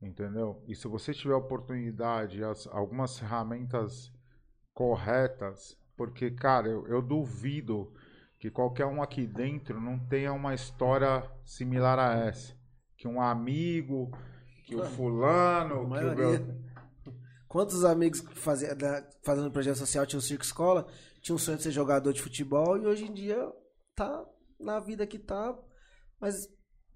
Entendeu? 0.00 0.62
E 0.66 0.74
se 0.74 0.86
você 0.86 1.12
tiver 1.12 1.34
oportunidade, 1.34 2.44
as, 2.44 2.66
algumas 2.68 3.18
ferramentas 3.18 4.12
corretas, 4.72 5.76
porque, 5.96 6.30
cara, 6.30 6.68
eu, 6.68 6.86
eu 6.86 7.02
duvido 7.02 7.92
que 8.38 8.50
qualquer 8.50 8.86
um 8.86 9.02
aqui 9.02 9.26
dentro 9.26 9.80
não 9.80 9.98
tenha 9.98 10.32
uma 10.32 10.54
história 10.54 11.28
similar 11.44 11.98
a 11.98 12.26
essa. 12.26 12.56
Que 12.96 13.08
um 13.08 13.20
amigo, 13.20 14.10
que 14.64 14.76
o 14.76 14.84
fulano, 14.84 15.88
que 15.90 16.04
o 16.04 16.16
meu... 16.16 16.68
Quantos 17.48 17.84
amigos 17.84 18.20
fazia, 18.34 18.76
fazendo 19.22 19.50
projeto 19.50 19.76
social 19.76 20.06
tinham 20.06 20.20
circo 20.20 20.44
escola, 20.44 20.86
tinham 21.22 21.36
um 21.36 21.38
sonho 21.38 21.56
de 21.56 21.62
ser 21.62 21.70
jogador 21.70 22.12
de 22.12 22.20
futebol 22.20 22.76
e 22.76 22.86
hoje 22.86 23.06
em 23.06 23.12
dia 23.12 23.50
tá 23.94 24.24
na 24.60 24.78
vida 24.78 25.06
que 25.06 25.18
tá, 25.18 25.56
mas 26.20 26.34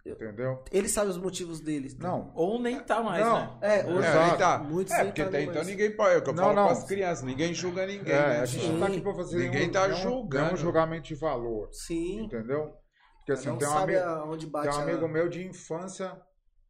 Entendeu? 0.04 0.64
ele 0.72 0.88
sabe 0.88 1.10
os 1.10 1.16
motivos 1.16 1.60
deles. 1.60 1.94
tá? 1.94 2.08
Não, 2.08 2.32
Ou 2.34 2.60
nem 2.60 2.80
tá 2.80 3.00
mais, 3.02 3.24
Não. 3.24 3.34
né? 3.38 3.58
É, 3.62 3.80
É, 3.80 3.86
hoje 3.86 4.08
aí 4.08 4.36
tá. 4.36 4.58
muitos 4.58 4.92
é, 4.92 4.96
nem 4.96 5.06
porque 5.06 5.22
tá 5.22 5.28
até 5.28 5.38
nem 5.38 5.48
então 5.48 5.62
ninguém 5.64 5.96
pode. 5.96 6.14
É 6.14 6.18
o 6.18 6.22
que 6.24 6.30
eu 6.30 6.34
Não, 6.34 6.42
falo 6.42 6.56
não. 6.56 6.64
com 6.66 6.72
as 6.72 6.84
crianças, 6.84 7.22
ninguém 7.24 7.54
julga 7.54 7.86
ninguém. 7.86 8.12
é, 8.12 8.28
né? 8.28 8.40
a 8.40 8.44
gente 8.46 8.64
Sim. 8.64 8.72
não 8.72 8.80
tá 8.80 8.86
aqui 8.86 9.00
pra 9.00 9.14
fazer 9.14 9.38
Ninguém 9.38 9.60
nenhum, 9.60 9.72
tá 9.72 9.90
julgando. 9.92 10.44
nenhum 10.46 10.56
julgamento 10.56 11.04
de 11.06 11.14
valor, 11.14 11.68
Sim. 11.72 12.24
entendeu? 12.24 12.74
Porque 13.18 13.30
assim, 13.32 13.48
não 13.50 13.58
tem 13.58 13.68
um, 13.68 13.70
sabe 13.70 13.96
amigo, 13.96 14.10
aonde 14.10 14.44
tem 14.46 14.50
bate 14.52 14.76
um 14.76 14.80
a- 14.80 14.82
amigo 14.82 15.06
meu 15.08 15.28
de 15.28 15.46
infância 15.46 16.20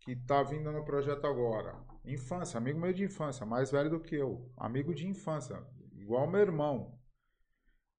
que 0.00 0.14
tá 0.26 0.42
vindo 0.42 0.70
no 0.70 0.84
projeto 0.84 1.26
agora. 1.26 1.74
Infância, 2.04 2.58
amigo 2.58 2.78
meu 2.78 2.92
de 2.92 3.04
infância, 3.04 3.46
mais 3.46 3.70
velho 3.70 3.88
do 3.88 4.00
que 4.00 4.14
eu. 4.14 4.52
Amigo 4.58 4.94
de 4.94 5.06
infância, 5.06 5.56
igual 5.96 6.26
meu 6.30 6.40
irmão. 6.40 6.92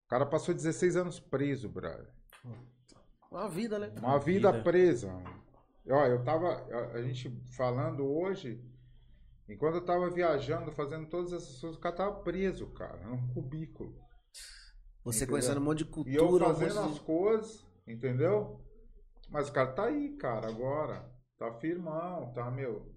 O 0.06 0.10
cara 0.10 0.28
passou 0.28 0.54
16 0.54 0.96
anos 0.96 1.20
preso, 1.20 1.68
brother. 1.68 2.08
Uma 3.34 3.50
vida, 3.50 3.80
né? 3.80 3.92
Uma 3.98 4.20
vida, 4.20 4.52
vida. 4.52 4.64
presa. 4.64 5.12
Ó, 5.90 6.06
eu 6.06 6.24
tava. 6.24 6.64
A, 6.94 7.02
gente 7.02 7.30
falando 7.58 8.06
hoje. 8.06 8.64
Enquanto 9.50 9.76
eu 9.76 9.86
tava 9.86 10.10
viajando, 10.10 10.72
fazendo 10.72 11.08
todas 11.08 11.34
essas 11.34 11.60
coisas, 11.60 11.78
o 11.78 11.82
cara 11.82 11.96
tava 11.96 12.16
preso, 12.22 12.68
cara, 12.68 12.98
num 13.06 13.28
cubículo. 13.34 13.94
Você 15.04 15.18
Entendeu? 15.26 15.34
conhecendo 15.34 15.60
um 15.60 15.64
monte 15.64 15.80
de 15.80 15.84
E 15.84 15.88
cultura, 15.88 16.16
eu 16.18 16.52
um 16.52 16.56
fazendo 16.56 16.80
as 16.80 16.94
de- 16.94 17.00
coisas, 17.02 17.66
entendeu? 17.86 18.62
Mas 19.30 19.50
o 19.50 19.52
cara 19.52 19.74
tá 19.74 19.86
aí, 19.86 20.16
cara, 20.16 20.48
agora. 20.48 21.12
Tá 21.38 21.52
firmão, 21.56 22.32
tá, 22.34 22.50
meu. 22.50 22.94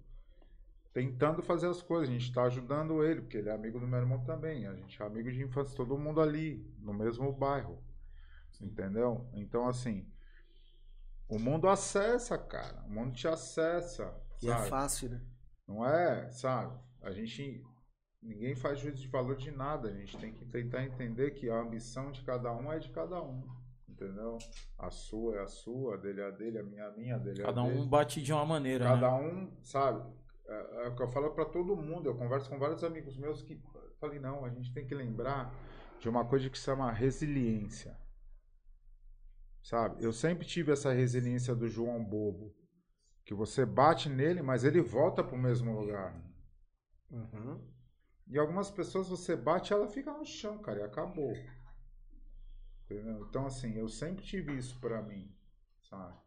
Tentando 0.93 1.41
fazer 1.43 1.67
as 1.67 1.81
coisas. 1.81 2.07
A 2.07 2.11
gente 2.17 2.31
tá 2.33 2.43
ajudando 2.43 3.03
ele, 3.03 3.21
porque 3.21 3.37
ele 3.37 3.49
é 3.49 3.53
amigo 3.53 3.79
do 3.79 3.87
meu 3.87 3.99
irmão 3.99 4.23
também. 4.23 4.67
A 4.67 4.73
gente 4.73 5.01
é 5.01 5.05
amigo 5.05 5.29
de 5.31 5.43
infância, 5.43 5.75
todo 5.75 5.97
mundo 5.97 6.21
ali, 6.21 6.63
no 6.79 6.93
mesmo 6.93 7.31
bairro. 7.33 7.83
Entendeu? 8.61 9.27
Então, 9.33 9.67
assim. 9.67 10.07
O 11.29 11.37
mundo 11.39 11.67
acessa, 11.67 12.37
cara. 12.37 12.83
O 12.87 12.91
mundo 12.91 13.13
te 13.13 13.27
acessa. 13.27 14.13
E 14.41 14.49
é 14.49 14.53
sabe? 14.55 14.69
fácil, 14.69 15.09
né? 15.09 15.21
Não 15.67 15.85
é, 15.85 16.29
sabe? 16.31 16.77
A 17.01 17.11
gente. 17.11 17.63
Ninguém 18.21 18.55
faz 18.55 18.79
juízo 18.79 18.97
de 19.01 19.07
valor 19.07 19.35
de 19.35 19.51
nada. 19.51 19.89
A 19.89 19.93
gente 19.93 20.17
tem 20.17 20.33
que 20.33 20.45
tentar 20.45 20.83
entender 20.83 21.31
que 21.31 21.49
a 21.49 21.59
ambição 21.59 22.11
de 22.11 22.23
cada 22.23 22.51
um 22.53 22.71
é 22.71 22.79
de 22.79 22.89
cada 22.89 23.21
um. 23.21 23.43
Entendeu? 23.87 24.37
A 24.77 24.89
sua 24.89 25.37
é 25.37 25.41
a 25.43 25.47
sua, 25.47 25.95
a 25.95 25.97
dele 25.97 26.21
é 26.21 26.27
a 26.27 26.31
dele, 26.31 26.59
a 26.59 26.63
minha 26.63 26.83
é 26.83 26.87
a 26.87 26.91
minha, 26.91 27.15
a 27.15 27.17
dele 27.17 27.41
é 27.41 27.43
a 27.43 27.47
Cada 27.47 27.63
dele. 27.63 27.79
um 27.79 27.87
bate 27.87 28.21
de 28.21 28.31
uma 28.31 28.45
maneira, 28.45 28.85
Cada 28.85 29.11
né? 29.11 29.27
um, 29.27 29.51
sabe? 29.63 30.07
É, 30.47 30.85
é 30.85 30.87
o 30.89 30.95
que 30.95 31.01
eu 31.01 31.07
falo 31.07 31.31
pra 31.31 31.45
todo 31.45 31.75
mundo. 31.75 32.07
Eu 32.09 32.15
converso 32.15 32.49
com 32.49 32.59
vários 32.59 32.83
amigos 32.83 33.17
meus 33.17 33.41
que 33.41 33.59
falei, 33.99 34.19
não, 34.19 34.45
a 34.45 34.49
gente 34.49 34.71
tem 34.73 34.85
que 34.85 34.93
lembrar 34.93 35.51
de 35.99 36.07
uma 36.07 36.25
coisa 36.25 36.47
que 36.49 36.57
se 36.57 36.65
chama 36.65 36.91
resiliência. 36.91 37.97
Sabe? 39.67 40.01
Eu 40.01 40.13
sempre 40.13 40.47
tive 40.47 40.71
essa 40.71 40.93
resiliência 40.93 41.53
do 41.53 41.67
João 41.67 42.01
Bobo. 42.01 42.55
Que 43.25 43.33
você 43.33 43.65
bate 43.65 44.07
nele, 44.07 44.41
mas 44.41 44.63
ele 44.63 44.79
volta 44.79 45.21
pro 45.21 45.37
mesmo 45.37 45.77
lugar. 45.77 46.17
Uhum. 47.11 47.61
E 48.27 48.39
algumas 48.39 48.71
pessoas 48.71 49.09
você 49.09 49.35
bate 49.35 49.73
ela 49.73 49.89
fica 49.89 50.13
no 50.13 50.25
chão, 50.25 50.57
cara, 50.59 50.79
e 50.79 50.83
acabou. 50.83 51.33
Entendeu? 52.85 53.27
Então, 53.27 53.45
assim, 53.45 53.77
eu 53.77 53.89
sempre 53.89 54.23
tive 54.23 54.57
isso 54.57 54.79
pra 54.79 55.01
mim, 55.01 55.29
sabe? 55.89 56.17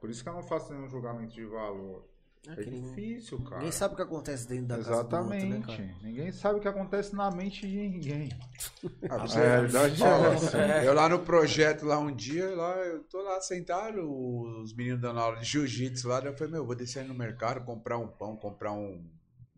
Por 0.00 0.08
isso 0.08 0.22
que 0.22 0.28
eu 0.28 0.34
não 0.34 0.44
faço 0.44 0.72
nenhum 0.72 0.86
julgamento 0.86 1.34
de 1.34 1.44
valor. 1.44 2.08
É 2.48 2.52
É 2.52 2.64
difícil, 2.64 3.38
cara. 3.42 3.56
ninguém 3.56 3.72
sabe 3.72 3.94
o 3.94 3.96
que 3.96 4.02
acontece 4.02 4.46
dentro 4.48 4.66
da 4.66 4.76
casa 4.76 4.90
do 4.90 4.96
outro, 5.16 5.24
né, 5.30 5.36
Exatamente. 5.38 5.66
cara? 5.66 5.94
ninguém 6.02 6.32
sabe 6.32 6.58
o 6.58 6.62
que 6.62 6.68
acontece 6.68 7.14
na 7.14 7.30
mente 7.30 7.66
de 7.66 7.76
ninguém. 7.76 8.28
Ah, 9.10 9.16
A 9.16 9.26
realidade 9.26 10.00
Ó, 10.02 10.56
é. 10.58 10.86
Eu 10.86 10.94
lá 10.94 11.08
no 11.08 11.18
projeto, 11.20 11.84
lá 11.84 11.98
um 11.98 12.14
dia, 12.14 12.54
lá, 12.54 12.76
eu 12.78 13.02
tô 13.04 13.20
lá 13.22 13.40
sentado, 13.40 14.00
os 14.62 14.72
meninos 14.74 15.00
dando 15.00 15.18
aula 15.18 15.38
de 15.40 15.44
jiu-jitsu 15.44 16.08
lá, 16.08 16.20
eu 16.20 16.36
falei, 16.36 16.52
meu, 16.52 16.64
vou 16.64 16.74
descer 16.76 17.00
aí 17.00 17.08
no 17.08 17.14
mercado, 17.14 17.64
comprar 17.64 17.98
um 17.98 18.06
pão, 18.08 18.36
comprar 18.36 18.72
um, 18.72 19.04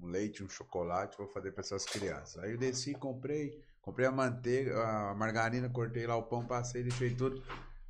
um 0.01 0.07
leite, 0.07 0.43
um 0.43 0.49
chocolate, 0.49 1.17
vou 1.19 1.29
fazer 1.29 1.53
para 1.53 1.61
essas 1.63 1.85
crianças. 1.85 2.43
Aí 2.43 2.53
eu 2.53 2.59
desci, 2.59 2.95
comprei, 2.95 3.61
comprei 3.83 4.07
a 4.07 4.13
manteiga, 4.13 4.83
a 4.83 5.15
margarina, 5.15 5.69
cortei 5.69 6.07
lá 6.07 6.17
o 6.17 6.23
pão, 6.23 6.47
passei, 6.47 6.83
deixei 6.83 7.15
tudo. 7.15 7.43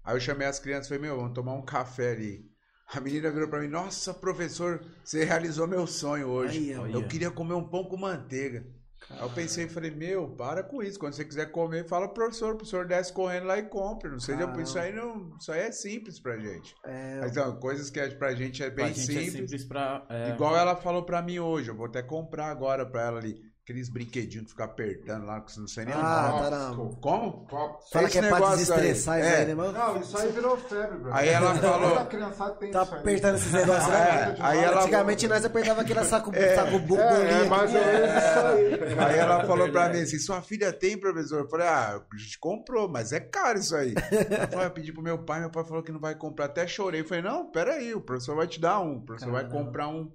Aí 0.04 0.16
eu 0.16 0.20
chamei 0.20 0.46
as 0.48 0.58
crianças 0.58 0.86
e 0.86 0.88
falei, 0.88 1.02
meu, 1.02 1.16
vamos 1.16 1.34
tomar 1.34 1.54
um 1.54 1.62
café 1.62 2.12
ali. 2.12 2.50
A 2.94 3.00
menina 3.00 3.30
virou 3.30 3.48
pra 3.48 3.60
mim, 3.60 3.68
nossa, 3.68 4.14
professor, 4.14 4.82
você 5.04 5.24
realizou 5.24 5.66
meu 5.66 5.86
sonho 5.86 6.26
hoje. 6.28 6.70
Eu 6.70 7.06
queria 7.06 7.30
comer 7.30 7.54
um 7.54 7.64
pão 7.64 7.84
com 7.84 7.96
manteiga. 7.98 8.64
Aí 9.10 9.20
eu 9.22 9.30
pensei 9.30 9.64
e 9.64 9.68
falei, 9.68 9.90
meu, 9.90 10.28
para 10.30 10.62
com 10.62 10.82
isso. 10.82 10.98
Quando 10.98 11.12
você 11.14 11.24
quiser 11.24 11.46
comer, 11.50 11.86
fala 11.86 12.06
pro 12.08 12.24
professor. 12.24 12.54
O 12.54 12.56
professor 12.56 12.86
desce 12.86 13.12
correndo 13.12 13.46
lá 13.46 13.58
e 13.58 13.62
compra. 13.62 14.10
Não 14.10 14.18
seja, 14.20 14.38
Caramba. 14.40 14.60
isso 14.62 14.78
aí 14.78 14.92
não. 14.94 15.34
Isso 15.38 15.52
aí 15.52 15.60
é 15.60 15.72
simples 15.72 16.18
pra 16.18 16.36
gente. 16.36 16.74
É, 16.84 17.20
Então, 17.26 17.56
coisas 17.58 17.88
que 17.90 18.00
é- 18.00 18.08
pra 18.08 18.34
gente 18.34 18.62
é 18.62 18.68
bem 18.70 18.88
gente 18.92 19.00
é 19.00 19.20
simples. 19.22 19.32
simples 19.32 19.64
pra. 19.64 20.04
é, 20.10 20.30
Igual 20.30 20.56
ela 20.56 20.74
falou 20.76 21.04
pra 21.04 21.22
mim 21.22 21.38
hoje. 21.38 21.70
Eu 21.70 21.76
vou 21.76 21.86
até 21.86 22.02
comprar 22.02 22.46
agora 22.46 22.84
pra 22.84 23.02
ela 23.06 23.18
ali. 23.18 23.40
Aqueles 23.68 23.90
brinquedinhos 23.90 24.46
que 24.46 24.50
fica 24.52 24.64
apertando 24.64 25.26
lá, 25.26 25.42
que 25.42 25.52
você 25.52 25.60
não 25.60 25.68
sei 25.68 25.84
nem 25.84 25.94
o 25.94 25.98
Ah, 25.98 26.28
nome. 26.30 26.42
tá 26.42 26.50
na... 26.58 26.74
Como? 27.02 27.46
Fala 27.50 27.78
Esse 28.06 28.12
que 28.12 28.18
é 28.24 28.28
pra 28.30 28.38
desestressar 28.52 28.78
aí. 28.80 28.90
isso 28.92 29.10
aí, 29.10 29.42
É. 29.42 29.44
né, 29.44 29.54
mano? 29.54 29.72
Não, 29.72 30.00
isso 30.00 30.16
aí 30.16 30.32
virou 30.32 30.56
febre, 30.56 30.96
bro. 30.96 31.10
Aí 31.12 31.28
ela 31.28 31.54
falou- 31.54 31.90
Toda 31.90 32.04
criançada 32.06 32.52
tem 32.54 32.70
Tá 32.70 32.80
aí. 32.82 32.88
apertando 32.98 33.34
esses 33.34 33.52
negócios, 33.52 33.88
né? 33.88 34.36
É, 34.38 34.42
aí 34.42 34.58
ela- 34.64 34.80
Antigamente 34.80 35.28
nós 35.28 35.44
apertava 35.44 35.82
aquele 35.82 36.02
saco, 36.04 36.32
saco 36.34 36.78
bu- 36.78 36.96
É, 36.98 37.08
bolinha 37.14 37.30
é 37.30 37.40
aqui. 37.40 37.48
mais 37.50 37.74
ou 37.74 37.80
menos 37.80 38.08
isso 38.08 38.38
aí. 38.38 38.98
Aí 39.06 39.18
ela 39.18 39.44
falou 39.44 39.70
pra 39.70 39.88
mim 39.90 40.00
assim: 40.00 40.18
sua 40.18 40.40
filha 40.40 40.72
tem, 40.72 40.96
professor? 40.98 41.40
Eu 41.40 41.48
falei, 41.50 41.66
ah, 41.66 42.00
a 42.10 42.16
gente 42.16 42.38
comprou, 42.38 42.88
mas 42.88 43.12
é 43.12 43.20
caro 43.20 43.58
isso 43.58 43.76
aí. 43.76 43.92
Ela 44.30 44.46
falou, 44.48 44.64
eu 44.64 44.70
pedi 44.70 44.94
pro 44.94 45.02
meu 45.02 45.18
pai, 45.18 45.40
meu 45.40 45.50
pai 45.50 45.62
falou 45.64 45.82
que 45.82 45.92
não 45.92 46.00
vai 46.00 46.14
comprar. 46.14 46.46
Até 46.46 46.66
chorei. 46.66 47.02
Eu 47.02 47.04
falei, 47.04 47.22
não, 47.22 47.44
peraí, 47.50 47.94
o 47.94 48.00
professor 48.00 48.34
vai 48.34 48.46
te 48.46 48.58
dar 48.58 48.80
um. 48.80 48.96
O 48.96 49.02
professor 49.02 49.30
vai 49.30 49.42
Caramba. 49.44 49.62
comprar 49.66 49.88
um. 49.88 50.10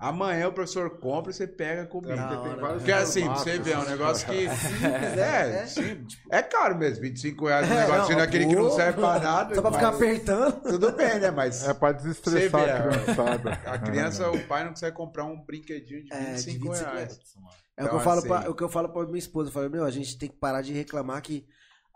Amanhã 0.00 0.48
o 0.48 0.52
professor 0.54 0.98
compra 0.98 1.30
e 1.30 1.34
você 1.34 1.46
pega 1.46 1.84
comigo. 1.86 2.12
É, 2.12 2.16
Da 2.16 2.26
porque 2.28 2.40
tem 2.42 2.50
hora, 2.52 2.60
vários 2.62 2.78
Porque 2.78 2.92
assim, 2.92 3.24
pra 3.26 3.34
você 3.34 3.58
ver, 3.58 3.72
é 3.72 3.78
um 3.78 3.84
negócio 3.84 4.26
que. 4.26 4.46
é. 4.46 5.60
É, 5.62 5.66
sim. 5.66 6.06
É 6.30 6.42
caro 6.42 6.74
mesmo, 6.78 7.02
25 7.02 7.46
reais 7.46 7.68
um 7.70 7.74
É, 7.74 7.80
negocinho 7.86 8.18
não, 8.18 8.24
daquele 8.24 8.46
que 8.46 8.54
não 8.56 8.70
serve 8.70 8.98
pra 8.98 9.18
nada. 9.20 9.54
Só 9.54 9.60
pra 9.60 9.72
ficar 9.72 9.88
apertando. 9.88 10.52
Tudo 10.62 10.92
bem, 10.92 11.20
né? 11.20 11.30
Mas 11.30 11.68
É 11.68 11.74
pra 11.74 11.92
desestressar 11.92 12.64
vê, 12.64 12.70
a 12.70 12.82
criançada. 12.88 13.50
a 13.66 13.78
criança, 13.78 14.30
o 14.30 14.40
pai 14.46 14.62
não 14.64 14.70
consegue 14.70 14.96
comprar 14.96 15.24
um 15.26 15.38
brinquedinho 15.44 16.02
de 16.02 16.12
É, 16.14 16.16
de 16.34 16.50
25 16.50 16.72
25 16.72 16.90
reais. 16.94 17.12
É 17.12 17.14
o 17.14 17.18
que 17.18 17.88
Então, 17.88 17.98
eu 17.98 18.00
falo 18.00 18.18
assim- 18.20 18.28
pra, 18.28 18.42
é 18.44 18.48
o 18.48 18.54
que 18.54 18.62
eu 18.64 18.68
falo 18.70 18.88
pra 18.88 19.04
minha 19.04 19.18
esposa. 19.18 19.50
Eu 19.50 19.52
falo, 19.52 19.68
meu, 19.68 19.84
a 19.84 19.90
gente 19.90 20.16
tem 20.18 20.30
que 20.30 20.36
parar 20.36 20.62
de 20.62 20.72
reclamar 20.72 21.20
que 21.20 21.46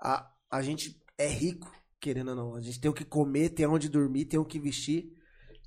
a, 0.02 0.28
a 0.50 0.60
gente 0.60 1.00
é 1.16 1.26
rico, 1.26 1.72
querendo 1.98 2.28
ou 2.32 2.36
não. 2.36 2.54
A 2.54 2.60
gente 2.60 2.78
tem 2.78 2.90
o 2.90 2.94
que 2.94 3.04
comer, 3.04 3.48
tem 3.50 3.66
onde 3.66 3.88
dormir, 3.88 4.26
tem 4.26 4.38
o 4.38 4.44
que 4.44 4.58
vestir. 4.58 5.10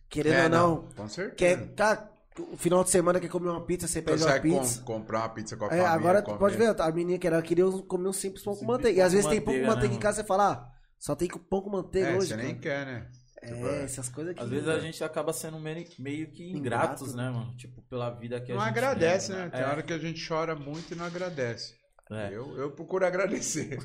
Querendo 0.07 0.33
É, 0.35 0.43
ou 0.43 0.49
não. 0.49 0.87
Com 0.95 1.09
certeza. 1.09 1.35
Quer, 1.35 1.67
tá, 1.73 2.09
o 2.41 2.57
final 2.57 2.83
de 2.83 2.89
semana 2.89 3.19
quer 3.19 3.29
comer 3.29 3.49
uma 3.49 3.65
pizza, 3.65 3.87
você 3.87 4.01
pede 4.01 4.21
uma 4.23 4.27
Consegue 4.27 4.49
com- 4.51 4.59
pizza. 4.59 4.81
comprar 4.83 5.19
uma 5.19 5.29
pizza 5.29 5.55
com 5.57 5.63
a 5.65 5.67
É, 5.67 5.69
família. 5.69 5.89
agora 5.89 6.21
comer. 6.21 6.37
pode 6.37 6.57
ver, 6.57 6.81
a 6.81 6.91
menina 6.91 7.17
que 7.19 7.27
era, 7.27 7.41
queria 7.41 7.65
comer 7.87 8.07
um 8.09 8.13
simples 8.13 8.43
pão 8.43 8.53
com 8.53 8.59
Simples 8.59 8.77
manteiga. 8.77 8.99
E 8.99 9.01
às 9.01 9.11
vezes 9.11 9.25
com 9.25 9.31
tem 9.31 9.41
pão 9.41 9.53
com 9.53 9.59
manteiga, 9.59 9.75
manteiga 9.75 9.93
né, 9.93 9.97
em 9.97 10.01
casa, 10.01 10.21
você 10.21 10.27
fala, 10.27 10.51
ah, 10.51 10.71
só 10.99 11.15
tem 11.15 11.27
pão 11.27 11.61
com 11.61 11.69
manteiga 11.69 12.09
É, 12.09 12.17
hoje. 12.17 12.27
você 12.29 12.35
nem 12.37 12.55
cara. 12.55 12.59
quer, 12.59 12.85
né? 12.85 13.07
É, 13.39 13.83
essas 13.83 14.09
coisas 14.09 14.31
aqui. 14.33 14.41
Às 14.43 14.49
vezes 14.49 14.67
a 14.67 14.79
gente 14.79 15.03
acaba 15.03 15.31
sendo 15.31 15.59
meio, 15.59 15.85
que 16.31 16.51
ingratos, 16.51 17.11
Ingrato. 17.13 17.15
né, 17.17 17.29
mano? 17.29 17.55
Tipo, 17.55 17.81
pela 17.83 18.09
vida 18.09 18.41
que 18.41 18.51
Não 18.51 18.59
a 18.59 18.65
gente 18.67 18.77
agradece, 18.77 19.31
tem, 19.31 19.41
né? 19.41 19.49
Tem 19.49 19.61
É, 19.61 19.65
hora 19.67 19.83
que 19.83 19.93
a 19.93 19.97
gente 19.99 20.27
chora 20.27 20.55
muito 20.55 20.91
e 20.91 20.95
não 20.95 21.05
agradece. 21.05 21.75
é. 22.11 22.29
Eu, 22.33 22.57
eu 22.57 22.71
procuro 22.71 23.05
agradecer. 23.05 23.77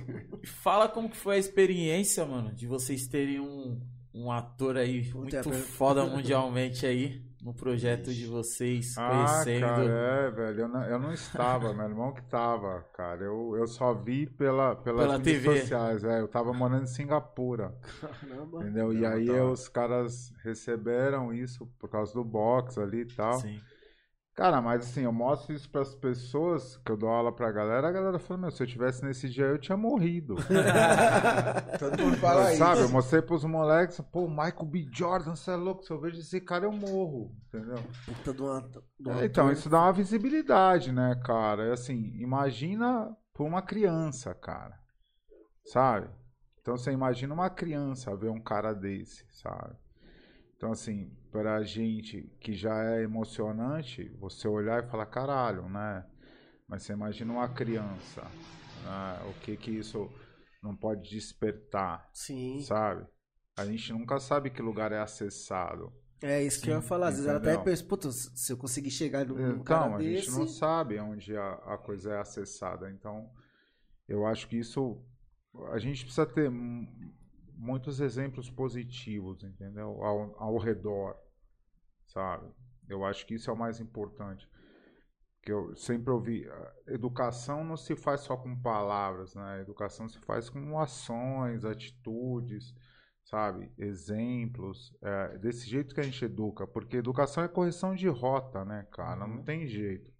Fala 0.62 0.88
como 0.88 1.10
que 1.10 1.16
foi 1.16 1.36
a 1.36 1.38
experiência, 1.38 2.24
mano, 2.24 2.52
de 2.54 2.66
vocês 2.66 3.06
terem 3.06 3.40
um, 3.40 3.78
um 4.14 4.32
ator 4.32 4.76
aí 4.78 5.04
Puta, 5.04 5.18
muito 5.18 5.36
é 5.36 5.42
foda 5.58 6.04
mundialmente 6.06 6.86
aí 6.86 7.22
no 7.42 7.52
projeto 7.52 8.12
de 8.14 8.24
vocês, 8.26 8.96
Ah, 8.96 9.08
conhecendo. 9.42 9.66
cara, 9.66 9.82
é, 9.84 10.30
velho. 10.30 10.60
Eu 10.60 10.68
não, 10.68 10.84
eu 10.84 10.98
não 10.98 11.12
estava, 11.12 11.72
meu 11.74 11.84
irmão 11.86 12.12
que 12.14 12.22
tava, 12.22 12.82
cara. 12.94 13.24
Eu, 13.24 13.56
eu 13.56 13.66
só 13.66 13.92
vi 13.92 14.26
pela, 14.26 14.76
pelas 14.76 15.06
Pela 15.06 15.20
TV. 15.20 15.60
sociais. 15.60 16.04
É, 16.04 16.20
eu 16.20 16.28
tava 16.28 16.52
morando 16.52 16.84
em 16.84 16.86
Singapura, 16.86 17.74
Caramba. 18.00 18.60
entendeu? 18.62 18.92
E 18.92 19.04
aí 19.04 19.26
tá. 19.26 19.44
os 19.44 19.68
caras 19.68 20.32
receberam 20.44 21.34
isso 21.34 21.66
por 21.78 21.90
causa 21.90 22.12
do 22.14 22.22
box 22.24 22.78
ali 22.78 23.00
e 23.02 23.06
tal. 23.06 23.40
Sim. 23.40 23.60
Cara, 24.34 24.62
mas 24.62 24.86
assim, 24.86 25.02
eu 25.02 25.12
mostro 25.12 25.54
isso 25.54 25.68
pras 25.68 25.94
pessoas, 25.94 26.78
que 26.78 26.90
eu 26.90 26.96
dou 26.96 27.10
aula 27.10 27.30
pra 27.30 27.52
galera, 27.52 27.88
a 27.88 27.92
galera 27.92 28.18
fala, 28.18 28.40
meu, 28.40 28.50
se 28.50 28.62
eu 28.62 28.66
tivesse 28.66 29.04
nesse 29.04 29.28
dia 29.28 29.44
eu 29.44 29.58
tinha 29.58 29.76
morrido. 29.76 30.36
Todo 31.78 32.02
mundo 32.02 32.16
fala 32.16 32.48
isso. 32.50 32.58
Sabe, 32.58 32.80
eu 32.80 32.88
mostrei 32.88 33.20
pros 33.20 33.44
moleques, 33.44 34.00
pô, 34.10 34.26
Michael 34.28 34.64
B. 34.64 34.88
Jordan, 34.90 35.36
você 35.36 35.50
é 35.50 35.56
louco, 35.56 35.84
se 35.84 35.90
eu 35.90 36.00
vejo 36.00 36.18
esse 36.18 36.40
cara 36.40 36.64
eu 36.64 36.72
morro, 36.72 37.36
entendeu? 37.46 37.84
Puta 38.06 38.32
de 38.32 38.42
uma 38.42 39.20
É, 39.20 39.26
então, 39.26 39.52
isso 39.52 39.68
dá 39.68 39.82
uma 39.82 39.92
visibilidade, 39.92 40.92
né, 40.92 41.20
cara? 41.22 41.66
É 41.66 41.72
assim, 41.72 42.14
imagina 42.18 43.14
pra 43.34 43.44
uma 43.44 43.60
criança, 43.60 44.34
cara. 44.34 44.78
sabe? 45.66 46.08
Então 46.62 46.76
você 46.76 46.90
imagina 46.90 47.34
uma 47.34 47.50
criança 47.50 48.16
ver 48.16 48.30
um 48.30 48.40
cara 48.40 48.72
desse, 48.72 49.26
sabe? 49.30 49.76
Então, 50.56 50.72
assim, 50.72 51.10
pra 51.32 51.62
gente 51.62 52.30
que 52.38 52.52
já 52.52 52.84
é 52.84 53.02
emocionante, 53.02 54.08
você 54.20 54.46
olhar 54.46 54.84
e 54.84 54.88
falar, 54.88 55.06
caralho, 55.06 55.66
né? 55.68 56.04
Mas 56.68 56.82
você 56.82 56.92
imagina 56.92 57.32
uma 57.32 57.48
criança, 57.48 58.22
né? 58.84 59.22
o 59.30 59.32
que 59.40 59.56
que 59.56 59.70
isso 59.70 60.10
não 60.62 60.76
pode 60.76 61.08
despertar, 61.10 62.08
Sim. 62.12 62.60
sabe? 62.60 63.06
A 63.56 63.64
gente 63.64 63.92
nunca 63.92 64.20
sabe 64.20 64.50
que 64.50 64.62
lugar 64.62 64.92
é 64.92 65.00
acessado. 65.00 65.92
É 66.22 66.42
isso 66.42 66.62
que 66.62 66.70
eu 66.70 66.76
ia 66.76 66.82
falar. 66.82 67.08
Às 67.08 67.14
vezes 67.14 67.28
ela 67.28 67.38
até 67.38 67.58
pensa, 67.58 67.84
puta, 67.84 68.10
se 68.12 68.52
eu 68.52 68.56
conseguir 68.56 68.90
chegar 68.90 69.26
num 69.26 69.34
num 69.34 69.64
cara 69.64 69.86
Então, 69.86 69.94
a 69.96 69.98
desse... 69.98 70.26
gente 70.26 70.38
não 70.38 70.46
sabe 70.46 71.00
onde 71.00 71.36
a, 71.36 71.52
a 71.66 71.78
coisa 71.78 72.12
é 72.12 72.20
acessada. 72.20 72.90
Então, 72.90 73.28
eu 74.08 74.24
acho 74.24 74.46
que 74.48 74.56
isso. 74.56 75.02
A 75.72 75.78
gente 75.78 76.04
precisa 76.04 76.24
ter 76.24 76.48
muitos 77.54 78.00
exemplos 78.00 78.50
positivos, 78.50 79.42
entendeu? 79.42 80.02
Ao, 80.02 80.34
ao 80.42 80.58
redor, 80.58 81.16
sabe? 82.06 82.52
Eu 82.88 83.04
acho 83.04 83.26
que 83.26 83.34
isso 83.34 83.50
é 83.50 83.52
o 83.52 83.58
mais 83.58 83.80
importante. 83.80 84.48
Que 85.42 85.52
eu 85.52 85.74
sempre 85.74 86.10
ouvi. 86.10 86.48
a 86.48 86.72
Educação 86.88 87.64
não 87.64 87.76
se 87.76 87.96
faz 87.96 88.20
só 88.20 88.36
com 88.36 88.60
palavras, 88.60 89.34
né? 89.34 89.60
Educação 89.60 90.08
se 90.08 90.18
faz 90.20 90.48
com 90.48 90.78
ações, 90.78 91.64
atitudes, 91.64 92.74
sabe? 93.24 93.72
Exemplos. 93.76 94.94
É, 95.02 95.38
desse 95.38 95.68
jeito 95.68 95.94
que 95.94 96.00
a 96.00 96.04
gente 96.04 96.24
educa. 96.24 96.66
Porque 96.66 96.96
educação 96.96 97.42
é 97.42 97.48
correção 97.48 97.94
de 97.94 98.08
rota, 98.08 98.64
né, 98.64 98.86
cara? 98.92 99.26
Não 99.26 99.42
tem 99.42 99.66
jeito. 99.66 100.12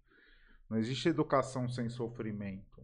Não 0.69 0.77
existe 0.77 1.07
educação 1.07 1.69
sem 1.69 1.87
sofrimento. 1.89 2.81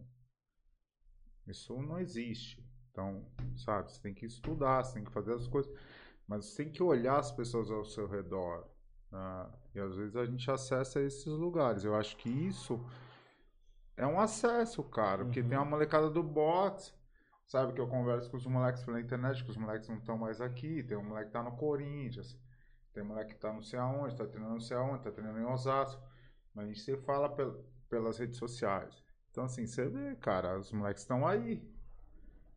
Isso 1.46 1.76
não 1.82 1.98
existe. 1.98 2.64
Então, 2.90 3.24
sabe, 3.56 3.92
você 3.92 4.00
tem 4.00 4.14
que 4.14 4.26
estudar, 4.26 4.84
você 4.84 4.94
tem 4.94 5.04
que 5.04 5.12
fazer 5.12 5.34
as 5.34 5.46
coisas, 5.46 5.72
mas 6.26 6.44
você 6.46 6.64
tem 6.64 6.72
que 6.72 6.82
olhar 6.82 7.18
as 7.18 7.30
pessoas 7.32 7.70
ao 7.70 7.84
seu 7.84 8.06
redor. 8.08 8.66
né? 9.10 9.46
E 9.74 9.80
às 9.80 9.96
vezes 9.96 10.16
a 10.16 10.26
gente 10.26 10.50
acessa 10.50 11.00
esses 11.00 11.26
lugares. 11.26 11.84
Eu 11.84 11.94
acho 11.94 12.16
que 12.16 12.28
isso 12.28 12.84
é 13.96 14.06
um 14.06 14.18
acesso, 14.20 14.82
cara, 14.84 15.24
porque 15.24 15.42
tem 15.42 15.58
uma 15.58 15.64
molecada 15.64 16.10
do 16.10 16.22
box, 16.22 16.94
sabe, 17.46 17.72
que 17.72 17.80
eu 17.80 17.88
converso 17.88 18.30
com 18.30 18.36
os 18.36 18.46
moleques 18.46 18.82
pela 18.84 19.00
internet, 19.00 19.44
que 19.44 19.50
os 19.50 19.56
moleques 19.56 19.88
não 19.88 19.96
estão 19.96 20.16
mais 20.18 20.40
aqui, 20.40 20.82
tem 20.82 20.96
um 20.96 21.04
moleque 21.04 21.26
que 21.26 21.32
tá 21.32 21.42
no 21.42 21.56
Corinthians, 21.56 22.38
tem 22.92 23.02
um 23.02 23.06
moleque 23.06 23.34
que 23.34 23.40
tá 23.40 23.52
não 23.52 23.62
sei 23.62 23.78
aonde, 23.78 24.16
tá 24.16 24.26
treinando 24.26 24.54
não 24.54 24.60
sei 24.60 24.76
aonde, 24.76 25.02
tá 25.04 25.10
treinando 25.12 25.38
em 25.38 25.44
Osasco, 25.44 26.02
mas 26.54 26.64
a 26.64 26.68
gente 26.68 26.80
se 26.80 26.96
fala 26.98 27.28
pel- 27.28 27.64
pelas 27.88 28.18
redes 28.18 28.38
sociais. 28.38 29.02
Então, 29.30 29.44
assim, 29.44 29.66
você 29.66 29.86
vê, 29.88 30.16
cara, 30.16 30.58
os 30.58 30.72
moleques 30.72 31.02
estão 31.02 31.26
aí. 31.26 31.62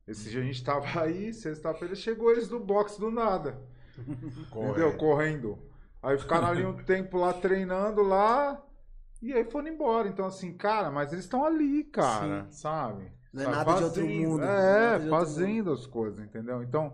Esse 0.07 0.29
dia 0.29 0.41
a 0.41 0.43
gente 0.43 0.63
tava 0.63 0.85
aí, 1.01 1.33
sexta-feira 1.33 1.95
chegou 1.95 2.31
eles 2.31 2.47
do 2.47 2.59
box 2.59 2.97
do 2.97 3.09
nada. 3.11 3.59
Entendeu? 3.97 4.97
Correndo. 4.97 5.57
Aí 6.01 6.17
ficaram 6.17 6.47
ali 6.47 6.65
um 6.65 6.75
tempo 6.83 7.17
lá 7.17 7.31
treinando 7.33 8.01
lá. 8.03 8.61
E 9.21 9.31
aí 9.31 9.45
foram 9.45 9.69
embora. 9.69 10.07
Então, 10.09 10.25
assim, 10.25 10.53
cara, 10.57 10.91
mas 10.91 11.13
eles 11.13 11.23
estão 11.23 11.45
ali, 11.45 11.85
cara, 11.85 12.47
sabe? 12.51 13.09
Não 13.31 13.41
é 13.41 13.45
Sabe? 13.45 13.55
nada 13.55 13.73
de 13.77 13.83
outro 13.85 14.01
Fazendo- 14.01 14.29
mundo, 14.29 14.43
é 14.43 14.95
É, 14.95 15.09
fazendo 15.09 15.71
as 15.71 15.87
coisas, 15.87 16.19
entendeu? 16.23 16.61
Então, 16.61 16.93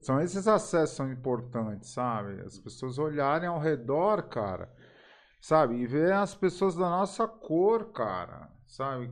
são 0.00 0.20
esses 0.20 0.46
acessos 0.46 0.94
são 0.94 1.10
importantes, 1.10 1.90
sabe? 1.90 2.40
As 2.42 2.58
pessoas 2.58 2.98
olharem 2.98 3.48
ao 3.48 3.58
redor, 3.58 4.22
cara, 4.28 4.70
sabe? 5.40 5.74
E 5.76 5.86
ver 5.86 6.12
as 6.12 6.34
pessoas 6.34 6.76
da 6.76 6.88
nossa 6.90 7.26
cor, 7.26 7.90
cara, 7.92 8.50
sabe? 8.66 9.10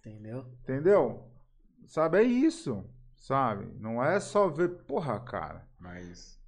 Entendeu? 0.00 0.44
Entendeu? 0.62 1.29
Sabe, 1.90 2.18
é 2.18 2.22
isso, 2.22 2.88
sabe? 3.16 3.66
Não 3.80 4.00
é 4.00 4.20
só 4.20 4.48
ver, 4.48 4.68
porra, 4.84 5.18
cara. 5.18 5.66
Mas, 5.76 6.38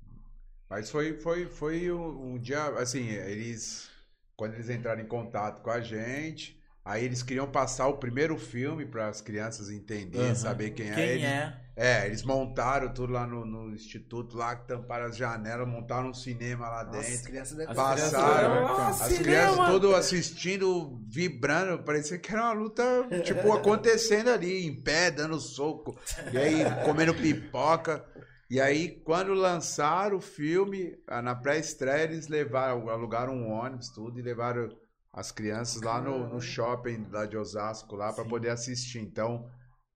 mas 0.71 0.89
foi, 0.89 1.15
foi, 1.15 1.47
foi 1.47 1.91
um, 1.91 2.35
um 2.35 2.39
dia, 2.39 2.65
assim, 2.79 3.09
eles, 3.09 3.91
quando 4.37 4.55
eles 4.55 4.71
entraram 4.71 5.03
em 5.03 5.07
contato 5.09 5.61
com 5.61 5.71
a 5.71 5.81
gente, 5.81 6.62
aí 6.85 7.05
eles 7.05 7.23
queriam 7.23 7.47
passar 7.51 7.87
o 7.89 7.97
primeiro 7.99 8.37
filme 8.39 8.85
para 8.87 9.09
as 9.09 9.21
crianças 9.21 9.71
entenderem, 9.71 10.27
Aham. 10.27 10.35
saber 10.35 10.71
quem, 10.71 10.91
é. 10.91 10.95
Quem 10.95 11.05
Eles- 11.05 11.25
é? 11.25 11.59
É, 11.75 12.05
eles 12.05 12.23
montaram 12.23 12.93
tudo 12.93 13.15
lá 13.15 13.27
no, 13.27 13.47
no 13.47 13.75
instituto, 13.75 14.37
lá 14.37 14.55
que 14.55 14.69
tamparam 14.69 15.07
as 15.07 15.17
janelas, 15.17 15.67
montaram 15.67 16.11
um 16.11 16.15
cinema 16.15 16.69
lá 16.69 16.85
Nossa, 16.85 16.99
as 16.99 17.07
dentro. 17.07 17.25
crianças 17.25 17.57
devem 17.57 17.71
As 17.71 17.77
Passaram, 17.77 18.51
crianças- 18.51 18.71
então. 18.75 18.87
As 18.89 18.97
cinema! 19.13 19.23
crianças 19.25 19.67
tudo 19.73 19.97
assistindo, 19.97 21.01
vibrando, 21.09 21.83
parecia 21.83 22.19
que 22.19 22.31
era 22.31 22.43
uma 22.43 22.53
luta, 22.53 22.83
tipo, 23.25 23.51
acontecendo 23.57 24.29
ali, 24.29 24.67
em 24.67 24.83
pé, 24.83 25.11
dando 25.11 25.41
soco, 25.41 25.99
e 26.31 26.37
aí 26.37 26.63
comendo 26.85 27.15
pipoca. 27.15 28.05
E 28.51 28.61
aí, 28.61 29.01
quando 29.03 29.33
lançaram 29.33 30.19
o 30.19 30.21
filme, 30.21 30.95
na 31.23 31.35
pré-estreia, 31.35 32.05
eles 32.05 32.29
levaram, 32.29 32.91
alugaram 32.91 33.33
um 33.33 33.51
ônibus, 33.51 33.89
tudo, 33.89 34.19
e 34.19 34.23
levaram 34.23 34.69
as 35.13 35.31
crianças 35.31 35.83
lá 35.83 36.01
no, 36.01 36.29
no 36.29 36.41
shopping 36.41 37.07
lá 37.11 37.27
de 37.27 37.37
Osasco, 37.37 37.95
lá, 37.97 38.13
para 38.13 38.25
poder 38.25 38.49
assistir. 38.51 38.99
Então, 39.01 39.49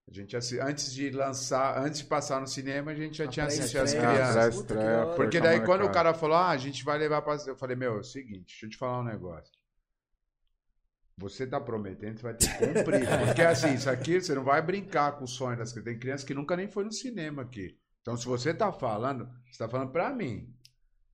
a 0.08 0.12
gente 0.12 0.36
assi- 0.36 0.60
antes 0.60 0.92
de 0.92 1.10
lançar, 1.10 1.78
antes 1.82 2.00
de 2.00 2.04
passar 2.06 2.40
no 2.40 2.46
cinema, 2.46 2.90
a 2.90 2.94
gente 2.94 3.16
já 3.18 3.24
A 3.24 3.28
tinha 3.28 3.46
assistido 3.46 3.80
as 3.80 3.94
crianças. 3.94 4.62
Porque 5.16 5.40
daí 5.40 5.64
quando 5.64 5.84
o 5.84 5.90
cara 5.90 6.12
falou, 6.14 6.36
ah, 6.36 6.50
a 6.50 6.56
gente 6.56 6.84
vai 6.84 6.98
levar 6.98 7.22
pra. 7.22 7.36
Eu 7.46 7.56
falei, 7.56 7.76
meu, 7.76 7.94
é 7.94 8.00
o 8.00 8.04
seguinte, 8.04 8.46
deixa 8.48 8.66
eu 8.66 8.70
te 8.70 8.76
falar 8.76 9.00
um 9.00 9.04
negócio. 9.04 9.52
Você 11.18 11.46
tá 11.46 11.58
prometendo, 11.58 12.18
você 12.18 12.22
vai 12.22 12.34
ter 12.34 12.46
que 12.46 12.66
cumprir. 12.74 13.06
Porque 13.24 13.40
assim, 13.40 13.72
isso 13.72 13.88
aqui, 13.88 14.20
você 14.20 14.34
não 14.34 14.44
vai 14.44 14.60
brincar 14.60 15.12
com 15.12 15.24
o 15.24 15.28
sonho 15.28 15.56
das 15.56 15.72
crianças. 15.72 15.92
Tem 15.92 15.98
criança 15.98 16.26
que 16.26 16.34
nunca 16.34 16.54
nem 16.54 16.68
foi 16.68 16.84
no 16.84 16.92
cinema 16.92 17.40
aqui. 17.42 17.78
Então, 18.02 18.16
se 18.16 18.26
você 18.26 18.52
tá 18.52 18.70
falando, 18.70 19.26
você 19.50 19.58
tá 19.58 19.68
falando 19.68 19.90
pra 19.92 20.12
mim. 20.12 20.54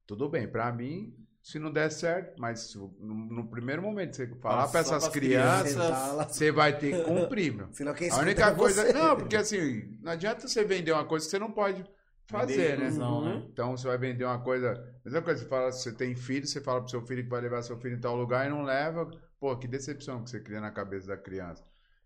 Tudo 0.05 0.29
bem, 0.29 0.49
pra 0.51 0.73
mim, 0.73 1.15
se 1.43 1.59
não 1.59 1.73
der 1.73 1.91
certo, 1.91 2.41
mas 2.41 2.61
se 2.61 2.79
no, 2.79 2.89
no 3.01 3.49
primeiro 3.49 3.83
momento 3.83 4.15
você 4.15 4.29
falar 4.37 4.69
Passar 4.69 4.79
essas 4.79 5.09
crianças, 5.09 5.73
crianças. 5.73 6.37
Você 6.37 6.53
vai 6.53 6.79
ter 6.79 6.97
que 6.97 7.03
cumprir, 7.05 7.53
meu. 7.53 7.69
Senão 7.73 7.93
quem 7.93 8.09
A 8.11 8.19
única 8.19 8.47
é 8.47 8.55
coisa. 8.55 8.83
você. 8.87 8.93
Não, 8.93 9.17
porque 9.17 9.37
assim, 9.37 9.99
não 10.01 10.13
adianta 10.13 10.47
você 10.47 10.65
vender 10.65 10.93
uma 10.93 11.05
coisa 11.05 11.27
que 11.27 11.31
você 11.31 11.39
não 11.41 11.51
pode 11.51 11.85
fazer, 12.27 12.79
né? 12.79 12.87
ilusão, 12.87 13.25
né? 13.25 13.47
Então 13.53 13.77
você 13.77 13.89
vai 13.89 13.99
vender 13.99 14.25
uma 14.25 14.39
coisa. 14.39 14.83
Mesma 15.05 15.21
coisa, 15.21 15.43
você 15.43 15.49
fala, 15.49 15.73
você 15.73 15.93
tem 15.93 16.15
filho, 16.15 16.47
você 16.47 16.61
fala 16.61 16.81
pro 16.81 16.91
seu 16.91 17.03
filho 17.03 17.25
que 17.25 17.29
vai 17.29 17.41
levar 17.41 17.61
seu 17.63 17.77
filho 17.77 17.97
em 17.97 18.01
tal 18.01 18.15
lugar 18.15 18.47
e 18.47 18.51
não 18.51 18.63
leva. 18.63 19.11
Pô, 19.41 19.57
que 19.57 19.67
decepção 19.67 20.23
que 20.23 20.31
você 20.31 20.39
cria 20.39 20.61
na 20.61 20.71
cabeça 20.71 21.09
da 21.09 21.17
criança. 21.17 21.65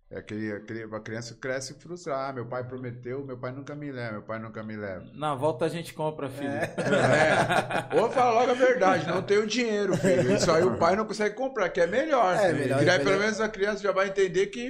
É 0.09 0.19
aquele, 0.19 0.53
aquele, 0.53 0.83
a 0.85 1.01
criança 1.01 1.35
cresce 1.35 1.75
frustrada. 1.75 2.29
Ah, 2.29 2.33
meu 2.33 2.47
pai 2.47 2.63
prometeu, 2.63 3.25
meu 3.27 3.37
pai 3.39 3.51
nunca 3.53 3.75
me 3.75 3.91
leva, 3.91 4.13
meu 4.13 4.23
pai 4.23 4.39
nunca 4.39 4.63
me 4.63 4.77
leva. 4.77 5.05
Na 5.15 5.35
volta 5.35 5.65
a 5.65 5.69
gente 5.69 5.93
compra, 5.93 6.29
filho. 6.31 6.49
É. 6.49 8.01
Ou 8.01 8.11
fala 8.11 8.41
logo 8.41 8.53
a 8.53 8.55
verdade, 8.55 9.07
não 9.09 9.21
tenho 9.23 9.47
dinheiro, 9.47 9.97
filho. 9.97 10.33
Isso 10.35 10.51
aí 10.51 10.63
o 10.63 10.77
pai 10.79 10.95
não 10.97 11.05
consegue 11.07 11.35
comprar, 11.35 11.69
que 11.71 11.81
é 11.81 11.87
melhor. 11.87 12.35
É, 12.37 12.49
filho. 12.49 12.59
melhor- 12.61 12.79
que 12.79 12.85
daí 12.85 12.99
melhor- 12.99 13.11
pelo 13.11 13.23
menos 13.25 13.41
a 13.41 13.49
criança 13.49 13.83
já 13.83 13.93
vai 13.93 14.09
entender 14.09 14.47
que. 14.47 14.67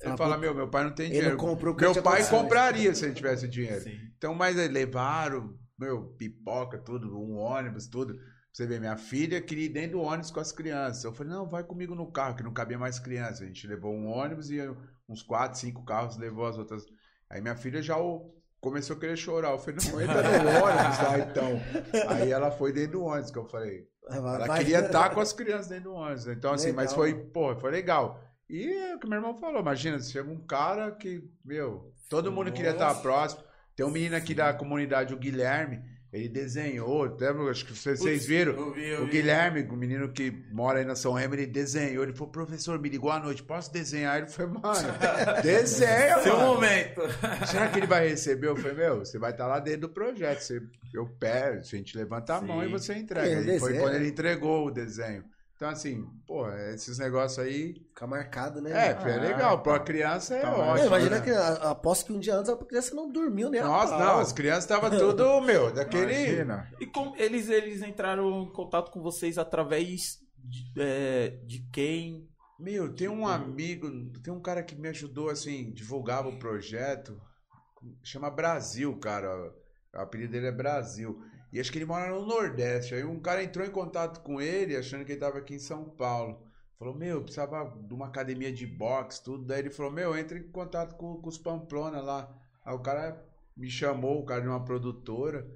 Ele 0.00 0.12
Ah, 0.12 0.16
fala, 0.16 0.38
meu, 0.38 0.54
meu 0.54 0.68
pai 0.70 0.84
não 0.84 0.94
tem 0.94 1.06
ele 1.06 1.14
dinheiro. 1.16 1.36
não 1.36 1.44
comprou 1.44 1.74
meu 1.74 2.02
pai 2.02 2.24
compraria 2.28 2.94
se 2.94 3.04
ele 3.04 3.14
tivesse 3.14 3.48
dinheiro. 3.48 3.80
Sim. 3.82 3.96
Então, 4.16 4.32
mas 4.32 4.56
aí 4.56 4.68
levaram, 4.68 5.54
meu, 5.76 6.14
pipoca, 6.16 6.78
tudo, 6.78 7.18
um 7.20 7.36
ônibus, 7.36 7.88
tudo. 7.88 8.14
Você 8.58 8.66
vê, 8.66 8.80
minha 8.80 8.96
filha 8.96 9.40
queria 9.40 9.66
ir 9.66 9.68
dentro 9.68 9.92
do 9.92 10.00
ônibus 10.00 10.32
com 10.32 10.40
as 10.40 10.50
crianças. 10.50 11.04
Eu 11.04 11.12
falei, 11.12 11.32
não, 11.32 11.46
vai 11.46 11.62
comigo 11.62 11.94
no 11.94 12.10
carro, 12.10 12.34
que 12.34 12.42
não 12.42 12.52
cabia 12.52 12.76
mais 12.76 12.98
criança. 12.98 13.44
A 13.44 13.46
gente 13.46 13.64
levou 13.68 13.94
um 13.94 14.08
ônibus 14.08 14.50
e 14.50 14.58
uns 15.08 15.22
quatro, 15.22 15.56
cinco 15.60 15.84
carros 15.84 16.16
levou 16.16 16.44
as 16.44 16.58
outras. 16.58 16.84
Aí 17.30 17.40
minha 17.40 17.54
filha 17.54 17.80
já 17.80 17.94
começou 18.60 18.96
a 18.96 18.98
querer 18.98 19.16
chorar. 19.16 19.52
Eu 19.52 19.60
falei, 19.60 19.76
não, 19.76 20.00
entra 20.00 20.22
no 20.42 20.48
ônibus 20.64 20.98
lá 20.98 21.18
então. 21.20 21.60
Aí 22.08 22.32
ela 22.32 22.50
foi 22.50 22.72
dentro 22.72 22.98
do 22.98 23.04
ônibus, 23.04 23.30
que 23.30 23.38
eu 23.38 23.46
falei, 23.46 23.86
Vai- 24.08 24.18
ela 24.18 24.46
vai- 24.48 24.58
queria 24.58 24.80
estar 24.80 25.10
com 25.10 25.20
as 25.20 25.32
crianças 25.32 25.68
dentro 25.68 25.92
do 25.92 25.94
ônibus. 25.94 26.26
Então, 26.26 26.52
assim, 26.52 26.72
mas 26.72 26.90
Legal. 26.90 26.96
foi, 26.96 27.14
pô, 27.14 27.54
foi 27.60 27.70
legal. 27.70 28.20
E 28.50 28.72
é 28.72 28.96
o 28.96 28.98
que 28.98 29.06
meu 29.06 29.18
irmão 29.18 29.36
falou, 29.36 29.60
imagina, 29.60 30.00
chega 30.00 30.28
um 30.28 30.44
cara 30.44 30.90
que, 30.90 31.22
meu, 31.44 31.94
todo 32.10 32.32
mundo 32.32 32.50
queria 32.50 32.72
estar 32.72 32.92
próximo. 32.96 33.40
Tem 33.76 33.86
um 33.86 33.90
menino 33.92 34.16
aqui 34.16 34.34
da 34.34 34.52
comunidade, 34.52 35.14
o 35.14 35.16
Guilherme, 35.16 35.80
ele 36.12 36.28
desenhou, 36.28 37.04
até, 37.04 37.28
acho 37.28 37.66
que 37.66 37.76
vocês, 37.76 37.98
vocês 37.98 38.26
viram, 38.26 38.52
Eu 38.54 38.72
vi, 38.72 38.88
eu 38.88 39.02
o 39.02 39.04
vi. 39.04 39.10
Guilherme, 39.12 39.62
o 39.70 39.76
menino 39.76 40.08
que 40.08 40.30
mora 40.50 40.78
aí 40.78 40.84
na 40.84 40.94
São 40.96 41.12
Remo, 41.12 41.34
ele 41.34 41.46
desenhou, 41.46 42.02
ele 42.02 42.12
falou, 42.14 42.28
professor, 42.32 42.78
me 42.80 42.88
ligou 42.88 43.10
à 43.10 43.20
noite, 43.20 43.42
posso 43.42 43.70
desenhar? 43.72 44.16
Ele 44.18 44.26
falou, 44.26 44.60
mano, 44.60 44.88
desenha, 45.42 46.18
Seu 46.20 46.36
mano. 46.36 46.54
momento. 46.54 47.02
Será 47.46 47.68
que 47.68 47.78
ele 47.78 47.86
vai 47.86 48.08
receber? 48.08 48.48
Eu 48.48 48.56
falei, 48.56 48.76
meu, 48.76 48.98
você 49.00 49.18
vai 49.18 49.32
estar 49.32 49.46
lá 49.46 49.60
dentro 49.60 49.82
do 49.82 49.88
projeto. 49.90 50.40
Você, 50.40 50.62
eu 50.94 51.06
pego, 51.06 51.58
a 51.58 51.62
gente 51.62 51.96
levanta 51.96 52.36
a 52.36 52.40
mão 52.40 52.60
Sim. 52.60 52.66
e 52.66 52.70
você 52.72 52.94
entrega. 52.94 53.28
Ele 53.28 53.56
E 53.56 53.60
foi 53.60 53.78
quando 53.78 53.94
ele 53.94 54.08
entregou 54.08 54.66
o 54.66 54.70
desenho. 54.70 55.24
Então, 55.58 55.68
assim, 55.70 56.08
pô, 56.24 56.48
esses 56.72 56.98
negócios 57.00 57.44
aí. 57.44 57.74
Fica 57.88 58.06
marcado, 58.06 58.60
né? 58.62 58.90
É, 58.90 58.94
mano? 58.94 59.08
é 59.10 59.18
legal. 59.18 59.60
Pra 59.60 59.80
criança 59.80 60.36
é 60.36 60.40
Tá, 60.42 60.52
ótimo. 60.52 60.78
É, 60.78 60.86
imagina 60.86 61.18
né? 61.18 61.20
que 61.20 61.30
a- 61.32 61.70
aposto 61.70 62.06
que 62.06 62.12
um 62.12 62.20
dia 62.20 62.36
antes 62.36 62.48
a 62.48 62.56
criança 62.56 62.94
não 62.94 63.10
dormiu 63.10 63.50
nem 63.50 63.60
a 63.60 63.64
Nossa, 63.64 63.98
não, 63.98 64.20
as 64.20 64.32
crianças 64.32 64.62
estavam 64.62 64.88
tudo, 64.96 65.40
meu, 65.42 65.72
daquele. 65.72 66.12
Imagina. 66.12 66.70
E 66.78 66.86
como 66.86 67.16
eles, 67.16 67.48
eles 67.48 67.82
entraram 67.82 68.44
em 68.44 68.52
contato 68.52 68.92
com 68.92 69.02
vocês 69.02 69.36
através 69.36 70.18
de, 70.38 70.80
é, 70.80 71.30
de 71.44 71.68
quem? 71.72 72.28
Meu, 72.60 72.94
tem 72.94 73.08
um 73.08 73.26
amigo, 73.26 73.90
tem 74.22 74.32
um 74.32 74.40
cara 74.40 74.62
que 74.62 74.76
me 74.76 74.86
ajudou, 74.86 75.28
assim, 75.28 75.72
divulgava 75.72 76.28
o 76.28 76.38
projeto. 76.38 77.20
Chama 78.04 78.30
Brasil, 78.30 78.96
cara. 79.00 79.28
O 79.92 79.98
apelido 79.98 80.30
dele 80.30 80.46
é 80.46 80.52
Brasil. 80.52 81.20
E 81.52 81.60
acho 81.60 81.72
que 81.72 81.78
ele 81.78 81.84
mora 81.84 82.10
no 82.10 82.26
Nordeste. 82.26 82.94
Aí 82.94 83.04
um 83.04 83.20
cara 83.20 83.42
entrou 83.42 83.66
em 83.66 83.70
contato 83.70 84.20
com 84.20 84.40
ele, 84.40 84.76
achando 84.76 85.04
que 85.04 85.12
ele 85.12 85.20
tava 85.20 85.38
aqui 85.38 85.54
em 85.54 85.58
São 85.58 85.84
Paulo. 85.84 86.42
Falou, 86.78 86.94
meu, 86.94 87.22
precisava 87.22 87.76
de 87.76 87.92
uma 87.92 88.06
academia 88.06 88.52
de 88.52 88.66
boxe, 88.66 89.22
tudo. 89.22 89.44
Daí 89.44 89.60
ele 89.60 89.70
falou, 89.70 89.90
meu, 89.90 90.16
entra 90.16 90.38
em 90.38 90.48
contato 90.50 90.94
com, 90.96 91.20
com 91.20 91.28
os 91.28 91.38
Pamplona 91.38 92.00
lá. 92.00 92.32
Aí 92.64 92.74
o 92.74 92.78
cara 92.78 93.24
me 93.56 93.68
chamou, 93.68 94.20
o 94.20 94.24
cara 94.26 94.42
de 94.42 94.48
uma 94.48 94.64
produtora. 94.64 95.46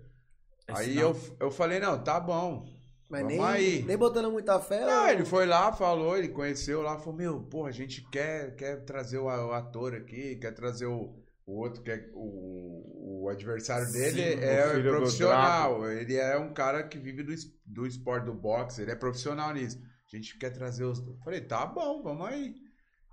É 0.66 0.72
aí 0.72 0.95
sinal. 0.95 1.11
eu, 1.11 1.36
eu 1.38 1.51
falei, 1.51 1.78
não, 1.78 2.03
tá 2.03 2.18
bom. 2.18 2.66
Mas 3.09 3.26
nem, 3.26 3.40
aí. 3.40 3.82
nem 3.82 3.97
botando 3.97 4.32
muita 4.32 4.59
fé. 4.59 4.84
Não, 4.86 5.03
ou- 5.03 5.09
ele 5.11 5.24
foi 5.24 5.47
lá, 5.47 5.70
falou, 5.72 6.16
ele 6.16 6.28
conheceu 6.28 6.80
lá, 6.80 6.99
falou, 6.99 7.14
meu, 7.14 7.40
porra, 7.43 7.68
a 7.68 7.72
gente 7.72 8.01
quer, 8.11 8.57
quer 8.57 8.84
trazer 8.84 9.18
o, 9.18 9.26
o 9.26 9.53
ator 9.53 9.95
aqui, 9.95 10.36
quer 10.36 10.53
trazer 10.53 10.86
o, 10.86 11.21
o 11.47 11.59
outro, 11.59 11.82
que 11.82 11.90
é 11.90 12.11
o, 12.14 13.24
o 13.24 13.28
adversário 13.28 13.86
Sim, 13.86 13.93
dele 13.93 14.22
é 14.45 14.80
profissional, 14.82 15.90
ele 15.90 16.16
é 16.16 16.36
um 16.38 16.53
cara 16.53 16.82
que 16.82 16.99
vive 16.99 17.22
do, 17.22 17.34
do 17.66 17.86
esporte 17.86 18.26
do 18.26 18.34
boxe, 18.34 18.82
ele 18.82 18.90
é 18.93 18.97
profissional 18.97 19.53
nisso. 19.53 19.78
A 20.12 20.16
gente 20.16 20.38
quer 20.38 20.51
trazer 20.51 20.84
os... 20.84 21.03
Falei, 21.24 21.40
tá 21.40 21.64
bom, 21.66 22.03
vamos 22.03 22.26
aí. 22.26 22.55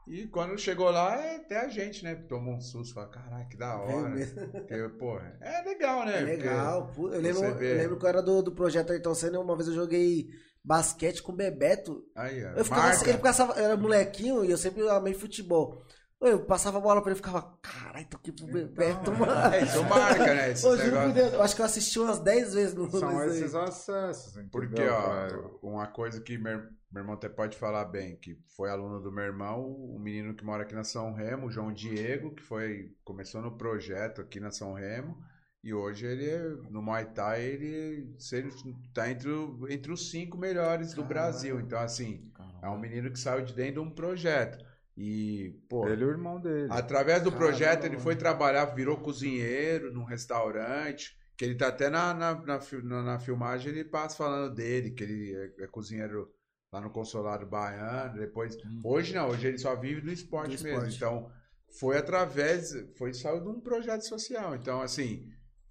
E 0.09 0.25
quando 0.27 0.57
chegou 0.57 0.89
lá, 0.89 1.23
é 1.23 1.35
até 1.35 1.57
a 1.57 1.67
gente, 1.67 2.03
né, 2.03 2.15
tomou 2.15 2.55
um 2.55 2.59
susto, 2.61 2.95
falou, 2.95 3.11
caraca, 3.11 3.45
que 3.47 3.55
da 3.55 3.79
hora. 3.79 4.09
Porque, 4.51 4.89
porra, 4.97 5.37
é 5.39 5.61
legal, 5.61 6.03
né? 6.03 6.13
É 6.13 6.25
Porque- 6.25 6.35
legal. 6.37 6.91
pô. 6.95 7.09
Eu 7.09 7.21
lembro, 7.21 7.55
vê. 7.55 7.73
eu 7.73 7.77
lembro 7.77 7.99
que 7.99 8.05
eu 8.05 8.09
era 8.09 8.21
do, 8.21 8.41
do 8.41 8.51
projeto 8.55 8.91
Ayrton 8.91 9.13
Senna. 9.13 9.39
Uma 9.39 9.55
vez 9.55 9.67
eu 9.67 9.75
joguei 9.75 10.27
basquete 10.63 11.21
com 11.21 11.31
o 11.31 11.35
Bebeto. 11.35 12.03
Aí, 12.15 12.43
ó, 12.43 12.49
Eu 12.49 12.65
ficava, 12.65 12.91
ele 13.07 13.19
eu 13.21 13.63
era 13.63 13.77
molequinho 13.77 14.43
e 14.43 14.49
eu 14.49 14.57
sempre 14.57 14.87
amei 14.89 15.13
futebol. 15.13 15.79
Eu 16.21 16.43
passava 16.45 16.77
a 16.79 16.81
bola 16.81 17.01
pra 17.01 17.11
ele 17.11 17.19
e 17.19 17.23
ficava, 17.23 17.57
caralho, 17.61 18.05
tô 18.07 18.17
aqui 18.17 18.31
pro 18.31 18.45
Bebeto, 18.45 19.09
mano. 19.13 19.31
É, 19.53 19.63
isso 19.63 19.83
marca, 19.85 20.33
né? 20.33 20.51
Esse 20.51 20.67
Ô, 20.67 20.75
juro 20.75 20.97
por. 20.97 21.13
Deus, 21.13 21.33
eu 21.33 21.41
acho 21.41 21.55
que 21.55 21.61
eu 21.61 21.65
assisti 21.65 21.99
umas 21.99 22.19
10 22.19 22.53
vezes 22.53 22.73
no 22.75 22.91
São 22.91 23.23
esses 23.23 23.55
acessos, 23.55 24.33
entendeu? 24.35 24.49
Porque, 24.51 24.81
ó, 24.81 25.27
velho? 25.27 25.59
uma 25.63 25.87
coisa 25.87 26.19
que 26.19 26.37
meu, 26.37 26.59
meu 26.91 27.01
irmão 27.01 27.15
até 27.15 27.29
pode 27.29 27.57
falar 27.57 27.85
bem, 27.85 28.17
que 28.17 28.37
foi 28.55 28.69
aluno 28.69 28.99
do 28.99 29.11
meu 29.13 29.23
irmão, 29.23 29.65
o 29.65 29.97
menino 29.97 30.33
que 30.33 30.43
mora 30.43 30.63
aqui 30.63 30.75
na 30.75 30.83
São 30.83 31.13
Remo, 31.13 31.47
o 31.47 31.51
João 31.51 31.71
Diego, 31.71 32.35
que 32.35 32.43
foi 32.43 32.91
começou 33.05 33.41
no 33.41 33.57
projeto 33.57 34.19
aqui 34.19 34.41
na 34.41 34.51
São 34.51 34.73
Remo, 34.73 35.17
e 35.63 35.73
hoje 35.73 36.05
ele, 36.05 36.29
é- 36.29 36.49
no 36.69 36.81
Muay 36.81 37.05
Thai, 37.05 37.43
ele, 37.43 38.13
tá 38.93 39.09
entre, 39.09 39.29
entre 39.69 39.91
os 39.91 40.09
cinco 40.11 40.37
melhores 40.37 40.93
do 40.93 41.03
Brasil. 41.03 41.61
Então, 41.61 41.79
assim, 41.79 42.29
é 42.61 42.67
um 42.69 42.77
menino 42.77 43.09
que 43.09 43.19
saiu 43.19 43.43
de 43.43 43.53
dentro 43.53 43.75
de 43.81 43.87
um 43.87 43.89
projeto. 43.89 44.68
E, 45.01 45.57
pô, 45.69 45.87
Ele 45.87 46.01
e 46.03 46.05
o 46.05 46.09
irmão 46.09 46.41
dele. 46.41 46.67
Através 46.69 47.23
do 47.23 47.31
Caramba, 47.31 47.47
projeto, 47.47 47.85
ele 47.85 47.97
foi 47.97 48.17
trabalhar, 48.17 48.65
virou 48.65 48.97
cozinheiro 48.97 49.93
num 49.93 50.03
restaurante. 50.03 51.17
Que 51.37 51.45
ele 51.45 51.55
tá 51.55 51.69
até 51.69 51.89
na, 51.89 52.13
na, 52.13 52.35
na, 52.35 52.59
na- 52.83 53.03
na 53.03 53.19
filmagem, 53.19 53.71
ele 53.71 53.85
passa 53.85 54.17
falando 54.17 54.53
dele, 54.53 54.91
que 54.91 55.01
ele 55.03 55.33
é, 55.57 55.63
é 55.63 55.67
cozinheiro 55.67 56.29
lá 56.69 56.81
no 56.81 56.89
Consulado 56.89 57.45
Baiano. 57.45 58.19
Depois. 58.19 58.57
Hoje 58.83 59.13
não, 59.15 59.29
hoje 59.29 59.47
ele 59.47 59.57
só 59.57 59.73
vive 59.73 60.01
do 60.01 60.11
esporte, 60.11 60.57
Do 60.57 60.63
mesmo. 60.63 60.79
esporte. 60.79 60.97
Então, 60.97 61.31
foi 61.79 61.97
através. 61.97 62.73
Foi 62.97 63.13
saiu 63.13 63.39
de 63.41 63.47
um 63.47 63.61
projeto 63.61 64.01
social. 64.01 64.53
Então, 64.53 64.81
assim, 64.81 65.29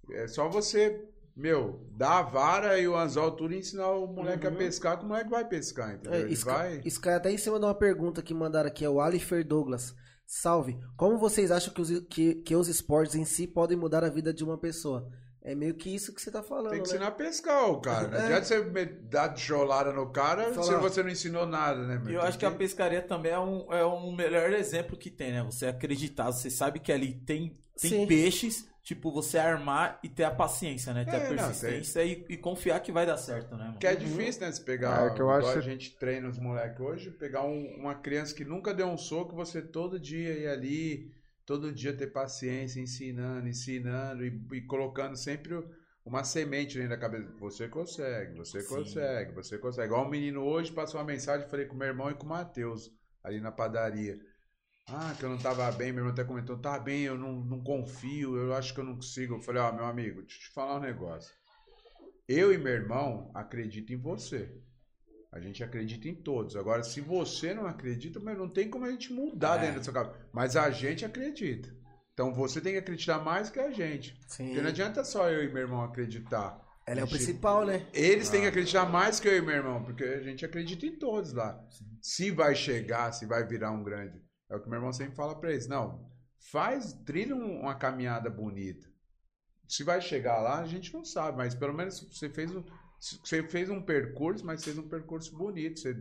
é 0.09 0.27
só 0.27 0.49
você. 0.49 1.07
Meu, 1.39 1.87
dar 1.91 2.19
a 2.19 2.21
vara 2.21 2.77
e 2.77 2.85
o 2.87 2.97
anzol 2.97 3.31
tudo 3.31 3.53
e 3.53 3.57
ensinar 3.59 3.89
o 3.91 4.05
moleque 4.07 4.45
a 4.45 4.49
Uhum. 4.49 4.57
pescar, 4.57 4.97
que 4.99 5.05
o 5.05 5.07
moleque 5.07 5.29
vai 5.29 5.47
pescar, 5.47 5.95
entendeu? 5.95 6.27
É, 6.27 6.29
isso, 6.29 6.45
vai. 6.45 6.81
isso 6.83 6.99
cai 6.99 7.13
até 7.15 7.31
em 7.31 7.37
cima 7.37 7.57
de 7.57 7.65
uma 7.65 7.73
pergunta 7.75 8.21
que 8.21 8.33
mandaram 8.33 8.67
aqui, 8.67 8.83
é 8.83 8.89
o 8.89 8.99
Alifer 8.99 9.45
Douglas. 9.47 9.95
Salve. 10.27 10.77
Como 10.97 11.17
vocês 11.17 11.49
acham 11.49 11.73
que 11.73 11.81
os, 11.81 11.99
que, 12.09 12.35
que 12.35 12.55
os 12.55 12.67
esportes 12.67 13.15
em 13.15 13.23
si 13.25 13.47
podem 13.47 13.77
mudar 13.77 14.03
a 14.03 14.09
vida 14.09 14.33
de 14.33 14.43
uma 14.43 14.57
pessoa? 14.57 15.09
É 15.41 15.55
meio 15.55 15.73
que 15.73 15.95
isso 15.95 16.13
que 16.13 16.21
você 16.21 16.29
tá 16.29 16.43
falando, 16.43 16.71
Tem 16.71 16.83
que 16.83 16.89
né? 16.89 16.95
ensinar 16.95 17.07
a 17.07 17.11
pescar 17.11 17.71
o 17.71 17.79
cara. 17.79 18.09
Não 18.09 18.17
É. 18.17 18.25
adianta 18.25 18.45
você 18.45 18.59
me- 18.65 18.85
dar 18.85 19.29
de 19.29 19.39
cholada 19.41 19.93
no 19.93 20.11
cara 20.11 20.53
se 20.61 20.75
você 20.75 21.01
não 21.01 21.09
ensinou 21.09 21.45
nada, 21.47 21.87
né? 21.87 21.97
meu? 21.97 22.11
E 22.11 22.15
eu 22.15 22.21
acho 22.21 22.37
que 22.37 22.45
a 22.45 22.51
pescaria 22.51 23.01
também 23.01 23.31
é 23.31 23.39
um, 23.39 23.73
é 23.73 23.83
um 23.85 24.13
melhor 24.13 24.51
exemplo 24.51 24.97
que 24.97 25.09
tem, 25.09 25.31
né? 25.31 25.41
Você 25.43 25.65
acreditar, 25.67 26.25
você 26.31 26.49
sabe 26.51 26.79
que 26.79 26.91
ali 26.91 27.13
tem, 27.25 27.57
tem 27.81 27.89
Sim. 27.91 28.05
peixes, 28.07 28.67
tipo, 28.89 29.11
você 29.11 29.37
armar 29.37 29.99
e 30.03 30.09
ter 30.09 30.23
a 30.23 30.31
paciência, 30.31 30.93
né? 30.93 31.05
Ter 31.05 31.11
É, 31.11 31.17
a 31.17 31.21
não, 31.21 31.35
persistência 31.35 32.03
e, 32.03 32.25
e 32.27 32.37
confiar 32.37 32.79
que 32.79 32.91
vai 32.91 33.05
dar 33.05 33.17
certo, 33.17 33.55
né, 33.55 33.65
mano? 33.65 33.77
Que 33.79 33.85
é 33.87 33.95
difícil, 33.95 34.41
né? 34.41 34.51
Se 34.51 34.61
pegar. 34.61 35.05
É, 35.05 35.09
que 35.15 35.21
eu 35.21 35.29
acho 35.29 35.41
igual 35.41 35.57
a 35.57 35.61
gente 35.61 35.95
treina 35.97 36.27
os 36.27 36.39
moleques 36.39 36.79
hoje, 36.79 37.11
pegar 37.11 37.43
um- 37.43 37.75
uma 37.77 37.93
criança 37.95 38.33
que 38.33 38.43
nunca 38.43 38.73
deu 38.73 38.87
um 38.87 38.97
soco, 38.97 39.35
você 39.35 39.61
todo 39.61 39.99
dia 39.99 40.33
ir 40.33 40.47
ali, 40.47 41.11
todo 41.45 41.71
dia 41.71 41.93
ter 41.95 42.07
paciência, 42.07 42.81
ensinando, 42.81 43.47
ensinando 43.47 44.25
e, 44.25 44.41
e 44.53 44.61
colocando 44.61 45.15
sempre 45.15 45.53
uma 46.03 46.23
semente 46.23 46.75
dentro 46.77 46.89
da 46.91 46.97
cabeça. 46.97 47.31
Você 47.39 47.67
consegue, 47.67 48.35
você 48.35 48.59
Sim. 48.59 48.67
consegue, 48.75 49.31
você 49.33 49.57
consegue. 49.57 49.87
Igual 49.87 50.05
um 50.07 50.09
menino 50.09 50.41
hoje 50.43 50.71
passou 50.71 50.99
uma 50.99 51.05
mensagem, 51.05 51.47
falei 51.47 51.65
com 51.67 51.75
meu 51.75 51.87
irmão 51.87 52.09
e 52.09 52.15
com 52.15 52.25
o 52.25 52.29
Matheus, 52.29 52.91
ali 53.23 53.39
na 53.39 53.51
padaria. 53.51 54.19
Ah, 54.91 55.13
que 55.17 55.23
eu 55.23 55.29
não 55.29 55.37
tava 55.37 55.71
bem, 55.71 55.91
meu 55.91 55.99
irmão 56.01 56.13
até 56.13 56.23
comentou, 56.23 56.57
tá 56.57 56.79
bem, 56.79 57.01
eu 57.01 57.17
não, 57.17 57.33
não 57.33 57.61
confio, 57.61 58.35
eu 58.37 58.53
acho 58.53 58.73
que 58.73 58.79
eu 58.79 58.83
não 58.83 58.95
consigo. 58.95 59.35
Eu 59.35 59.41
falei, 59.41 59.61
ó, 59.61 59.71
meu 59.71 59.85
amigo, 59.85 60.21
deixa 60.21 60.37
eu 60.37 60.41
te 60.41 60.49
falar 60.49 60.77
um 60.77 60.81
negócio. 60.81 61.31
Eu 62.27 62.51
e 62.53 62.57
meu 62.57 62.73
irmão 62.73 63.31
acredito 63.35 63.91
em 63.93 63.97
você. 63.97 64.51
A 65.31 65.39
gente 65.39 65.63
acredita 65.63 66.07
em 66.07 66.15
todos. 66.15 66.55
Agora, 66.55 66.83
se 66.83 67.01
você 67.01 67.53
não 67.53 67.67
acredita, 67.67 68.19
mas 68.19 68.37
não 68.37 68.49
tem 68.49 68.67
como 68.69 68.85
a 68.85 68.91
gente 68.91 69.13
mudar 69.13 69.57
É. 69.57 69.61
dentro 69.61 69.75
da 69.77 69.83
sua 69.83 69.93
cabeça. 69.93 70.27
Mas 70.33 70.55
a 70.55 70.69
gente 70.71 71.05
acredita. 71.05 71.69
Então 72.13 72.33
você 72.33 72.59
tem 72.59 72.73
que 72.73 72.79
acreditar 72.79 73.19
mais 73.19 73.49
que 73.49 73.59
a 73.59 73.69
gente. 73.71 74.19
Sim. 74.27 74.47
Porque 74.47 74.61
não 74.61 74.69
adianta 74.69 75.03
só 75.03 75.29
eu 75.29 75.43
e 75.43 75.47
meu 75.53 75.61
irmão 75.63 75.83
acreditar. 75.83 76.59
Ela 76.85 77.01
é 77.01 77.03
o 77.03 77.05
gente- 77.05 77.17
principal, 77.17 77.63
né? 77.65 77.87
Eles 77.93 78.27
Ah. 78.27 78.31
têm 78.31 78.41
que 78.41 78.47
acreditar 78.47 78.85
mais 78.89 79.19
que 79.19 79.27
eu 79.27 79.37
e 79.37 79.41
meu 79.41 79.55
irmão, 79.55 79.83
porque 79.83 80.03
a 80.03 80.21
gente 80.23 80.43
acredita 80.43 80.85
em 80.87 80.97
todos 80.97 81.31
lá. 81.33 81.63
Se 82.01 82.31
vai 82.31 82.55
chegar, 82.55 83.11
se 83.11 83.27
vai 83.27 83.45
virar 83.45 83.71
um 83.71 83.83
grande. 83.83 84.19
É 84.49 84.55
o 84.55 84.59
que 84.59 84.69
meu 84.69 84.77
irmão 84.77 84.93
sempre 84.93 85.15
fala 85.15 85.35
pra 85.39 85.51
eles. 85.51 85.67
Não, 85.67 86.09
faz, 86.39 86.93
trilha 87.05 87.35
um- 87.35 87.61
uma 87.61 87.75
caminhada 87.75 88.29
bonita. 88.29 88.87
Se 89.67 89.83
vai 89.83 90.01
chegar 90.01 90.41
lá, 90.41 90.59
a 90.59 90.67
gente 90.67 90.93
não 90.93 91.05
sabe, 91.05 91.37
mas 91.37 91.55
pelo 91.55 91.73
menos 91.73 91.99
você 92.01 92.29
fez 92.29 92.53
um, 92.55 92.63
você 92.99 93.43
fez 93.43 93.69
um 93.69 93.81
percurso, 93.81 94.45
mas 94.45 94.63
fez 94.63 94.77
um 94.77 94.87
percurso 94.87 95.35
bonito. 95.37 95.79
Você 95.79 95.95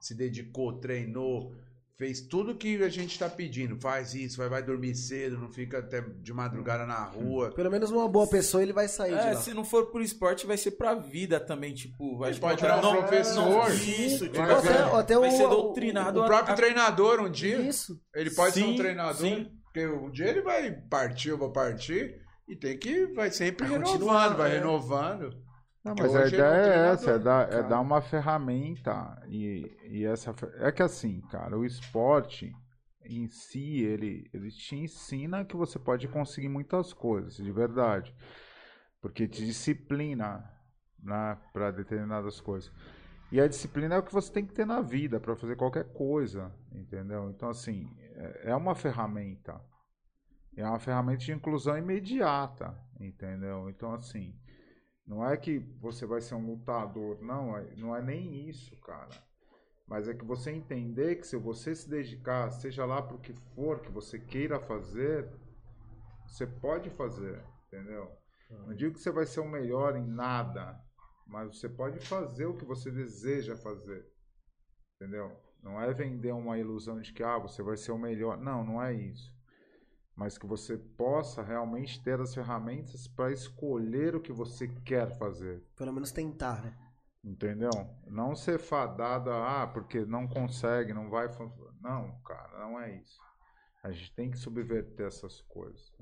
se 0.00 0.14
dedicou, 0.14 0.78
treinou, 0.80 1.54
fez 2.02 2.20
tudo 2.20 2.56
que 2.56 2.82
a 2.82 2.88
gente 2.88 3.16
tá 3.16 3.28
pedindo. 3.28 3.78
Faz 3.80 4.12
isso, 4.12 4.36
vai, 4.38 4.48
vai 4.48 4.60
dormir 4.60 4.92
cedo, 4.96 5.38
não 5.38 5.48
fica 5.48 5.78
até 5.78 6.00
de 6.00 6.32
madrugada 6.32 6.84
na 6.84 7.04
rua. 7.04 7.52
Pelo 7.54 7.70
menos 7.70 7.92
uma 7.92 8.08
boa 8.08 8.26
pessoa 8.26 8.60
ele 8.60 8.72
vai 8.72 8.88
sair 8.88 9.12
de 9.12 9.20
É, 9.28 9.34
lá. 9.34 9.36
se 9.36 9.54
não 9.54 9.64
for 9.64 9.86
por 9.86 10.02
esporte, 10.02 10.44
vai 10.44 10.56
ser 10.56 10.72
pra 10.72 10.96
vida 10.96 11.38
também, 11.38 11.72
tipo, 11.72 12.18
vai 12.18 12.30
Ele 12.32 12.40
pode 12.40 12.60
virar 12.60 12.78
um 12.78 12.82
não- 12.82 12.96
professor. 12.96 13.40
não, 13.48 13.68
isso, 13.72 14.24
tipo, 14.24 14.36
Vai 14.36 14.50
até, 14.52 14.82
até 14.98 15.16
vai 15.16 15.28
o, 15.28 15.36
ser 15.36 15.44
o- 15.44 15.48
doutrinado 15.48 16.18
O 16.18 16.22
a- 16.24 16.26
próprio 16.26 16.54
a- 16.54 16.56
treinador, 16.56 17.20
um 17.20 17.30
dia, 17.30 17.58
Isso. 17.60 17.96
ele 18.12 18.30
pode 18.32 18.54
ser 18.54 18.64
um 18.64 18.72
Sim, 18.72 18.76
treinador, 18.78 19.14
sim. 19.14 19.52
porque 19.62 19.86
um 19.86 20.10
dia 20.10 20.26
ele 20.26 20.42
vai 20.42 20.72
partir, 20.72 21.28
eu 21.28 21.38
vou 21.38 21.52
partir, 21.52 22.16
e 22.48 22.56
tem 22.56 22.76
que, 22.76 23.06
vai 23.14 23.30
sempre 23.30 23.64
Vai 23.68 23.78
renovando, 23.78 24.36
vai 24.36 24.50
é. 24.50 24.54
renovando. 24.58 25.30
Não, 25.84 25.94
mas 25.98 26.14
a 26.14 26.20
hoje 26.20 26.34
ideia 26.36 26.74
é 26.74 26.92
essa, 26.92 27.10
é 27.12 27.18
dar, 27.18 27.52
é 27.52 27.62
dar 27.62 27.80
uma 27.80 28.00
ferramenta 28.00 29.20
e, 29.28 29.68
e 29.90 30.04
essa 30.04 30.32
é 30.58 30.70
que 30.70 30.82
assim, 30.82 31.20
cara, 31.22 31.58
o 31.58 31.64
esporte 31.64 32.54
em 33.04 33.26
si 33.26 33.82
ele, 33.82 34.30
ele 34.32 34.48
te 34.50 34.76
ensina 34.76 35.44
que 35.44 35.56
você 35.56 35.80
pode 35.80 36.06
conseguir 36.06 36.48
muitas 36.48 36.92
coisas, 36.92 37.34
de 37.34 37.50
verdade, 37.50 38.14
porque 39.00 39.26
te 39.26 39.44
disciplina, 39.44 40.48
né, 41.02 41.36
para 41.52 41.72
determinadas 41.72 42.40
coisas. 42.40 42.70
E 43.32 43.40
a 43.40 43.48
disciplina 43.48 43.96
é 43.96 43.98
o 43.98 44.04
que 44.04 44.12
você 44.12 44.32
tem 44.32 44.46
que 44.46 44.52
ter 44.54 44.66
na 44.66 44.80
vida 44.80 45.18
para 45.18 45.34
fazer 45.34 45.56
qualquer 45.56 45.92
coisa, 45.92 46.54
entendeu? 46.70 47.28
Então 47.30 47.48
assim, 47.48 47.90
é, 48.14 48.50
é 48.50 48.54
uma 48.54 48.76
ferramenta, 48.76 49.60
é 50.56 50.64
uma 50.64 50.78
ferramenta 50.78 51.24
de 51.24 51.32
inclusão 51.32 51.76
imediata, 51.76 52.72
entendeu? 53.00 53.68
Então 53.68 53.92
assim 53.94 54.32
não 55.06 55.26
é 55.28 55.36
que 55.36 55.58
você 55.80 56.06
vai 56.06 56.20
ser 56.20 56.34
um 56.34 56.46
lutador, 56.46 57.20
não, 57.22 57.56
é- 57.56 57.74
não 57.76 57.94
é 57.94 58.00
nem 58.02 58.48
isso, 58.48 58.76
cara. 58.80 59.10
Mas 59.86 60.08
é 60.08 60.14
que 60.14 60.24
você 60.24 60.50
entender 60.50 61.16
que 61.16 61.26
se 61.26 61.36
você 61.36 61.74
se 61.74 61.88
dedicar, 61.88 62.50
seja 62.50 62.84
lá 62.84 63.02
para 63.02 63.16
o 63.16 63.20
que 63.20 63.32
for 63.54 63.80
que 63.80 63.90
você 63.90 64.18
queira 64.18 64.60
fazer, 64.60 65.28
você 66.26 66.46
pode 66.46 66.88
fazer, 66.90 67.44
entendeu? 67.66 68.10
Não 68.50 68.74
digo 68.74 68.94
que 68.94 69.00
você 69.00 69.10
vai 69.10 69.26
ser 69.26 69.40
o 69.40 69.48
melhor 69.48 69.96
em 69.96 70.06
nada, 70.06 70.80
mas 71.26 71.56
você 71.56 71.68
pode 71.68 71.98
fazer 72.06 72.46
o 72.46 72.56
que 72.56 72.64
você 72.64 72.90
deseja 72.90 73.56
fazer, 73.56 74.06
entendeu? 74.96 75.36
Não 75.62 75.80
é 75.80 75.92
vender 75.92 76.32
uma 76.32 76.58
ilusão 76.58 77.00
de 77.00 77.12
que 77.12 77.22
ah, 77.22 77.38
você 77.38 77.62
vai 77.62 77.76
ser 77.76 77.92
o 77.92 77.98
melhor. 77.98 78.38
Não, 78.38 78.64
não 78.64 78.82
é 78.82 78.94
isso 78.94 79.32
mas 80.16 80.36
que 80.36 80.46
você 80.46 80.76
possa 80.76 81.42
realmente 81.42 82.02
ter 82.02 82.20
as 82.20 82.34
ferramentas 82.34 83.06
para 83.06 83.32
escolher 83.32 84.14
o 84.14 84.20
que 84.20 84.32
você 84.32 84.68
quer 84.68 85.16
fazer. 85.18 85.62
Pelo 85.76 85.92
menos 85.92 86.12
tentar, 86.12 86.62
né? 86.62 86.76
Entendeu? 87.24 87.70
Não 88.06 88.34
ser 88.34 88.58
fadada, 88.58 89.32
ah, 89.32 89.66
porque 89.66 90.04
não 90.04 90.26
consegue, 90.26 90.92
não 90.92 91.08
vai. 91.08 91.28
Não, 91.80 92.20
cara, 92.22 92.58
não 92.58 92.80
é 92.80 92.96
isso. 92.96 93.20
A 93.82 93.90
gente 93.90 94.14
tem 94.14 94.30
que 94.30 94.36
subverter 94.36 95.06
essas 95.06 95.40
coisas, 95.42 95.92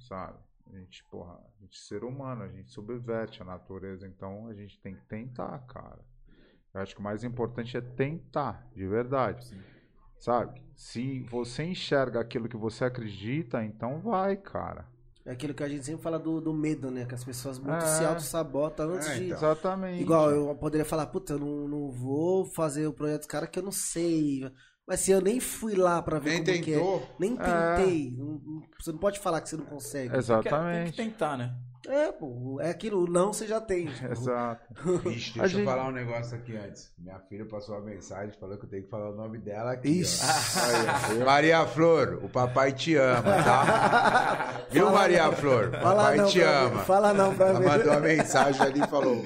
sabe? 0.00 0.38
A 0.66 0.78
gente, 0.78 1.04
porra, 1.04 1.34
a 1.34 1.60
gente 1.60 1.78
é 1.78 1.82
ser 1.82 2.04
humano, 2.04 2.42
a 2.42 2.48
gente 2.48 2.70
subverte 2.70 3.42
a 3.42 3.44
natureza, 3.44 4.06
então 4.06 4.46
a 4.48 4.54
gente 4.54 4.80
tem 4.80 4.94
que 4.94 5.04
tentar, 5.06 5.58
cara. 5.66 6.04
Eu 6.72 6.80
acho 6.80 6.94
que 6.94 7.00
o 7.00 7.04
mais 7.04 7.22
importante 7.22 7.76
é 7.76 7.80
tentar, 7.80 8.68
de 8.74 8.86
verdade. 8.86 9.46
Sabe? 10.24 10.62
Se 10.74 11.20
você 11.30 11.64
enxerga 11.64 12.18
aquilo 12.18 12.48
que 12.48 12.56
você 12.56 12.86
acredita, 12.86 13.62
então 13.62 14.00
vai, 14.00 14.36
cara. 14.38 14.86
É 15.26 15.32
aquilo 15.32 15.52
que 15.52 15.62
a 15.62 15.68
gente 15.68 15.84
sempre 15.84 16.02
fala 16.02 16.18
do, 16.18 16.40
do 16.40 16.52
medo, 16.54 16.90
né? 16.90 17.04
Que 17.04 17.14
as 17.14 17.22
pessoas 17.22 17.58
muito 17.58 17.76
É. 17.84 17.86
se 17.86 18.04
auto-sabotam 18.04 18.90
antes 18.94 19.08
É, 19.08 19.14
de. 19.18 19.24
então. 19.26 19.36
Exatamente. 19.36 20.00
Igual 20.00 20.30
eu 20.30 20.54
poderia 20.54 20.84
falar, 20.84 21.06
puta, 21.08 21.34
eu 21.34 21.38
não, 21.38 21.68
não 21.68 21.90
vou 21.90 22.46
fazer 22.46 22.86
o 22.86 22.92
projeto 22.94 23.18
dos 23.20 23.26
caras 23.26 23.50
que 23.50 23.58
eu 23.58 23.62
não 23.62 23.72
sei. 23.72 24.50
Mas 24.86 25.00
se 25.00 25.10
eu 25.10 25.20
nem 25.20 25.40
fui 25.40 25.74
lá 25.74 26.00
pra 26.00 26.18
ver 26.18 26.30
Nem 26.40 26.44
como 26.44 26.62
que 26.64 26.72
é, 26.72 26.76
tentou. 26.78 27.08
nem 27.18 27.38
É. 27.38 27.76
tentei. 27.76 28.10
não- 28.16 28.40
não- 28.44 28.62
você 28.80 28.92
não 28.92 28.98
pode 28.98 29.18
falar 29.20 29.42
que 29.42 29.48
você 29.50 29.56
não 29.58 29.66
consegue. 29.66 30.04
Tem 30.08 30.12
que 30.12 30.18
Exatamente. 30.18 30.96
tentar, 30.96 31.36
né? 31.36 31.54
É, 31.88 32.12
pô, 32.12 32.58
é 32.60 32.70
aquilo, 32.70 33.04
o 33.04 33.06
não 33.10 33.32
você 33.32 33.46
já 33.46 33.60
tem. 33.60 33.86
tipo. 33.86 34.12
Exato. 34.12 34.62
Ixi, 35.08 35.38
A 35.38 35.42
deixa 35.42 35.48
gente- 35.48 35.58
eu 35.60 35.64
falar 35.66 35.88
um 35.88 35.92
negócio 35.92 36.36
aqui 36.36 36.56
antes. 36.56 36.92
Minha 36.98 37.18
filha 37.28 37.44
passou 37.46 37.76
uma 37.76 37.84
mensagem, 37.84 38.34
falou 38.40 38.56
que 38.56 38.64
eu 38.64 38.70
tenho 38.70 38.84
que 38.84 38.90
falar 38.90 39.10
o 39.10 39.14
nome 39.16 39.38
dela 39.38 39.72
aqui. 39.72 40.02
Ó. 41.20 41.24
Maria 41.24 41.66
Flor, 41.66 42.20
o 42.22 42.28
papai 42.28 42.72
te 42.72 42.96
ama, 42.96 43.22
tá? 43.42 44.60
Viu, 44.70 44.90
Maria. 44.90 45.30
Flor? 45.32 45.70
Fala 45.72 45.94
Papai 45.96 46.16
não 46.16 46.26
te 46.26 46.40
ama. 46.40 46.70
mim. 46.78 46.84
Fala 46.84 47.12
não 47.14 47.34
pra 47.34 47.48
Ela 47.48 47.60
mim. 47.60 47.66
mandou 47.66 47.90
uma 47.92 48.00
mensagem 48.00 48.62
ali 48.62 48.80
e 48.80 48.86
falou: 48.86 49.24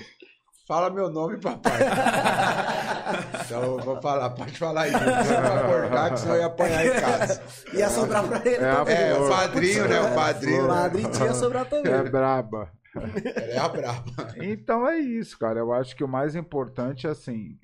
Fala 0.69 0.91
meu 0.91 1.09
nome, 1.09 1.41
papai. 1.41 1.81
então 3.43 3.63
eu 3.63 3.79
vou 3.79 3.99
falar, 4.03 4.29
pode 4.29 4.59
falar 4.59 4.83
aí. 4.83 4.93
Não 4.93 4.99
acordar, 5.01 6.11
que 6.11 6.21
senão 6.21 6.35
eu 6.35 6.41
ia 6.43 6.47
apanhar 6.47 6.87
em 6.87 7.01
casa. 7.01 7.43
Ia 7.73 7.89
sobrar 7.89 8.29
pra 8.29 8.37
ele 8.45 8.63
É 8.63 8.75
também. 8.75 8.95
É, 8.95 9.15
o 9.15 9.29
padrinho, 9.31 9.89
né? 9.89 10.01
O 10.03 10.15
padrinho. 10.15 10.65
O 10.65 10.69
padrinho 10.69 11.11
tinha 11.11 11.33
sobrar 11.33 11.67
também. 11.67 11.91
É 11.91 12.03
braba. 12.03 12.71
Ela 12.95 13.43
é 13.43 13.59
a 13.59 13.67
braba. 13.67 14.35
Então 14.37 14.87
é 14.87 14.99
isso, 14.99 15.39
cara. 15.39 15.59
Eu 15.59 15.73
acho 15.73 15.97
que 15.97 16.05
o 16.05 16.09
mais 16.09 16.37
importante 16.37 17.07
é 17.07 17.11
assim, 17.11 17.59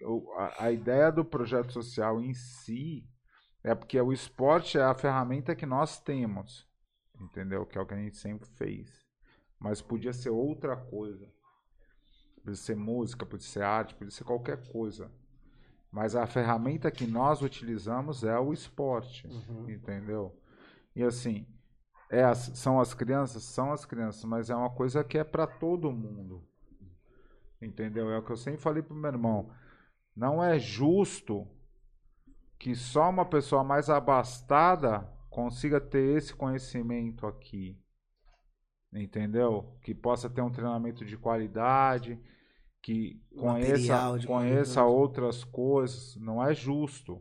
a 0.58 0.70
ideia 0.70 1.12
do 1.12 1.26
projeto 1.26 1.74
social 1.74 2.22
em 2.22 2.32
si 2.32 3.06
é 3.62 3.74
porque 3.74 4.00
o 4.00 4.14
esporte 4.14 4.78
é 4.78 4.82
a 4.82 4.94
ferramenta 4.94 5.54
que 5.54 5.66
nós 5.66 6.00
temos, 6.00 6.66
entendeu? 7.20 7.66
Que 7.66 7.76
é 7.76 7.82
o 7.82 7.86
que 7.86 7.92
a 7.92 7.98
gente 7.98 8.16
sempre 8.16 8.48
fez. 8.56 8.88
Mas 9.58 9.82
podia 9.82 10.14
ser 10.14 10.30
outra 10.30 10.74
coisa. 10.74 11.33
Podia 12.44 12.56
ser 12.56 12.76
música, 12.76 13.26
podia 13.26 13.48
ser 13.48 13.62
arte, 13.64 13.96
podia 13.96 14.12
ser 14.12 14.24
qualquer 14.24 14.58
coisa. 14.68 15.10
Mas 15.90 16.16
a 16.16 16.26
ferramenta 16.26 16.90
que 16.90 17.06
nós 17.06 17.42
utilizamos 17.42 18.24
é 18.24 18.38
o 18.38 18.52
esporte, 18.52 19.28
entendeu? 19.66 20.36
E 20.96 21.02
assim, 21.04 21.46
é 22.10 22.24
as- 22.24 22.52
são 22.56 22.80
as 22.80 22.94
crianças? 22.94 23.44
São 23.44 23.72
as 23.72 23.84
crianças, 23.86 24.24
mas 24.24 24.50
é 24.50 24.56
uma 24.56 24.70
coisa 24.70 25.04
que 25.04 25.18
é 25.18 25.24
para 25.24 25.46
todo 25.46 25.92
mundo. 25.92 26.46
Entendeu? 27.60 28.10
É 28.10 28.18
o 28.18 28.22
que 28.22 28.30
eu 28.32 28.36
sempre 28.36 28.60
falei 28.60 28.82
pro 28.82 28.94
meu 28.94 29.10
irmão. 29.10 29.50
Não 30.16 30.42
é 30.42 30.58
justo 30.58 31.48
que 32.58 32.74
só 32.74 33.10
uma 33.10 33.24
pessoa 33.24 33.62
mais 33.62 33.90
abastada 33.90 35.08
consiga 35.30 35.80
ter 35.80 36.16
esse 36.16 36.34
conhecimento 36.34 37.26
aqui. 37.26 37.78
Entendeu? 38.94 39.76
Que 39.82 39.94
possa 39.94 40.30
ter 40.30 40.40
um 40.40 40.50
treinamento 40.50 41.04
de 41.04 41.16
qualidade, 41.16 42.18
que 42.80 43.20
conheça, 43.36 43.72
Material 43.72 44.18
conheça 44.26 44.74
qualidade. 44.80 44.80
outras 44.80 45.44
coisas. 45.44 46.16
Não 46.16 46.42
é 46.44 46.54
justo. 46.54 47.20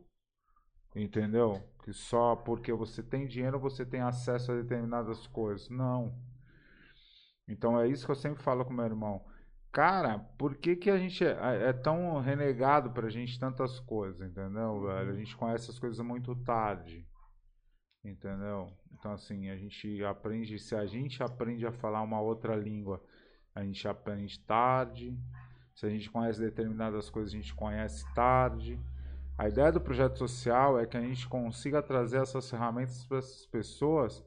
Entendeu? 0.96 1.62
Que 1.84 1.92
só 1.92 2.36
porque 2.36 2.72
você 2.72 3.02
tem 3.02 3.28
dinheiro 3.28 3.60
você 3.60 3.86
tem 3.86 4.02
acesso 4.02 4.52
a 4.52 4.56
determinadas 4.56 5.26
coisas. 5.28 5.70
Não. 5.70 6.14
Então 7.48 7.80
é 7.80 7.88
isso 7.88 8.06
que 8.06 8.12
eu 8.12 8.16
sempre 8.16 8.44
falo 8.44 8.64
com 8.64 8.74
meu 8.74 8.86
irmão. 8.86 9.26
Cara, 9.72 10.20
por 10.38 10.56
que, 10.56 10.76
que 10.76 10.90
a 10.90 10.98
gente 11.00 11.26
é, 11.26 11.70
é 11.70 11.74
tão 11.74 12.20
renegado 12.20 12.92
pra 12.92 13.10
gente 13.10 13.40
tantas 13.40 13.80
coisas, 13.80 14.22
entendeu, 14.22 14.82
velho? 14.82 15.12
A 15.12 15.16
gente 15.16 15.36
conhece 15.36 15.72
as 15.72 15.80
coisas 15.80 16.00
muito 16.06 16.36
tarde. 16.36 17.08
Entendeu? 18.04 18.68
Então 18.92 19.14
assim, 19.14 19.50
a 19.50 19.56
gente 19.56 20.04
aprende, 20.04 20.60
se 20.60 20.76
a 20.76 20.86
gente 20.86 21.24
aprende 21.24 21.66
a 21.66 21.72
falar 21.72 22.02
uma 22.02 22.20
outra 22.20 22.56
língua, 22.56 23.02
a 23.56 23.64
gente 23.64 23.88
aprende 23.88 24.40
tarde. 24.40 25.18
Se 25.74 25.86
a 25.86 25.90
gente 25.90 26.10
conhece 26.12 26.40
determinadas 26.40 27.10
coisas, 27.10 27.34
a 27.34 27.38
gente 27.38 27.54
conhece 27.56 28.06
tarde. 28.14 28.80
A 29.38 29.48
ideia 29.48 29.72
do 29.72 29.82
projeto 29.82 30.18
social 30.20 30.80
é 30.80 30.86
que 30.86 30.96
a 30.96 31.02
gente 31.02 31.28
consiga 31.28 31.82
trazer 31.82 32.22
essas 32.22 32.48
ferramentas 32.50 33.04
para 33.06 33.18
essas 33.18 33.46
pessoas 33.48 34.24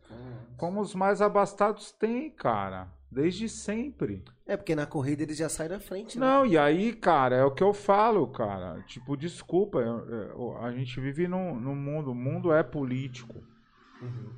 como 0.56 0.80
os 0.80 0.94
mais 0.94 1.22
abastados 1.22 1.92
têm, 1.92 2.30
cara. 2.30 2.88
Desde 3.08 3.48
sempre. 3.48 4.24
É, 4.44 4.56
porque 4.56 4.74
na 4.74 4.84
corrida 4.84 5.22
eles 5.22 5.36
já 5.36 5.48
saem 5.48 5.70
na 5.70 5.78
frente, 5.78 6.18
né? 6.18 6.26
Não, 6.26 6.44
e 6.44 6.58
aí, 6.58 6.92
cara, 6.92 7.36
é 7.36 7.44
o 7.44 7.52
que 7.54 7.62
eu 7.62 7.72
falo, 7.72 8.26
cara. 8.26 8.82
Tipo, 8.82 9.16
desculpa, 9.16 9.78
eu- 9.78 10.08
eu- 10.08 10.56
a 10.58 10.72
gente 10.72 11.00
vive 11.00 11.28
num, 11.28 11.54
num 11.58 11.76
mundo, 11.76 12.10
o 12.10 12.14
mundo 12.14 12.52
é 12.52 12.64
político, 12.64 13.36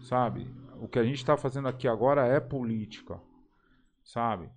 sabe? 0.02 0.50
O 0.80 0.88
que 0.88 0.98
a 0.98 1.04
gente 1.04 1.24
tá 1.24 1.36
fazendo 1.36 1.68
aqui 1.68 1.88
agora 1.88 2.26
é 2.26 2.40
política, 2.40 3.20
sabe? 4.04 4.50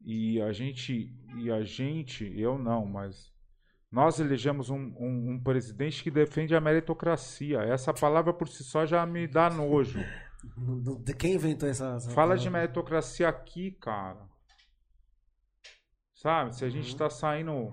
E 0.00 0.40
a 0.40 0.52
gente, 0.52 1.12
e 1.36 1.50
a 1.50 1.62
gente, 1.62 2.24
eu 2.38 2.56
não, 2.58 2.86
mas 2.86 3.32
nós 3.90 4.20
elegemos 4.20 4.70
um, 4.70 4.94
um, 4.98 5.32
um 5.32 5.42
presidente 5.42 6.02
que 6.02 6.10
defende 6.10 6.54
a 6.54 6.60
meritocracia. 6.60 7.60
Essa 7.60 7.92
palavra 7.92 8.32
por 8.32 8.48
si 8.48 8.62
só 8.62 8.84
já 8.86 9.04
me 9.06 9.26
dá 9.26 9.50
nojo. 9.50 9.98
De 11.02 11.14
Quem 11.14 11.34
inventou 11.34 11.68
essa. 11.68 11.96
essa 11.96 12.10
Fala 12.10 12.36
de 12.36 12.44
palavra? 12.44 12.60
meritocracia 12.60 13.28
aqui, 13.28 13.72
cara. 13.72 14.28
Sabe? 16.14 16.54
Se 16.54 16.64
a 16.64 16.68
gente 16.68 16.94
tá 16.96 17.10
saindo. 17.10 17.72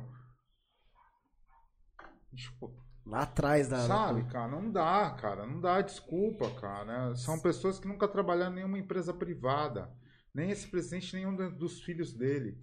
Tipo, 2.33 2.73
Lá 3.05 3.21
atrás 3.21 3.67
da. 3.67 3.85
sabe, 3.85 4.23
cara, 4.25 4.47
não 4.47 4.71
dá, 4.71 5.11
cara. 5.11 5.45
Não 5.45 5.59
dá, 5.61 5.81
desculpa, 5.81 6.49
cara. 6.59 7.15
São 7.15 7.39
pessoas 7.39 7.79
que 7.79 7.87
nunca 7.87 8.07
trabalharam 8.07 8.51
em 8.53 8.55
nenhuma 8.55 8.79
empresa 8.79 9.13
privada. 9.13 9.91
Nem 10.33 10.49
esse 10.51 10.67
presidente, 10.67 11.15
nenhum 11.15 11.35
do- 11.35 11.51
dos 11.51 11.81
filhos 11.81 12.13
dele. 12.13 12.57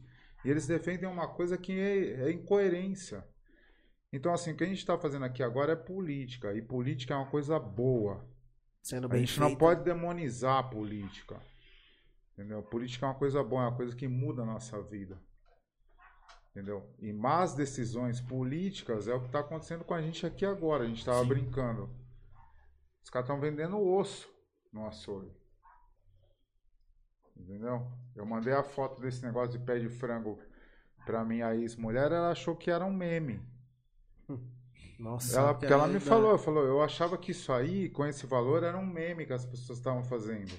E 0.45 0.51
eles 0.51 0.67
defendem 0.67 1.09
uma 1.09 1.29
coisa 1.29 1.57
que 1.57 1.73
é, 1.73 2.25
é 2.29 2.33
incoerência. 2.33 3.25
Então, 4.13 4.35
assim, 4.35 4.53
o 4.53 4.57
que 4.57 4.65
a 4.65 4.67
gente 4.67 4.79
está 4.79 4.99
fazendo 4.99 5.25
aqui 5.25 5.43
agora 5.43 5.73
é 5.73 5.77
política. 5.77 6.53
E 6.53 6.61
política 6.61 7.15
é 7.15 7.17
uma 7.17 7.31
coisa 7.31 7.59
boa. 7.59 8.29
Sendo 8.83 9.07
A 9.07 9.09
bem 9.11 9.21
gente 9.25 9.39
não 9.39 9.47
feita. 9.47 9.61
pode 9.61 9.85
demonizar 9.85 10.59
a 10.59 10.63
política. 10.65 11.41
Entendeu? 12.33 12.63
Política 12.63 13.07
é 13.07 13.09
uma 13.09 13.15
coisa 13.15 13.43
boa, 13.45 13.63
é 13.63 13.67
uma 13.69 13.77
coisa 13.77 13.95
que 13.95 14.09
muda 14.09 14.43
a 14.43 14.47
nossa 14.47 14.83
vida. 14.83 15.17
Entendeu? 16.53 16.87
E 16.99 17.13
más 17.15 17.55
decisões 17.55 18.21
políticas 18.21 19.09
é 19.09 19.15
o 19.15 19.21
que 19.21 19.27
está 19.27 19.41
acontecendo 19.41 19.85
com 19.85 19.95
a 19.95 20.03
gente 20.03 20.27
aqui 20.27 20.45
agora. 20.45 20.85
A 20.85 20.87
gente 20.87 20.99
estava 20.99 21.25
brincando. 21.25 21.89
Os 23.03 23.09
caras 23.09 23.27
estão 23.27 23.41
vendendo 23.41 23.81
osso 23.81 24.31
no 24.71 24.87
açougue. 24.87 25.33
Entendeu? 27.35 27.91
Eu 28.15 28.27
mandei 28.27 28.53
a 28.53 28.63
foto 28.63 29.01
desse 29.01 29.25
negócio 29.25 29.59
de 29.59 29.65
pé 29.65 29.79
de 29.79 29.89
frango 29.89 30.39
pra 31.07 31.25
minha 31.25 31.55
ex-mulher, 31.57 32.13
ela 32.13 32.31
achou 32.31 32.55
que 32.55 32.71
era 32.71 32.85
um 32.85 32.93
meme. 32.93 33.41
Nossa, 35.01 35.41
Ela, 35.41 35.55
porque 35.55 35.73
ela 35.73 35.89
me 35.89 35.99
falou, 35.99 36.39
falou, 36.39 36.65
eu 36.65 36.81
achava 36.81 37.19
que 37.19 37.33
isso 37.33 37.53
aí, 37.53 37.89
com 37.89 38.07
esse 38.07 38.25
valor, 38.25 38.63
era 38.63 38.79
um 38.79 38.87
meme 38.87 39.27
que 39.27 39.33
as 39.33 39.45
pessoas 39.45 39.79
estavam 39.79 40.05
fazendo. 40.05 40.53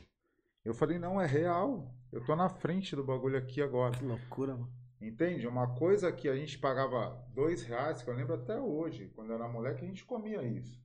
Eu 0.66 0.74
falei, 0.74 1.00
não, 1.00 1.22
é 1.22 1.26
real. 1.26 1.96
Eu 2.12 2.22
tô 2.26 2.36
na 2.36 2.50
frente 2.50 2.94
do 2.94 3.06
bagulho 3.06 3.38
aqui 3.38 3.62
agora. 3.62 3.98
Que 3.98 4.04
loucura, 4.04 4.54
mano. 4.54 4.83
Entende? 5.04 5.46
Uma 5.46 5.76
coisa 5.76 6.14
que 6.14 6.30
a 6.30 6.36
gente 6.36 6.58
pagava 6.58 7.28
dois 7.34 7.62
reais, 7.64 8.02
que 8.02 8.10
eu 8.10 8.14
lembro 8.14 8.36
até 8.36 8.58
hoje, 8.58 9.12
quando 9.14 9.32
eu 9.32 9.36
era 9.36 9.50
moleque, 9.50 9.84
a 9.84 9.88
gente 9.88 10.06
comia 10.06 10.42
isso. 10.42 10.82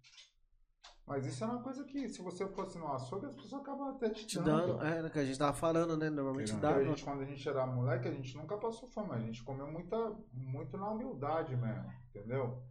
Mas 1.07 1.25
isso 1.25 1.43
era 1.43 1.53
uma 1.53 1.63
coisa 1.63 1.85
que, 1.85 2.09
se 2.09 2.21
você 2.21 2.47
fosse 2.49 2.77
no 2.77 2.93
açougue, 2.93 3.27
as 3.27 3.33
pessoas 3.33 3.63
acabavam 3.63 3.95
até 3.95 4.11
te 4.11 4.27
Te 4.27 4.39
dando. 4.41 4.77
dando. 4.77 5.07
É, 5.07 5.09
que 5.09 5.19
a 5.21 5.25
gente 5.25 5.39
tava 5.39 5.57
falando, 5.57 5.97
né? 5.97 6.11
Normalmente 6.11 6.53
dá. 6.57 6.75
a 6.75 6.85
gente, 6.85 7.05
quando 7.05 7.23
a 7.23 7.25
gente 7.25 7.49
era 7.49 7.65
moleque, 7.65 8.09
a 8.09 8.13
gente 8.13 8.37
nunca 8.37 8.59
passou 8.59 8.89
fome, 8.91 9.13
a 9.13 9.21
gente 9.21 9.43
comeu 9.43 9.71
muita, 9.71 9.97
muito 10.33 10.77
na 10.77 10.91
humildade 10.91 11.57
mesmo, 11.57 11.93
entendeu? 12.11 12.63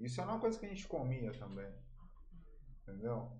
Isso 0.00 0.20
era 0.20 0.30
uma 0.30 0.40
coisa 0.40 0.58
que 0.58 0.66
a 0.66 0.68
gente 0.70 0.88
comia 0.88 1.30
também, 1.32 1.72
entendeu? 2.82 3.30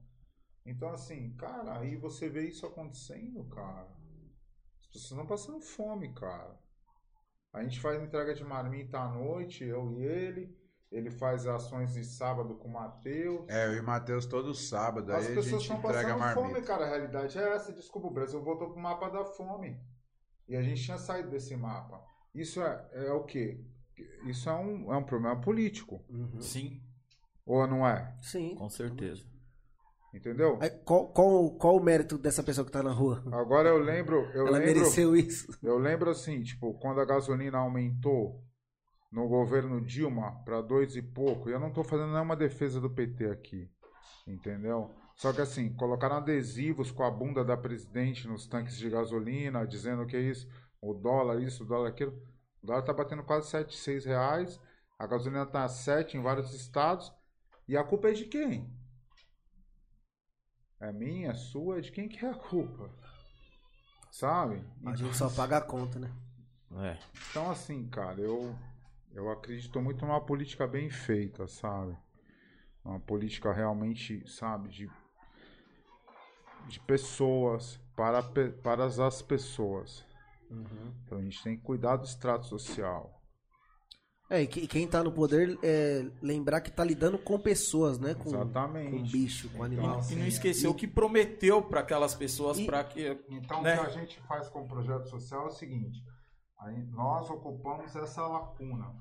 Então, 0.66 0.90
assim, 0.90 1.34
cara, 1.34 1.78
aí 1.78 1.96
você 1.96 2.28
vê 2.28 2.46
isso 2.46 2.64
acontecendo, 2.66 3.42
cara. 3.48 3.88
As 4.82 4.86
pessoas 4.86 5.10
estão 5.10 5.26
passando 5.26 5.60
fome, 5.60 6.12
cara. 6.12 6.62
A 7.54 7.62
gente 7.62 7.80
faz 7.80 8.02
entrega 8.02 8.34
de 8.34 8.44
marmita 8.44 8.98
à 8.98 9.08
noite, 9.08 9.64
eu 9.64 9.92
e 9.92 10.02
ele. 10.04 10.58
Ele 10.90 11.10
faz 11.10 11.46
ações 11.46 11.94
de 11.94 12.04
sábado 12.04 12.56
com 12.56 12.68
o 12.68 12.72
Matheus. 12.72 13.48
É, 13.48 13.66
eu 13.66 13.74
e 13.74 13.80
o 13.80 13.84
Matheus 13.84 14.26
todo 14.26 14.54
sábado, 14.54 15.12
As 15.12 15.24
aí 15.24 15.32
a 15.32 15.34
pessoas 15.36 15.46
gente 15.46 15.62
estão 15.62 15.78
entrega 15.78 16.16
passando 16.18 16.34
fome, 16.34 16.46
marmita. 16.52 16.66
cara. 16.66 16.84
A 16.84 16.88
realidade 16.88 17.38
é 17.38 17.54
essa. 17.54 17.72
Desculpa, 17.72 18.08
o 18.08 18.12
Brasil 18.12 18.42
voltou 18.42 18.70
pro 18.70 18.80
mapa 18.80 19.08
da 19.08 19.24
fome. 19.24 19.80
E 20.48 20.54
a 20.56 20.62
gente 20.62 20.82
tinha 20.82 20.98
saído 20.98 21.30
desse 21.30 21.56
mapa. 21.56 22.04
Isso 22.34 22.60
é, 22.60 22.88
é 22.92 23.12
o 23.12 23.24
quê? 23.24 23.64
Isso 24.26 24.48
é 24.48 24.54
um, 24.54 24.92
é 24.92 24.96
um 24.96 25.04
problema 25.04 25.40
político. 25.40 26.04
Sim, 26.40 26.82
Ou 27.46 27.66
não 27.66 27.86
é? 27.86 28.16
Sim. 28.20 28.54
com 28.56 28.68
certeza. 28.68 29.24
Entendeu? 30.14 30.58
Aí, 30.60 30.70
qual, 30.70 31.08
qual, 31.08 31.50
qual 31.56 31.76
o 31.76 31.82
mérito 31.82 32.16
dessa 32.16 32.40
pessoa 32.40 32.64
que 32.64 32.70
tá 32.70 32.84
na 32.84 32.92
rua? 32.92 33.20
Agora 33.32 33.68
eu 33.68 33.78
lembro. 33.78 34.30
Eu 34.32 34.46
Ela 34.46 34.58
lembro, 34.58 34.74
mereceu 34.74 35.16
isso. 35.16 35.58
Eu 35.60 35.76
lembro 35.76 36.08
assim, 36.08 36.40
tipo, 36.40 36.72
quando 36.74 37.00
a 37.00 37.04
gasolina 37.04 37.58
aumentou 37.58 38.40
no 39.10 39.26
governo 39.26 39.80
Dilma 39.80 40.40
para 40.44 40.60
dois 40.60 40.94
e 40.94 41.02
pouco, 41.02 41.48
e 41.48 41.52
eu 41.52 41.58
não 41.58 41.72
tô 41.72 41.82
fazendo 41.82 42.12
nenhuma 42.12 42.36
defesa 42.36 42.80
do 42.80 42.88
PT 42.88 43.26
aqui, 43.26 43.68
entendeu? 44.26 44.90
Só 45.16 45.32
que 45.32 45.40
assim, 45.40 45.72
colocaram 45.74 46.16
adesivos 46.16 46.92
com 46.92 47.02
a 47.02 47.10
bunda 47.10 47.44
da 47.44 47.56
presidente 47.56 48.28
nos 48.28 48.46
tanques 48.46 48.76
de 48.76 48.88
gasolina, 48.90 49.66
dizendo 49.66 50.06
que 50.06 50.16
é 50.16 50.20
isso, 50.20 50.48
o 50.80 50.94
dólar, 50.94 51.40
isso, 51.40 51.64
o 51.64 51.66
dólar, 51.66 51.88
aquilo. 51.88 52.12
O 52.62 52.66
dólar 52.66 52.82
tá 52.82 52.92
batendo 52.92 53.22
quase 53.24 53.48
7, 53.48 53.76
6 53.76 54.04
reais, 54.04 54.60
a 54.96 55.06
gasolina 55.06 55.46
tá 55.46 55.64
a 55.64 55.68
7 55.68 56.16
em 56.16 56.22
vários 56.22 56.52
estados, 56.54 57.12
e 57.68 57.76
a 57.76 57.82
culpa 57.82 58.10
é 58.10 58.12
de 58.12 58.26
quem? 58.26 58.72
É 60.80 60.92
minha, 60.92 61.30
é 61.30 61.34
sua, 61.34 61.78
é 61.78 61.80
de 61.80 61.90
quem 61.90 62.08
que 62.08 62.24
é 62.24 62.30
a 62.30 62.34
culpa? 62.34 62.90
Sabe? 64.10 64.62
A 64.84 64.94
gente 64.94 65.16
só 65.16 65.30
paga 65.30 65.58
a 65.58 65.60
conta, 65.60 65.98
né? 65.98 66.12
É. 66.76 66.98
Então, 67.30 67.50
assim, 67.50 67.88
cara, 67.88 68.20
eu, 68.20 68.54
eu 69.12 69.30
acredito 69.30 69.80
muito 69.80 70.04
numa 70.04 70.20
política 70.20 70.66
bem 70.66 70.90
feita, 70.90 71.46
sabe? 71.46 71.96
Uma 72.84 73.00
política 73.00 73.52
realmente, 73.52 74.28
sabe, 74.28 74.68
de, 74.68 74.90
de 76.68 76.80
pessoas, 76.80 77.80
para, 77.96 78.22
para 78.62 78.84
as 78.84 79.22
pessoas. 79.22 80.04
Então 81.04 81.18
a 81.18 81.22
gente 81.22 81.42
tem 81.42 81.56
que 81.56 81.62
cuidar 81.62 81.96
do 81.96 82.04
extrato 82.04 82.46
social. 82.46 83.13
É, 84.30 84.40
e 84.42 84.46
que- 84.46 84.66
quem 84.66 84.88
tá 84.88 85.02
no 85.04 85.12
poder 85.12 85.58
é 85.62 86.10
lembrar 86.22 86.60
que 86.62 86.70
tá 86.70 86.82
lidando 86.82 87.18
com 87.18 87.38
pessoas, 87.38 87.98
né? 87.98 88.14
Com, 88.14 88.30
Exatamente. 88.30 88.90
com 88.90 89.02
bicho, 89.02 89.50
com 89.50 89.62
animal. 89.62 90.00
E 90.10 90.14
não 90.16 90.26
esqueceu 90.26 90.70
o 90.70 90.74
que 90.74 90.88
prometeu 90.88 91.62
para 91.62 91.80
aquelas 91.80 92.14
pessoas 92.14 92.58
para 92.62 92.82
que. 92.84 93.06
Então, 93.28 93.60
Né? 93.62 93.74
o 93.78 93.80
que 93.82 93.86
a 93.86 93.90
gente 93.90 94.18
faz 94.22 94.48
com 94.48 94.62
o 94.62 94.68
projeto 94.68 95.08
social 95.10 95.44
é 95.44 95.48
o 95.48 95.50
seguinte: 95.50 96.02
aí 96.58 96.82
nós 96.86 97.28
ocupamos 97.28 97.94
essa 97.94 98.26
lacuna 98.26 98.94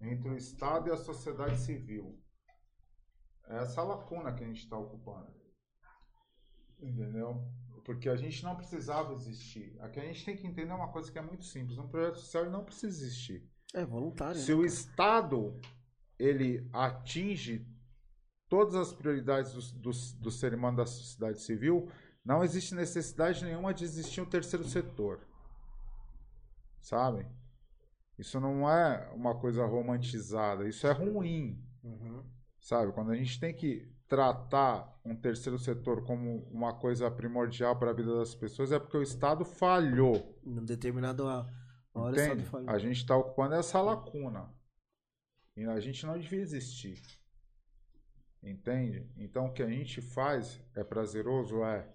entre 0.00 0.28
o 0.28 0.36
Estado 0.36 0.88
e 0.88 0.92
a 0.92 0.96
sociedade 0.96 1.58
civil. 1.58 2.16
É 3.48 3.58
essa 3.58 3.82
lacuna 3.82 4.32
que 4.32 4.44
a 4.44 4.46
gente 4.46 4.60
está 4.62 4.78
ocupando. 4.78 5.34
Entendeu? 6.80 7.42
Porque 7.84 8.08
a 8.08 8.16
gente 8.16 8.42
não 8.42 8.56
precisava 8.56 9.12
existir. 9.14 9.76
Aqui 9.80 10.00
a 10.00 10.04
gente 10.04 10.24
tem 10.24 10.36
que 10.36 10.46
entender 10.46 10.72
uma 10.72 10.90
coisa 10.92 11.10
que 11.10 11.18
é 11.18 11.22
muito 11.22 11.44
simples: 11.44 11.76
um 11.76 11.88
projeto 11.88 12.18
social 12.20 12.48
não 12.50 12.64
precisa 12.64 12.86
existir. 13.04 13.50
É 13.74 13.84
voluntário. 13.84 14.40
Se 14.40 14.54
né? 14.54 14.60
o 14.60 14.64
Estado 14.64 15.60
ele 16.18 16.66
atinge 16.72 17.66
todas 18.48 18.76
as 18.76 18.92
prioridades 18.92 19.52
do, 19.52 19.80
do, 19.80 19.90
do 20.20 20.30
ser 20.30 20.54
humano 20.54 20.76
da 20.76 20.86
sociedade 20.86 21.40
civil, 21.40 21.90
não 22.24 22.44
existe 22.44 22.74
necessidade 22.74 23.44
nenhuma 23.44 23.74
de 23.74 23.84
existir 23.84 24.20
um 24.20 24.24
terceiro 24.24 24.64
setor. 24.64 25.20
Sabe? 26.80 27.26
Isso 28.16 28.38
não 28.38 28.70
é 28.70 29.10
uma 29.12 29.34
coisa 29.34 29.66
romantizada, 29.66 30.68
isso 30.68 30.86
é 30.86 30.92
ruim. 30.92 31.60
Uhum. 31.82 32.22
Sabe? 32.60 32.92
Quando 32.92 33.10
a 33.10 33.16
gente 33.16 33.40
tem 33.40 33.52
que 33.52 33.92
tratar 34.06 34.96
um 35.04 35.16
terceiro 35.16 35.58
setor 35.58 36.04
como 36.04 36.46
uma 36.50 36.74
coisa 36.74 37.10
primordial 37.10 37.76
para 37.76 37.90
a 37.90 37.94
vida 37.94 38.16
das 38.16 38.34
pessoas, 38.34 38.70
é 38.70 38.78
porque 38.78 38.96
o 38.96 39.02
Estado 39.02 39.44
falhou. 39.44 40.38
Num 40.44 40.64
determinado 40.64 41.24
hora 41.94 42.16
Entende? 42.16 42.44
A 42.66 42.78
gente 42.78 42.96
está 42.98 43.16
ocupando 43.16 43.54
essa 43.54 43.80
lacuna. 43.80 44.52
E 45.56 45.64
a 45.64 45.78
gente 45.80 46.04
não 46.04 46.18
devia 46.18 46.40
existir. 46.40 47.00
Entende? 48.42 49.08
Então 49.16 49.46
o 49.46 49.52
que 49.52 49.62
a 49.62 49.68
gente 49.68 50.00
faz 50.02 50.60
é 50.74 50.82
prazeroso? 50.84 51.62
É. 51.64 51.90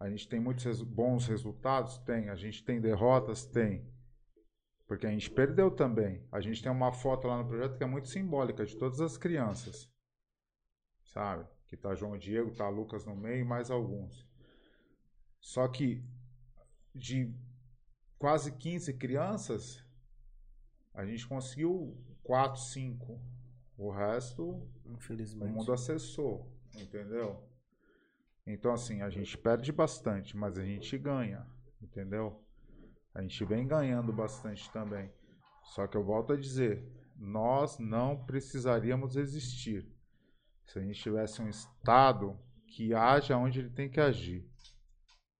A 0.00 0.08
gente 0.10 0.28
tem 0.28 0.38
muitos 0.40 0.64
resu- 0.64 0.84
bons 0.84 1.26
resultados? 1.26 1.98
Tem. 1.98 2.28
A 2.28 2.34
gente 2.36 2.64
tem 2.64 2.80
derrotas? 2.80 3.46
Tem. 3.46 3.88
Porque 4.86 5.06
a 5.06 5.10
gente 5.10 5.30
perdeu 5.30 5.70
também. 5.70 6.26
A 6.32 6.40
gente 6.40 6.62
tem 6.62 6.70
uma 6.70 6.92
foto 6.92 7.26
lá 7.26 7.38
no 7.42 7.48
projeto 7.48 7.76
que 7.76 7.84
é 7.84 7.86
muito 7.86 8.08
simbólica 8.08 8.64
de 8.64 8.76
todas 8.76 9.00
as 9.00 9.16
crianças. 9.16 9.88
Sabe? 11.04 11.46
Que 11.66 11.76
tá 11.76 11.94
João 11.94 12.16
Diego, 12.18 12.54
tá 12.54 12.68
Lucas 12.68 13.04
no 13.04 13.14
meio 13.14 13.40
e 13.40 13.44
mais 13.44 13.70
alguns. 13.70 14.26
Só 15.40 15.68
que 15.68 16.02
de 16.94 17.32
quase 18.18 18.52
15 18.52 18.94
crianças, 18.94 19.84
a 20.94 21.04
gente 21.06 21.26
conseguiu 21.26 21.96
4, 22.22 22.60
5. 22.60 23.20
O 23.76 23.90
resto, 23.90 24.42
o 24.84 24.92
Infelizmente. 24.92 25.52
mundo 25.52 25.72
acessou, 25.72 26.52
entendeu? 26.74 27.48
Então, 28.44 28.72
assim, 28.72 29.02
a 29.02 29.08
gente 29.08 29.38
perde 29.38 29.70
bastante, 29.70 30.36
mas 30.36 30.58
a 30.58 30.64
gente 30.64 30.98
ganha, 30.98 31.46
entendeu? 31.80 32.44
A 33.14 33.22
gente 33.22 33.44
vem 33.44 33.66
ganhando 33.66 34.12
bastante 34.12 34.68
também. 34.72 35.12
Só 35.62 35.86
que 35.86 35.96
eu 35.96 36.02
volto 36.02 36.32
a 36.32 36.36
dizer, 36.36 36.84
nós 37.16 37.78
não 37.78 38.24
precisaríamos 38.24 39.16
existir 39.16 39.86
se 40.64 40.78
a 40.78 40.82
gente 40.82 41.00
tivesse 41.00 41.40
um 41.40 41.48
Estado 41.48 42.38
que 42.66 42.92
age 42.94 43.32
onde 43.32 43.60
ele 43.60 43.70
tem 43.70 43.88
que 43.88 44.00
agir, 44.00 44.46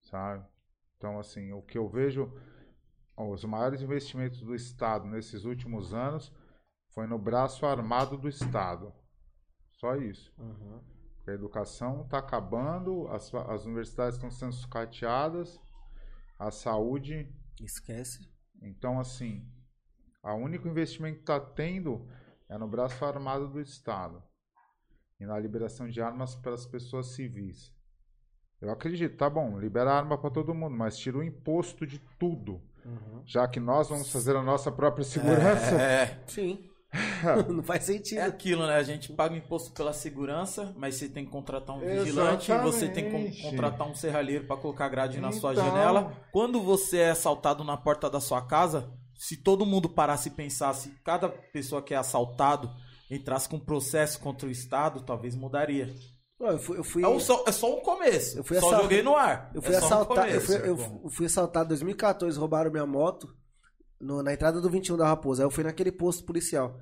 sabe? 0.03 0.47
Então, 0.97 1.19
assim, 1.19 1.53
o 1.53 1.63
que 1.63 1.77
eu 1.77 1.89
vejo, 1.89 2.33
os 3.19 3.45
maiores 3.45 3.82
investimentos 3.82 4.40
do 4.40 4.55
Estado 4.55 5.07
nesses 5.07 5.45
últimos 5.45 5.93
anos 5.93 6.32
foi 6.95 7.07
no 7.07 7.19
braço 7.19 7.66
armado 7.66 8.16
do 8.16 8.28
Estado. 8.28 8.93
Só 9.73 9.97
isso. 9.97 10.32
Uhum. 10.39 10.81
A 11.27 11.31
educação 11.32 12.03
está 12.03 12.19
acabando, 12.19 13.07
as, 13.09 13.32
as 13.35 13.65
universidades 13.65 14.15
estão 14.15 14.31
sendo 14.31 14.53
sucateadas, 14.53 15.61
a 16.39 16.51
saúde. 16.51 17.28
Esquece. 17.61 18.32
Então, 18.62 18.99
assim, 18.99 19.47
o 20.23 20.35
único 20.35 20.69
investimento 20.69 21.16
que 21.16 21.23
está 21.23 21.39
tendo 21.39 22.09
é 22.49 22.57
no 22.57 22.69
braço 22.69 23.05
armado 23.05 23.49
do 23.49 23.61
Estado 23.61 24.23
e 25.20 25.27
na 25.27 25.39
liberação 25.39 25.89
de 25.89 26.01
armas 26.01 26.35
para 26.35 26.55
as 26.55 26.66
pessoas 26.66 27.09
civis. 27.15 27.74
Eu 28.61 28.70
acredito, 28.70 29.16
tá 29.16 29.28
bom, 29.28 29.59
libera 29.59 29.93
arma 29.93 30.19
para 30.19 30.31
todo 30.31 30.55
mundo, 30.55 30.77
mas 30.77 30.99
tira 30.99 31.19
o 31.19 31.23
imposto 31.23 31.86
de 31.86 31.99
tudo. 32.19 32.61
Uhum. 32.85 33.23
Já 33.27 33.47
que 33.49 33.61
nós 33.61 33.89
vamos 33.89 34.11
fazer 34.11 34.35
a 34.37 34.43
nossa 34.43 34.71
própria 34.73 35.05
segurança. 35.05 35.75
É, 35.81 36.19
Sim. 36.27 36.65
não 37.53 37.63
faz 37.63 37.85
sentido. 37.85 38.19
é 38.19 38.23
aquilo, 38.25 38.67
né? 38.67 38.77
A 38.77 38.83
gente 38.83 39.13
paga 39.13 39.37
imposto 39.37 39.73
pela 39.73 39.93
segurança, 39.93 40.75
mas 40.79 40.95
você 40.95 41.07
tem 41.09 41.25
que 41.27 41.31
contratar 41.31 41.77
um 41.77 41.81
vigilante, 41.81 42.51
você 42.63 42.89
tem 42.89 43.05
que 43.05 43.11
Exatamente. 43.11 43.43
con- 43.43 43.51
contratar 43.51 43.87
um 43.89 43.95
serralheiro 43.95 44.47
para 44.47 44.57
colocar 44.57 44.89
grade 44.89 45.21
na 45.21 45.31
sua 45.31 45.53
Então. 45.53 45.65
janela. 45.67 46.13
Quando 46.33 46.63
você 46.63 46.99
é 46.99 47.11
assaltado 47.11 47.63
na 47.63 47.77
porta 47.77 48.09
da 48.09 48.21
sua 48.21 48.41
casa, 48.41 48.91
se 49.15 49.37
todo 49.37 49.67
mundo 49.67 49.89
parasse 49.89 50.29
e 50.31 50.33
pensasse, 50.33 50.91
cada 51.05 51.29
pessoa 51.29 51.83
que 51.83 51.93
é 51.93 51.97
assaltado 51.99 52.71
entrasse 53.11 53.49
com 53.49 53.57
um 53.57 53.61
processo 53.61 54.19
contra 54.21 54.49
o 54.49 54.51
Estado, 54.51 55.03
talvez 55.03 55.35
mudaria. 55.35 55.93
Eu 56.40 56.59
fui, 56.59 56.78
eu 56.78 56.85
fui, 56.85 57.02
É, 57.02 57.09
um 57.09 57.19
só, 57.19 57.44
é 57.48 57.52
só 57.52 57.77
um 57.77 57.81
começo. 57.81 58.39
Eu 58.39 58.44
fui 58.44 58.60
só 58.60 58.69
assal- 58.69 58.82
joguei 58.82 59.02
no 59.02 59.16
ar. 59.16 59.51
eu 59.55 59.60
fui 59.60 59.74
é 59.74 59.81
só 59.81 59.85
um 59.85 59.86
assaltar. 59.89 60.31
eu, 60.32 60.40
fui, 60.40 60.56
eu 60.69 60.77
fu- 60.77 61.10
fui 61.10 61.27
assaltado 61.27 61.65
em 61.66 61.69
2014, 61.70 62.39
roubaram 62.39 62.70
minha 62.70 62.86
moto 62.86 63.28
no- 64.01 64.23
na 64.23 64.32
entrada 64.32 64.60
do 64.60 64.70
21 64.70 64.97
da 64.97 65.06
Raposa. 65.09 65.43
Aí 65.43 65.47
eu 65.47 65.51
fui 65.51 65.65
naquele 65.65 65.90
posto 65.90 66.24
policial. 66.24 66.78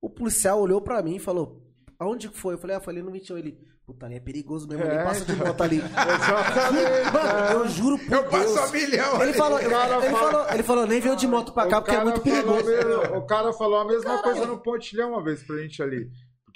O 0.00 0.10
policial 0.10 0.60
olhou 0.60 0.80
pra 0.82 1.02
mim 1.02 1.16
e 1.16 1.20
falou: 1.20 1.62
Aonde 1.98 2.28
que 2.28 2.38
foi? 2.38 2.54
Eu 2.54 2.58
falei, 2.58 2.76
ah, 2.76 2.80
falei 2.80 3.02
no 3.02 3.10
21. 3.10 3.38
Ele, 3.38 3.58
puta, 3.86 4.04
ali 4.06 4.16
é 4.16 4.20
perigoso 4.20 4.68
mesmo, 4.68 4.84
É, 4.84 4.94
ele 4.96 5.02
passa 5.04 5.24
de 5.24 5.34
moto 5.34 5.60
ali. 5.62 5.78
Exatamente. 5.82 7.12
Mano, 7.12 7.62
eu 7.62 7.68
juro 7.68 7.98
por 7.98 8.12
Eu 8.12 8.28
Deus. 8.30 8.52
passo 8.54 8.58
a 8.60 8.68
milhão 8.72 9.22
Ele 9.22 9.32
falou, 9.32 9.58
ele, 9.58 9.70
fala- 9.70 10.02
falou, 10.02 10.46
ele 10.52 10.62
falou, 10.62 10.86
nem 10.86 11.00
veio 11.00 11.16
de 11.16 11.26
moto 11.26 11.52
pra 11.52 11.66
cá 11.66 11.80
porque 11.80 11.96
é 11.96 12.04
muito 12.04 12.20
perigoso. 12.20 12.64
mesmo- 12.64 13.16
o 13.16 13.26
cara 13.26 13.52
falou 13.54 13.78
a 13.80 13.84
mesma 13.86 14.22
coisa 14.22 14.46
no 14.46 14.58
pontilhão 14.62 15.10
uma 15.12 15.24
vez 15.24 15.42
pra 15.42 15.56
gente 15.56 15.82
ali. 15.82 16.08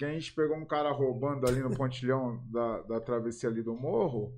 Porque 0.03 0.05
a 0.05 0.13
gente 0.13 0.35
pegou 0.35 0.57
um 0.57 0.67
cara 0.67 0.91
roubando 0.91 1.47
ali 1.47 1.61
no 1.61 1.77
pontilhão 1.77 2.43
da, 2.51 2.83
da 2.83 3.01
travessia 3.01 3.49
ali 3.49 3.63
do 3.63 3.75
morro. 3.75 4.37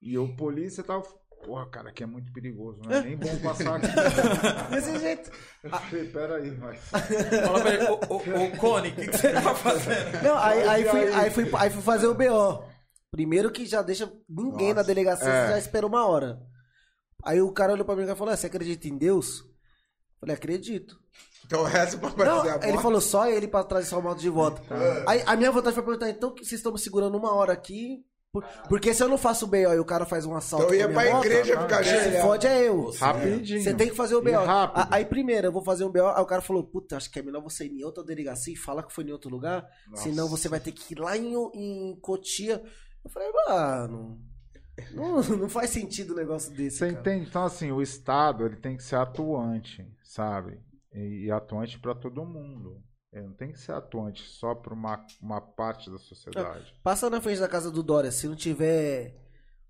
E 0.00 0.16
o 0.16 0.36
polícia 0.36 0.84
tava. 0.84 1.02
Porra, 1.44 1.68
cara, 1.68 1.88
aqui 1.88 2.02
é 2.02 2.06
muito 2.06 2.30
perigoso, 2.32 2.82
não 2.84 2.92
é 2.92 3.02
nem 3.02 3.16
bom 3.16 3.34
passar 3.42 3.76
aqui. 3.76 3.86
Desse 4.70 4.98
jeito. 4.98 5.30
Eu 5.64 5.70
falei, 5.70 6.04
peraí, 6.04 6.50
mas. 6.52 6.78
Fala 7.44 7.60
pra 7.60 7.74
ele, 7.74 7.84
ô, 7.88 8.56
Cone, 8.58 8.88
o 8.90 8.94
que, 8.94 9.06
que 9.08 9.16
você 9.16 9.32
tá 9.32 9.54
fazendo? 9.54 10.22
Não, 10.22 10.38
aí, 10.38 10.62
aí, 10.68 10.84
fui, 10.84 11.00
aí? 11.00 11.14
aí, 11.14 11.30
fui, 11.30 11.50
aí 11.54 11.70
fui 11.70 11.82
fazer 11.82 12.06
o 12.06 12.14
BO. 12.14 12.64
Primeiro 13.10 13.50
que 13.50 13.64
já 13.64 13.80
deixa 13.80 14.12
ninguém 14.28 14.68
Nossa, 14.68 14.74
na 14.74 14.82
delegacia, 14.82 15.28
é. 15.28 15.46
você 15.46 15.52
já 15.52 15.58
espera 15.58 15.86
uma 15.86 16.06
hora. 16.06 16.38
Aí 17.24 17.40
o 17.40 17.52
cara 17.52 17.72
olhou 17.72 17.86
pra 17.86 17.96
mim 17.96 18.02
e 18.02 18.14
falou: 18.14 18.32
"Ah, 18.32 18.36
Você 18.36 18.46
acredita 18.46 18.86
em 18.86 18.98
Deus? 18.98 19.40
Eu 19.40 20.20
falei, 20.20 20.36
acredito. 20.36 20.99
Então 21.46 21.62
o 21.62 21.64
resto 21.64 21.98
pra 21.98 22.10
Não, 22.10 22.36
fazer 22.38 22.50
a 22.50 22.56
ele 22.62 22.72
moto. 22.74 22.82
falou 22.82 23.00
só 23.00 23.28
ele 23.28 23.48
pra 23.48 23.64
trazer 23.64 23.86
sua 23.86 24.00
moto 24.00 24.18
de 24.20 24.28
volta. 24.28 24.62
Aí 25.06 25.22
a 25.26 25.34
minha 25.36 25.50
vontade 25.50 25.74
foi 25.74 25.82
perguntar, 25.84 26.08
então 26.10 26.32
que 26.34 26.44
vocês 26.44 26.58
estão 26.60 26.72
me 26.72 26.78
segurando 26.78 27.16
uma 27.16 27.32
hora 27.34 27.52
aqui, 27.52 28.04
Por- 28.32 28.44
porque 28.68 28.94
se 28.94 29.02
eu 29.02 29.08
não 29.08 29.18
faço 29.18 29.44
o 29.44 29.48
BO 29.48 29.56
e 29.56 29.80
o 29.80 29.84
cara 29.84 30.06
faz 30.06 30.24
um 30.24 30.36
assalto. 30.36 30.66
Então 30.66 30.74
eu 30.76 30.80
ia 30.80 30.86
com 30.86 30.92
a 31.00 31.02
minha 31.02 31.10
pra 31.10 31.14
moto, 31.16 31.26
igreja 31.26 31.60
ficar 31.62 31.82
quem 31.82 31.92
se 31.98 32.10
cheio. 32.10 32.22
fode 32.22 32.46
é 32.46 32.68
eu. 32.68 32.90
Rapidinho. 32.92 33.60
Você 33.62 33.74
tem 33.74 33.88
que 33.88 33.96
fazer 33.96 34.14
o 34.14 34.22
BO. 34.22 34.30
rápido. 34.44 34.86
Aí 34.92 35.04
primeiro 35.04 35.48
eu 35.48 35.52
vou 35.52 35.64
fazer 35.64 35.82
um 35.84 35.90
BO, 35.90 36.06
aí 36.06 36.22
o 36.22 36.26
cara 36.26 36.40
falou, 36.40 36.62
puta, 36.62 36.96
acho 36.96 37.10
que 37.10 37.18
é 37.18 37.22
melhor 37.22 37.42
você 37.42 37.64
ir 37.64 37.72
em 37.72 37.82
outra 37.82 38.04
delegacia 38.04 38.52
e 38.52 38.56
falar 38.56 38.84
que 38.84 38.92
foi 38.92 39.02
em 39.02 39.10
outro 39.10 39.28
lugar, 39.28 39.66
Nossa. 39.88 40.04
senão 40.04 40.28
você 40.28 40.48
vai 40.48 40.60
ter 40.60 40.70
que 40.70 40.94
ir 40.94 41.00
lá 41.00 41.16
em, 41.16 41.34
em 41.54 41.98
Cotia. 42.00 42.62
Eu 43.04 43.10
falei, 43.10 43.28
mano, 43.48 44.20
não, 44.92 45.20
não 45.36 45.48
faz 45.48 45.70
sentido 45.70 46.12
um 46.12 46.16
negócio 46.16 46.52
desse, 46.52 46.76
Você 46.78 46.86
cara. 46.92 47.00
entende? 47.00 47.26
Então, 47.28 47.42
assim, 47.44 47.72
o 47.72 47.82
Estado 47.82 48.46
ele 48.46 48.56
tem 48.56 48.76
que 48.76 48.84
ser 48.84 48.94
atuante, 48.96 49.84
sabe? 50.04 50.60
E, 50.92 51.26
e 51.26 51.30
atuante 51.30 51.78
para 51.78 51.94
todo 51.94 52.24
mundo. 52.24 52.82
Ele 53.12 53.26
não 53.26 53.34
tem 53.34 53.50
que 53.52 53.58
ser 53.58 53.72
atuante 53.72 54.22
só 54.22 54.54
para 54.54 54.72
uma, 54.74 55.04
uma 55.20 55.40
parte 55.40 55.90
da 55.90 55.98
sociedade. 55.98 56.72
Passa 56.82 57.10
na 57.10 57.20
frente 57.20 57.40
da 57.40 57.48
casa 57.48 57.70
do 57.70 57.82
Dória, 57.82 58.10
se 58.12 58.28
não 58.28 58.36
tiver 58.36 59.16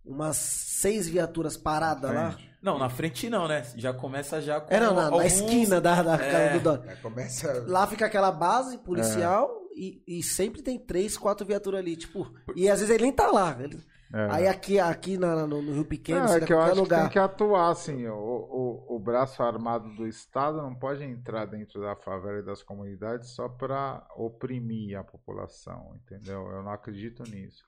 umas 0.04 0.36
seis 0.36 1.08
viaturas 1.08 1.56
paradas 1.56 2.12
lá. 2.12 2.36
Não, 2.62 2.78
na 2.78 2.88
frente 2.90 3.30
não, 3.30 3.48
né? 3.48 3.62
Já 3.76 3.92
começa 3.94 4.40
já 4.42 4.60
com 4.60 4.72
É, 4.74 4.80
não, 4.80 4.94
na, 4.94 5.02
na 5.02 5.06
alguns- 5.08 5.32
esquina 5.32 5.80
da, 5.80 6.02
da 6.02 6.14
É. 6.16 6.30
casa 6.30 6.58
do 6.58 6.62
Dória. 6.64 6.90
Aí 6.90 6.96
começa. 6.98 7.64
Lá 7.66 7.86
fica 7.86 8.04
aquela 8.06 8.30
base 8.30 8.76
policial 8.78 9.50
É. 9.74 9.78
e, 9.80 10.02
e 10.18 10.22
sempre 10.22 10.60
tem 10.62 10.78
três, 10.78 11.16
quatro 11.16 11.46
viaturas 11.46 11.80
ali, 11.80 11.96
tipo. 11.96 12.30
E 12.54 12.68
às 12.68 12.80
vezes 12.80 12.94
ele 12.94 13.04
nem 13.04 13.12
tá 13.12 13.30
lá. 13.30 13.56
Ele- 13.58 13.78
É. 14.12 14.26
Aí 14.30 14.48
aqui, 14.48 14.78
aqui 14.80 15.16
na- 15.16 15.46
no, 15.46 15.62
no 15.62 15.72
Rio 15.72 15.84
Pequeno, 15.84 16.20
Não, 16.20 16.28
sei 16.28 16.38
é 16.38 16.46
que 16.46 16.52
eu 16.52 16.60
acho 16.60 16.72
que 16.74 16.80
lugar. 16.80 17.02
tem 17.02 17.10
que 17.10 17.18
atuar, 17.18 17.70
assim, 17.70 18.06
o, 18.08 18.14
o, 18.14 18.96
o 18.96 18.98
braço 18.98 19.40
armado 19.42 19.88
do 19.94 20.06
Estado 20.06 20.56
não 20.58 20.74
pode 20.74 21.04
entrar 21.04 21.46
dentro 21.46 21.80
da 21.80 21.94
favela 21.94 22.40
e 22.40 22.44
das 22.44 22.62
comunidades 22.62 23.28
só 23.30 23.48
para 23.48 24.04
oprimir 24.16 24.98
a 24.98 25.04
população, 25.04 25.94
entendeu? 25.94 26.44
Eu 26.50 26.62
não 26.62 26.72
acredito 26.72 27.22
nisso. 27.22 27.64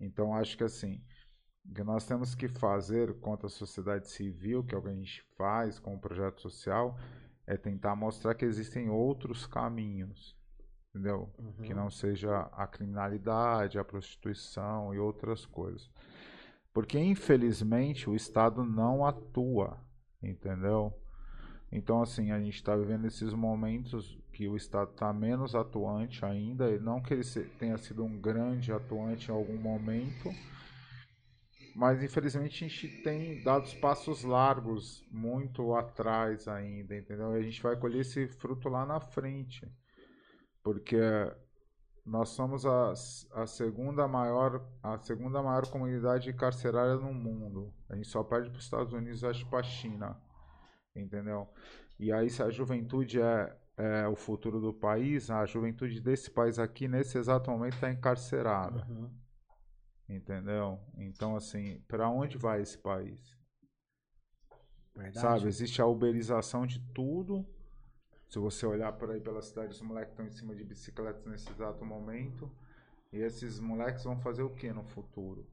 Então, 0.00 0.34
acho 0.34 0.56
que 0.56 0.64
assim, 0.64 1.00
o 1.68 1.74
que 1.74 1.84
nós 1.84 2.04
temos 2.04 2.34
que 2.34 2.48
fazer 2.48 3.18
contra 3.20 3.46
a 3.46 3.50
sociedade 3.50 4.08
civil, 4.10 4.64
que 4.64 4.74
é 4.74 4.78
o 4.78 4.82
que 4.82 4.88
a 4.88 4.94
gente 4.94 5.22
faz 5.36 5.78
com 5.78 5.94
o 5.94 6.00
projeto 6.00 6.40
social, 6.40 6.98
é 7.46 7.56
tentar 7.56 7.94
mostrar 7.96 8.34
que 8.34 8.44
existem 8.44 8.88
outros 8.90 9.46
caminhos, 9.46 10.36
entendeu? 10.98 11.30
Que 11.62 11.72
não 11.72 11.88
seja 11.88 12.40
a 12.52 12.66
criminalidade, 12.66 13.78
a 13.78 13.84
prostituição 13.84 14.92
e 14.92 14.98
outras 14.98 15.46
coisas. 15.46 15.88
Porque, 16.74 16.98
infelizmente, 16.98 18.10
o 18.10 18.16
Estado 18.16 18.64
não 18.64 19.06
atua, 19.06 19.78
entendeu? 20.22 20.92
Então, 21.70 22.02
assim, 22.02 22.32
a 22.32 22.40
gente 22.40 22.56
está 22.56 22.74
vivendo 22.76 23.06
esses 23.06 23.32
momentos 23.32 24.18
que 24.32 24.48
o 24.48 24.56
Estado 24.56 24.90
está 24.90 25.12
menos 25.12 25.54
atuante 25.54 26.24
ainda, 26.24 26.70
e 26.70 26.78
não 26.78 27.00
que 27.00 27.14
ele 27.14 27.24
tenha 27.58 27.78
sido 27.78 28.04
um 28.04 28.20
grande 28.20 28.72
atuante 28.72 29.30
em 29.30 29.34
algum 29.34 29.56
momento, 29.56 30.30
mas 31.74 32.02
infelizmente 32.02 32.64
a 32.64 32.68
gente 32.68 32.88
tem 33.02 33.42
dado 33.42 33.64
os 33.64 33.74
passos 33.74 34.24
largos 34.24 35.04
muito 35.10 35.74
atrás 35.74 36.48
ainda, 36.48 36.96
entendeu? 36.96 37.36
E 37.36 37.38
a 37.38 37.42
gente 37.42 37.62
vai 37.62 37.76
colher 37.76 38.00
esse 38.00 38.26
fruto 38.26 38.68
lá 38.68 38.86
na 38.86 38.98
frente, 38.98 39.66
porque 40.68 41.00
nós 42.04 42.28
somos 42.28 42.66
a, 42.66 42.92
a 43.40 43.46
segunda 43.46 44.06
maior 44.06 44.62
a 44.82 44.98
segunda 44.98 45.42
maior 45.42 45.66
comunidade 45.70 46.30
carcerária 46.34 46.96
no 46.96 47.14
mundo. 47.14 47.72
A 47.88 47.96
gente 47.96 48.08
só 48.08 48.22
perde 48.22 48.50
para 48.50 48.58
os 48.58 48.64
Estados 48.64 48.92
Unidos, 48.92 49.24
acho 49.24 49.48
para 49.48 49.60
a 49.60 49.62
China, 49.62 50.20
entendeu? 50.94 51.48
E 51.98 52.12
aí 52.12 52.28
se 52.28 52.42
a 52.42 52.50
juventude 52.50 53.18
é, 53.18 53.56
é 53.78 54.06
o 54.06 54.14
futuro 54.14 54.60
do 54.60 54.74
país, 54.74 55.30
a 55.30 55.46
juventude 55.46 56.02
desse 56.02 56.30
país 56.30 56.58
aqui 56.58 56.86
nesse 56.86 57.16
exato 57.16 57.50
momento 57.50 57.72
está 57.72 57.90
encarcerada. 57.90 58.86
Uhum. 58.90 59.10
Entendeu? 60.06 60.78
Então, 60.98 61.34
assim, 61.34 61.80
para 61.88 62.10
onde 62.10 62.36
vai 62.36 62.60
esse 62.60 62.76
país? 62.76 63.18
Verdade. 64.94 65.18
Sabe? 65.18 65.48
Existe 65.48 65.80
a 65.80 65.86
uberização 65.86 66.66
de 66.66 66.78
tudo. 66.92 67.46
Se 68.28 68.38
você 68.38 68.66
olhar 68.66 68.92
por 68.92 69.10
aí 69.10 69.20
pela 69.20 69.40
cidade, 69.40 69.72
os 69.72 69.80
moleques 69.80 70.12
estão 70.12 70.26
em 70.26 70.30
cima 70.30 70.54
de 70.54 70.62
bicicletas 70.62 71.24
nesse 71.24 71.50
exato 71.50 71.84
momento. 71.84 72.50
E 73.10 73.18
esses 73.18 73.58
moleques 73.58 74.04
vão 74.04 74.18
fazer 74.20 74.42
o 74.42 74.54
que 74.54 74.70
no 74.70 74.84
futuro? 74.84 75.46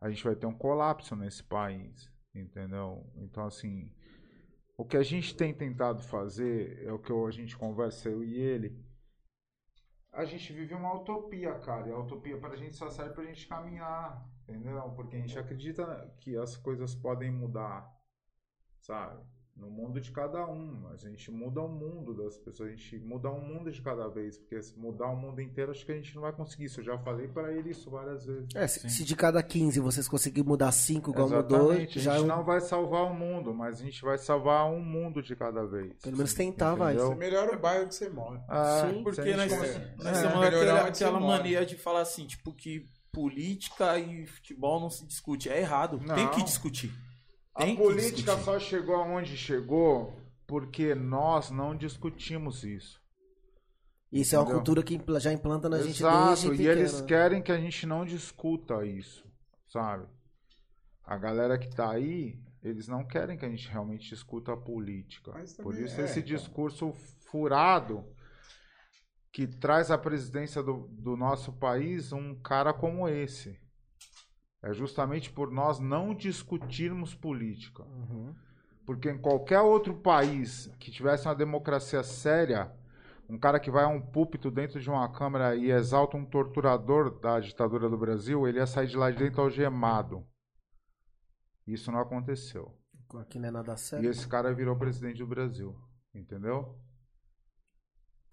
A 0.00 0.10
gente 0.10 0.24
vai 0.24 0.34
ter 0.34 0.46
um 0.46 0.54
colapso 0.54 1.14
nesse 1.14 1.44
país. 1.44 2.10
Entendeu? 2.34 3.06
Então, 3.16 3.46
assim, 3.46 3.90
o 4.76 4.84
que 4.84 4.96
a 4.96 5.02
gente 5.02 5.34
tem 5.34 5.54
tentado 5.54 6.02
fazer 6.02 6.84
é 6.84 6.92
o 6.92 6.98
que 6.98 7.12
a 7.12 7.30
gente 7.30 7.56
conversa, 7.56 8.10
eu 8.10 8.22
e 8.22 8.34
ele. 8.34 8.84
A 10.12 10.24
gente 10.24 10.52
vive 10.52 10.74
uma 10.74 10.94
utopia, 10.94 11.54
cara. 11.60 11.88
E 11.88 11.92
a 11.92 11.98
utopia 11.98 12.36
para 12.38 12.54
a 12.54 12.56
gente 12.56 12.76
só 12.76 12.90
serve 12.90 13.14
para 13.14 13.22
a 13.22 13.26
gente 13.26 13.46
caminhar, 13.46 14.28
entendeu? 14.42 14.82
Porque 14.94 15.16
a 15.16 15.20
gente 15.20 15.38
acredita 15.38 16.14
que 16.20 16.36
as 16.36 16.56
coisas 16.56 16.94
podem 16.94 17.30
mudar, 17.30 17.90
sabe? 18.80 19.24
No 19.56 19.70
mundo 19.70 19.98
de 20.02 20.12
cada 20.12 20.46
um. 20.46 20.86
A 20.92 20.96
gente 20.96 21.30
muda 21.30 21.62
o 21.62 21.68
mundo 21.68 22.12
das 22.12 22.36
pessoas, 22.36 22.68
a 22.68 22.72
gente 22.72 22.98
muda 22.98 23.30
um 23.30 23.40
mundo 23.40 23.72
de 23.72 23.80
cada 23.80 24.06
vez. 24.06 24.36
Porque 24.36 24.60
se 24.62 24.78
mudar 24.78 25.06
o 25.08 25.16
mundo 25.16 25.40
inteiro, 25.40 25.70
acho 25.70 25.84
que 25.86 25.92
a 25.92 25.94
gente 25.94 26.14
não 26.14 26.20
vai 26.22 26.32
conseguir 26.32 26.66
isso. 26.66 26.80
Eu 26.80 26.84
já 26.84 26.98
falei 26.98 27.26
para 27.26 27.50
ele 27.54 27.70
isso 27.70 27.90
várias 27.90 28.26
vezes. 28.26 28.48
É, 28.54 28.66
se, 28.66 28.88
se 28.90 29.02
de 29.02 29.16
cada 29.16 29.42
15 29.42 29.80
vocês 29.80 30.06
conseguirem 30.06 30.46
mudar 30.46 30.70
5 30.72 31.10
igual 31.10 31.30
mudou, 31.30 31.72
já 31.72 31.78
a 31.78 31.82
é 31.82 31.86
gente 31.86 32.24
um- 32.24 32.26
não 32.26 32.44
vai 32.44 32.60
salvar 32.60 33.10
o 33.10 33.14
mundo, 33.14 33.54
mas 33.54 33.80
a 33.80 33.84
gente 33.84 34.02
vai 34.02 34.18
salvar 34.18 34.70
um 34.70 34.78
mundo 34.84 35.22
de 35.22 35.34
cada 35.34 35.64
vez. 35.66 35.94
Pelo 36.02 36.16
menos 36.18 36.34
tentar, 36.34 36.74
vai. 36.74 36.94
Você 36.94 37.14
melhora 37.14 37.56
o 37.56 37.58
bairro 37.58 37.88
que 37.88 37.94
você 37.94 38.10
mora. 38.10 38.44
Ah, 38.48 38.90
Sim. 38.92 39.02
Porque 39.02 39.34
nós, 39.34 39.50
consegue- 39.52 39.84
nós 39.96 40.18
É. 40.18 40.28
temos 40.28 40.46
aquela, 40.46 40.80
aquela 40.86 41.20
mora. 41.20 41.38
mania 41.38 41.64
de 41.64 41.76
falar 41.76 42.02
assim, 42.02 42.26
tipo, 42.26 42.52
que 42.52 42.84
política 43.10 43.98
e 43.98 44.26
futebol 44.26 44.78
não 44.78 44.90
se 44.90 45.06
discute. 45.06 45.48
É 45.48 45.58
errado. 45.58 45.98
Tem 45.98 46.24
Não. 46.26 46.30
que 46.30 46.42
discutir. 46.44 46.92
A 47.56 47.64
Tem 47.64 47.74
que 47.74 47.82
política 47.82 48.36
só 48.38 48.58
chegou 48.58 48.96
aonde 48.96 49.34
chegou 49.34 50.12
porque 50.46 50.94
nós 50.94 51.50
não 51.50 51.74
discutimos 51.74 52.62
isso. 52.62 53.00
Isso 54.12 54.34
é 54.34 54.38
uma 54.38 54.44
Entendeu? 54.44 54.58
cultura 54.58 54.82
que 54.82 55.00
já 55.20 55.32
implanta 55.32 55.68
na 55.68 55.78
gente 55.78 56.00
Exato, 56.00 56.26
desde 56.26 56.46
e 56.46 56.50
pequeno. 56.50 56.70
eles 56.70 57.00
né? 57.00 57.06
querem 57.06 57.42
que 57.42 57.50
a 57.50 57.58
gente 57.58 57.86
não 57.86 58.04
discuta 58.04 58.84
isso, 58.84 59.24
sabe? 59.68 60.06
A 61.02 61.16
galera 61.16 61.58
que 61.58 61.68
tá 61.74 61.90
aí, 61.90 62.38
eles 62.62 62.88
não 62.88 63.06
querem 63.06 63.38
que 63.38 63.44
a 63.46 63.48
gente 63.48 63.68
realmente 63.68 64.10
discuta 64.10 64.52
a 64.52 64.56
política. 64.56 65.32
Por 65.62 65.74
isso 65.74 65.98
é, 66.00 66.04
esse 66.04 66.20
então. 66.20 66.36
discurso 66.36 66.92
furado 67.30 68.04
que 69.32 69.46
traz 69.46 69.90
à 69.90 69.96
presidência 69.96 70.62
do, 70.62 70.88
do 70.90 71.16
nosso 71.16 71.52
país 71.54 72.12
um 72.12 72.34
cara 72.34 72.72
como 72.72 73.08
esse. 73.08 73.58
É 74.66 74.74
justamente 74.74 75.30
por 75.30 75.48
nós 75.52 75.78
não 75.78 76.12
discutirmos 76.12 77.14
política. 77.14 77.84
Uhum. 77.84 78.34
Porque 78.84 79.08
em 79.08 79.16
qualquer 79.16 79.60
outro 79.60 79.94
país 79.94 80.66
que 80.80 80.90
tivesse 80.90 81.28
uma 81.28 81.36
democracia 81.36 82.02
séria, 82.02 82.72
um 83.28 83.38
cara 83.38 83.60
que 83.60 83.70
vai 83.70 83.84
a 83.84 83.88
um 83.88 84.00
púlpito 84.00 84.50
dentro 84.50 84.80
de 84.80 84.90
uma 84.90 85.08
câmara 85.08 85.54
e 85.54 85.70
exalta 85.70 86.16
um 86.16 86.24
torturador 86.24 87.16
da 87.20 87.38
ditadura 87.38 87.88
do 87.88 87.96
Brasil, 87.96 88.44
ele 88.48 88.58
ia 88.58 88.66
sair 88.66 88.88
de 88.88 88.96
lá 88.96 89.08
de 89.08 89.18
dentro 89.18 89.40
algemado. 89.40 90.26
Isso 91.64 91.92
não 91.92 92.00
aconteceu. 92.00 92.76
Aqui 93.20 93.38
não 93.38 93.48
é 93.48 93.52
nada 93.52 93.74
E 93.74 93.78
sério. 93.78 94.10
esse 94.10 94.26
cara 94.26 94.52
virou 94.52 94.74
presidente 94.74 95.18
do 95.18 95.28
Brasil. 95.28 95.76
Entendeu? 96.12 96.76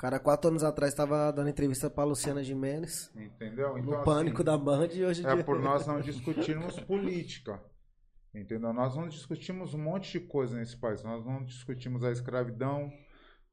O 0.04 0.06
cara, 0.06 0.20
quatro 0.20 0.50
anos 0.50 0.66
atrás, 0.66 0.92
estava 0.92 1.32
dando 1.32 1.50
entrevista 1.50 1.90
pra 1.90 2.04
Luciana 2.04 2.44
Gimenez. 2.44 3.10
Entendeu? 3.16 3.82
No 3.82 3.96
assim, 3.96 4.04
pânico 4.04 4.44
da 4.44 4.58
Band 4.58 4.90
e 4.92 5.06
hoje 5.06 5.26
É 5.26 5.34
dia. 5.34 5.46
por 5.46 5.58
nós 5.64 5.88
não 5.88 6.02
discutirmos 6.02 6.78
política. 6.82 7.64
Entendeu? 8.36 8.74
Nós 8.74 8.98
não 8.98 9.08
discutimos 9.08 9.74
um 9.74 9.78
monte 9.78 10.12
de 10.12 10.28
coisa 10.28 10.58
nesse 10.58 10.76
país. 10.76 11.02
Nós 11.04 11.26
não 11.26 11.42
discutimos 11.46 12.04
a 12.04 12.12
escravidão, 12.12 12.92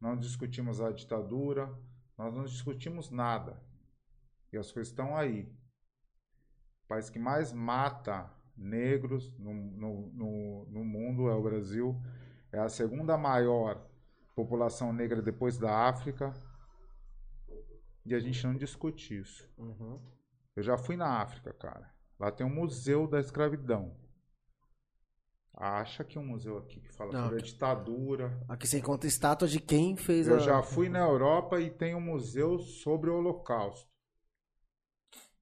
não 0.01 0.17
discutimos 0.17 0.81
a 0.81 0.91
ditadura, 0.91 1.73
nós 2.19 2.35
não 2.35 2.43
discutimos 2.43 3.13
nada. 3.13 3.63
E 4.53 4.59
as 4.59 4.73
coisas 4.73 4.91
estão 4.91 5.17
aí. 5.17 5.43
O 6.83 6.89
país 6.89 7.09
que 7.09 7.21
mais 7.21 7.53
mata 7.53 8.29
negros 8.57 9.33
no, 9.39 9.55
no, 9.55 10.13
no, 10.13 10.67
no 10.69 10.85
mundo 10.85 11.29
é 11.29 11.33
o 11.33 11.43
Brasil. 11.45 11.95
É 12.51 12.59
a 12.59 12.69
segunda 12.69 13.17
maior 13.17 13.89
população 14.45 14.93
negra 14.93 15.21
depois 15.21 15.59
da 15.59 15.89
África. 15.89 16.33
E 18.05 18.15
a 18.15 18.19
gente 18.19 18.45
não 18.47 18.57
discute 18.57 19.19
isso. 19.19 19.49
Uhum. 19.59 20.01
Eu 20.57 20.63
já 20.63 20.77
fui 20.77 20.97
na 20.97 21.21
África, 21.21 21.53
cara. 21.53 21.93
Lá 22.19 22.31
tem 22.31 22.47
um 22.47 22.55
museu 22.55 23.07
da 23.07 23.21
escravidão. 23.21 23.97
Acha 25.55 26.03
que 26.03 26.19
um 26.19 26.25
museu 26.25 26.57
aqui 26.57 26.81
que 26.81 26.93
fala 26.93 27.13
Não, 27.13 27.25
sobre 27.25 27.41
a 27.41 27.45
ditadura. 27.45 28.45
Aqui 28.49 28.67
você 28.67 28.79
encontra 28.79 29.07
estátua 29.07 29.47
de 29.47 29.61
quem 29.61 29.97
fez 29.97 30.27
Eu 30.27 30.37
a... 30.37 30.39
já 30.39 30.63
fui 30.63 30.89
na 30.89 31.01
Europa 31.01 31.61
e 31.61 31.71
tem 31.71 31.95
um 31.95 32.01
museu 32.01 32.59
sobre 32.59 33.11
o 33.11 33.17
Holocausto. 33.17 33.89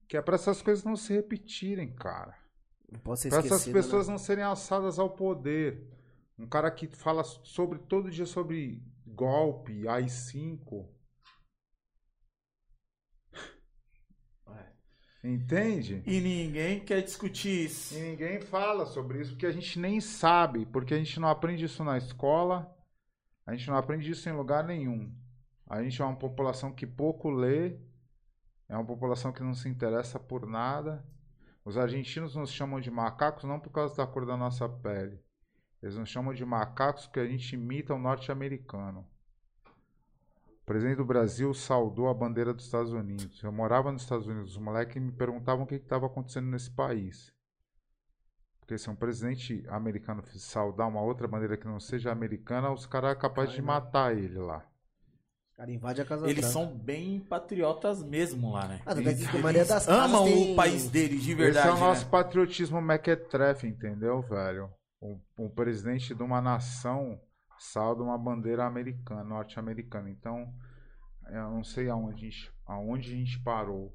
Que 0.08 0.16
é 0.16 0.22
para 0.22 0.34
essas 0.34 0.60
coisas 0.60 0.84
não 0.84 0.96
se 0.96 1.12
repetirem, 1.12 1.94
cara. 1.94 2.36
Não 2.90 3.00
Para 3.00 3.12
essas 3.12 3.44
esquecido, 3.44 3.74
pessoas 3.74 4.08
né? 4.08 4.12
não 4.12 4.18
serem 4.18 4.42
alçadas 4.42 4.98
ao 4.98 5.10
poder. 5.10 5.86
Um 6.38 6.46
cara 6.46 6.70
que 6.70 6.86
fala 6.86 7.24
sobre 7.24 7.78
todo 7.80 8.10
dia 8.10 8.26
sobre 8.26 8.82
golpe, 9.06 9.88
AI-5. 9.88 10.88
Entende? 15.22 16.00
E 16.06 16.20
ninguém 16.20 16.80
quer 16.80 17.02
discutir 17.02 17.64
isso. 17.66 17.96
E 17.96 18.00
ninguém 18.00 18.40
fala 18.40 18.86
sobre 18.86 19.20
isso 19.20 19.32
porque 19.32 19.46
a 19.46 19.52
gente 19.52 19.78
nem 19.78 20.00
sabe, 20.00 20.64
porque 20.66 20.94
a 20.94 20.96
gente 20.96 21.18
não 21.18 21.28
aprende 21.28 21.64
isso 21.64 21.82
na 21.82 21.98
escola, 21.98 22.72
a 23.44 23.54
gente 23.54 23.68
não 23.68 23.76
aprende 23.76 24.10
isso 24.10 24.28
em 24.28 24.32
lugar 24.32 24.64
nenhum. 24.64 25.12
A 25.66 25.82
gente 25.82 26.00
é 26.00 26.04
uma 26.04 26.16
população 26.16 26.72
que 26.72 26.86
pouco 26.86 27.28
lê, 27.30 27.78
é 28.68 28.76
uma 28.76 28.86
população 28.86 29.32
que 29.32 29.42
não 29.42 29.54
se 29.54 29.68
interessa 29.68 30.20
por 30.20 30.46
nada. 30.46 31.04
Os 31.64 31.76
argentinos 31.76 32.36
nos 32.36 32.50
chamam 32.50 32.80
de 32.80 32.90
macacos 32.90 33.44
não 33.44 33.58
por 33.58 33.70
causa 33.70 33.96
da 33.96 34.06
cor 34.06 34.24
da 34.24 34.36
nossa 34.36 34.68
pele. 34.68 35.20
Eles 35.82 35.96
nos 35.96 36.08
chamam 36.08 36.34
de 36.34 36.44
macacos 36.44 37.06
porque 37.06 37.20
a 37.20 37.26
gente 37.26 37.52
imita 37.54 37.94
o 37.94 37.98
norte-americano. 37.98 39.06
O 40.62 40.64
presidente 40.66 40.96
do 40.98 41.04
Brasil 41.04 41.54
saudou 41.54 42.08
a 42.08 42.14
bandeira 42.14 42.52
dos 42.52 42.64
Estados 42.66 42.92
Unidos. 42.92 43.42
Eu 43.42 43.52
morava 43.52 43.90
nos 43.90 44.02
Estados 44.02 44.26
Unidos, 44.26 44.52
os 44.52 44.58
moleques 44.58 45.00
me 45.00 45.12
perguntavam 45.12 45.64
o 45.64 45.66
que 45.66 45.76
estava 45.76 46.06
acontecendo 46.06 46.48
nesse 46.48 46.70
país. 46.70 47.32
Porque 48.60 48.76
se 48.76 48.90
um 48.90 48.94
presidente 48.94 49.64
americano 49.68 50.22
saudar 50.26 50.86
uma 50.86 51.00
outra 51.00 51.26
bandeira 51.26 51.56
que 51.56 51.66
não 51.66 51.80
seja 51.80 52.12
americana, 52.12 52.70
os 52.70 52.84
caras 52.84 53.12
são 53.12 53.20
capazes 53.20 53.54
de 53.54 53.62
matar 53.62 54.14
ele 54.14 54.36
lá. 54.38 54.62
Cara 55.56 55.72
invade 55.72 56.00
a 56.02 56.04
Casa 56.04 56.26
Eles 56.26 56.40
Branca. 56.44 56.52
são 56.52 56.76
bem 56.76 57.18
patriotas 57.18 58.02
mesmo 58.02 58.52
lá, 58.52 58.68
né? 58.68 58.80
Ah, 58.84 58.92
é 58.92 58.94
que 58.94 59.00
Eles, 59.00 59.26
a 59.28 59.32
maioria 59.38 59.64
das 59.64 59.88
amam 59.88 60.24
tem- 60.24 60.52
o 60.52 60.54
país 60.56 60.88
deles 60.90 61.22
de 61.22 61.34
verdade. 61.34 61.66
Esse 61.66 61.76
é 61.76 61.82
o 61.82 61.84
nosso 61.84 62.04
né? 62.04 62.10
patriotismo 62.10 62.80
mequetrefe, 62.82 63.66
entendeu, 63.66 64.20
velho? 64.20 64.70
Um, 65.00 65.20
um 65.38 65.48
presidente 65.48 66.14
de 66.14 66.22
uma 66.22 66.40
nação 66.40 67.20
salda 67.58 68.02
uma 68.02 68.18
bandeira 68.18 68.64
americana, 68.66 69.22
norte-americana. 69.24 70.10
Então, 70.10 70.52
eu 71.28 71.50
não 71.50 71.62
sei 71.64 71.88
aonde 71.88 72.26
a, 72.26 72.30
gente, 72.30 72.52
aonde 72.66 73.12
a 73.12 73.16
gente 73.16 73.38
parou. 73.40 73.94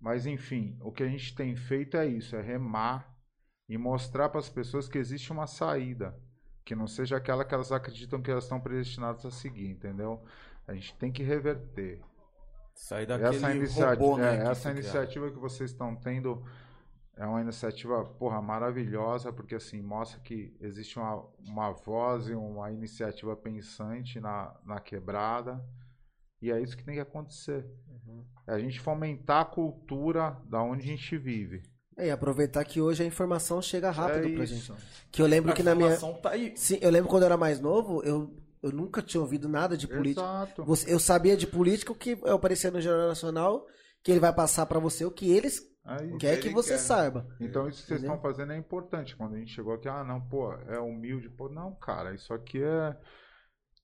Mas, 0.00 0.26
enfim, 0.26 0.76
o 0.80 0.92
que 0.92 1.02
a 1.02 1.08
gente 1.08 1.34
tem 1.34 1.56
feito 1.56 1.96
é 1.96 2.06
isso, 2.06 2.36
é 2.36 2.40
remar 2.42 3.14
e 3.68 3.76
mostrar 3.76 4.28
para 4.28 4.40
as 4.40 4.48
pessoas 4.48 4.88
que 4.88 4.98
existe 4.98 5.32
uma 5.32 5.46
saída. 5.46 6.16
Que 6.64 6.74
não 6.74 6.86
seja 6.86 7.16
aquela 7.16 7.44
que 7.44 7.54
elas 7.54 7.70
acreditam 7.72 8.20
que 8.20 8.30
elas 8.30 8.44
estão 8.44 8.60
predestinadas 8.60 9.24
a 9.24 9.30
seguir, 9.30 9.68
entendeu? 9.68 10.24
A 10.66 10.74
gente 10.74 10.94
tem 10.96 11.12
que 11.12 11.22
reverter. 11.22 12.02
Sair 12.74 13.06
daquele 13.06 13.36
Essa, 13.36 13.54
inicia- 13.54 13.90
robô, 13.90 14.18
né? 14.18 14.34
é, 14.34 14.42
que 14.44 14.48
essa 14.50 14.70
iniciativa 14.70 15.30
que 15.30 15.38
vocês 15.38 15.70
estão 15.70 15.96
tendo 15.96 16.44
é 17.16 17.24
uma 17.26 17.40
iniciativa, 17.40 18.04
porra, 18.04 18.42
maravilhosa, 18.42 19.32
porque 19.32 19.54
assim, 19.54 19.80
mostra 19.80 20.20
que 20.20 20.54
existe 20.60 20.98
uma, 20.98 21.24
uma 21.46 21.72
voz 21.72 22.28
e 22.28 22.34
uma 22.34 22.70
iniciativa 22.70 23.34
pensante 23.34 24.20
na, 24.20 24.54
na 24.64 24.80
quebrada. 24.80 25.64
E 26.42 26.50
é 26.52 26.60
isso 26.60 26.76
que 26.76 26.84
tem 26.84 26.94
que 26.96 27.00
acontecer. 27.00 27.64
Uhum. 27.88 28.22
É 28.46 28.52
a 28.52 28.58
gente 28.58 28.78
fomentar 28.78 29.40
a 29.40 29.44
cultura 29.46 30.36
da 30.44 30.62
onde 30.62 30.82
a 30.82 30.86
gente 30.86 31.16
vive. 31.16 31.62
É, 31.96 32.08
e 32.08 32.10
aproveitar 32.10 32.62
que 32.64 32.78
hoje 32.80 33.02
a 33.02 33.06
informação 33.06 33.62
chega 33.62 33.90
rápido 33.90 34.28
é 34.28 34.34
pra 34.34 34.44
isso. 34.44 34.54
gente. 34.54 34.82
Que 35.10 35.22
eu 35.22 35.26
lembro 35.26 35.50
A 35.52 35.54
que 35.54 35.62
na 35.62 35.74
minha. 35.74 35.94
informação 35.94 36.20
tá 36.20 36.30
aí. 36.32 36.52
Sim, 36.54 36.78
eu 36.82 36.90
lembro 36.90 37.08
quando 37.08 37.22
eu 37.22 37.26
era 37.26 37.38
mais 37.38 37.58
novo, 37.58 38.02
eu, 38.04 38.36
eu 38.62 38.70
nunca 38.70 39.00
tinha 39.00 39.22
ouvido 39.22 39.48
nada 39.48 39.74
de 39.78 39.88
política. 39.88 40.20
Exato. 40.20 40.64
Você- 40.66 40.92
Eu 40.92 40.98
sabia 41.00 41.34
de 41.38 41.46
política 41.46 41.90
o 41.92 41.94
que 41.96 42.18
aparecia 42.26 42.70
no 42.70 42.82
Jornal 42.82 43.08
Nacional, 43.08 43.66
que 44.04 44.10
ele 44.10 44.20
vai 44.20 44.32
passar 44.34 44.66
pra 44.66 44.78
você 44.78 45.06
o 45.06 45.10
que 45.10 45.30
eles 45.32 45.62
Isso. 46.04 46.18
querem 46.18 46.40
que 46.40 46.48
você 46.50 46.72
quer. 46.72 46.78
saiba. 46.78 47.26
Então 47.38 47.68
isso 47.68 47.82
que 47.82 47.88
vocês 47.88 48.02
estão 48.02 48.18
fazendo 48.20 48.52
é 48.52 48.56
importante. 48.56 49.14
Quando 49.16 49.34
a 49.34 49.38
gente 49.38 49.52
chegou 49.52 49.74
aqui, 49.74 49.88
ah, 49.88 50.02
não, 50.02 50.20
pô, 50.20 50.52
é 50.52 50.78
humilde. 50.78 51.28
Pô, 51.28 51.48
não, 51.48 51.74
cara, 51.74 52.14
isso 52.14 52.32
aqui 52.34 52.62
é, 52.62 52.96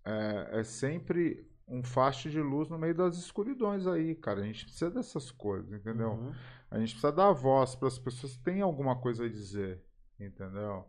é, 0.05 0.61
é 0.61 0.65
sempre 0.65 1.49
um 1.69 1.83
facho 1.83 2.29
de 2.29 2.41
luz 2.41 2.69
no 2.69 2.79
meio 2.79 2.95
das 2.95 3.17
escuridões 3.17 3.87
aí, 3.87 4.15
cara. 4.15 4.41
A 4.41 4.45
gente 4.45 4.65
precisa 4.65 4.91
dessas 4.91 5.31
coisas, 5.31 5.73
entendeu? 5.73 6.11
Uhum. 6.13 6.33
A 6.71 6.79
gente 6.79 6.91
precisa 6.93 7.13
dar 7.13 7.33
voz 7.33 7.75
para 7.75 7.89
as 7.89 7.99
pessoas 7.99 8.37
que 8.37 8.43
têm 8.43 8.61
alguma 8.61 8.97
coisa 9.01 9.25
a 9.25 9.29
dizer, 9.29 9.83
entendeu? 10.19 10.85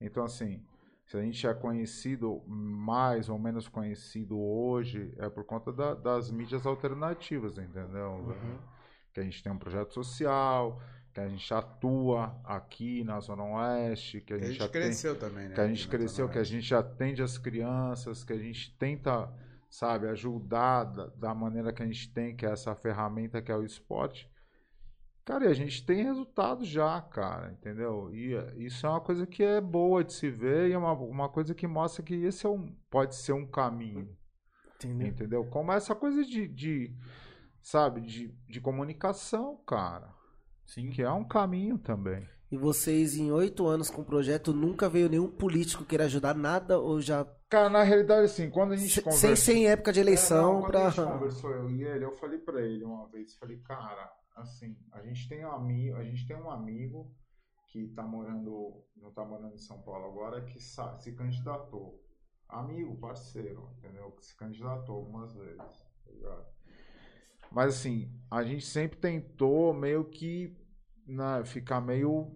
Então, 0.00 0.24
assim, 0.24 0.64
se 1.06 1.16
a 1.16 1.22
gente 1.22 1.46
é 1.46 1.54
conhecido, 1.54 2.42
mais 2.46 3.28
ou 3.28 3.38
menos 3.38 3.66
conhecido 3.68 4.38
hoje, 4.38 5.14
é 5.16 5.28
por 5.30 5.44
conta 5.44 5.72
da- 5.72 5.94
das 5.94 6.30
mídias 6.30 6.66
alternativas, 6.66 7.56
entendeu? 7.56 8.26
Que 9.12 9.20
a 9.20 9.22
gente 9.22 9.42
tem 9.42 9.52
um 9.52 9.58
projeto 9.58 9.92
social, 9.94 10.80
que 11.12 11.20
a 11.20 11.28
gente 11.28 11.52
atua 11.52 12.40
aqui 12.44 13.02
na 13.04 13.18
Zona 13.20 13.44
Oeste, 13.44 14.20
que 14.20 14.32
a 14.32 14.36
A 14.36 14.38
gente, 14.38 14.48
gente 14.50 14.58
já 14.58 14.68
tem 14.68 14.82
cresceu 14.82 15.18
também, 15.18 15.48
né? 15.48 15.54
que 15.54 15.60
a 15.60 15.68
gente 15.68 15.88
cresceu, 15.88 16.28
que 16.28 16.38
a 16.38 16.44
gente 16.44 16.74
atende 16.74 17.22
as 17.22 17.36
crianças, 17.38 18.24
que 18.24 18.32
a 18.32 18.38
gente 18.38 18.76
tenta, 18.78 19.32
sabe, 19.68 20.06
ajudar 20.08 20.84
da, 20.84 21.06
da 21.06 21.34
maneira 21.34 21.72
que 21.72 21.82
a 21.82 21.86
gente 21.86 22.12
tem, 22.12 22.36
que 22.36 22.46
é 22.46 22.50
essa 22.50 22.74
ferramenta 22.74 23.42
que 23.42 23.50
é 23.50 23.56
o 23.56 23.64
esporte. 23.64 24.30
Cara, 25.24 25.44
e 25.44 25.48
a 25.48 25.54
gente 25.54 25.84
tem 25.84 26.04
resultado 26.04 26.64
já, 26.64 27.02
cara, 27.02 27.52
entendeu? 27.52 28.10
E 28.14 28.32
isso 28.64 28.86
é 28.86 28.90
uma 28.90 29.00
coisa 29.00 29.26
que 29.26 29.42
é 29.42 29.60
boa 29.60 30.02
de 30.02 30.12
se 30.14 30.30
ver 30.30 30.70
e 30.70 30.72
é 30.72 30.78
uma, 30.78 30.92
uma 30.92 31.28
coisa 31.28 31.54
que 31.54 31.66
mostra 31.66 32.02
que 32.02 32.14
esse 32.14 32.46
é 32.46 32.48
um, 32.48 32.74
pode 32.88 33.14
ser 33.14 33.32
um 33.34 33.46
caminho, 33.46 34.16
Entendeu? 34.76 35.08
entendeu? 35.08 35.44
Como 35.44 35.72
essa 35.72 35.94
coisa 35.94 36.24
de, 36.24 36.46
de 36.48 36.94
sabe, 37.70 38.00
de, 38.00 38.28
de 38.48 38.60
comunicação, 38.60 39.56
cara, 39.66 40.14
Sim. 40.64 40.88
que 40.90 41.02
é 41.02 41.10
um 41.10 41.24
caminho 41.24 41.78
também. 41.78 42.26
E 42.50 42.56
vocês, 42.56 43.14
em 43.14 43.30
oito 43.30 43.66
anos 43.66 43.90
com 43.90 44.00
o 44.00 44.04
projeto, 44.04 44.54
nunca 44.54 44.88
veio 44.88 45.10
nenhum 45.10 45.30
político 45.30 45.84
queira 45.84 46.04
ajudar 46.06 46.34
nada 46.34 46.78
ou 46.78 46.98
já. 46.98 47.26
Cara, 47.50 47.68
na 47.68 47.82
realidade, 47.82 48.24
assim, 48.24 48.48
quando 48.48 48.72
a 48.72 48.76
gente 48.76 48.94
Se- 48.94 49.02
conversa... 49.02 49.26
sem 49.26 49.36
ser 49.36 49.52
em 49.54 49.66
época 49.66 49.92
de 49.92 50.00
eleição 50.00 50.38
É, 50.38 50.52
não, 50.54 50.60
quando 50.62 50.70
pra. 50.70 50.86
a 50.86 50.90
gente 50.90 51.12
conversou 51.12 51.50
eu 51.50 51.70
e 51.70 51.82
ele, 51.84 52.04
eu 52.06 52.12
falei 52.12 52.38
pra 52.38 52.62
ele 52.62 52.84
uma 52.84 53.06
vez, 53.08 53.36
falei, 53.36 53.58
cara, 53.58 54.10
assim, 54.36 54.74
a 54.92 55.02
gente 55.02 55.28
tem 55.28 55.44
um 55.44 55.52
amigo, 55.52 55.96
a 55.96 56.04
gente 56.04 56.26
tem 56.26 56.36
um 56.36 56.50
amigo 56.50 57.14
que 57.66 57.88
tá 57.88 58.02
morando, 58.02 58.82
não 58.96 59.12
tá 59.12 59.26
morando 59.26 59.52
em 59.54 59.58
São 59.58 59.82
Paulo 59.82 60.06
agora, 60.06 60.42
que 60.46 60.58
se 60.58 61.12
candidatou. 61.14 62.02
Amigo, 62.48 62.96
parceiro, 62.96 63.68
entendeu? 63.76 64.10
Que 64.12 64.24
se 64.24 64.34
candidatou 64.34 64.96
algumas 64.96 65.34
vezes, 65.34 65.58
tá 66.02 66.10
ligado? 66.10 66.46
Mas 67.50 67.74
assim, 67.74 68.10
a 68.30 68.42
gente 68.44 68.64
sempre 68.66 68.98
tentou 68.98 69.72
meio 69.74 70.04
que 70.04 70.54
né, 71.06 71.42
ficar 71.44 71.80
meio 71.80 72.30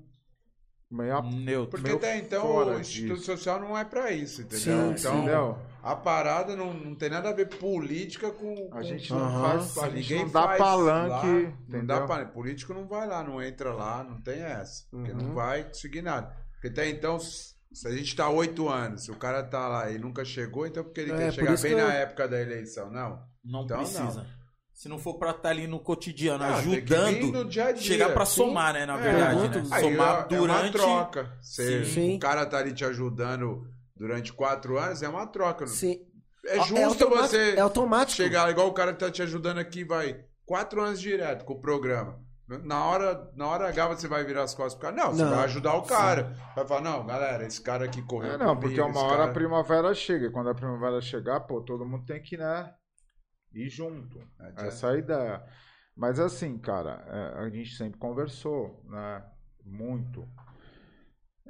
meio 0.90 1.22
Neutro. 1.22 1.70
Porque 1.70 1.84
meio 1.86 1.96
até 1.96 2.18
então 2.18 2.44
o 2.66 2.78
Instituto 2.80 3.14
disso. 3.14 3.24
Social 3.24 3.58
não 3.60 3.76
é 3.76 3.84
pra 3.84 4.10
isso, 4.12 4.42
entendeu? 4.42 4.58
Sim, 4.58 4.90
então, 5.00 5.16
entendeu? 5.18 5.58
a 5.82 5.96
parada 5.96 6.54
não, 6.54 6.72
não 6.74 6.94
tem 6.94 7.08
nada 7.08 7.30
a 7.30 7.32
ver 7.32 7.48
política 7.48 8.30
com. 8.30 8.68
A 8.70 8.76
com- 8.76 8.82
gente 8.82 9.10
não 9.12 9.40
faz, 9.40 9.78
a 9.78 9.88
gente 9.90 9.94
Ninguém 10.02 10.24
não 10.26 10.32
dá 10.32 10.42
faz 10.44 10.58
palanque, 10.58 11.08
lá, 11.10 11.22
não 11.24 11.86
dá 11.86 11.96
entendeu? 11.96 12.06
pa- 12.06 12.24
Político 12.26 12.74
não 12.74 12.86
vai 12.86 13.06
lá, 13.06 13.22
não 13.24 13.42
entra 13.42 13.72
lá, 13.72 14.04
não 14.04 14.20
tem 14.20 14.40
essa. 14.42 14.84
Porque 14.90 15.12
Uhum. 15.12 15.16
não 15.18 15.34
vai 15.34 15.64
conseguir 15.64 16.02
nada. 16.02 16.34
Porque 16.52 16.68
até 16.68 16.88
então, 16.90 17.18
se 17.18 17.54
a 17.86 17.90
gente 17.90 18.14
tá 18.14 18.28
oito 18.28 18.68
anos, 18.68 19.04
se 19.04 19.10
o 19.10 19.16
cara 19.16 19.42
tá 19.42 19.66
lá 19.68 19.90
e 19.90 19.98
nunca 19.98 20.24
chegou, 20.26 20.66
então 20.66 20.84
porque 20.84 21.00
ele 21.00 21.12
É, 21.12 21.16
quer 21.16 21.26
por 21.28 21.32
chegar 21.34 21.60
bem 21.62 21.72
eu- 21.72 21.78
na 21.86 21.94
época 21.94 22.28
da 22.28 22.40
eleição? 22.40 22.90
Não. 22.90 23.22
Não 23.42 23.64
Então, 23.64 23.78
precisa. 23.78 24.26
Se 24.72 24.88
não 24.88 24.98
for 24.98 25.14
pra 25.18 25.30
estar 25.30 25.50
ali 25.50 25.66
no 25.66 25.78
cotidiano, 25.78 26.42
Ah, 26.42 26.56
ajudando, 26.56 27.26
no 27.32 27.44
dia 27.44 27.66
a 27.66 27.72
dia. 27.72 27.82
chegar 27.82 28.10
pra 28.12 28.24
Sim. 28.24 28.36
somar, 28.36 28.72
né? 28.72 28.86
Na 28.86 28.98
É, 28.98 29.02
verdade, 29.02 29.36
muito. 29.38 29.58
né? 29.58 29.64
Somar 29.80 29.80
é, 30.30 30.34
é 30.34 30.40
uma 30.40 30.46
durante. 30.46 30.72
troca. 30.72 31.32
Você- 31.40 31.84
Sim. 31.84 32.16
O 32.16 32.18
cara 32.18 32.46
tá 32.46 32.58
ali 32.58 32.72
te 32.72 32.84
ajudando 32.84 33.66
durante 33.94 34.32
quatro 34.32 34.78
anos, 34.78 35.02
é 35.02 35.08
uma 35.08 35.26
troca. 35.26 35.66
Sim. 35.66 36.00
É 36.46 36.58
É 36.58 36.64
justo 36.64 37.08
você 37.08 37.54
é 37.54 37.60
automático. 37.60 38.16
chegar 38.16 38.50
igual 38.50 38.66
o 38.66 38.72
cara 38.72 38.92
que 38.92 38.98
tá 38.98 39.10
te 39.10 39.22
ajudando 39.22 39.58
aqui, 39.58 39.84
vai 39.84 40.24
quatro 40.44 40.82
anos 40.82 41.00
direto 41.00 41.44
com 41.44 41.52
o 41.52 41.60
programa. 41.60 42.18
Na 42.64 42.84
hora, 42.84 43.30
na 43.36 43.46
hora 43.46 43.68
H 43.68 43.86
você 43.88 44.08
vai 44.08 44.24
virar 44.24 44.42
as 44.42 44.52
costas 44.54 44.74
pro 44.74 44.90
cara. 44.90 44.96
Não, 44.96 45.14
você 45.14 45.22
Não. 45.22 45.30
vai 45.30 45.44
ajudar 45.44 45.74
o 45.76 45.82
cara. 45.82 46.36
Vai 46.56 46.66
falar, 46.66 46.80
não, 46.80 47.06
galera, 47.06 47.46
esse 47.46 47.60
cara 47.62 47.84
aqui 47.84 48.02
correu. 48.02 48.32
É, 48.32 48.36
não, 48.36 48.48
comigo, 48.56 48.60
porque 48.62 48.80
uma 48.80 49.00
hora 49.00 49.18
cara- 49.18 49.30
a 49.30 49.32
primavera 49.32 49.94
chega. 49.94 50.26
E 50.26 50.30
quando 50.30 50.50
a 50.50 50.54
primavera 50.54 51.00
chegar, 51.00 51.40
pô, 51.40 51.60
todo 51.62 51.86
mundo 51.86 52.04
tem 52.04 52.20
que, 52.20 52.36
né, 52.36 52.70
ir 53.54 53.68
junto. 53.68 54.18
Adianta. 54.38 54.62
Essa 54.66 54.88
é 54.88 54.90
a 54.94 54.98
ideia. 54.98 55.44
Mas 55.96 56.18
assim, 56.18 56.58
cara, 56.58 57.04
é, 57.06 57.40
a 57.40 57.48
gente 57.50 57.76
sempre 57.76 57.98
conversou, 57.98 58.82
né, 58.84 59.24
muito. 59.64 60.26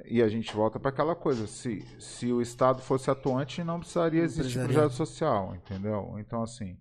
E 0.05 0.21
a 0.21 0.27
gente 0.27 0.53
volta 0.53 0.79
para 0.79 0.89
aquela 0.89 1.15
coisa, 1.15 1.45
se, 1.45 1.81
se 2.01 2.31
o 2.31 2.41
Estado 2.41 2.81
fosse 2.81 3.11
atuante, 3.11 3.63
não 3.63 3.79
precisaria 3.79 4.19
Não 4.19 4.25
existir 4.25 4.59
precisaria. 4.59 4.73
projeto 4.73 4.93
social, 4.93 5.55
entendeu? 5.55 6.15
Então, 6.17 6.41
assim, 6.41 6.79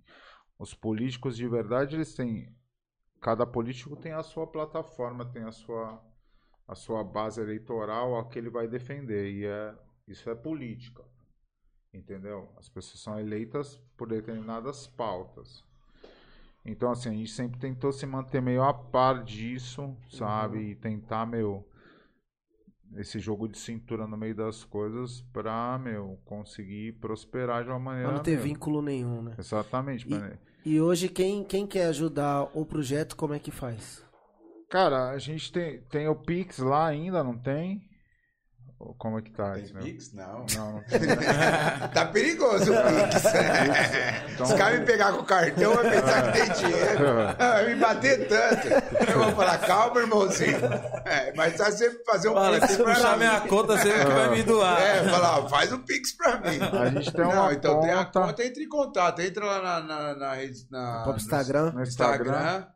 os 0.59 0.75
políticos 0.75 1.37
de 1.37 1.47
verdade, 1.47 1.95
eles 1.97 2.15
têm... 2.15 2.49
Cada 3.21 3.47
político 3.47 3.95
tem 3.97 4.13
a 4.13 4.23
sua 4.23 4.47
plataforma, 4.47 5.31
tem 5.31 5.45
a 5.45 5.53
sua, 5.53 6.03
a 6.67 6.75
sua 6.75 7.05
base 7.05 7.41
eleitoral, 7.41 8.19
a 8.19 8.29
que 8.29 8.39
ele 8.39 8.51
vai 8.51 8.67
defender. 8.67 9.31
E 9.31 9.45
é, 9.47 9.75
isso 10.09 10.29
é 10.29 10.35
política, 10.35 11.05
entendeu? 11.93 12.49
As 12.59 12.69
pessoas 12.69 13.01
são 13.01 13.19
eleitas 13.19 13.79
por 13.97 14.09
determinadas 14.09 14.87
pautas. 14.87 15.65
Então, 16.65 16.91
assim, 16.93 17.09
a 17.09 17.13
gente 17.13 17.31
sempre 17.31 17.59
tentou 17.59 17.93
se 17.93 18.07
manter 18.07 18.41
meio 18.41 18.63
a 18.63 18.73
par 18.73 19.25
disso, 19.25 19.97
sabe? 20.11 20.59
E 20.71 20.75
tentar, 20.77 21.27
meu, 21.27 21.67
esse 22.97 23.19
jogo 23.19 23.49
de 23.49 23.59
cintura 23.59 24.07
no 24.07 24.17
meio 24.17 24.35
das 24.35 24.63
coisas 24.65 25.23
pra, 25.33 25.77
meu, 25.79 26.19
conseguir 26.25 26.93
prosperar 27.01 27.65
de 27.65 27.71
uma 27.71 27.81
maneira. 27.81 28.09
Pra 28.09 28.17
não 28.19 28.23
ter 28.23 28.35
meu, 28.37 28.43
vínculo 28.45 28.81
nenhum, 28.81 29.23
né? 29.23 29.35
Exatamente. 29.39 30.07
pra- 30.07 30.39
E 30.65 30.81
hoje, 30.81 31.09
quem, 31.09 31.43
quem 31.43 31.67
quer 31.67 31.87
ajudar 31.87 32.45
o 32.57 32.65
projeto, 32.65 33.17
como 33.17 33.35
é 33.35 33.41
que 33.41 33.51
faz? 33.51 34.05
Cara, 34.71 35.11
a 35.11 35.19
gente 35.19 35.53
tem, 35.53 35.81
tem 35.83 36.09
o 36.09 36.15
Pix 36.15 36.59
lá 36.59 36.87
ainda, 36.87 37.25
não 37.25 37.37
tem? 37.37 37.83
Como 38.99 39.19
é 39.19 39.23
que 39.23 39.31
tá? 39.31 39.53
Tem 39.53 39.65
Pix? 39.65 40.13
Não. 40.13 40.45
Não, 40.55 40.73
não 40.73 40.83
tá 41.95 42.07
perigoso 42.07 42.73
o 42.73 42.77
Pix. 42.77 43.23
Então- 44.33 44.47
Os 44.47 44.53
caras 44.55 44.81
me 44.81 44.87
pegar 44.87 45.13
com 45.13 45.21
o 45.21 45.25
cartão, 45.25 45.75
vai 45.75 45.91
pensar 45.91 46.33
que 46.33 46.39
tem 46.41 46.53
dinheiro. 46.53 47.03
Ah, 47.39 47.53
Vai 47.53 47.75
me 47.75 47.81
bater 47.81 48.29
tanto. 48.29 48.69
Eu 49.11 49.19
vou 49.25 49.33
falar, 49.33 49.59
calma, 49.59 50.01
irmãozinho. 50.01 50.59
É, 51.05 51.33
mas 51.37 51.57
tá 51.57 51.71
sempre 51.71 52.03
fazer 52.05 52.29
um 52.29 52.35
Fala, 52.35 52.61
Pix 52.61 52.73
se 52.73 52.83
pra 52.83 52.95
puxar 52.95 53.13
mim. 53.13 53.19
minha 53.19 53.41
conta, 53.43 53.77
você 53.79 53.93
que 53.93 54.05
vai 54.11 54.31
me 54.31 54.43
doar. 54.43 54.81
É, 54.81 55.05
falar, 55.11 55.49
faz 55.49 55.73
um 55.73 55.79
Pix 55.79 56.13
pra 56.17 56.39
mim. 56.41 56.59
A 56.61 56.87
gente 56.91 57.13
tem 57.13 57.25
Não, 57.25 57.31
uma 57.33 57.53
então 57.53 57.81
tem 57.81 57.91
a 57.91 58.05
conta 58.05 58.21
conta, 58.27 58.45
entra 58.45 58.63
em 58.63 58.69
contato. 58.69 59.21
Entra 59.23 59.45
lá 59.45 59.63
na, 59.63 59.81
na, 59.81 60.15
na, 60.17 60.35
rede- 60.35 60.67
na- 60.71 61.03
Próprio 61.05 61.23
Instagram. 61.23 61.65
no 61.67 61.73
no 61.73 61.83
Instagram. 61.83 62.33
Instagram. 62.33 62.67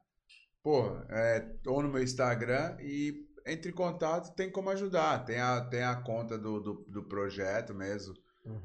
Pô, 0.62 0.96
é, 1.10 1.44
ou 1.66 1.82
no 1.82 1.88
meu 1.88 2.02
Instagram 2.02 2.76
e 2.80 3.14
entre 3.46 3.70
em 3.70 3.74
contato, 3.74 4.34
tem 4.34 4.50
como 4.50 4.70
ajudar. 4.70 5.24
Tem 5.24 5.38
a, 5.38 5.60
tem 5.60 5.82
a 5.82 5.94
conta 5.94 6.36
do, 6.36 6.60
do, 6.60 6.74
do 6.88 7.02
projeto 7.02 7.72
mesmo, 7.72 8.14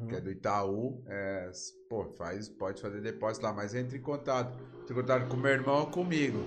que 0.10 0.16
é 0.16 0.22
do 0.22 0.32
Itaú. 0.32 1.04
É, 1.08 1.52
pô, 1.90 2.06
faz, 2.18 2.50
pode 2.50 2.82
fazer 2.82 3.02
depósito 3.02 3.46
lá, 3.46 3.54
mas 3.54 3.76
entre 3.76 3.98
em 3.98 4.02
contato. 4.02 4.58
Entre 4.82 4.94
em 4.94 4.96
contato 4.96 5.28
com 5.28 5.38
meu 5.38 5.52
irmão 5.52 5.82
ou 5.82 5.88
comigo. 5.88 6.40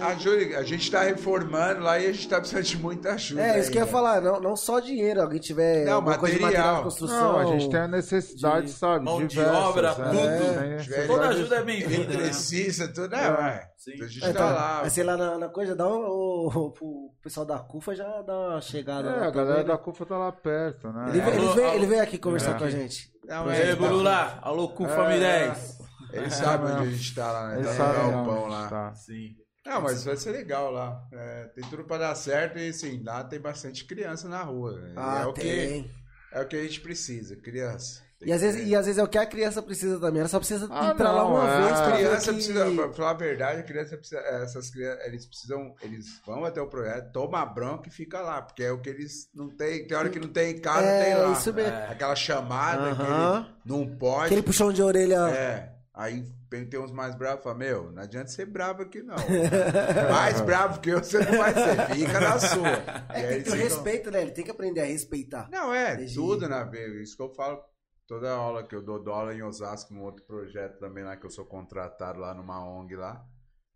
Ajude, 0.00 0.54
a 0.54 0.62
gente 0.62 0.90
tá 0.90 1.02
reformando 1.02 1.82
lá 1.82 1.98
e 1.98 2.06
a 2.06 2.12
gente 2.12 2.26
tá 2.26 2.38
precisando 2.38 2.62
de 2.64 2.78
muita 2.78 3.12
ajuda. 3.12 3.42
É, 3.42 3.60
isso 3.60 3.70
que 3.70 3.76
eu 3.76 3.80
ia 3.80 3.84
ainda. 3.84 3.92
falar, 3.92 4.20
não, 4.22 4.40
não 4.40 4.56
só 4.56 4.80
dinheiro, 4.80 5.20
alguém 5.20 5.38
tiver 5.38 5.84
Não, 5.84 5.96
alguma 5.96 6.16
coisa 6.16 6.36
de 6.36 6.40
material 6.40 6.62
de 6.62 6.68
material. 6.68 6.84
construção. 6.84 7.32
Não, 7.34 7.38
a 7.38 7.44
gente 7.44 7.70
tem 7.70 7.80
a 7.80 7.88
necessidade, 7.88 8.66
de 8.66 8.72
sabe? 8.72 9.04
mão 9.04 9.18
de 9.20 9.26
diversas, 9.26 9.54
obra, 9.56 9.94
né? 9.94 10.38
tudo. 10.38 10.60
Necessidade- 10.60 11.06
Toda 11.06 11.28
ajuda 11.28 11.56
é 11.56 11.62
bem-vinda. 11.62 12.08
né? 12.08 12.14
Eletricista, 12.14 12.88
tudo, 12.88 13.14
é, 13.14 13.24
É. 13.26 13.30
ué. 13.30 13.70
Sim. 13.76 14.02
A 14.02 14.06
gente 14.06 14.24
É, 14.24 14.32
tá 14.32 14.38
tá, 14.38 14.50
lá. 14.54 14.80
Mas 14.84 14.92
sei 14.94 15.04
lá, 15.04 15.16
na, 15.18 15.38
na 15.38 15.48
coisa, 15.50 15.76
dá 15.76 15.86
um, 15.86 16.00
o, 16.00 16.72
o 16.80 17.12
pessoal 17.22 17.44
da 17.44 17.58
CUFA 17.58 17.94
já 17.94 18.22
dá 18.22 18.38
uma 18.52 18.60
chegada 18.62 19.06
É, 19.08 19.12
lá 19.12 19.26
a 19.26 19.30
galera 19.30 19.46
também, 19.56 19.66
da 19.66 19.72
né? 19.74 19.80
CUFA 19.84 20.06
tá 20.06 20.16
lá 20.16 20.32
perto, 20.32 20.88
né? 20.88 21.06
Ele, 21.10 21.20
É. 21.20 21.28
ele, 21.28 21.36
Alô, 21.38 21.52
veio, 21.54 21.66
alô. 21.68 21.76
ele 21.76 21.86
veio 21.86 22.02
aqui 22.02 22.16
conversar 22.16 22.56
É. 22.56 22.58
com 22.58 22.64
a 22.64 22.70
gente. 22.70 23.10
Não, 23.26 23.50
é, 23.50 23.58
E 23.58 23.68
aí. 23.70 23.74
Guru 23.76 24.02
lá? 24.02 24.38
Alô, 24.40 24.68
Cufa 24.70 25.12
É. 25.12 25.18
10. 25.20 25.78
Ele 26.12 26.30
sabe 26.30 26.68
É, 26.68 26.72
onde 26.74 26.88
a 26.88 26.90
gente 26.90 27.14
tá 27.14 27.30
lá, 27.30 27.48
né? 27.48 27.54
Ele 27.58 27.64
Tá 27.68 27.72
sabe 27.74 27.98
no 27.98 28.04
onde 28.04 28.12
galpão 28.14 28.32
a 28.34 28.40
gente 28.40 28.50
lá. 28.50 28.68
tá. 28.68 28.94
Sim. 28.94 29.36
Não, 29.64 29.80
mas 29.82 30.04
vai 30.04 30.16
ser 30.16 30.30
legal 30.32 30.70
lá. 30.70 31.02
É, 31.12 31.44
tem 31.54 31.64
tudo 31.68 31.84
pra 31.84 31.98
dar 31.98 32.14
certo 32.14 32.58
e 32.58 32.68
assim, 32.70 33.02
lá 33.04 33.22
tem 33.24 33.38
bastante 33.40 33.84
criança 33.84 34.28
na 34.28 34.42
rua. 34.42 34.80
Ah, 34.96 35.20
é, 35.22 35.26
o 35.26 35.32
que, 35.32 35.40
tem. 35.42 35.90
é 36.32 36.40
o 36.40 36.46
que 36.48 36.56
a 36.56 36.62
gente 36.62 36.80
precisa, 36.80 37.36
criança. 37.36 38.02
E 38.22 38.30
às, 38.32 38.40
que 38.42 38.46
vezes, 38.48 38.68
e 38.68 38.76
às 38.76 38.84
vezes 38.84 38.98
é 38.98 39.02
o 39.02 39.08
que 39.08 39.16
a 39.16 39.24
criança 39.24 39.62
precisa 39.62 39.98
também. 39.98 40.20
Ela 40.20 40.28
só 40.28 40.38
precisa 40.38 40.68
Ah, 40.70 40.90
ir 40.90 40.94
pra 40.94 41.10
lá 41.10 41.22
não, 41.22 41.30
uma 41.34 41.48
é. 41.50 41.62
vez 41.62 41.80
ver 41.80 41.92
criança 41.96 42.26
que... 42.26 42.34
precisa, 42.34 42.70
pra 42.70 42.92
falar 42.92 43.10
a 43.10 43.14
verdade, 43.14 43.60
a 43.60 43.62
criança 43.62 43.96
precisa, 43.96 44.20
essas 44.20 44.70
crianças, 44.70 45.06
eles 45.06 45.24
precisam, 45.26 45.74
eles 45.82 46.06
vão 46.26 46.44
até 46.44 46.60
o 46.60 46.66
projeto, 46.66 47.12
toma 47.12 47.40
a 47.40 47.46
bronca 47.46 47.88
e 47.88 47.92
fica 47.92 48.20
lá, 48.20 48.42
porque 48.42 48.62
é 48.62 48.72
o 48.72 48.78
que 48.80 48.90
eles 48.90 49.30
não 49.34 49.48
tem, 49.48 49.86
tem 49.86 49.96
hora 49.96 50.10
que 50.10 50.18
não 50.20 50.28
tem 50.28 50.50
em 50.54 50.58
casa, 50.60 50.86
É, 50.86 51.04
tem 51.04 51.14
lá. 51.16 51.32
isso 51.32 51.50
mesmo. 51.54 51.72
Aquela 51.88 52.14
chamada 52.14 52.94
que 52.94 53.02
Aham. 53.02 53.38
ele 53.38 53.54
não 53.64 53.96
pode. 53.96 54.26
Aquele 54.26 54.42
puxão 54.42 54.70
de 54.70 54.82
orelha. 54.82 55.16
É, 55.30 55.72
aí 55.94 56.22
tem 56.50 56.66
tem 56.68 56.80
uns 56.80 56.90
mais 56.90 57.14
bravos, 57.14 57.44
fala, 57.44 57.54
meu, 57.56 57.92
não 57.92 58.02
adianta 58.02 58.28
ser 58.28 58.44
bravo 58.46 58.82
aqui 58.82 59.00
não. 59.02 59.14
mais 60.10 60.40
bravo 60.40 60.80
que 60.80 60.90
eu 60.90 60.98
você 60.98 61.18
não 61.18 61.38
vai 61.38 61.54
ser, 61.54 61.94
fica 61.94 62.20
na 62.20 62.38
sua. 62.38 62.68
É, 63.14 63.20
E 63.20 63.28
tem 63.28 63.42
que 63.44 63.50
ter 63.50 63.56
respeito, 63.56 64.10
né? 64.10 64.22
Ele 64.22 64.32
tem 64.32 64.44
que 64.44 64.50
aprender 64.50 64.80
a 64.80 64.84
respeitar. 64.84 65.48
Não, 65.50 65.72
é, 65.72 65.96
Desde- 65.96 66.16
tudo 66.16 66.48
na 66.48 66.64
vez. 66.64 66.92
Isso 67.08 67.16
que 67.16 67.22
eu 67.22 67.32
falo 67.32 67.62
toda 68.06 68.30
aula 68.32 68.66
que 68.66 68.74
eu 68.74 68.82
dou, 68.82 69.00
aula 69.12 69.32
em 69.34 69.42
Osasco, 69.42 69.94
num 69.94 70.02
outro 70.02 70.24
projeto 70.26 70.78
também 70.78 71.04
lá, 71.04 71.16
que 71.16 71.24
eu 71.24 71.30
sou 71.30 71.44
contratado 71.46 72.18
lá 72.18 72.34
numa 72.34 72.62
ONG 72.64 72.96
lá. 72.96 73.24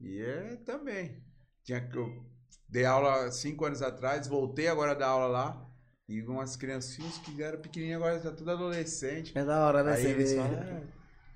E 0.00 0.20
é 0.20 0.56
também. 0.66 1.22
Tinha 1.62 1.80
que 1.80 1.96
eu 1.96 2.10
dei 2.68 2.84
aula 2.84 3.30
cinco 3.30 3.64
anos 3.64 3.80
atrás, 3.82 4.26
voltei 4.26 4.66
agora 4.68 4.90
a 4.90 4.94
dar 4.94 5.06
aula 5.08 5.26
lá. 5.28 5.66
E 6.08 6.20
umas 6.22 6.54
criancinhas 6.56 7.16
que 7.18 7.42
eram 7.42 7.58
pequenininhas 7.60 8.02
agora 8.02 8.20
já 8.20 8.30
tudo 8.30 8.50
adolescente. 8.50 9.32
É 9.38 9.42
da 9.44 9.64
hora, 9.66 9.82
né? 9.82 9.94
Aí 9.94 10.04
eles 10.04 10.34
falam, 10.34 10.52
"É." 10.52 10.82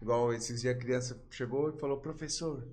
igual 0.00 0.32
esses 0.32 0.60
dias 0.60 0.76
a 0.76 0.78
criança 0.78 1.20
chegou 1.30 1.70
e 1.70 1.78
falou, 1.78 2.00
professor, 2.00 2.66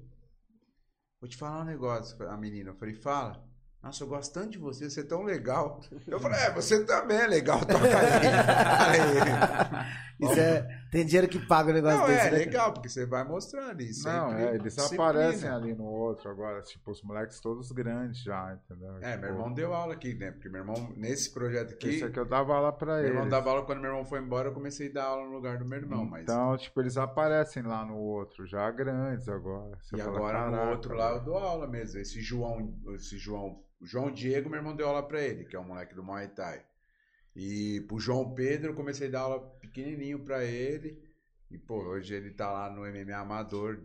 vou 1.20 1.30
te 1.30 1.38
falar 1.38 1.62
um 1.62 1.66
negócio, 1.66 2.22
a 2.30 2.38
menina. 2.38 2.72
Eu 2.72 2.76
falei, 2.76 2.96
fala. 2.96 3.44
Nossa, 3.86 4.04
eu 4.04 4.08
gosto 4.08 4.34
tanto 4.34 4.50
de 4.50 4.58
você, 4.58 4.90
você 4.90 5.02
é 5.02 5.04
tão 5.04 5.22
legal. 5.22 5.80
Eu 6.08 6.20
falei, 6.20 6.40
é, 6.40 6.52
você 6.52 6.84
também 6.86 7.18
é 7.18 7.28
legal, 7.28 7.60
toca 7.60 7.86
aí. 7.86 8.26
Isso 10.20 10.40
é. 10.40 10.66
Tem 10.92 11.06
dinheiro 11.06 11.28
que 11.28 11.40
paga 11.46 11.72
o 11.72 11.74
negócio 11.74 12.00
Não, 12.00 12.08
desse, 12.08 12.28
é 12.28 12.32
né? 12.32 12.38
legal, 12.38 12.72
porque 12.74 12.88
você 12.88 13.06
vai 13.06 13.24
mostrando 13.26 13.82
isso. 13.82 14.08
Não, 14.08 14.30
sempre 14.30 14.44
é, 14.46 14.56
eles 14.56 14.74
disciplina. 14.76 15.04
aparecem 15.04 15.50
ali 15.50 15.76
no 15.76 15.84
outro 15.84 16.30
agora, 16.30 16.62
tipo, 16.62 16.90
os 16.92 17.02
moleques 17.02 17.40
todos 17.42 17.70
grandes 17.72 18.22
já, 18.24 18.54
entendeu? 18.54 18.96
É, 19.02 19.18
meu 19.18 19.20
Tipo, 19.20 19.26
irmão 19.26 19.54
deu 19.54 19.74
aula 19.74 19.94
aqui, 19.94 20.14
né? 20.14 20.32
Porque 20.32 20.48
meu 20.48 20.62
irmão, 20.62 20.94
nesse 20.96 21.34
projeto 21.34 21.74
aqui, 21.74 21.90
Esse 21.90 22.06
aqui 22.06 22.18
eu 22.18 22.26
dava 22.26 22.54
aula 22.56 22.72
pra 22.72 22.94
meu 22.94 23.00
eles. 23.04 23.12
irmão 23.12 23.28
dava 23.28 23.50
aula 23.50 23.66
quando 23.66 23.82
meu 23.82 23.90
irmão 23.90 24.06
foi 24.06 24.20
embora, 24.20 24.48
eu 24.50 24.54
comecei 24.54 24.90
a 24.90 24.94
dar 24.94 25.04
aula 25.06 25.26
no 25.26 25.34
lugar 25.34 25.58
do 25.58 25.66
meu 25.66 25.80
irmão. 25.80 26.06
Mas... 26.06 26.24
Então, 26.24 26.56
tipo, 26.58 26.80
eles 26.82 26.96
aparecem 26.98 27.64
lá 27.64 27.84
no 27.84 27.98
outro, 27.98 28.46
já 28.46 28.72
grandes 28.72 29.28
agora. 29.28 29.78
Você 29.82 29.98
E 29.98 30.00
fala, 30.00 30.18
agora 30.18 30.46
no 30.46 30.52
"Caraca, 30.54 30.72
outro 30.72 30.94
lá 30.96 31.08
eu 31.10 31.14
velho." 31.16 31.26
dou 31.26 31.38
aula 31.38 31.68
mesmo. 31.68 32.00
Esse 32.00 32.22
João, 32.22 32.74
esse 32.96 33.18
João, 33.18 33.62
o 33.82 33.86
João 33.86 34.10
Diego, 34.12 34.50
meu 34.50 34.60
irmão 34.60 34.74
deu 34.76 34.88
aula 34.88 35.04
pra 35.06 35.20
ele, 35.22 35.44
que 35.44 35.56
é 35.58 35.60
um 35.60 35.66
moleque 35.66 35.94
do 35.94 36.02
Muay 36.04 36.30
Thai. 36.30 36.62
E 37.36 37.82
pro 37.88 38.00
João 38.00 38.34
Pedro 38.34 38.72
eu 38.72 38.76
comecei 38.76 39.08
a 39.08 39.12
dar 39.12 39.20
aula 39.22 39.40
pequenininho 39.60 40.20
pra 40.20 40.44
ele. 40.44 41.04
E 41.52 41.58
pô, 41.58 41.76
hoje 41.84 42.14
ele 42.14 42.32
tá 42.32 42.52
lá 42.52 42.70
no 42.70 42.82
MMA 42.82 43.16
amador, 43.18 43.80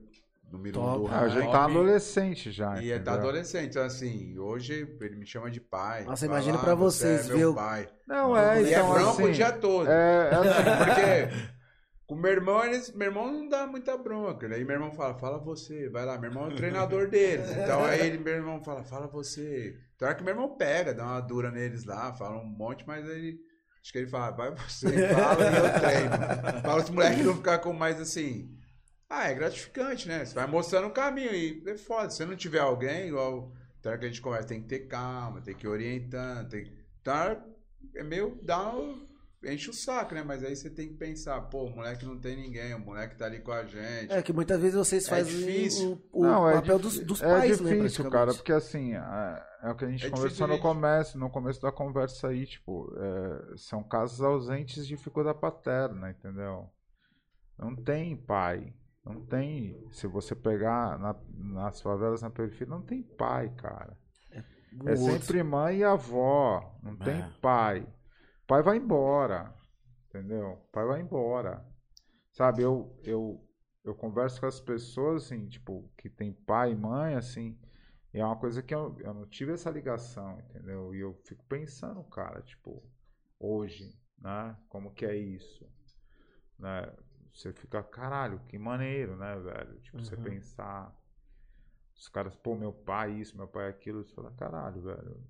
número 0.50 0.80
um 0.80 0.82
Top. 0.84 0.98
do 1.08 1.14
Ah, 1.14 1.28
já 1.28 1.46
tá 1.50 1.64
adolescente 1.64 2.50
já. 2.52 2.80
E 2.80 2.90
ele 2.90 3.04
tá 3.04 3.12
entendeu? 3.12 3.14
adolescente, 3.14 3.70
então 3.70 3.82
assim, 3.82 4.38
hoje 4.38 4.96
ele 5.00 5.16
me 5.16 5.26
chama 5.26 5.50
de 5.50 5.60
pai. 5.60 6.04
Nossa, 6.04 6.26
imagina 6.26 6.58
"Ah, 6.58 6.60
pra 6.60 6.74
você 6.74 7.16
vocês, 7.16 7.26
é 7.26 7.28
meu 7.28 7.38
viu? 7.38 7.54
pai. 7.54 7.88
Não, 8.06 8.36
é, 8.36 8.62
E 8.62 8.66
é 8.66 8.70
então 8.78 8.92
bronco 8.92 9.10
assim... 9.10 9.24
o 9.24 9.32
dia 9.32 9.52
todo. 9.52 9.88
É, 9.88 10.30
é 10.30 10.34
assim, 10.34 11.28
Porque 11.34 11.50
com 12.06 12.14
meu 12.16 12.32
irmão, 12.32 12.64
eles, 12.64 12.92
meu 12.92 13.08
irmão 13.08 13.30
não 13.32 13.48
dá 13.48 13.66
muita 13.66 13.96
bronca. 13.96 14.46
Aí 14.46 14.64
meu 14.64 14.74
irmão 14.74 14.92
fala, 14.92 15.14
fala 15.18 15.38
você, 15.38 15.88
vai 15.88 16.04
lá. 16.04 16.18
Meu 16.18 16.30
irmão 16.30 16.50
é 16.50 16.52
o 16.52 16.56
treinador 16.56 17.08
deles. 17.08 17.50
Então 17.50 17.84
aí 17.84 18.16
meu 18.18 18.34
irmão 18.34 18.62
fala, 18.62 18.82
fala 18.82 19.06
você. 19.06 19.76
Então 20.00 20.08
é 20.08 20.14
que 20.14 20.24
meu 20.24 20.32
irmão 20.32 20.56
pega, 20.56 20.94
dá 20.94 21.04
uma 21.04 21.20
dura 21.20 21.50
neles 21.50 21.84
lá, 21.84 22.10
fala 22.14 22.40
um 22.40 22.46
monte, 22.46 22.86
mas 22.86 23.06
aí 23.06 23.38
acho 23.82 23.92
que 23.92 23.98
ele 23.98 24.06
fala, 24.06 24.30
vai 24.30 24.50
você, 24.52 24.88
fala 25.12 25.44
e 25.44 25.56
eu 25.56 25.78
treino. 25.78 26.62
Fala 26.62 26.82
os 26.82 26.88
moleques 26.88 27.26
não 27.26 27.36
ficar 27.36 27.58
com 27.58 27.74
mais 27.74 28.00
assim. 28.00 28.58
Ah, 29.10 29.28
é 29.28 29.34
gratificante, 29.34 30.08
né? 30.08 30.24
Você 30.24 30.34
vai 30.34 30.46
mostrando 30.46 30.86
o 30.86 30.90
caminho 30.90 31.34
e 31.34 31.62
é 31.66 31.76
foda. 31.76 32.08
Se 32.08 32.24
não 32.24 32.34
tiver 32.34 32.60
alguém, 32.60 33.08
igual 33.08 33.52
então 33.78 33.92
é 33.92 33.98
que 33.98 34.06
a 34.06 34.08
gente 34.08 34.22
conversa, 34.22 34.48
tem 34.48 34.62
que 34.62 34.68
ter 34.68 34.86
calma, 34.86 35.42
tem 35.42 35.54
que 35.54 35.66
ir 35.66 35.68
orientando, 35.68 36.48
tem 36.48 36.64
que. 36.64 36.72
Então 37.02 37.44
é 37.94 38.02
meio. 38.02 38.38
dá 38.42 38.74
um, 38.74 39.06
enche 39.44 39.70
o 39.70 39.72
saco, 39.72 40.14
né? 40.14 40.22
Mas 40.22 40.42
aí 40.44 40.54
você 40.54 40.68
tem 40.70 40.88
que 40.88 40.94
pensar, 40.94 41.40
pô, 41.42 41.64
o 41.64 41.70
moleque 41.70 42.04
não 42.04 42.18
tem 42.18 42.36
ninguém, 42.36 42.74
o 42.74 42.78
moleque 42.78 43.16
tá 43.16 43.26
ali 43.26 43.40
com 43.40 43.52
a 43.52 43.64
gente. 43.64 44.12
É 44.12 44.22
que 44.22 44.32
muitas 44.32 44.60
vezes 44.60 44.76
vocês 44.76 45.06
É 45.06 45.10
fazem 45.10 45.36
difícil. 45.38 46.02
o, 46.12 46.20
o 46.20 46.22
Não, 46.24 46.48
é 46.48 46.54
papel 46.54 46.78
dos, 46.78 46.98
dos 47.00 47.22
é 47.22 47.26
pais, 47.26 47.60
né? 47.60 47.70
difícil, 47.74 48.04
cara, 48.10 48.32
praticamente. 48.32 48.36
porque 48.38 48.52
assim, 48.52 48.94
é, 48.94 49.42
é 49.62 49.70
o 49.70 49.74
que 49.76 49.84
a 49.84 49.90
gente 49.90 50.06
É 50.06 50.10
conversou 50.10 50.46
no 50.46 50.58
começo, 50.58 51.18
no 51.18 51.30
começo 51.30 51.60
da 51.62 51.72
conversa 51.72 52.28
aí, 52.28 52.46
tipo, 52.46 52.92
é, 52.98 53.56
são 53.56 53.82
casos 53.82 54.20
ausentes 54.20 54.86
de 54.86 54.96
figura 54.96 55.34
paterna, 55.34 56.10
entendeu? 56.10 56.68
Não 57.58 57.74
tem 57.76 58.16
pai, 58.16 58.72
não 59.04 59.24
tem, 59.26 59.76
se 59.90 60.06
você 60.06 60.34
pegar 60.34 60.98
na- 60.98 61.16
nas 61.36 61.80
favelas 61.80 62.22
na 62.22 62.30
periferia, 62.30 62.74
não 62.74 62.82
tem 62.82 63.02
pai, 63.02 63.50
cara. 63.56 63.96
É 64.86 64.94
sempre 64.96 65.42
mãe 65.42 65.78
e 65.78 65.84
avó, 65.84 66.78
não 66.82 66.96
tem 66.96 67.20
É. 67.20 67.30
pai. 67.42 67.86
Pai 68.50 68.62
vai 68.62 68.76
embora, 68.78 69.54
entendeu? 70.08 70.58
Pai 70.72 70.84
vai 70.84 71.00
embora. 71.00 71.64
Sabe, 72.32 72.62
eu, 72.62 72.98
eu, 73.04 73.48
eu 73.84 73.94
converso 73.94 74.40
com 74.40 74.46
as 74.46 74.60
pessoas, 74.60 75.24
assim, 75.24 75.48
tipo, 75.48 75.88
que 75.96 76.10
tem 76.10 76.32
pai 76.32 76.72
e 76.72 76.76
mãe, 76.76 77.14
assim, 77.14 77.56
e 78.12 78.18
é 78.18 78.24
uma 78.24 78.36
coisa 78.36 78.62
que 78.62 78.74
eu, 78.74 78.96
eu 79.00 79.14
não 79.14 79.26
tive 79.26 79.52
essa 79.52 79.70
ligação, 79.70 80.40
entendeu? 80.40 80.94
E 80.94 81.00
eu 81.00 81.14
fico 81.24 81.44
pensando, 81.44 82.02
cara, 82.04 82.42
tipo, 82.42 82.82
hoje, 83.38 83.96
né? 84.18 84.56
Como 84.68 84.92
que 84.92 85.06
é 85.06 85.16
isso? 85.16 85.64
Né? 86.58 86.92
Você 87.34 87.52
fica, 87.52 87.82
caralho, 87.84 88.40
que 88.48 88.58
maneiro, 88.58 89.16
né, 89.16 89.36
velho? 89.38 89.80
Tipo, 89.80 90.02
você 90.02 90.16
Uhum. 90.16 90.24
pensar. 90.24 90.96
Os 91.96 92.08
caras, 92.08 92.34
pô, 92.36 92.56
meu 92.56 92.72
pai 92.72 93.12
isso, 93.12 93.36
meu 93.36 93.46
pai 93.48 93.68
aquilo, 93.68 94.04
você 94.04 94.14
fala, 94.14 94.32
caralho, 94.32 94.82
velho. 94.82 95.29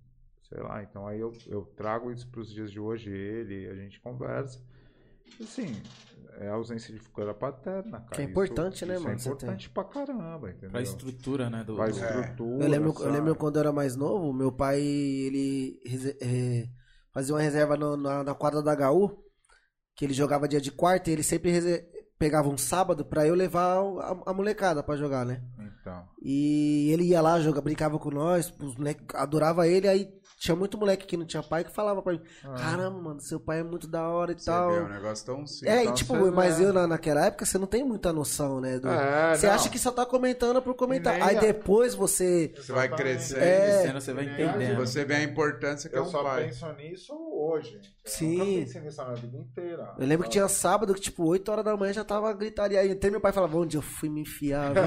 Sei 0.51 0.61
lá, 0.63 0.83
então 0.83 1.07
aí 1.07 1.21
eu, 1.21 1.33
eu 1.47 1.63
trago 1.77 2.11
isso 2.11 2.29
pros 2.29 2.53
dias 2.53 2.71
de 2.73 2.79
hoje, 2.81 3.09
ele, 3.11 3.69
a 3.69 3.75
gente 3.77 4.01
conversa. 4.01 4.61
Assim, 5.41 5.81
é 6.39 6.49
a 6.49 6.55
ausência 6.55 6.93
de 6.93 6.99
figura 6.99 7.33
paterna, 7.33 8.01
cara. 8.01 8.11
Que 8.11 8.23
é 8.23 8.25
importante, 8.25 8.85
né, 8.85 8.95
isso 8.95 9.05
mano, 9.05 9.15
É 9.17 9.21
importante 9.21 9.71
pra 9.71 9.85
caramba, 9.85 10.51
entendeu? 10.51 10.71
Pra 10.71 10.83
estrutura, 10.83 11.49
né? 11.49 11.63
Do, 11.63 11.77
Pra 11.77 11.85
do- 11.87 11.91
estrutura. 11.93 12.65
Eu 12.65 12.69
lembro, 12.69 12.95
eu 13.01 13.13
lembro 13.13 13.37
quando 13.37 13.57
eu 13.57 13.61
era 13.61 13.73
mais 13.73 13.95
novo, 13.95 14.33
meu 14.33 14.51
pai, 14.51 14.81
ele 14.81 15.81
eh, 16.21 16.69
fazia 17.13 17.33
uma 17.35 17.41
reserva 17.41 17.77
no- 17.77 17.97
na, 17.97 18.25
na 18.25 18.35
quadra 18.35 18.61
da 18.61 18.73
HU, 18.91 19.23
que 19.95 20.05
ele 20.05 20.13
jogava 20.15 20.49
dia 20.49 20.61
de 20.61 20.73
quarta, 20.73 21.11
e 21.11 21.13
ele 21.13 21.23
sempre 21.23 21.53
pegava 22.19 22.49
um 22.49 22.59
sábado 22.59 23.05
pra 23.05 23.25
eu 23.27 23.35
levar 23.35 23.77
a, 23.79 24.31
a 24.31 24.35
molecada 24.35 24.83
pra 24.83 24.97
jogar, 24.97 25.25
né? 25.25 25.43
Então. 25.81 26.09
E 26.23 26.91
ele 26.93 27.05
ia 27.05 27.21
lá, 27.21 27.41
joga, 27.41 27.61
brincava 27.61 27.99
com 27.99 28.11
nós, 28.11 28.53
os 28.61 28.77
moleques 28.77 29.05
adorava 29.15 29.67
ele, 29.67 29.89
aí 29.89 30.13
tinha 30.39 30.57
muito 30.57 30.79
moleque 30.79 31.07
que 31.07 31.19
não 31.19 31.27
tinha 31.27 31.43
pai 31.43 31.63
que 31.65 31.71
falava 31.71 32.01
pra 32.01 32.15
mim, 32.15 32.21
caramba, 32.57 32.99
mano, 32.99 33.21
seu 33.21 33.39
pai 33.39 33.61
é 33.61 33.63
muito 33.63 33.87
da 33.87 34.09
hora 34.09 34.33
e 34.33 34.39
Você 34.39 34.47
tal. 34.47 34.71
vê, 34.71 34.77
é 34.79 34.81
um 34.83 34.89
negócio 34.89 35.27
tão 35.27 35.47
simples. 35.47 35.71
É, 35.71 35.85
e 35.85 35.93
tipo, 35.93 36.15
mas 36.33 36.59
é. 36.59 36.65
eu 36.65 36.73
na, 36.73 36.87
naquela 36.87 37.27
época 37.27 37.45
você 37.45 37.59
não 37.59 37.67
tem 37.67 37.85
muita 37.85 38.11
noção, 38.11 38.59
né? 38.59 38.79
do- 38.79 38.89
É, 38.89 39.37
você 39.37 39.47
não. 39.49 39.55
acha 39.55 39.69
que 39.69 39.79
só 39.79 39.91
tá 39.93 40.07
comentando 40.07 40.63
por 40.63 40.75
comentar. 40.75 41.21
Aí 41.21 41.37
a- 41.37 41.41
depois 41.41 41.95
você. 41.95 42.55
Você 42.57 42.73
vai 42.73 42.89
crescer. 42.89 43.37
É. 43.39 43.61
Crescendo, 43.83 44.01
você 44.01 44.13
vai 44.15 44.27
É, 44.29 44.33
entendendo. 44.33 44.77
Você 44.79 45.05
vê 45.05 45.15
a 45.17 45.23
importância 45.23 45.91
que 45.91 45.97
é 45.97 45.99
Eu 45.99 46.05
um 46.05 46.11
só 46.11 46.23
pai. 46.23 46.45
penso 46.45 46.73
nisso 46.73 47.13
hoje. 47.35 47.75
Eu 48.03 48.11
Sim. 48.11 48.39
nunca 48.39 48.45
pensei 48.63 48.81
nisso 48.81 48.97
na 49.05 49.13
vida 49.13 49.37
inteira. 49.37 49.95
Eu 49.99 50.07
lembro 50.07 50.25
que 50.25 50.31
tinha 50.33 50.49
sábado 50.49 50.95
que, 50.95 51.01
tipo, 51.03 51.23
8 51.27 51.53
horas 51.53 51.65
da 51.67 51.77
manhã 51.77 51.93
já 51.93 52.03
tava 52.03 52.33
gritaria. 52.33 52.81
Aí 52.81 52.91
até 52.93 53.11
meu 53.11 53.21
pai 53.21 53.31
falava, 53.31 53.59
onde 53.59 53.77
eu 53.77 53.83
fui 53.83 54.09
me 54.09 54.23
enfiar, 54.23 54.73
velho?" 54.73 54.87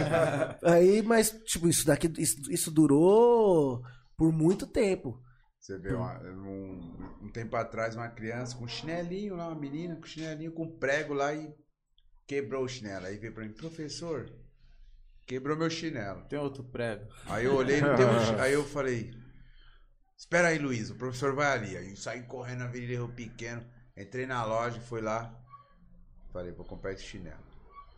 Aí, 0.64 1.04
mas, 1.04 1.23
tipo, 1.32 1.68
isso 1.68 1.86
daqui, 1.86 2.12
isso, 2.18 2.52
isso 2.52 2.72
durou 2.72 3.82
por 4.18 4.32
muito 4.32 4.66
tempo. 4.68 5.22
Você 5.60 5.78
vê, 5.80 5.94
uma- 5.94 6.20
um, 6.20 7.26
um 7.26 7.32
tempo 7.32 7.56
atrás, 7.56 7.96
uma 7.96 8.10
criança 8.10 8.56
com 8.58 8.68
chinelinho 8.68 9.36
lá, 9.36 9.48
uma 9.48 9.60
menina 9.60 9.96
com 9.96 10.04
chinelinho 10.06 10.52
com 10.52 10.78
prego 10.78 11.14
lá 11.14 11.34
e 11.34 11.54
quebrou 12.28 12.64
o 12.66 12.68
chinelo. 12.70 13.06
Aí 13.06 13.18
veio 13.18 13.34
pra 13.34 13.46
mim, 13.46 13.54
professor, 13.54 14.30
quebrou 15.26 15.56
meu 15.56 15.70
chinelo. 15.70 16.24
Tem 16.26 16.38
outro 16.38 16.64
prego. 16.64 17.06
Aí 17.28 17.46
eu 17.46 17.56
olhei, 17.56 17.80
não 17.82 17.96
tem 17.96 18.06
um 18.06 18.10
aí 18.42 18.54
eu 18.54 18.66
falei, 18.66 19.12
espera 20.18 20.50
aí, 20.50 20.58
Luiz, 20.60 20.90
o 20.90 20.96
professor 20.96 21.34
vai 21.34 21.48
ali. 21.54 21.78
Aí 21.78 21.90
eu 21.92 21.96
saí 21.96 22.24
correndo 22.24 22.60
na 22.60 22.66
Avenida 22.66 22.94
Rio 22.94 23.10
Pequeno, 23.10 23.66
entrei 23.96 24.26
na 24.26 24.44
loja, 24.46 24.80
fui 24.82 25.00
lá, 25.02 25.34
falei, 26.32 26.52
vou 26.52 26.66
comprar 26.66 26.92
esse 26.94 27.04
chinelo. 27.04 27.40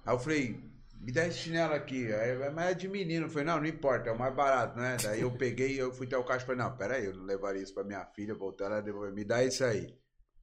Aí 0.06 0.14
eu 0.14 0.20
falei, 0.20 0.64
me 1.06 1.12
dá 1.12 1.28
esse 1.28 1.38
chinelo 1.38 1.74
aqui. 1.74 2.12
Aí, 2.12 2.50
mas 2.52 2.72
é 2.72 2.74
de 2.74 2.88
menino. 2.88 3.28
Eu 3.28 3.30
falei, 3.30 3.46
não, 3.46 3.58
não 3.60 3.68
importa, 3.68 4.10
é 4.10 4.12
o 4.14 4.18
mais 4.18 4.34
barato, 4.34 4.78
né? 4.80 4.98
Daí 5.02 5.22
eu 5.22 5.32
peguei, 5.32 5.80
eu 5.80 5.94
fui 5.94 6.08
até 6.08 6.18
o 6.18 6.24
caixa 6.24 6.44
e 6.44 6.48
falei, 6.48 6.64
não, 6.64 6.76
pera 6.76 6.96
aí, 6.96 7.06
eu 7.06 7.16
não 7.16 7.24
levaria 7.26 7.62
isso 7.62 7.74
pra 7.74 7.84
minha 7.84 8.04
filha, 8.08 8.34
voltei 8.34 8.66
ela 8.66 8.82
devolver, 8.82 9.14
me 9.14 9.24
dá 9.24 9.44
isso 9.44 9.64
aí. 9.64 9.96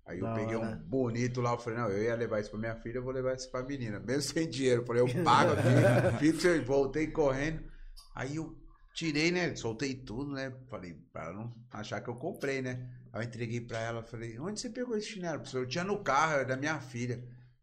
Aí 0.06 0.18
eu 0.20 0.24
Da 0.26 0.34
peguei 0.34 0.56
hora. 0.56 0.66
um 0.68 0.76
bonito 0.76 1.40
lá, 1.40 1.52
eu 1.52 1.58
falei, 1.58 1.78
não, 1.80 1.88
eu 1.88 2.02
ia 2.02 2.14
levar 2.14 2.40
isso 2.40 2.50
pra 2.50 2.58
minha 2.60 2.76
filha, 2.76 2.98
eu 2.98 3.02
vou 3.02 3.12
levar 3.12 3.34
isso 3.34 3.50
pra 3.50 3.62
menina, 3.62 3.98
mesmo 4.00 4.22
sem 4.22 4.48
dinheiro. 4.48 4.82
Eu 4.82 4.86
falei, 4.86 5.02
eu 5.02 5.08
pago 5.24 5.52
aqui, 5.52 6.18
fixo, 6.18 6.48
e 6.48 6.60
voltei 6.60 7.08
correndo. 7.08 7.62
Aí 8.14 8.36
eu 8.36 8.56
tirei, 8.94 9.30
né? 9.30 9.54
Soltei 9.56 9.94
tudo, 9.94 10.32
né? 10.32 10.52
Falei, 10.68 10.94
pra 11.12 11.32
não 11.32 11.52
achar 11.72 12.00
que 12.00 12.08
eu 12.10 12.14
comprei, 12.14 12.62
né? 12.62 12.88
Aí 13.12 13.22
eu 13.22 13.28
entreguei 13.28 13.60
pra 13.60 13.80
ela, 13.80 14.02
falei, 14.02 14.38
onde 14.38 14.60
você 14.60 14.70
pegou 14.70 14.96
esse 14.96 15.08
chinelo? 15.08 15.42
Eu 15.54 15.66
tinha 15.66 15.84
no 15.84 16.02
carro, 16.02 16.34
era 16.34 16.44
da 16.44 16.56
minha 16.56 16.80
filha. 16.80 17.22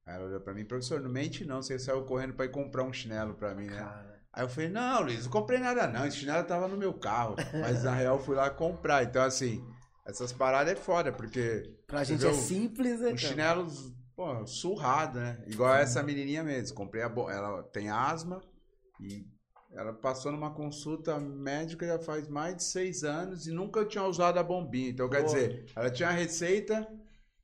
Ela 0.09 0.25
olhou 0.25 0.41
pra 0.41 0.53
mim, 0.55 0.65
professor, 0.65 0.99
não 0.99 1.09
mente 1.09 1.45
não, 1.45 1.61
você 1.61 1.77
saiu 1.77 2.03
correndo 2.03 2.33
pra 2.33 2.45
ir 2.45 2.49
comprar 2.49 2.83
um 2.83 2.91
chinelo 2.91 3.35
pra 3.35 3.53
mim, 3.53 3.67
né? 3.67 3.87
Aí 4.33 4.43
eu 4.43 4.49
falei, 4.49 4.69
não, 4.69 5.03
Luiz, 5.03 5.25
não 5.25 5.31
comprei 5.31 5.59
nada 5.59 5.87
não, 5.87 6.05
esse 6.05 6.17
chinelo 6.17 6.43
tava 6.45 6.67
no 6.67 6.77
meu 6.77 6.93
carro. 6.93 7.35
Mas 7.53 7.83
na 7.83 7.93
real 7.93 8.17
eu 8.17 8.23
fui 8.23 8.35
lá 8.35 8.49
comprar. 8.49 9.03
Então, 9.03 9.23
assim, 9.23 9.63
essas 10.05 10.31
paradas 10.33 10.73
é 10.73 10.75
foda, 10.75 11.11
porque 11.11 11.75
Pra 11.85 12.03
gente 12.03 12.25
é 12.25 12.33
simples, 12.33 13.01
né? 13.01 13.11
os 13.13 13.21
cara? 13.21 13.33
chinelos, 13.33 13.93
pô, 14.15 14.45
surrado, 14.47 15.19
né? 15.19 15.43
Igual 15.45 15.75
essa 15.75 16.01
menininha 16.01 16.43
mesmo. 16.43 16.75
Comprei 16.75 17.03
a 17.03 17.09
bo... 17.09 17.29
Ela 17.29 17.63
tem 17.63 17.89
asma 17.89 18.41
e 18.99 19.25
ela 19.71 19.93
passou 19.93 20.31
numa 20.31 20.51
consulta 20.51 21.19
médica 21.19 21.85
já 21.85 21.99
faz 21.99 22.27
mais 22.27 22.55
de 22.55 22.63
seis 22.63 23.03
anos 23.03 23.45
e 23.45 23.51
nunca 23.51 23.85
tinha 23.85 24.03
usado 24.03 24.39
a 24.39 24.43
bombinha. 24.43 24.89
Então, 24.89 25.07
quer 25.07 25.23
dizer, 25.23 25.65
ela 25.75 25.91
tinha 25.91 26.09
a 26.09 26.13
receita, 26.13 26.87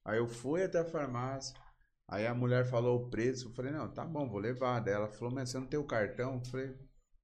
aí 0.03 0.17
eu 0.17 0.27
fui 0.27 0.63
até 0.63 0.79
a 0.79 0.85
farmácia. 0.85 1.55
Aí 2.07 2.27
a 2.27 2.33
mulher 2.35 2.65
falou 2.65 3.01
o 3.01 3.09
preço, 3.09 3.47
eu 3.47 3.53
falei, 3.53 3.71
não, 3.71 3.87
tá 3.91 4.05
bom, 4.05 4.29
vou 4.29 4.39
levar. 4.39 4.79
Daí 4.79 4.93
ela 4.93 5.07
falou, 5.07 5.33
mas 5.33 5.49
você 5.49 5.57
não 5.57 5.65
tem 5.65 5.79
o 5.79 5.83
cartão? 5.87 6.35
Eu 6.35 6.51
falei, 6.51 6.75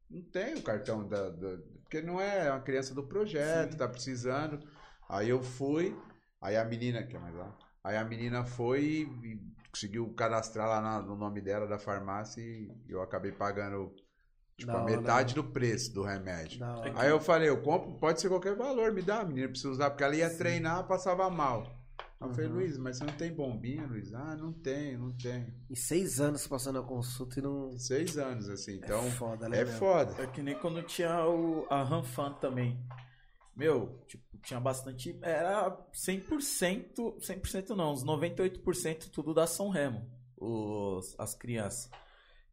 não 0.09 0.21
tenho 0.23 0.57
o 0.57 0.63
cartão 0.63 1.07
da, 1.07 1.29
da- 1.29 1.57
Porque 1.83 2.01
não 2.01 2.19
é 2.19 2.49
uma 2.49 2.61
criança 2.61 2.93
do 2.95 3.03
projeto, 3.03 3.77
tá 3.77 3.87
precisando. 3.87 4.59
Aí 5.07 5.29
eu 5.29 5.43
fui, 5.43 5.95
aí 6.41 6.57
a 6.57 6.65
menina, 6.65 7.03
que 7.03 7.15
é 7.15 7.19
mais 7.19 7.35
lá? 7.35 7.55
Aí 7.83 7.97
a 7.97 8.03
menina 8.03 8.43
foi 8.43 9.07
e 9.23 9.39
conseguiu 9.71 10.11
cadastrar 10.13 10.67
lá 10.67 10.81
na- 10.81 11.01
no 11.01 11.15
nome 11.15 11.41
dela 11.41 11.67
da 11.67 11.77
farmácia 11.77 12.41
e 12.41 12.71
eu 12.89 13.01
acabei 13.01 13.31
pagando 13.31 13.93
tipo, 14.57 14.71
Da 14.71 14.79
a 14.79 14.83
metade 14.83 15.33
do 15.35 15.43
preço 15.43 15.93
do 15.93 16.03
remédio. 16.03 16.63
Hora. 16.63 16.93
Aí 16.95 17.09
eu 17.09 17.19
falei, 17.19 17.49
eu 17.49 17.61
compro, 17.61 17.93
pode 17.99 18.19
ser 18.21 18.29
qualquer 18.29 18.55
valor, 18.55 18.91
me 18.91 19.01
dá, 19.01 19.21
a 19.21 19.25
menina 19.25 19.47
precisa 19.47 19.69
usar, 19.69 19.89
porque 19.91 20.03
ela 20.03 20.15
ia 20.15 20.29
Sim. 20.29 20.37
treinar, 20.37 20.87
passava 20.87 21.29
mal. 21.29 21.80
Eu 22.21 22.29
falei, 22.33 22.49
Uhum. 22.49 22.55
Luiz, 22.57 22.77
mas 22.77 22.97
você 22.97 23.03
não 23.03 23.13
tem 23.13 23.33
bombinha, 23.33 23.85
Luiz? 23.87 24.13
Ah, 24.13 24.35
não 24.35 24.53
tem, 24.53 24.95
não 24.95 25.11
tem. 25.11 25.51
E 25.69 25.75
seis 25.75 26.21
anos 26.21 26.47
passando 26.47 26.77
a 26.77 26.83
consulta 26.83 27.39
e 27.39 27.41
não. 27.41 27.75
Seis 27.79 28.17
anos, 28.17 28.47
assim, 28.47 28.75
então 28.75 29.07
é 29.07 29.11
foda, 29.11 29.49
né? 29.49 29.59
é 29.59 29.65
meu? 29.65 29.73
foda. 29.73 30.21
É 30.21 30.27
que 30.27 30.43
nem 30.43 30.55
quando 30.59 30.83
tinha 30.83 31.25
o, 31.25 31.65
a 31.69 31.81
Ranfan 31.83 32.33
também. 32.33 32.79
Meu, 33.55 34.03
tipo, 34.07 34.23
tinha 34.43 34.59
bastante. 34.59 35.17
Era 35.21 35.71
100%, 35.93 37.19
100% 37.19 37.69
não, 37.75 37.93
uns 37.93 38.03
98% 38.03 39.09
tudo 39.09 39.33
da 39.33 39.47
São 39.47 39.69
Remo, 39.69 40.07
os, 40.37 41.15
as 41.19 41.33
crianças. 41.33 41.89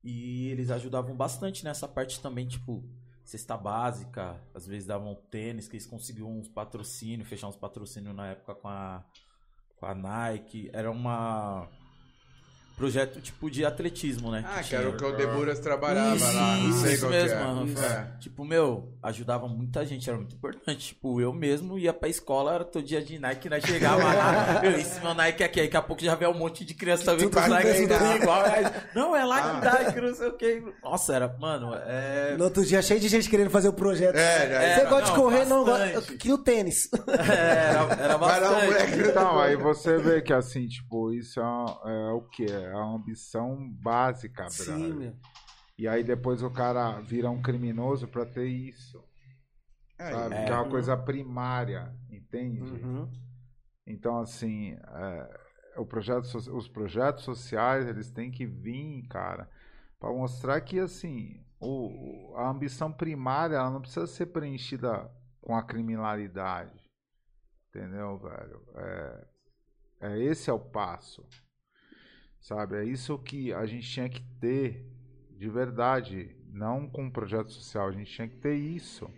E 0.02 0.48
eles 0.48 0.70
ajudavam 0.70 1.14
bastante 1.14 1.62
nessa 1.62 1.86
parte 1.86 2.20
também, 2.22 2.46
tipo, 2.48 2.82
cesta 3.22 3.56
básica, 3.56 4.40
às 4.54 4.66
vezes 4.66 4.86
davam 4.86 5.14
tênis, 5.30 5.68
que 5.68 5.76
eles 5.76 5.86
conseguiam 5.86 6.30
uns 6.38 6.48
patrocínios, 6.48 7.28
fechar 7.28 7.48
uns 7.48 7.56
patrocínios 7.56 8.14
na 8.14 8.28
época 8.28 8.54
com 8.54 8.68
a, 8.68 9.04
com 9.78 9.86
a 9.86 9.94
Nike. 9.94 10.70
Era 10.72 10.90
uma. 10.90 11.68
Projeto 12.78 13.20
tipo 13.20 13.50
de 13.50 13.64
atletismo, 13.64 14.30
né? 14.30 14.44
Ah, 14.46 14.62
que 14.62 14.74
era 14.74 14.88
o 14.88 14.96
que 14.96 15.04
o 15.04 15.10
Deburas 15.16 15.58
trabalhava 15.58 16.14
Isso, 16.14 16.32
lá, 16.32 16.56
não 16.58 16.72
sei 16.78 16.92
Isso 16.92 17.00
qual 17.02 17.10
mesmo, 17.10 17.28
que 17.28 17.34
é. 17.34 17.44
mano. 17.44 17.74
É. 17.84 18.06
Tipo, 18.20 18.44
meu, 18.44 18.92
ajudava 19.02 19.48
muita 19.48 19.84
gente, 19.84 20.08
era 20.08 20.16
muito 20.16 20.36
importante. 20.36 20.88
Tipo, 20.88 21.20
eu 21.20 21.32
mesmo 21.32 21.76
ia 21.76 21.92
pra 21.92 22.08
escola, 22.08 22.54
era 22.54 22.64
todo 22.64 22.84
dia 22.84 23.02
de 23.02 23.18
Nike, 23.18 23.48
nós 23.50 23.64
chegava 23.64 24.04
lá, 24.04 24.60
eu 24.64 24.78
esse 24.78 25.00
meu 25.00 25.12
Nike 25.12 25.42
aqui, 25.42 25.58
aí 25.60 25.66
daqui 25.66 25.76
a 25.76 25.82
pouco 25.82 26.02
já 26.04 26.14
vê 26.14 26.26
um 26.28 26.34
monte 26.34 26.64
de 26.64 26.72
criança 26.72 27.04
também 27.04 27.28
Tudo 27.28 27.34
com 27.34 27.40
os 27.42 27.48
Nike 27.48 27.88
tudo 27.88 28.12
igual. 28.22 28.44
aí, 28.44 28.64
Não, 28.94 29.16
é 29.16 29.24
lá 29.24 29.38
Ah. 29.38 29.60
que 29.60 29.84
Nike, 29.84 30.00
não 30.00 30.14
sei 30.14 30.28
o 30.28 30.32
que. 30.36 30.62
Nossa, 30.82 31.14
era, 31.16 31.36
mano, 31.40 31.74
é. 31.74 32.36
No 32.38 32.44
outro 32.44 32.64
dia, 32.64 32.80
cheio 32.80 33.00
de 33.00 33.08
gente 33.08 33.28
querendo 33.28 33.50
fazer 33.50 33.68
o 33.68 33.72
projeto. 33.72 34.14
É, 34.14 34.38
já- 34.48 34.58
Você 34.60 34.80
Era, 34.80 34.88
gosta 34.90 35.04
de 35.06 35.10
não, 35.10 35.16
correr? 35.16 35.44
Não, 35.46 35.64
bastante. 35.64 35.92
gosta. 35.94 36.16
Que 36.16 36.32
o 36.32 36.38
tênis. 36.38 36.88
Era, 37.08 37.92
era 37.94 38.08
lá, 38.12 38.18
bastante. 38.18 38.64
moleque. 38.66 39.00
Então, 39.08 39.38
aí 39.40 39.56
você 39.56 39.96
vê 39.98 40.22
que 40.22 40.32
assim, 40.32 40.66
tipo, 40.68 41.12
isso 41.12 41.40
é, 41.40 41.42
é 41.44 42.12
o 42.12 42.20
que? 42.20 42.44
É 42.46 42.67
a 42.72 42.84
ambição 42.84 43.70
básica, 43.70 44.48
Sim, 44.50 44.94
meu. 44.94 45.16
E 45.76 45.86
aí 45.86 46.02
depois 46.02 46.42
o 46.42 46.50
cara 46.50 47.00
vira 47.00 47.30
um 47.30 47.40
criminoso 47.40 48.08
pra 48.08 48.26
ter 48.26 48.46
isso. 48.46 49.02
É, 49.98 50.12
Sabe? 50.12 50.34
É. 50.34 50.44
Que 50.44 50.52
é 50.52 50.54
uma 50.54 50.68
coisa 50.68 50.96
primária, 50.96 51.94
entende? 52.10 52.60
Uhum. 52.60 53.10
Então, 53.86 54.18
assim, 54.18 54.72
é, 54.74 55.40
o 55.76 55.86
projeto, 55.86 56.24
os 56.24 56.68
projetos 56.68 57.24
sociais, 57.24 57.86
eles 57.86 58.10
têm 58.10 58.30
que 58.30 58.44
vir, 58.44 59.06
cara, 59.08 59.48
para 59.98 60.12
mostrar 60.12 60.60
que, 60.60 60.78
assim, 60.78 61.42
o- 61.60 62.34
a 62.36 62.48
ambição 62.50 62.92
primária, 62.92 63.56
ela 63.56 63.70
não 63.70 63.80
precisa 63.80 64.06
ser 64.06 64.26
preenchida 64.26 65.10
com 65.40 65.56
a 65.56 65.62
criminalidade. 65.62 66.84
Entendeu, 67.70 68.18
velho? 68.18 68.62
É, 68.76 69.26
é 70.00 70.18
esse 70.18 70.50
é 70.50 70.52
o 70.52 70.58
passo. 70.60 71.26
Sabe? 72.40 72.76
É 72.76 72.84
isso 72.84 73.18
que 73.18 73.52
a 73.52 73.66
gente 73.66 73.88
tinha 73.88 74.08
que 74.08 74.22
ter 74.40 74.86
de 75.38 75.48
verdade, 75.48 76.36
não 76.52 76.88
com 76.88 77.04
um 77.04 77.10
projeto 77.10 77.52
social, 77.52 77.88
a 77.88 77.92
gente 77.92 78.10
tinha 78.10 78.28
que 78.28 78.36
ter 78.36 78.54
isso. 78.56 79.08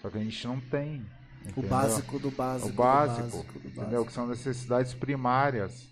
Só 0.00 0.08
que 0.08 0.16
a 0.16 0.22
gente 0.22 0.46
não 0.46 0.60
tem. 0.60 1.04
O 1.44 1.48
entendeu? 1.50 1.70
básico 1.70 2.18
do 2.18 2.30
básico. 2.30 2.68
O 2.68 2.72
do 2.72 2.76
básico, 2.76 3.52
do 3.52 3.58
entendeu? 3.68 3.74
básico. 3.74 4.06
Que 4.06 4.12
são 4.12 4.26
necessidades 4.26 4.94
primárias. 4.94 5.86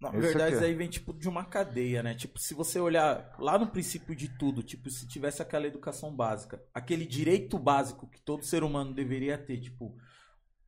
Na 0.00 0.08
Esse 0.08 0.18
verdade, 0.18 0.42
aqui 0.42 0.54
isso 0.54 0.64
é. 0.64 0.66
aí 0.66 0.74
vem 0.74 0.88
tipo 0.88 1.12
de 1.12 1.28
uma 1.28 1.44
cadeia, 1.44 2.02
né? 2.02 2.14
Tipo, 2.14 2.38
se 2.38 2.54
você 2.54 2.80
olhar 2.80 3.36
lá 3.38 3.56
no 3.56 3.68
princípio 3.68 4.16
de 4.16 4.28
tudo, 4.36 4.62
tipo, 4.62 4.90
se 4.90 5.06
tivesse 5.06 5.40
aquela 5.40 5.66
educação 5.66 6.14
básica, 6.14 6.60
aquele 6.74 7.06
direito 7.06 7.56
básico 7.58 8.08
que 8.08 8.20
todo 8.20 8.44
ser 8.44 8.64
humano 8.64 8.92
deveria 8.92 9.38
ter, 9.38 9.60
tipo, 9.60 9.96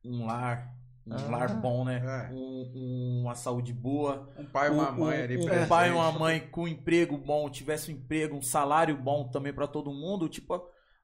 um 0.03 0.25
lar, 0.25 0.73
um 1.07 1.13
Ah, 1.15 1.29
lar 1.29 1.61
bom, 1.61 1.83
né? 1.85 2.01
é. 2.29 2.33
Um- 2.33 3.21
uma 3.21 3.35
saúde 3.35 3.71
boa, 3.73 4.29
Um 4.37 4.45
pai 4.45 4.67
e 4.67 4.71
uma 4.71 4.91
um, 4.91 4.99
mãe 4.99 5.21
ali 5.21 5.37
um, 5.37 5.63
um 5.63 5.67
pai 5.67 5.89
e 5.89 5.91
uma 5.91 6.11
mãe 6.11 6.39
com 6.49 6.63
um 6.63 6.67
emprego 6.67 7.17
bom, 7.17 7.49
tivesse 7.49 7.91
um 7.91 7.95
emprego, 7.95 8.35
um 8.35 8.41
salário 8.41 8.97
bom 8.97 9.27
também 9.29 9.53
pra 9.53 9.67
todo 9.67 9.91
mundo, 9.93 10.27
tipo, 10.29 10.59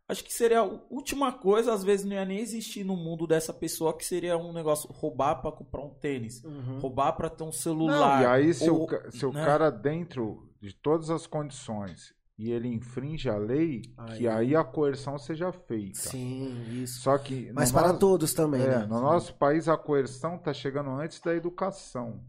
acho 0.07 0.23
que 0.23 0.34
seria 0.34 0.60
a 0.61 0.64
última 0.90 1.32
coisa, 1.32 1.73
às 1.73 1.84
vezes 1.84 2.06
não 2.06 2.14
ia 2.14 2.26
nem 2.26 2.40
existir 2.40 2.84
no 2.84 2.95
mundo 2.98 3.26
dessa 3.28 3.53
pessoa 3.53 3.95
que 3.95 4.03
seria 4.06 4.38
um 4.38 4.52
negócio 4.52 4.91
roubar 4.91 5.36
pra 5.41 5.52
comprar 5.52 5.82
um 5.84 5.94
tênis, 5.94 6.44
Uhum. 6.44 6.80
roubar 6.80 7.14
pra 7.14 7.30
ter 7.30 7.44
um 7.44 7.48
Não, 7.48 7.52
celular. 7.53 8.22
e 8.22 8.26
aí, 8.26 8.53
se, 8.53 8.69
ou- 8.69 8.84
o, 8.86 9.11
se 9.11 9.26
o 9.26 9.32
né? 9.32 9.45
cara, 9.45 9.69
dentro 9.72 10.49
de 10.61 10.73
todas 10.76 11.10
as 11.10 11.26
condições, 11.28 12.14
e 12.44 12.52
ele 12.52 12.68
infringe 12.68 13.30
a 13.30 13.38
lei, 13.38 13.82
que 13.82 14.28
Aí- 14.28 14.28
aí 14.28 14.56
a 14.56 14.64
coerção 14.64 15.18
seja 15.20 15.52
feita. 15.52 16.00
Sim, 16.00 16.64
isso. 16.82 17.02
Só 17.02 17.18
que. 17.18 17.48
no 17.50 17.54
Mas 17.56 17.72
para 17.72 17.90
nosso- 17.90 18.00
todos 18.00 18.34
também, 18.34 18.62
É, 18.64 18.80
né? 18.80 18.86
no 18.88 19.00
nosso 19.00 19.36
país 19.36 19.68
a 19.70 19.78
coerção 19.78 20.38
tá 20.40 20.52
chegando 20.54 20.90
antes 20.92 21.20
da 21.20 21.36
educação. 21.36 22.24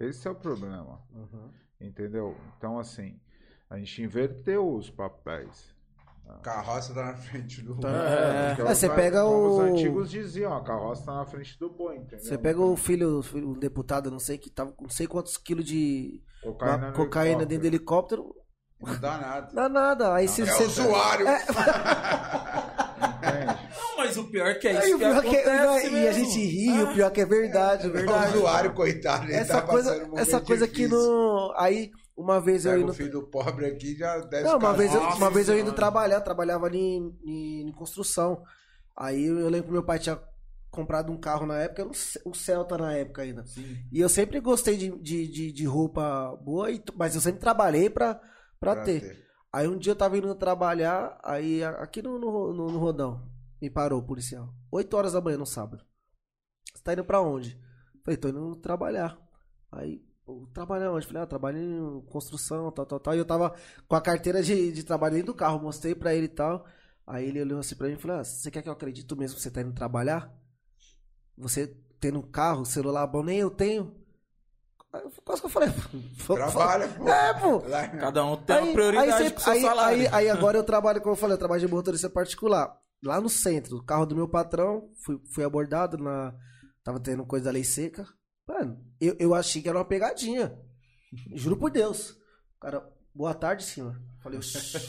Esse 0.00 0.26
é 0.26 0.30
o 0.30 0.34
problema. 0.34 1.00
Uhum. 1.12 1.50
Entendeu? 1.80 2.36
Então, 2.56 2.78
assim, 2.78 3.20
a 3.70 3.78
gente 3.78 4.02
inverteu 4.02 4.74
os 4.74 4.90
papéis. 4.90 5.76
Carroça 6.42 6.92
tá 6.92 7.06
na 7.06 7.14
frente 7.16 7.62
do. 7.62 7.76
Tá. 7.78 7.88
É. 7.88 8.54
Que 8.56 8.60
É, 8.62 8.74
você 8.74 8.88
pega 8.90 9.22
como 9.22 9.34
o- 9.36 9.52
Os 9.54 9.58
antigos 9.60 10.10
diziam, 10.10 10.52
a 10.54 10.62
carroça 10.62 11.06
tá 11.06 11.14
na 11.14 11.24
frente 11.24 11.58
do 11.58 11.70
boi, 11.70 11.96
entendeu? 11.96 12.20
Você 12.20 12.36
pega 12.36 12.60
o 12.60 12.76
filho, 12.76 13.20
o 13.34 13.36
um 13.38 13.52
deputado, 13.54 14.10
não 14.10 14.18
sei, 14.18 14.36
que 14.36 14.50
tava 14.50 14.72
com 14.72 14.82
não 14.82 14.90
sei 14.90 15.06
quantos 15.06 15.38
quilos 15.38 15.64
de 15.64 16.22
cocaína, 16.42 16.88
no 16.90 16.92
cocaína 16.96 17.46
dentro 17.46 17.62
do 17.62 17.66
helicóptero. 17.68 18.34
Não 18.80 18.98
dá 19.00 19.18
nada. 19.18 19.48
Não 19.52 19.62
dá 19.62 19.68
nada. 19.68 20.14
Aí 20.14 20.28
você. 20.28 20.42
É 20.42 20.46
você- 20.46 20.64
usuário. 20.64 21.26
Entende? 21.26 21.48
Não, 23.76 23.96
mas 23.96 24.16
o 24.16 24.24
pior 24.24 24.54
que 24.58 24.68
é 24.68 24.78
Aí 24.78 24.86
isso 24.86 24.96
o 24.96 24.98
que 24.98 25.04
pior 25.04 25.22
que 25.22 25.36
é- 25.36 25.60
acontece 25.62 25.90
e 25.94 26.08
a 26.08 26.12
gente 26.12 26.38
ri, 26.40 26.82
o 26.82 26.94
pior 26.94 27.10
que 27.10 27.20
é 27.20 27.26
verdade, 27.26 27.86
é 27.86 27.90
É 27.90 27.92
verdade. 27.92 28.36
usuário, 28.36 28.72
coitado. 28.74 29.24
Ele 29.24 29.34
Essa 29.34 29.60
tá 29.60 29.66
coisa, 29.66 29.90
passando 29.92 30.14
um 30.14 30.18
essa 30.18 30.40
coisa 30.40 30.68
que 30.68 30.86
não. 30.88 31.52
Aí, 31.56 31.90
uma 32.16 32.40
vez 32.40 32.64
eu 32.64 32.72
Pega 32.72 32.82
indo. 32.82 32.92
o 32.92 32.94
filho 32.94 33.10
do 33.10 33.22
pobre 33.26 33.66
aqui 33.66 33.96
já 33.96 34.18
desce 34.18 34.44
Não, 34.44 34.54
o 34.54 34.58
uma 34.58 34.72
vez, 34.72 34.94
eu, 34.94 35.00
uma 35.00 35.30
vez 35.30 35.48
eu 35.48 35.58
indo 35.58 35.72
trabalhar, 35.72 36.20
trabalhava 36.20 36.66
ali 36.66 36.78
em, 36.78 37.16
em- 37.24 37.68
em 37.68 37.72
construção. 37.72 38.42
Aí 38.96 39.26
eu 39.26 39.48
lembro 39.48 39.66
que 39.68 39.72
meu 39.72 39.84
pai 39.84 39.98
tinha 39.98 40.18
comprado 40.70 41.12
um 41.12 41.18
carro 41.18 41.46
na 41.46 41.58
época, 41.58 41.82
era 41.82 41.90
um 41.90 41.94
Ce- 41.94 42.20
Celta 42.34 42.76
na 42.76 42.92
época 42.92 43.22
ainda. 43.22 43.44
E 43.92 44.00
eu 44.00 44.08
sempre 44.08 44.40
gostei 44.40 44.76
de, 44.76 44.90
de, 45.00 45.28
de, 45.28 45.52
de 45.52 45.64
roupa 45.64 46.36
boa, 46.42 46.70
e 46.70 46.82
mas 46.96 47.14
eu 47.14 47.20
sempre 47.20 47.40
trabalhei 47.40 47.88
pra, 47.88 48.20
pra, 48.60 48.74
Pra 48.74 48.84
ter. 48.84 49.00
ter. 49.00 49.28
Aí 49.52 49.66
um 49.66 49.78
dia 49.78 49.92
eu 49.92 49.96
tava 49.96 50.18
indo 50.18 50.34
trabalhar, 50.34 51.18
aí 51.24 51.64
aqui 51.64 52.02
no, 52.02 52.18
no, 52.18 52.52
no- 52.52 52.70
no 52.70 52.78
Rodão, 52.78 53.28
me 53.60 53.70
parou 53.70 54.00
o 54.00 54.02
policial. 54.06 54.52
8 54.70 54.94
horas 54.96 55.12
da 55.14 55.20
manhã 55.20 55.38
no 55.38 55.46
sábado. 55.46 55.84
Você 56.74 56.82
tá 56.82 56.92
indo 56.92 57.04
pra 57.04 57.20
onde? 57.20 57.58
Falei, 58.04 58.16
tô 58.18 58.28
indo 58.28 58.56
trabalhar. 58.56 59.18
Aí, 59.72 60.02
trabalhar 60.54 60.92
onde? 60.92 61.06
Falei, 61.06 61.22
ah, 61.22 61.26
trabalho 61.26 61.58
em 61.58 62.02
construção, 62.06 62.70
tal, 62.72 62.86
tal, 62.86 63.00
tal. 63.00 63.14
E 63.14 63.18
eu 63.18 63.24
tava 63.24 63.54
com 63.88 63.96
a 63.96 64.00
carteira 64.00 64.42
de, 64.42 64.72
de 64.72 64.84
trabalho 64.84 65.14
dentro 65.16 65.32
do 65.32 65.36
carro, 65.38 65.60
mostrei 65.60 65.94
pra 65.94 66.14
ele 66.14 66.26
e 66.26 66.28
tal. 66.28 66.66
Aí 67.06 67.26
ele 67.26 67.40
olhou 67.42 67.60
assim 67.60 67.74
pra 67.76 67.88
mim 67.88 67.94
e 67.94 67.96
falou, 67.96 68.18
ah, 68.18 68.24
você 68.24 68.50
quer 68.50 68.62
que 68.62 68.68
eu 68.68 68.72
acredite 68.72 69.14
mesmo 69.16 69.36
que 69.36 69.42
você 69.42 69.50
tá 69.50 69.62
indo 69.62 69.72
trabalhar? 69.74 70.32
Você 71.36 71.66
tendo 72.00 72.18
um 72.18 72.22
carro, 72.30 72.64
celular 72.64 73.06
bom, 73.06 73.22
nem 73.22 73.38
eu 73.38 73.50
tenho. 73.50 73.94
Aí 74.92 75.02
Quase 75.24 75.42
que 75.42 75.46
eu 75.46 75.50
falei, 75.50 75.68
Trabalha, 76.26 76.88
pô. 76.88 77.08
É, 77.08 77.34
pô. 77.34 77.60
Cada 78.00 78.24
um 78.24 78.36
tem 78.36 78.56
uma 78.56 78.72
prioridade 78.72 79.22
aí, 79.22 79.38
seu 79.38 79.52
aí, 79.52 79.60
salário. 79.60 79.98
aí, 80.00 80.08
aí 80.12 80.30
agora 80.30 80.56
eu 80.56 80.64
trabalho, 80.64 81.00
como 81.00 81.12
eu 81.12 81.16
falei, 81.16 81.34
eu 81.34 81.38
trabalho 81.38 81.60
de 81.60 81.68
motorista 81.68 82.08
particular. 82.08 82.74
Lá 83.04 83.20
no 83.20 83.28
centro, 83.28 83.76
o 83.76 83.84
carro 83.84 84.06
do 84.06 84.16
meu 84.16 84.28
patrão, 84.28 84.90
fui, 85.04 85.20
fui 85.32 85.44
abordado 85.44 85.98
na. 85.98 86.34
Tava 86.82 86.98
tendo 86.98 87.26
coisa 87.26 87.46
da 87.46 87.50
lei 87.50 87.64
seca. 87.64 88.06
Mano, 88.46 88.82
eu, 89.00 89.14
eu 89.18 89.34
achei 89.34 89.60
que 89.60 89.68
era 89.68 89.78
uma 89.78 89.84
pegadinha. 89.84 90.58
Juro 91.34 91.56
por 91.56 91.70
Deus. 91.70 92.16
Cara, 92.60 92.82
boa 93.14 93.34
tarde, 93.34 93.62
senhor. 93.64 94.00
Falei, 94.20 94.38
"Oxi." 94.38 94.88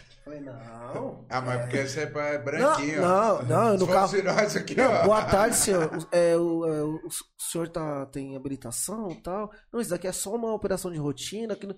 Falei, 0.24 0.40
não. 0.40 1.24
Ah, 1.30 1.40
mas 1.40 1.60
porque 1.62 1.86
você 1.86 2.00
é 2.00 2.06
Não, 2.38 2.44
branquinho. 2.44 3.02
ó. 3.02 3.42
não, 3.42 3.42
não, 3.42 3.78
Se 3.78 3.84
no 3.84 3.92
carro. 3.92 4.22
nós 4.22 4.56
aqui, 4.56 4.76
Não, 4.76 4.92
ó. 4.92 5.04
boa 5.04 5.24
tarde, 5.24 5.56
senhor. 5.56 5.90
O- 5.96 6.08
É, 6.16 6.36
o, 6.36 6.66
é, 6.66 6.82
o, 6.82 7.08
senhor 7.38 7.68
tá, 7.68 8.04
tem 8.06 8.36
habilitação 8.36 9.10
e 9.10 9.22
tal? 9.22 9.50
Não, 9.72 9.80
isso 9.80 9.90
daqui 9.90 10.06
é 10.06 10.12
só 10.12 10.34
uma 10.34 10.52
operação 10.52 10.90
de 10.92 10.98
rotina. 10.98 11.56
Que 11.56 11.66
não... 11.66 11.74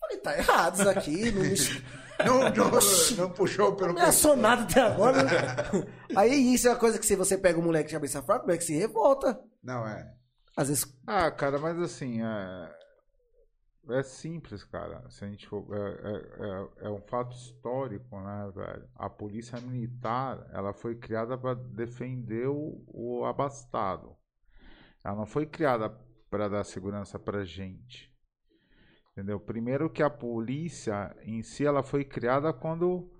Falei, 0.00 0.16
tá 0.18 0.38
errado 0.38 0.74
isso 0.80 0.88
aqui. 0.88 1.30
Não 1.32 1.42
me, 1.42 1.54
Não, 2.24 2.40
não, 2.50 2.80
não 3.16 3.30
puxou 3.30 3.74
pelo 3.74 3.88
não 3.88 3.94
me 3.94 4.00
assou 4.02 4.36
nada 4.36 4.62
até 4.62 4.80
agora. 4.82 5.22
né? 5.24 5.30
Aí 6.14 6.52
isso 6.54 6.68
é 6.68 6.70
uma 6.70 6.76
coisa 6.78 6.98
que 6.98 7.06
se 7.06 7.16
você 7.16 7.36
pega 7.38 7.58
um 7.58 7.62
moleque 7.62 7.88
de 7.88 7.94
cabeça 7.94 8.22
fraca, 8.22 8.42
o 8.44 8.46
moleque 8.46 8.62
se 8.64 8.76
revolta. 8.76 9.40
Não, 9.62 9.86
é. 9.88 10.06
Às 10.56 10.68
vezes. 10.68 10.86
Ah, 11.06 11.30
cara, 11.30 11.58
mas 11.58 11.78
assim, 11.80 12.20
é, 12.22 12.70
é 13.88 14.02
simples, 14.02 14.62
cara. 14.64 15.08
Se 15.10 15.24
a 15.24 15.28
gente 15.28 15.48
for, 15.48 15.66
é, 15.72 15.78
é, 15.78 16.86
é, 16.86 16.86
é 16.86 16.90
um 16.90 17.00
fato 17.00 17.34
histórico, 17.34 18.20
né, 18.20 18.52
velho? 18.54 18.88
A 18.94 19.08
polícia 19.08 19.60
militar, 19.60 20.46
ela 20.52 20.72
foi 20.72 20.94
criada 20.94 21.36
para 21.36 21.54
defender 21.54 22.48
o, 22.48 22.84
o 22.86 23.24
abastado. 23.24 24.16
Ela 25.02 25.16
não 25.16 25.26
foi 25.26 25.46
criada 25.46 25.90
para 26.28 26.48
dar 26.48 26.64
segurança 26.64 27.18
pra 27.18 27.44
gente. 27.44 28.10
Entendeu? 29.12 29.40
Primeiro 29.40 29.90
que 29.90 30.02
a 30.02 30.10
polícia 30.10 31.14
em 31.22 31.42
si, 31.42 31.66
ela 31.66 31.82
foi 31.82 32.04
criada 32.04 32.52
quando 32.52 33.10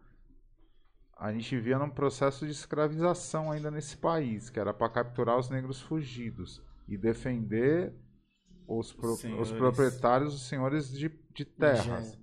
a 1.16 1.32
gente 1.32 1.58
via 1.58 1.78
num 1.78 1.90
processo 1.90 2.46
de 2.46 2.52
escravização 2.52 3.50
ainda 3.50 3.70
nesse 3.70 3.96
país, 3.96 4.48
que 4.48 4.58
era 4.58 4.72
para 4.72 4.88
capturar 4.88 5.38
os 5.38 5.50
negros 5.50 5.80
fugidos 5.80 6.62
e 6.88 6.96
defender 6.96 7.92
os, 8.78 8.92
pro- 8.92 9.14
os 9.40 9.50
proprietários, 9.52 10.34
os 10.34 10.48
senhores 10.48 10.90
de, 10.92 11.08
de 11.34 11.44
terras. 11.44 12.18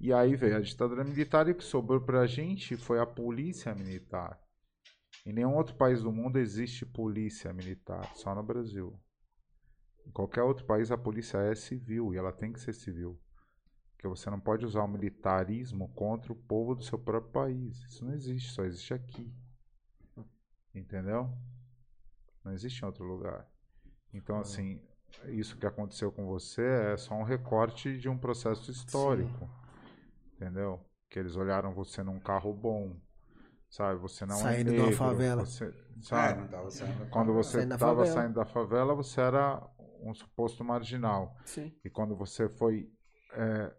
E 0.00 0.12
aí 0.12 0.34
veio 0.34 0.56
a 0.56 0.60
ditadura 0.60 1.04
militar 1.04 1.46
e 1.48 1.50
o 1.50 1.54
que 1.54 1.64
sobrou 1.64 2.00
pra 2.00 2.26
gente 2.26 2.76
foi 2.76 2.98
a 2.98 3.06
polícia 3.06 3.74
militar. 3.74 4.40
Em 5.26 5.32
nenhum 5.32 5.54
outro 5.54 5.74
país 5.74 6.02
do 6.02 6.10
mundo 6.10 6.38
existe 6.38 6.86
polícia 6.86 7.52
militar, 7.52 8.10
só 8.16 8.34
no 8.34 8.42
Brasil. 8.42 8.98
Em 10.06 10.10
qualquer 10.10 10.42
outro 10.42 10.64
país 10.64 10.90
a 10.90 10.96
polícia 10.96 11.36
é 11.38 11.54
civil 11.54 12.14
e 12.14 12.16
ela 12.16 12.32
tem 12.32 12.52
que 12.52 12.60
ser 12.60 12.72
civil. 12.72 13.20
Porque 13.92 14.08
você 14.08 14.30
não 14.30 14.40
pode 14.40 14.64
usar 14.64 14.82
o 14.82 14.88
militarismo 14.88 15.90
contra 15.90 16.32
o 16.32 16.36
povo 16.36 16.74
do 16.74 16.82
seu 16.82 16.98
próprio 16.98 17.32
país. 17.32 17.76
Isso 17.84 18.02
não 18.02 18.14
existe, 18.14 18.50
só 18.50 18.64
existe 18.64 18.94
aqui. 18.94 19.30
Entendeu? 20.74 21.30
Não 22.42 22.52
existe 22.52 22.80
em 22.82 22.86
outro 22.86 23.04
lugar. 23.04 23.46
Então, 24.14 24.40
assim, 24.40 24.80
isso 25.28 25.56
que 25.56 25.66
aconteceu 25.66 26.10
com 26.12 26.26
você 26.26 26.62
é 26.92 26.96
só 26.96 27.14
um 27.14 27.22
recorte 27.22 27.96
de 27.98 28.08
um 28.08 28.16
processo 28.18 28.70
histórico. 28.70 29.48
Entendeu? 30.34 30.80
Que 31.08 31.18
eles 31.18 31.36
olharam 31.36 31.74
você 31.74 32.02
num 32.02 32.18
carro 32.20 32.52
bom. 32.54 32.96
Sabe? 33.68 34.00
Você 34.00 34.26
não 34.26 34.36
Saindo 34.36 34.70
é 34.70 34.72
de 34.74 34.78
uma 34.80 34.90
negro. 34.90 34.96
favela. 34.98 35.44
Você, 35.44 35.64
É, 35.66 35.72
sabe? 36.02 36.40
não 36.40 36.48
tava 36.48 36.70
saindo. 36.70 37.06
Quando 37.10 37.32
você 37.32 37.58
Saindo 37.58 37.68
da 37.68 37.74
estava 37.76 38.06
saindo 38.06 38.34
da 38.34 38.44
favela, 38.46 38.94
você 38.94 39.20
era 39.20 39.62
um 40.02 40.12
suposto 40.14 40.64
marginal. 40.64 41.36
Sim. 41.44 41.72
E 41.84 41.90
quando 41.90 42.16
você 42.16 42.48
foi 42.48 42.90
é, 43.34 43.72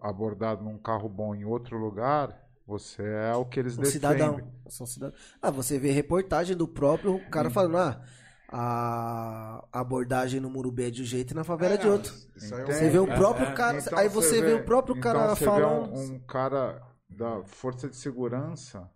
abordado 0.00 0.62
num 0.64 0.78
carro 0.78 1.08
bom 1.08 1.34
em 1.34 1.44
outro 1.44 1.76
lugar, 1.76 2.40
você 2.66 3.02
é 3.02 3.34
o 3.34 3.44
que 3.44 3.60
eles 3.60 3.76
Um 3.76 3.82
defendem. 3.82 3.92
cidadão. 3.92 4.52
São 4.68 4.86
cidadão. 4.86 5.16
Ah, 5.42 5.50
você 5.50 5.78
vê 5.78 5.90
reportagem 5.90 6.56
do 6.56 6.66
próprio 6.68 7.18
cara 7.30 7.50
falando, 7.50 7.76
ah, 7.78 8.02
a 8.48 9.66
abordagem 9.72 10.40
no 10.40 10.48
Murubi 10.50 10.84
é 10.84 10.90
de 10.90 11.02
um 11.02 11.04
jeito 11.04 11.32
e 11.32 11.34
na 11.34 11.44
favela 11.44 11.74
é 11.74 11.76
de 11.76 11.88
outro. 11.88 12.12
Isso 12.36 12.54
aí 12.54 12.62
é 12.62 12.64
Você 12.66 12.88
vê 12.90 12.98
o 12.98 13.08
É, 13.10 13.16
próprio 13.16 13.46
é. 13.48 13.52
cara. 13.54 13.78
Então 13.78 13.98
aí 13.98 14.08
você 14.08 14.40
vê, 14.42 14.52
o 14.54 14.64
próprio 14.64 14.96
então 14.96 15.12
cara 15.12 15.34
você 15.34 15.44
falando. 15.44 15.92
Vê 15.92 15.98
um, 15.98 16.14
um 16.16 16.20
cara 16.20 16.82
da 17.08 17.44
força 17.44 17.88
de 17.88 17.96
segurança 17.96 18.90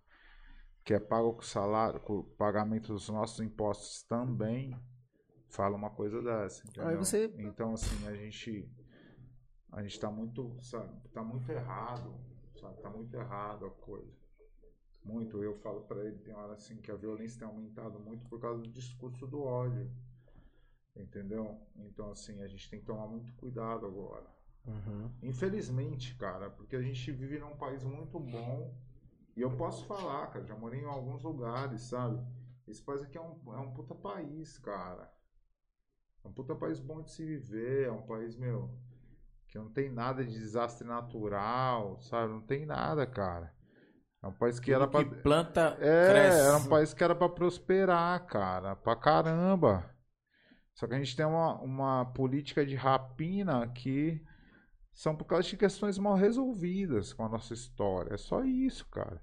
que 0.84 0.94
é 0.94 1.00
pago 1.00 1.34
com 1.34 1.42
salário, 1.42 2.00
com 2.00 2.18
o 2.18 2.24
pagamento 2.24 2.92
dos 2.92 3.08
nossos 3.08 3.38
impostos 3.40 4.02
também, 4.04 4.74
fala 5.48 5.76
uma 5.76 5.90
coisa 5.90 6.22
dessa. 6.22 6.62
Aí 6.78 6.96
você- 6.96 7.32
Então 7.38 7.72
assim 7.74 8.06
a 8.08 8.14
gente 8.14 8.68
a 9.72 9.82
gente 9.82 9.92
está 9.92 10.10
muito, 10.10 10.56
sabe, 10.62 10.90
tá 11.12 11.22
muito 11.22 11.48
errado, 11.52 12.12
sabe, 12.60 12.80
tá 12.82 12.90
muito 12.90 13.14
errado 13.14 13.66
a 13.66 13.70
coisa. 13.70 14.19
Muito, 15.04 15.42
eu 15.42 15.56
falo 15.56 15.82
para 15.82 16.04
ele, 16.04 16.18
tem 16.18 16.34
hora 16.34 16.52
assim 16.52 16.76
que 16.76 16.90
a 16.90 16.96
violência 16.96 17.38
tem 17.38 17.48
aumentado 17.48 17.98
muito 17.98 18.26
por 18.26 18.40
causa 18.40 18.62
do 18.62 18.68
discurso 18.68 19.26
do 19.26 19.42
ódio. 19.42 19.90
Entendeu? 20.94 21.60
Então 21.76 22.10
assim, 22.10 22.42
a 22.42 22.46
gente 22.46 22.68
tem 22.68 22.80
que 22.80 22.86
tomar 22.86 23.06
muito 23.06 23.32
cuidado 23.34 23.86
agora. 23.86 24.26
Uhum. 24.66 25.10
Infelizmente, 25.22 26.14
cara, 26.16 26.50
porque 26.50 26.76
a 26.76 26.82
gente 26.82 27.10
vive 27.12 27.38
num 27.38 27.56
país 27.56 27.82
muito 27.82 28.18
bom. 28.18 28.74
E 29.36 29.40
eu 29.40 29.56
posso 29.56 29.86
falar, 29.86 30.26
cara, 30.26 30.44
já 30.44 30.56
morei 30.56 30.80
em 30.80 30.86
alguns 30.86 31.22
lugares, 31.22 31.82
sabe? 31.82 32.20
Esse 32.66 32.82
país 32.82 33.02
aqui 33.02 33.16
é 33.16 33.20
um, 33.20 33.54
é 33.54 33.58
um 33.58 33.72
puta 33.72 33.94
país, 33.94 34.58
cara. 34.58 35.10
É 36.22 36.28
um 36.28 36.32
puta 36.32 36.54
país 36.54 36.78
bom 36.78 37.00
de 37.02 37.10
se 37.10 37.24
viver, 37.24 37.86
é 37.86 37.92
um 37.92 38.02
país, 38.02 38.36
meu, 38.36 38.70
que 39.48 39.58
não 39.58 39.70
tem 39.70 39.90
nada 39.90 40.24
de 40.24 40.32
desastre 40.32 40.86
natural, 40.86 41.98
sabe? 42.00 42.32
Não 42.32 42.42
tem 42.42 42.66
nada, 42.66 43.06
cara. 43.06 43.54
É 44.22 44.26
um 44.26 44.32
país 44.32 44.60
que 44.60 44.72
era 44.72 44.86
Tudo 44.86 44.90
pra. 44.90 45.04
que 45.16 45.22
planta, 45.22 45.76
É, 45.80 46.10
cresce. 46.10 46.40
era 46.46 46.56
um 46.58 46.68
país 46.68 46.92
que 46.94 47.02
era 47.02 47.14
pra 47.14 47.28
prosperar, 47.28 48.26
cara, 48.26 48.76
pra 48.76 48.94
caramba. 48.94 49.94
Só 50.74 50.86
que 50.86 50.94
a 50.94 50.98
gente 50.98 51.16
tem 51.16 51.24
uma, 51.26 51.58
uma 51.60 52.04
política 52.12 52.64
de 52.64 52.74
rapina 52.76 53.66
que 53.68 54.22
são 54.92 55.16
por 55.16 55.24
causa 55.24 55.48
de 55.48 55.56
questões 55.56 55.98
mal 55.98 56.14
resolvidas 56.14 57.12
com 57.12 57.24
a 57.24 57.28
nossa 57.28 57.54
história. 57.54 58.14
É 58.14 58.18
só 58.18 58.44
isso, 58.44 58.86
cara. 58.88 59.22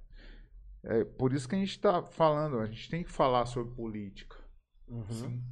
É 0.83 1.03
por 1.03 1.33
isso 1.33 1.47
que 1.47 1.55
a 1.55 1.59
gente 1.59 1.79
tá 1.79 2.01
falando, 2.03 2.59
a 2.59 2.65
gente 2.65 2.89
tem 2.89 3.03
que 3.03 3.11
falar 3.11 3.45
sobre 3.45 3.73
política, 3.75 4.37
Uhum. 4.87 5.43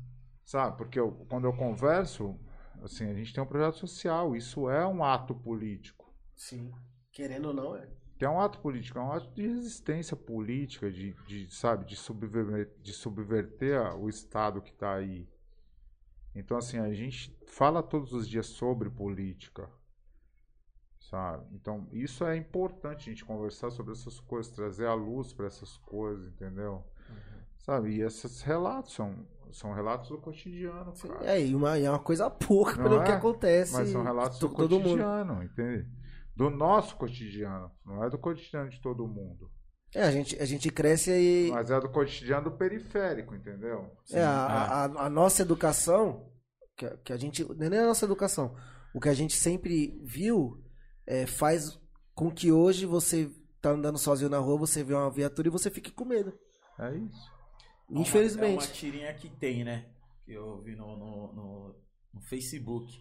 sabe? 0.44 0.78
Porque 0.78 1.00
eu- 1.00 1.26
quando 1.30 1.46
eu 1.46 1.54
converso, 1.54 2.40
assim, 2.82 3.10
a 3.10 3.14
gente 3.14 3.34
tem 3.34 3.44
um 3.44 3.48
projeto 3.48 3.76
social, 3.78 4.36
isso 4.36 4.70
é 4.70 4.86
um 4.88 5.04
ato 5.04 5.36
político. 5.36 6.12
Sim. 6.36 6.72
Querendo 7.12 7.48
ou 7.50 7.54
não, 7.54 7.76
é. 7.76 7.88
Que 8.18 8.24
é 8.26 8.30
um 8.30 8.40
ato 8.40 8.60
político, 8.60 8.98
é 8.98 9.02
um 9.02 9.12
ato 9.12 9.28
de 9.34 9.46
resistência 9.48 10.16
política, 10.16 10.90
de, 10.92 11.14
de 11.28 11.54
sabe, 11.54 11.86
de 11.86 11.96
subverter, 11.96 12.72
de 12.82 12.94
subverter 12.94 13.80
o 13.98 14.08
Estado 14.08 14.62
que 14.62 14.72
está 14.72 14.94
aí. 14.96 15.28
Então, 16.34 16.58
assim, 16.58 16.78
a 16.80 16.94
gente 16.94 17.36
fala 17.48 17.82
todos 17.84 18.14
os 18.14 18.28
dias 18.28 18.46
sobre 18.48 18.90
política, 18.90 19.70
sabe? 21.00 21.46
Então, 21.54 21.88
isso 21.92 22.26
é 22.26 22.36
importante 22.36 23.10
a 23.10 23.14
gente 23.14 23.24
conversar 23.26 23.70
sobre 23.72 23.94
essas 23.94 24.20
coisas, 24.20 24.52
trazer 24.52 24.88
a 24.88 24.94
luz 24.94 25.34
para 25.34 25.48
essas 25.48 25.78
coisas, 25.78 26.28
entendeu? 26.28 26.84
Sabe? 27.58 27.96
E 27.96 28.02
esses 28.02 28.42
relatos 28.42 28.94
são, 28.94 29.26
são 29.52 29.74
relatos 29.74 30.10
do 30.10 30.18
cotidiano, 30.18 30.94
cara. 30.94 31.26
É, 31.26 31.46
e 31.46 31.56
uma, 31.56 31.78
é 31.78 31.90
uma 31.90 32.00
coisa 32.00 32.30
pouca 32.30 32.76
Não 32.78 32.84
pelo 32.90 33.04
que 33.04 33.12
é? 33.12 33.16
acontece. 33.16 33.74
Mas 33.74 33.90
são 33.90 34.04
relatos 34.04 34.38
to- 34.40 34.48
do 34.50 34.54
mundo. 34.80 34.84
cotidiano, 34.84 35.44
entende? 35.44 35.88
Do 36.36 36.50
nosso 36.50 36.96
cotidiano, 36.98 37.72
não 37.86 38.04
é 38.04 38.10
do 38.10 38.18
cotidiano 38.18 38.70
de 38.70 38.82
todo 38.82 39.08
mundo. 39.08 39.50
É, 39.94 40.04
a 40.04 40.12
gente, 40.12 40.38
a 40.42 40.46
gente 40.46 40.70
cresce 40.70 41.12
e. 41.12 41.50
Mas 41.52 41.72
é 41.72 41.80
do 41.80 41.90
cotidiano 41.90 42.50
do 42.50 42.58
periférico, 42.58 43.34
entendeu? 43.34 43.90
É, 44.12 44.22
a, 44.22 44.46
a, 44.46 44.84
a 45.06 45.10
nossa 45.10 45.42
educação, 45.42 46.30
que, 46.76 46.86
a- 46.86 46.98
que 46.98 47.14
a 47.14 47.18
gente. 47.18 47.44
não 47.46 47.66
é 47.66 47.70
nem 47.70 47.80
a 47.80 47.86
nossa 47.86 48.04
educação. 48.06 48.54
O 48.94 49.00
que 49.00 49.08
a 49.08 49.14
gente 49.14 49.36
sempre 49.36 49.98
viu 50.04 50.62
é, 51.08 51.26
faz 51.26 51.80
com 52.14 52.30
que 52.30 52.52
hoje 52.52 52.86
você 52.86 53.32
tá 53.62 53.72
andando 53.72 53.98
sozinho 53.98 54.30
na 54.30 54.38
rua, 54.40 54.58
você 54.60 54.84
vê 54.84 54.94
uma 54.94 55.10
viatura 55.12 55.48
e 55.48 55.52
você 55.52 55.70
fique 55.72 55.92
com 55.92 56.04
medo. 56.06 56.38
É 56.80 56.94
isso. 56.98 57.32
É 57.90 57.92
uma- 57.94 58.00
É 58.00 58.02
Infelizmente. 58.02 58.66
uma 58.68 58.74
tirinha 58.74 59.14
que 59.14 59.30
tem, 59.30 59.64
né? 59.64 59.86
Que 60.26 60.34
eu 60.34 60.62
vi 60.62 60.76
no, 60.76 60.98
no, 60.98 61.34
no- 61.34 61.76
no 62.14 62.22
Facebook. 62.22 63.00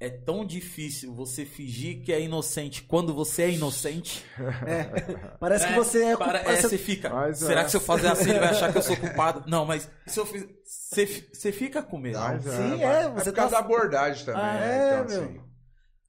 É 0.00 0.10
tão 0.10 0.44
difícil 0.44 1.14
você 1.14 1.44
fingir 1.46 2.02
que 2.02 2.12
é 2.12 2.20
inocente 2.20 2.82
quando 2.82 3.14
você 3.14 3.42
é 3.44 3.50
inocente. 3.52 4.24
Parece 5.40 5.66
que 5.68 5.72
você 5.74 6.04
é. 6.04 6.16
para- 6.16 6.40
é, 6.40 6.44
parece- 6.44 6.68
você 6.68 6.78
fica. 6.78 7.08
Mas 7.10 7.38
Será 7.38 7.60
é. 7.60 7.64
que 7.64 7.70
se 7.70 7.76
eu 7.76 7.80
fazer 7.80 8.08
assim 8.08 8.30
ele 8.30 8.40
vai 8.40 8.50
achar 8.50 8.70
que 8.72 8.78
eu 8.78 8.82
sou 8.82 8.96
culpado? 8.96 9.44
Não, 9.48 9.64
mas 9.64 9.88
se 10.06 10.18
eu 10.20 10.26
fiz. 10.26 10.46
Você, 10.64 11.06
você 11.32 11.52
fica 11.52 11.82
com 11.82 11.96
medo. 11.98 12.18
Mas 12.18 12.42
Sim, 12.42 12.82
é, 12.82 12.84
é. 12.84 13.02
É 13.04 13.08
Você 13.10 13.30
por 13.30 13.36
causa 13.36 13.54
tá. 13.54 13.60
da 13.60 13.64
abordagem 13.66 14.24
também. 14.26 14.42
Ah, 14.42 14.54
né? 14.54 14.68
é, 14.90 14.94
então, 15.02 15.06
meu. 15.06 15.22
assim, 15.24 15.40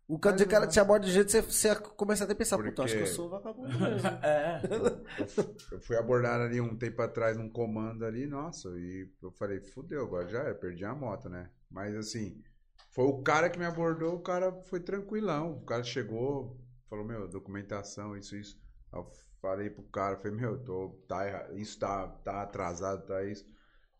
O 0.07 0.19
cara 0.19 0.35
de 0.35 0.45
cara 0.45 0.67
te 0.67 0.79
aborda 0.79 1.05
de 1.05 1.11
jeito 1.13 1.27
que 1.27 1.31
você, 1.31 1.41
você 1.41 1.75
começa 1.75 2.23
até 2.23 2.33
a 2.33 2.35
pensar, 2.35 2.57
Porque- 2.57 2.71
puta, 2.71 2.83
acho 2.83 2.95
que 2.95 3.01
eu 3.01 3.07
sou 3.07 3.29
vagabundo 3.29 3.69
mesmo. 3.79 4.07
É. 4.23 4.61
eu 5.71 5.79
fui 5.81 5.95
abordado 5.95 6.43
ali 6.43 6.59
um 6.59 6.75
tempo 6.75 7.01
atrás 7.01 7.37
num 7.37 7.49
comando 7.49 8.03
ali, 8.05 8.25
nossa, 8.27 8.67
e 8.69 9.07
eu 9.21 9.31
falei, 9.31 9.61
fudeu, 9.61 10.03
agora 10.03 10.27
já 10.27 10.39
era, 10.39 10.55
perdi 10.55 10.83
a 10.85 10.93
moto, 10.93 11.29
né? 11.29 11.49
Mas 11.71 11.95
assim, 11.95 12.41
foi 12.95 13.03
o 13.03 13.21
cara 13.21 13.49
que 13.49 13.59
me 13.59 13.65
abordou, 13.65 14.15
o 14.15 14.21
cara 14.21 14.53
foi 14.53 14.79
tranquilão. 14.79 15.57
O 15.57 15.65
cara 15.65 15.83
chegou, 15.83 16.57
falou, 16.89 17.03
meu, 17.03 17.27
documentação, 17.27 18.15
isso, 18.15 18.37
isso. 18.37 18.57
Aí 18.89 18.97
eu 19.01 19.11
falei 19.41 19.69
pro 19.69 19.83
cara, 19.83 20.15
falei, 20.15 20.37
meu, 20.37 20.57
tô, 20.57 20.97
tá 21.05 21.27
errado, 21.27 21.59
isso 21.59 21.77
tá, 21.77 22.07
tá 22.07 22.41
atrasado, 22.41 23.05
tá 23.05 23.21
isso. 23.25 23.45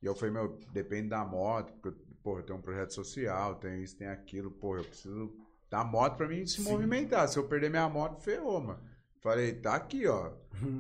E 0.02 0.06
eu 0.06 0.16
falei, 0.16 0.34
meu, 0.34 0.58
depende 0.72 1.10
da 1.10 1.26
moto, 1.26 1.74
porque, 1.74 2.00
porra, 2.24 2.40
eu 2.40 2.46
tenho 2.46 2.58
um 2.58 2.62
projeto 2.62 2.94
social, 2.94 3.56
tenho 3.56 3.84
isso, 3.84 3.98
tenho 3.98 4.14
aquilo, 4.14 4.50
porra, 4.50 4.80
eu 4.80 4.86
preciso 4.86 5.36
da 5.70 5.84
moto 5.84 6.16
pra 6.16 6.30
mim 6.30 6.46
se 6.46 6.62
movimentar. 6.62 7.28
Se 7.28 7.38
eu 7.38 7.46
perder 7.50 7.70
minha 7.70 7.90
moto, 7.90 8.22
ferrou, 8.22 8.62
mano. 8.62 8.80
Falei, 9.20 9.56
tá 9.56 9.76
aqui, 9.76 10.08
ó. 10.08 10.32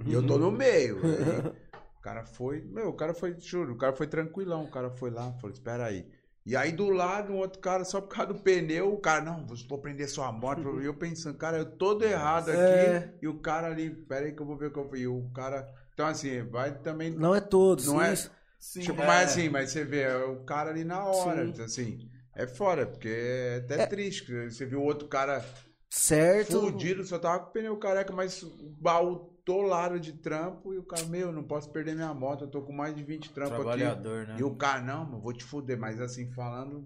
E 0.05 0.13
eu 0.13 0.25
tô 0.25 0.37
no 0.39 0.53
meio. 0.53 1.01
Aí, 1.03 1.53
o 1.99 2.01
cara 2.01 2.23
foi, 2.23 2.61
meu, 2.61 2.87
o 2.87 2.93
cara 2.93 3.13
foi, 3.13 3.37
juro, 3.37 3.73
o 3.73 3.77
cara 3.77 3.91
foi 3.91 4.07
tranquilão. 4.07 4.63
O 4.63 4.71
cara 4.71 4.89
foi 4.89 5.09
lá, 5.09 5.33
falou, 5.33 5.51
espera 5.51 5.83
aí. 5.83 6.09
E 6.45 6.55
aí 6.55 6.71
do 6.71 6.89
lado, 6.91 7.33
um 7.33 7.37
outro 7.37 7.59
cara, 7.59 7.83
só 7.83 7.99
por 7.99 8.09
causa 8.09 8.31
do 8.33 8.39
pneu, 8.39 8.93
o 8.93 8.99
cara, 8.99 9.19
não, 9.21 9.45
vou 9.67 9.79
prender 9.79 10.07
sua 10.07 10.31
moto. 10.31 10.79
E 10.79 10.85
eu 10.85 10.93
pensando, 10.93 11.37
cara, 11.37 11.57
eu 11.57 11.65
todo 11.65 12.03
errado 12.05 12.49
aqui. 12.49 12.59
É. 12.59 13.13
E 13.21 13.27
o 13.27 13.39
cara 13.39 13.67
ali, 13.67 13.89
pera 13.89 14.27
aí 14.27 14.31
que 14.31 14.41
eu 14.41 14.45
vou 14.45 14.55
ver 14.55 14.67
o 14.67 14.71
que 14.71 14.77
eu 14.77 14.87
fui. 14.87 14.99
E 14.99 15.07
o 15.07 15.27
cara, 15.33 15.67
então 15.93 16.05
assim, 16.05 16.43
vai 16.43 16.71
também 16.79 17.09
Não 17.09 17.33
é 17.33 17.41
todos. 17.41 17.87
Não 17.87 17.99
é- 18.01 18.13
isso. 18.13 18.29
Sim, 18.59 18.81
Tipo, 18.81 19.01
é. 19.01 19.07
mas 19.07 19.31
assim, 19.31 19.49
mas 19.49 19.71
você 19.71 19.83
vê 19.83 20.01
é 20.01 20.15
o 20.17 20.43
cara 20.43 20.69
ali 20.71 20.83
na 20.83 21.03
hora, 21.03 21.43
Sim. 21.45 21.49
então, 21.51 21.65
assim, 21.65 22.09
é 22.35 22.45
fora, 22.47 22.85
porque 22.85 23.07
é 23.09 23.57
até 23.63 23.85
triste. 23.87 24.25
que 24.25 24.49
Você 24.49 24.65
viu 24.65 24.81
outro 24.83 25.07
cara 25.07 25.43
Certo. 25.89 26.59
fudido, 26.61 27.03
só 27.05 27.17
tava 27.19 27.39
com 27.39 27.49
o 27.49 27.53
pneu 27.53 27.77
careca, 27.77 28.13
mas 28.13 28.43
o 28.43 28.75
baú 28.79 29.34
tolado 29.45 29.99
de 29.99 30.11
trampo 30.13 30.73
e 30.73 30.77
o 30.77 30.83
cara, 30.83 31.03
meu, 31.05 31.31
não 31.31 31.43
posso 31.43 31.69
perder 31.69 31.95
minha 31.95 32.13
moto, 32.13 32.45
eu 32.45 32.49
tô 32.49 32.61
com 32.61 32.73
mais 32.73 32.95
de 32.95 33.03
20 33.03 33.31
trampos 33.31 33.53
aqui. 33.53 33.63
Trabalhador, 33.63 34.27
né? 34.27 34.35
E 34.39 34.43
o 34.43 34.55
cara, 34.55 34.81
não, 34.81 35.05
mano, 35.05 35.21
vou 35.21 35.31
te 35.33 35.43
fuder, 35.43 35.77
mas 35.79 36.01
assim, 36.01 36.31
falando. 36.33 36.85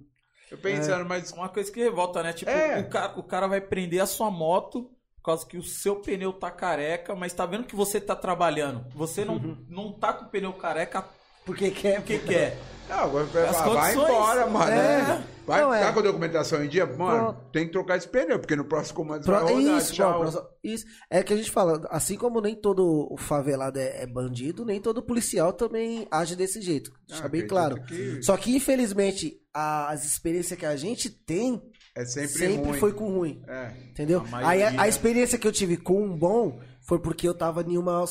Eu 0.52 0.58
pensando, 0.58 1.06
mas. 1.08 1.32
Uma 1.32 1.48
coisa 1.50 1.72
que 1.72 1.80
revolta, 1.80 2.22
né? 2.24 2.34
Tipo, 2.34 2.52
É. 2.52 2.80
o, 2.80 2.90
cara, 2.90 3.20
o 3.20 3.24
cara 3.24 3.48
vai 3.48 3.62
prender 3.62 4.02
a 4.02 4.06
sua 4.06 4.30
moto 4.30 4.92
por 5.18 5.24
causa 5.24 5.46
que 5.46 5.58
o 5.58 5.64
seu 5.64 5.98
pneu 5.98 6.34
tá 6.34 6.50
careca, 6.50 7.14
mas 7.16 7.34
tá 7.34 7.46
vendo 7.46 7.66
que 7.66 7.76
você 7.76 8.02
tá 8.02 8.16
trabalhando. 8.16 8.86
Você 8.96 9.24
não, 9.24 9.38
não 9.68 9.92
tá 9.94 10.12
com 10.14 10.26
o 10.26 10.30
pneu 10.30 10.52
careca, 10.54 11.06
Porque 11.46 11.70
quer. 11.72 12.00
o 12.00 12.04
que 12.04 12.20
que 12.20 12.36
é? 12.36 12.58
Não, 12.90 13.10
vai, 13.12 13.24
vai, 13.26 13.46
vai 13.54 13.94
embora, 13.94 14.48
mano. 14.48 14.72
É. 14.72 15.24
Vai 15.50 15.62
Não, 15.62 15.74
é. 15.74 15.80
ficar 15.80 15.94
com 15.94 16.00
a 16.00 16.04
documentação 16.04 16.64
em 16.64 16.68
dia? 16.70 16.86
Mano, 16.86 17.34
Pronto. 17.34 17.52
tem 17.52 17.66
que 17.66 17.72
trocar 17.72 17.98
esse 17.98 18.08
pneu, 18.08 18.38
porque 18.38 18.56
no 18.56 18.66
próximo 18.66 18.98
comando 18.98 19.24
Pro- 19.24 19.34
vai 19.34 19.54
rodar, 19.54 19.78
isso, 19.80 19.94
tchau. 19.94 20.20
pro- 20.32 20.48
isso. 20.64 20.86
É 21.10 21.24
que 21.24 21.34
a 21.34 21.38
gente 21.38 21.50
fala, 21.50 21.88
assim 21.90 22.16
como 22.16 22.40
nem 22.40 22.54
todo 22.56 23.08
o 23.12 23.18
favelado 23.18 23.80
é, 23.80 24.04
é 24.04 24.06
bandido, 24.06 24.64
nem 24.64 24.80
todo 24.80 25.02
policial 25.02 25.52
também 25.52 26.08
age 26.12 26.36
desse 26.36 26.62
jeito. 26.62 26.92
Deixa 27.08 27.26
Ah, 27.26 27.28
bem 27.28 27.42
acredito 27.42 27.50
claro. 27.50 27.84
que- 27.86 28.22
Só 28.22 28.38
que, 28.38 28.56
infelizmente, 28.56 29.42
a- 29.52 29.90
as 29.90 30.06
experiências 30.06 30.58
que 30.60 30.66
a 30.68 30.76
gente 30.76 31.10
tem 31.10 31.60
É 31.96 32.06
sempre, 32.06 32.30
sempre, 32.30 32.70
ruim. 32.70 32.80
foi 32.80 32.94
com 32.94 33.10
ruim. 33.12 33.42
É. 33.48 33.72
Entendeu? 33.90 34.24
A 34.32 34.50
Aí 34.50 34.62
a, 34.62 34.84
a 34.84 34.88
experiência 34.88 35.40
que 35.40 35.48
eu 35.48 35.52
tive 35.52 35.78
com 35.78 36.04
um 36.04 36.16
bom 36.16 36.60
foi 36.88 37.00
porque 37.00 37.28
eu 37.28 37.34
tava 37.34 37.62
em 37.64 37.78
uma, 37.78 38.04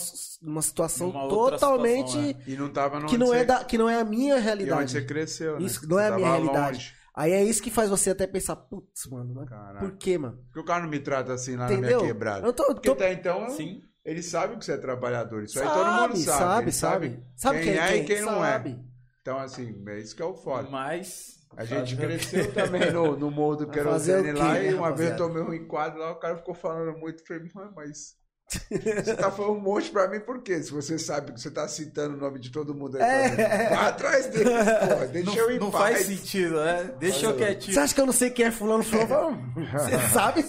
uma 0.42 0.62
situação 0.62 1.08
Numa 1.12 1.28
totalmente 1.28 2.10
situação, 2.10 2.42
E 2.46 2.56
não 2.56 2.68
tava 2.68 3.00
no 3.00 3.06
que 3.06 3.16
não 3.18 3.32
é 3.32 3.44
da, 3.44 3.64
que 3.64 3.78
não 3.78 3.88
é 3.88 3.98
a 4.00 4.04
minha 4.04 4.34
E 4.34 4.36
onde 4.36 4.44
realidade. 4.44 4.90
você 4.92 5.02
cresceu, 5.02 5.58
né? 5.58 5.66
Isso 5.66 5.88
não 5.88 5.98
é 5.98 6.08
a 6.08 6.16
minha 6.16 6.28
realidade. 6.28 6.76
longe. 6.78 6.97
Aí 7.20 7.32
é 7.32 7.42
isso 7.42 7.60
que 7.60 7.70
faz 7.70 7.90
você 7.90 8.10
até 8.10 8.26
pensar, 8.28 8.54
putz, 8.54 9.06
mano, 9.10 9.34
mas 9.34 9.48
Caralho. 9.48 9.78
por 9.80 9.98
quê, 9.98 10.16
mano? 10.16 10.38
Porque 10.46 10.60
o 10.60 10.64
cara 10.64 10.82
não 10.84 10.88
me 10.88 11.00
trata 11.00 11.32
assim 11.32 11.56
lá 11.56 11.66
na 11.66 11.72
Entendeu? 11.72 11.98
minha 11.98 12.12
quebrada. 12.12 12.46
Eu 12.46 12.52
tô- 12.52 12.66
Porque 12.66 12.88
tô- 12.88 12.92
até 12.94 13.12
então, 13.12 13.42
eu- 13.44 13.50
Sim. 13.50 13.82
ele 14.04 14.22
sabe 14.22 14.56
que 14.56 14.64
você 14.64 14.72
é 14.72 14.76
trabalhador. 14.76 15.42
Isso 15.42 15.58
aí 15.58 15.66
Sabe, 15.66 15.78
todo 15.78 15.86
mundo 16.10 16.16
sabe. 16.16 16.38
sabe, 16.38 16.62
Ele 16.62 16.72
sabe. 16.72 17.24
Sabe 17.34 17.58
quem, 17.58 17.72
quem 17.72 17.78
é 17.82 17.88
quem? 17.88 18.02
e 18.02 18.06
quem 18.06 18.20
não 18.20 18.40
Sabe. 18.40 18.70
é. 18.70 18.78
Então, 19.20 19.38
assim, 19.38 19.84
é 19.88 19.98
isso 19.98 20.14
que 20.14 20.22
é 20.22 20.24
o 20.24 20.34
foda. 20.34 20.68
Mas. 20.70 21.36
A 21.56 21.64
gente 21.64 21.96
Fazer- 21.96 22.06
cresceu 22.06 22.52
também 22.54 22.92
no, 22.92 23.16
no 23.16 23.30
morro 23.32 23.56
do 23.56 23.66
Vai 23.66 23.82
fazer 23.82 24.22
querosene 24.22 24.38
lá 24.38 24.60
e 24.62 24.74
uma 24.74 24.94
vez 24.94 25.10
eu 25.10 25.16
tomei 25.16 25.42
um 25.42 25.52
enquadro 25.52 25.98
lá, 25.98 26.12
o 26.12 26.20
cara 26.20 26.36
ficou 26.36 26.54
falando 26.54 26.96
muito. 26.98 27.26
Falei, 27.26 27.50
mano, 27.52 27.72
mas. 27.74 28.14
Você 28.48 29.14
tá 29.14 29.30
falando 29.30 29.58
um 29.58 29.60
monte 29.60 29.90
pra 29.90 30.08
mim 30.08 30.20
por 30.20 30.42
quê? 30.42 30.62
Se 30.62 30.72
você 30.72 30.98
sabe 30.98 31.32
que 31.32 31.40
você 31.40 31.50
tá 31.50 31.68
citando 31.68 32.16
o 32.16 32.18
nome 32.18 32.38
de 32.38 32.50
todo 32.50 32.74
mundo 32.74 32.96
aí. 32.96 33.02
É. 33.02 33.28
pra. 33.28 33.76
Vai 33.76 33.86
atrás 33.88 34.26
dele, 34.26 34.44
pô. 34.50 35.06
Deixa 35.12 35.30
eu 35.38 35.46
Não, 35.48 35.54
ir 35.54 35.60
não 35.60 35.70
faz 35.72 36.06
sentido, 36.06 36.56
né? 36.64 36.94
Deixa 36.98 37.26
eu 37.26 37.36
quietinho. 37.36 37.74
Você 37.74 37.80
acha 37.80 37.94
que 37.94 38.00
eu 38.00 38.06
não 38.06 38.12
sei 38.12 38.30
quem 38.30 38.46
é 38.46 38.50
fulano 38.50 38.82
fulano? 38.82 39.52
Você 39.72 39.98
sabe? 40.12 40.42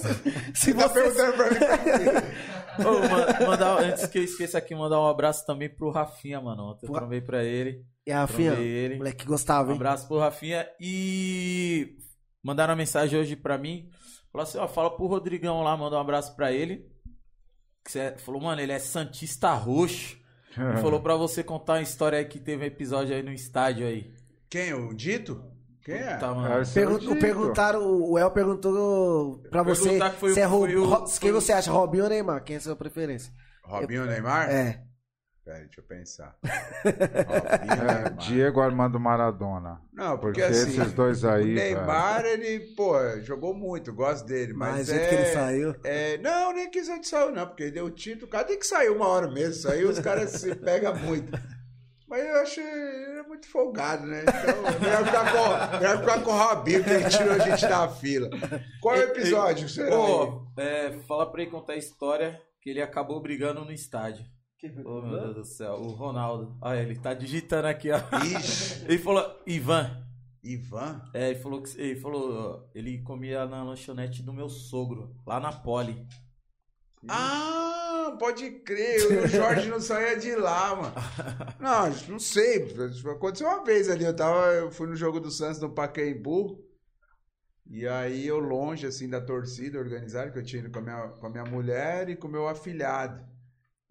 Se 0.53 0.73
Tá 0.73 0.87
você... 0.87 0.93
perguntando 1.01 1.33
pra 1.33 1.49
mim 1.51 1.59
por 1.59 1.83
quê? 1.83 2.39
Ô, 2.79 3.45
mandar, 3.45 3.83
antes 3.83 4.05
que 4.07 4.17
eu 4.19 4.23
esqueça 4.23 4.57
aqui, 4.57 4.73
mandar 4.73 5.01
um 5.01 5.07
abraço 5.07 5.45
também 5.45 5.67
pro 5.69 5.91
Rafinha, 5.91 6.39
mano. 6.39 6.71
Ontem 6.71 6.85
eu 6.85 6.91
Pro- 6.91 6.99
trombei 7.01 7.19
pra 7.19 7.43
ele. 7.43 7.83
E 8.07 8.11
a 8.13 8.21
Rafinha, 8.21 8.53
ele. 8.53 8.95
moleque 8.95 9.17
que 9.17 9.25
gostava, 9.25 9.67
Um 9.67 9.71
hein? 9.71 9.75
abraço 9.75 10.07
pro 10.07 10.17
Rafinha. 10.19 10.65
E 10.79 11.97
mandaram 12.41 12.71
uma 12.71 12.77
mensagem 12.77 13.19
hoje 13.19 13.35
pra 13.35 13.57
mim. 13.57 13.89
Falou 14.31 14.43
assim, 14.43 14.57
ó, 14.57 14.67
fala 14.67 14.95
pro 14.95 15.07
Rodrigão 15.07 15.61
lá, 15.63 15.75
manda 15.75 15.97
um 15.97 15.99
abraço 15.99 16.33
pra 16.37 16.53
ele. 16.53 16.85
Que 17.89 17.93
você 17.93 18.13
falou, 18.17 18.39
mano, 18.41 18.61
ele 18.61 18.71
é 18.71 18.77
Santista 18.79 19.51
Roxo. 19.53 20.17
E 20.77 20.81
falou 20.81 20.99
pra 20.99 21.15
você 21.15 21.43
contar 21.43 21.73
uma 21.73 21.81
história 21.81 22.17
aí 22.19 22.25
que 22.25 22.39
teve 22.39 22.63
um 22.63 22.67
episódio 22.67 23.15
aí 23.15 23.23
no 23.23 23.31
estádio 23.31 23.85
aí. 23.87 24.11
Quem? 24.49 24.73
O 24.73 24.93
Dito? 24.93 25.41
Quem 25.85 25.95
é? 25.95 26.17
Tá, 26.17 26.33
mano. 26.33 26.53
É 26.61 26.65
Pergun- 26.65 26.97
Dito. 26.99 27.15
perguntaram, 27.17 27.81
o 27.85 28.17
El 28.17 28.31
perguntou 28.31 29.37
pra 29.49 29.63
você 29.63 29.97
que 29.99 30.09
foi 30.17 30.33
se 30.33 30.39
é 30.41 30.45
Ro- 30.45 30.59
foi 30.65 30.75
o- 30.75 31.07
foi 31.07 31.19
quem 31.19 31.31
você 31.31 31.53
acha, 31.53 31.71
Robinho 31.71 32.03
ou 32.03 32.09
Neymar? 32.09 32.43
Quem 32.43 32.55
é 32.55 32.57
a 32.57 32.61
sua 32.61 32.75
preferência? 32.75 33.31
Robinho 33.63 34.05
Neymar? 34.05 34.49
É. 34.49 34.83
Peraí, 35.49 35.65
deixa 35.65 35.79
eu 35.79 35.83
pensar. 35.83 36.37
Robinho 37.25 37.89
É. 37.89 38.09
Diego 38.19 38.61
Armando 38.61 38.99
Maradona. 38.99 39.81
Não, 39.91 40.15
porque, 40.19 40.41
Porque 40.41 40.43
assim, 40.43 40.79
esses 40.79 40.93
dois 40.93 41.25
aí, 41.25 41.53
o 41.53 41.55
Neymar, 41.55 42.23
ele, 42.23 42.59
pô, 42.75 42.93
jogou 43.21 43.55
muito, 43.55 43.91
gosto 43.91 44.27
dele, 44.27 44.53
mas, 44.53 44.75
Mas 44.75 44.89
é... 44.89 45.09
que 45.09 45.15
ele 45.15 45.25
saiu. 45.25 45.75
é, 45.83 46.17
não, 46.19 46.53
nem 46.53 46.69
quis 46.69 46.87
ele 46.87 47.03
saiu, 47.03 47.31
não, 47.31 47.47
porque 47.47 47.63
ele 47.63 47.71
deu 47.71 47.85
o 47.85 47.89
título, 47.89 48.27
o 48.27 48.29
cara 48.29 48.43
tem 48.43 48.59
que 48.59 48.67
sair 48.67 48.89
uma 48.89 49.07
hora 49.07 49.27
mesmo, 49.27 49.55
saiu, 49.55 49.89
os 49.89 49.97
caras 49.97 50.29
se 50.33 50.53
pegam 50.53 50.95
muito. 50.97 51.31
Mas 52.07 52.23
eu 52.23 52.41
achei 52.41 52.63
ele 52.63 53.19
é 53.19 53.23
muito 53.23 53.47
folgado, 53.49 54.05
né? 54.05 54.21
Então, 54.21 54.67
é 54.67 54.79
melhor 54.79 55.05
ficar 55.05 55.31
com, 55.31 55.77
melhor 55.77 55.99
ficar 55.99 56.23
com 56.23 56.31
o 56.31 56.37
Robinho, 56.37 56.83
que 56.83 56.89
ele 56.91 57.09
tirou 57.09 57.33
a 57.33 57.39
gente 57.39 57.67
da 57.67 57.87
fila. 57.89 58.29
Qual 58.81 58.95
é 58.95 58.99
o 58.99 59.09
episódio, 59.09 59.67
será? 59.67 59.89
Pô, 59.89 60.47
é, 60.57 60.91
fala 61.07 61.31
pra 61.31 61.41
ele 61.41 61.49
contar 61.49 61.73
a 61.73 61.77
história 61.77 62.39
que 62.61 62.69
ele 62.69 62.81
acabou 62.83 63.19
brigando 63.19 63.65
no 63.65 63.71
estádio. 63.71 64.25
Ô, 64.83 65.01
meu 65.01 65.19
Deus 65.19 65.35
do 65.35 65.45
céu, 65.45 65.75
o 65.75 65.91
Ronaldo. 65.91 66.57
Olha, 66.61 66.81
ele 66.81 66.99
tá 66.99 67.13
digitando 67.13 67.67
aqui, 67.67 67.89
ó. 67.91 67.97
Ixi, 68.23 68.83
Ele 68.89 68.97
falou, 68.97 69.41
Ivan. 69.47 70.05
Ivan? 70.43 71.01
É, 71.13 71.29
ele 71.29 71.39
falou 71.39 71.61
que 71.61 71.79
ele 71.79 71.99
falou, 71.99 72.69
ele 72.73 73.01
comia 73.01 73.45
na 73.45 73.63
lanchonete 73.63 74.23
do 74.23 74.33
meu 74.33 74.49
sogro, 74.49 75.15
lá 75.25 75.39
na 75.39 75.51
Poli. 75.51 76.05
Ah, 77.07 78.15
pode 78.19 78.49
crer, 78.61 79.23
o 79.23 79.27
Jorge 79.27 79.69
não 79.69 79.79
saía 79.79 80.17
de 80.17 80.35
lá, 80.35 80.75
mano. 80.75 80.93
Não, 81.59 81.89
não 82.09 82.19
sei, 82.19 82.67
aconteceu 83.09 83.47
uma 83.47 83.63
vez 83.63 83.89
ali, 83.89 84.05
eu 84.05 84.15
tava, 84.15 84.47
eu 84.53 84.71
fui 84.71 84.87
no 84.87 84.95
jogo 84.95 85.19
do 85.19 85.29
Santos 85.31 85.59
no 85.59 85.69
Pacaembu, 85.73 86.57
E 87.65 87.87
aí 87.87 88.27
eu 88.27 88.39
longe, 88.39 88.85
assim, 88.87 89.07
da 89.09 89.21
torcida 89.21 89.77
organizada, 89.79 90.31
que 90.31 90.39
eu 90.39 90.43
tinha 90.43 90.61
ido 90.61 90.71
com 90.71 90.79
a 90.79 90.81
minha, 90.81 91.07
com 91.09 91.27
a 91.27 91.29
minha 91.29 91.45
mulher 91.45 92.09
e 92.09 92.15
com 92.15 92.27
o 92.27 92.31
meu 92.31 92.47
afilhado. 92.47 93.23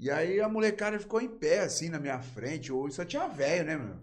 E 0.01 0.13
aí 0.13 0.41
a 0.41 0.49
molecada 0.49 0.97
ficou 0.97 1.21
em 1.21 1.27
pé, 1.27 1.61
assim, 1.61 1.89
na 1.91 1.99
minha 1.99 2.21
frente. 2.21 2.73
Ou 2.73 2.89
só 2.89 3.05
tinha 3.05 3.27
velho, 3.27 3.65
né, 3.65 3.77
meu? 3.77 3.97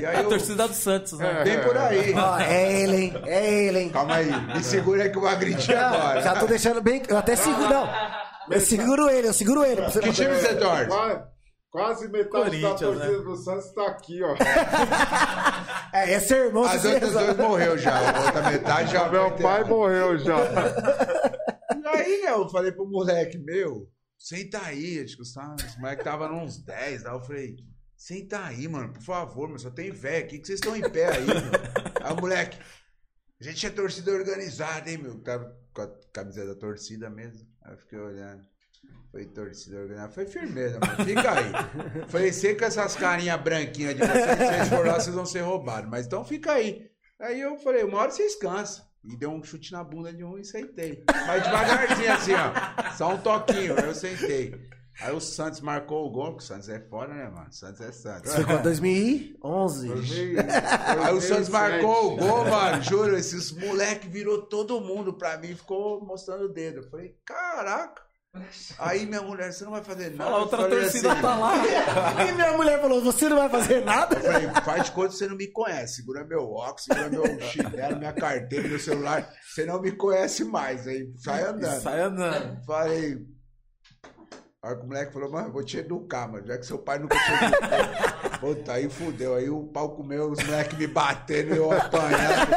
E 0.00 0.06
aí 0.06 0.16
A 0.16 0.22
eu... 0.22 0.28
torcida 0.30 0.66
do 0.66 0.72
Santos, 0.72 1.18
né? 1.18 1.44
Bem 1.44 1.60
por 1.60 1.76
aí. 1.76 2.14
Ó, 2.16 2.38
é 2.38 2.80
ele, 2.80 2.96
hein? 2.96 3.14
É 3.26 3.52
ele, 3.64 3.78
hein? 3.80 3.90
Calma 3.90 4.14
aí, 4.16 4.30
me 4.54 4.64
segura 4.64 5.02
aí 5.02 5.10
que 5.10 5.16
eu 5.16 5.20
vou 5.20 5.28
agredir 5.28 5.76
agora. 5.76 6.22
Já 6.22 6.34
tô 6.38 6.46
deixando 6.46 6.80
bem. 6.80 7.02
Eu 7.06 7.18
até 7.18 7.36
seguro. 7.36 7.68
Não. 7.68 7.88
Eu 8.50 8.60
seguro 8.60 9.10
ele, 9.10 9.28
eu 9.28 9.32
seguro 9.34 9.64
ele. 9.64 9.82
Que 9.82 10.12
time 10.12 10.34
você 10.34 10.54
torce? 10.54 10.86
Qua- 10.88 11.28
Quase 11.70 12.08
metade 12.08 12.62
da 12.62 12.74
torcida 12.74 13.08
né? 13.08 13.24
do 13.24 13.36
Santos 13.36 13.72
tá 13.74 13.86
aqui, 13.88 14.22
ó. 14.22 14.34
É, 15.92 16.12
esse 16.14 16.34
é 16.34 16.38
irmão, 16.46 16.64
As 16.64 16.82
você 16.82 16.94
outras 16.94 17.12
duas 17.12 17.36
morreu 17.36 17.78
já. 17.78 17.96
A 17.96 18.24
outra 18.26 18.50
metade 18.50 18.92
já 18.92 19.08
Meu 19.08 19.30
pai 19.32 19.62
morreu 19.64 20.18
já. 20.18 20.36
E 21.76 21.86
aí, 21.88 22.22
né, 22.22 22.30
eu 22.30 22.48
falei 22.48 22.72
pro 22.72 22.86
moleque, 22.88 23.38
meu, 23.38 23.86
senta 24.24 24.62
aí. 24.62 25.00
Acho 25.00 25.16
que 25.16 25.22
os 25.22 25.34
moleques 25.78 26.04
tava 26.04 26.32
uns 26.32 26.58
10 26.58 27.02
lá. 27.04 27.12
Eu 27.12 27.20
falei, 27.20 27.56
senta 27.94 28.42
aí, 28.42 28.66
mano, 28.66 28.92
por 28.92 29.02
favor, 29.02 29.48
mas 29.48 29.62
só 29.62 29.70
tem 29.70 29.90
velho 29.90 30.24
aqui, 30.24 30.38
que 30.38 30.46
vocês 30.46 30.58
estão 30.58 30.74
em 30.74 30.90
pé 30.90 31.10
aí, 31.10 31.26
meu. 31.26 31.36
Aí 32.02 32.12
o 32.12 32.20
moleque, 32.20 32.58
a 33.38 33.44
gente 33.44 33.66
é 33.66 33.70
torcida 33.70 34.10
organizada, 34.12 34.90
hein, 34.90 34.98
meu? 34.98 35.20
Tava 35.20 35.54
com 35.74 35.82
a 35.82 35.88
camiseta 36.12 36.54
da 36.54 36.54
torcida 36.54 37.10
mesmo. 37.10 37.46
Aí 37.62 37.74
eu 37.74 37.78
fiquei 37.78 37.98
olhando. 37.98 38.42
Foi 39.10 39.26
torcida 39.26 39.78
organizada. 39.78 40.12
Foi 40.12 40.26
firmeza, 40.26 40.80
mano. 40.80 41.04
Fica 41.04 41.30
aí. 41.30 41.52
Falei, 42.08 42.32
sei 42.32 42.54
que 42.54 42.64
essas 42.64 42.96
carinhas 42.96 43.40
branquinhas 43.40 43.94
de 43.94 44.00
vocês, 44.00 44.24
se 44.24 44.36
vocês 44.36 44.68
for 44.68 44.86
lá, 44.86 44.94
vocês 44.94 45.14
vão 45.14 45.26
ser 45.26 45.40
roubados. 45.40 45.90
Mas 45.90 46.06
então 46.06 46.24
fica 46.24 46.52
aí. 46.52 46.90
Aí 47.20 47.40
eu 47.40 47.56
falei, 47.58 47.84
uma 47.84 47.98
hora 47.98 48.10
vocês 48.10 48.34
cansam. 48.34 48.84
E 49.04 49.16
deu 49.16 49.30
um 49.30 49.42
chute 49.42 49.72
na 49.72 49.84
bunda 49.84 50.12
de 50.12 50.24
um 50.24 50.38
e 50.38 50.44
sentei. 50.44 51.04
Mas 51.26 51.42
devagarzinho 51.42 52.12
assim, 52.12 52.32
ó. 52.32 52.92
Só 52.92 53.14
um 53.14 53.18
toquinho, 53.18 53.78
aí 53.78 53.86
eu 53.86 53.94
sentei. 53.94 54.68
Aí 55.00 55.12
o 55.12 55.20
Santos 55.20 55.60
marcou 55.60 56.06
o 56.06 56.10
gol, 56.10 56.26
porque 56.26 56.44
o 56.44 56.46
Santos 56.46 56.68
é 56.68 56.78
foda, 56.78 57.12
né, 57.12 57.28
mano? 57.28 57.48
O 57.48 57.52
Santos 57.52 57.80
é 57.80 57.90
Santos. 57.90 58.32
Ficou 58.32 58.62
2011. 58.62 59.90
Aí 61.02 61.12
o 61.12 61.20
Santos 61.20 61.48
marcou 61.48 62.12
o 62.12 62.16
gol, 62.16 62.44
mano. 62.44 62.80
Juro, 62.80 63.16
esses 63.16 63.50
moleque 63.50 64.08
virou 64.08 64.42
todo 64.42 64.80
mundo 64.80 65.12
pra 65.12 65.36
mim 65.36 65.50
e 65.50 65.56
ficou 65.56 66.00
mostrando 66.04 66.44
o 66.44 66.48
dedo. 66.48 66.78
Eu 66.78 66.90
falei, 66.90 67.18
caraca. 67.24 68.03
Aí 68.78 69.06
minha 69.06 69.22
mulher, 69.22 69.52
você 69.52 69.64
não 69.64 69.70
vai 69.72 69.84
fazer 69.84 70.10
nada. 70.10 70.30
A 70.30 70.36
outra 70.38 70.68
torcida 70.68 71.12
assim, 71.12 71.22
tá 71.22 71.36
lá. 71.36 71.54
E 72.28 72.32
minha 72.32 72.52
mulher 72.52 72.80
falou: 72.80 73.00
Você 73.02 73.28
não 73.28 73.36
vai 73.36 73.48
fazer 73.48 73.84
nada? 73.84 74.16
Eu 74.16 74.22
falei, 74.22 74.48
faz 74.64 74.84
de 74.84 74.90
conta 74.92 75.08
que 75.10 75.14
você 75.14 75.28
não 75.28 75.36
me 75.36 75.46
conhece. 75.46 75.96
Segura 75.96 76.24
meu 76.24 76.50
óculos, 76.52 76.82
segura 76.84 77.08
meu 77.08 77.24
chinelo, 77.48 77.98
minha 77.98 78.12
carteira, 78.12 78.68
meu 78.68 78.78
celular. 78.78 79.28
Você 79.42 79.64
não 79.64 79.80
me 79.80 79.92
conhece 79.92 80.44
mais. 80.44 80.86
Aí 80.88 81.12
sai 81.16 81.44
andando. 81.44 81.80
Sai 81.80 82.00
andando. 82.00 82.64
Falei. 82.64 83.18
A 84.60 84.68
hora 84.68 84.76
que 84.78 84.82
o 84.82 84.86
moleque 84.88 85.12
falou, 85.12 85.30
mano, 85.30 85.48
eu 85.48 85.52
vou 85.52 85.62
te 85.62 85.76
educar, 85.76 86.26
mano. 86.26 86.46
Já 86.46 86.56
que 86.56 86.64
seu 86.66 86.78
pai 86.78 86.98
nunca 86.98 87.16
te 87.16 87.30
educou. 87.32 88.38
Puta, 88.40 88.72
aí 88.72 88.88
fudeu. 88.88 89.34
Aí 89.34 89.48
o 89.50 89.64
pau 89.64 89.94
comeu, 89.94 90.30
os 90.30 90.42
moleques 90.42 90.78
me 90.78 90.86
batendo 90.86 91.54
e 91.54 91.58
eu 91.58 91.70
apanhando. 91.70 92.50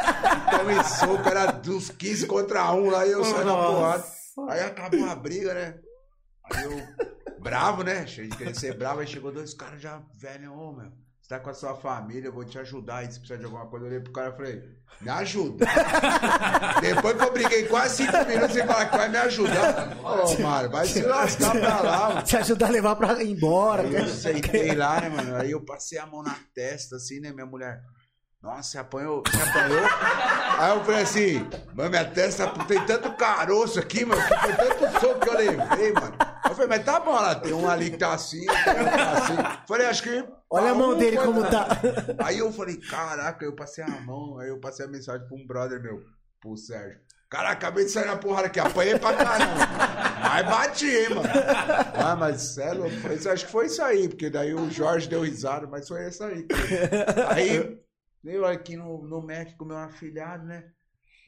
Então 0.46 0.70
em 0.70 0.84
soco, 0.84 1.28
era 1.28 1.52
dos 1.52 1.90
15 1.90 2.26
contra 2.26 2.72
1 2.72 2.90
lá 2.90 3.06
e 3.06 3.12
eu 3.12 3.22
saí 3.24 3.44
na 3.44 3.54
porrada. 3.54 4.17
Aí 4.48 4.60
acabou 4.60 5.04
a 5.04 5.14
briga, 5.14 5.54
né? 5.54 5.78
Aí 6.44 6.64
eu, 6.64 7.40
bravo, 7.40 7.82
né? 7.82 8.06
Cheio 8.06 8.28
de 8.28 8.36
querer 8.36 8.54
ser 8.54 8.74
bravo. 8.74 9.00
Aí 9.00 9.06
chegou 9.06 9.32
dois 9.32 9.54
caras 9.54 9.80
já, 9.80 10.02
velho, 10.14 10.52
ô, 10.52 10.72
meu. 10.72 10.90
Você 11.20 11.34
tá 11.34 11.40
com 11.40 11.50
a 11.50 11.54
sua 11.54 11.74
família, 11.74 12.28
eu 12.28 12.32
vou 12.32 12.42
te 12.42 12.58
ajudar 12.58 12.98
aí 12.98 13.12
se 13.12 13.18
precisar 13.18 13.36
de 13.36 13.44
alguma 13.44 13.66
coisa. 13.66 13.84
Eu 13.84 13.90
olhei 13.90 14.00
pro 14.00 14.12
cara 14.12 14.30
e 14.30 14.36
falei, 14.36 14.64
me 14.98 15.10
ajuda. 15.10 15.66
Depois 16.80 17.16
que 17.18 17.22
eu 17.22 17.32
briguei 17.34 17.64
quase 17.68 17.96
cinco 17.96 18.24
minutos 18.26 18.54
sem 18.54 18.66
falar 18.66 18.86
que 18.86 18.96
vai 18.96 19.08
me 19.10 19.18
ajudar. 19.18 19.98
Ô, 19.98 20.42
Mário, 20.42 20.70
vai 20.70 20.86
se 20.86 21.02
lascar 21.02 21.50
pra 21.50 21.80
lá, 21.82 22.08
mano. 22.08 22.22
Te 22.22 22.36
ajudar 22.38 22.68
a 22.68 22.70
levar 22.70 22.96
pra 22.96 23.22
ir 23.22 23.30
embora. 23.30 23.82
Aí 23.82 23.94
eu 23.94 24.08
sentei 24.08 24.74
lá, 24.74 25.02
né, 25.02 25.10
mano? 25.10 25.36
Aí 25.36 25.50
eu 25.50 25.62
passei 25.62 25.98
a 25.98 26.06
mão 26.06 26.22
na 26.22 26.34
testa, 26.54 26.96
assim, 26.96 27.20
né, 27.20 27.30
minha 27.30 27.44
mulher. 27.44 27.82
Nossa, 28.40 28.70
você 28.70 28.78
apanhou, 28.78 29.22
você 29.26 29.42
apanhou? 29.42 29.82
Aí 30.58 30.70
eu 30.70 30.84
falei 30.84 31.02
assim, 31.02 31.48
mano, 31.74 31.90
minha 31.90 32.04
testa 32.04 32.46
tem 32.66 32.84
tanto 32.86 33.12
caroço 33.16 33.80
aqui, 33.80 34.04
mano, 34.04 34.20
que 34.22 34.34
foi 34.38 34.52
tanto 34.54 35.00
soco 35.00 35.20
que 35.20 35.28
eu 35.28 35.34
levei, 35.34 35.92
mano. 35.92 36.16
Eu 36.44 36.54
falei, 36.54 36.68
mas 36.68 36.84
tá 36.84 37.00
bom, 37.00 37.12
lá 37.12 37.34
tem 37.34 37.52
um 37.52 37.68
ali 37.68 37.90
que 37.90 37.96
tá 37.96 38.12
assim, 38.12 38.46
tem 38.46 38.74
um 38.74 38.84
que 38.84 38.96
tá 38.96 39.12
assim. 39.12 39.36
Falei, 39.66 39.86
acho 39.88 40.02
que. 40.04 40.24
Olha 40.50 40.70
a 40.70 40.74
mão 40.74 40.92
um 40.92 40.98
dele 40.98 41.16
foi 41.16 41.26
como 41.26 41.50
tá. 41.50 41.66
Aí 42.24 42.38
eu 42.38 42.52
falei, 42.52 42.76
caraca, 42.76 43.44
eu 43.44 43.54
passei 43.54 43.82
a 43.82 44.00
mão, 44.02 44.38
aí 44.38 44.48
eu 44.48 44.60
passei 44.60 44.86
a 44.86 44.88
mensagem 44.88 45.26
pra 45.26 45.36
um 45.36 45.46
brother 45.46 45.82
meu, 45.82 46.00
pro 46.40 46.56
Sérgio. 46.56 47.00
Caraca, 47.28 47.52
acabei 47.52 47.84
de 47.84 47.90
sair 47.90 48.06
na 48.06 48.16
porrada 48.16 48.46
aqui, 48.46 48.58
apanhei 48.58 48.98
pra 48.98 49.12
caramba. 49.14 49.66
Mas 50.22 50.46
bati, 50.46 50.86
hein, 50.88 51.08
mano. 51.10 51.28
Ah, 51.94 52.16
mas 52.16 52.54
sério, 52.54 52.84
acho 53.30 53.44
que 53.44 53.52
foi 53.52 53.66
isso 53.66 53.82
aí, 53.82 54.08
porque 54.08 54.30
daí 54.30 54.54
o 54.54 54.70
Jorge 54.70 55.08
deu 55.08 55.22
risada, 55.22 55.66
mas 55.66 55.86
foi 55.86 56.08
isso 56.08 56.24
aí. 56.24 56.46
Aí, 57.28 57.78
eu 58.24 58.44
aqui 58.44 58.76
no, 58.76 59.02
no 59.02 59.26
com 59.56 59.64
meu 59.64 59.76
afilhado, 59.76 60.44
né? 60.44 60.64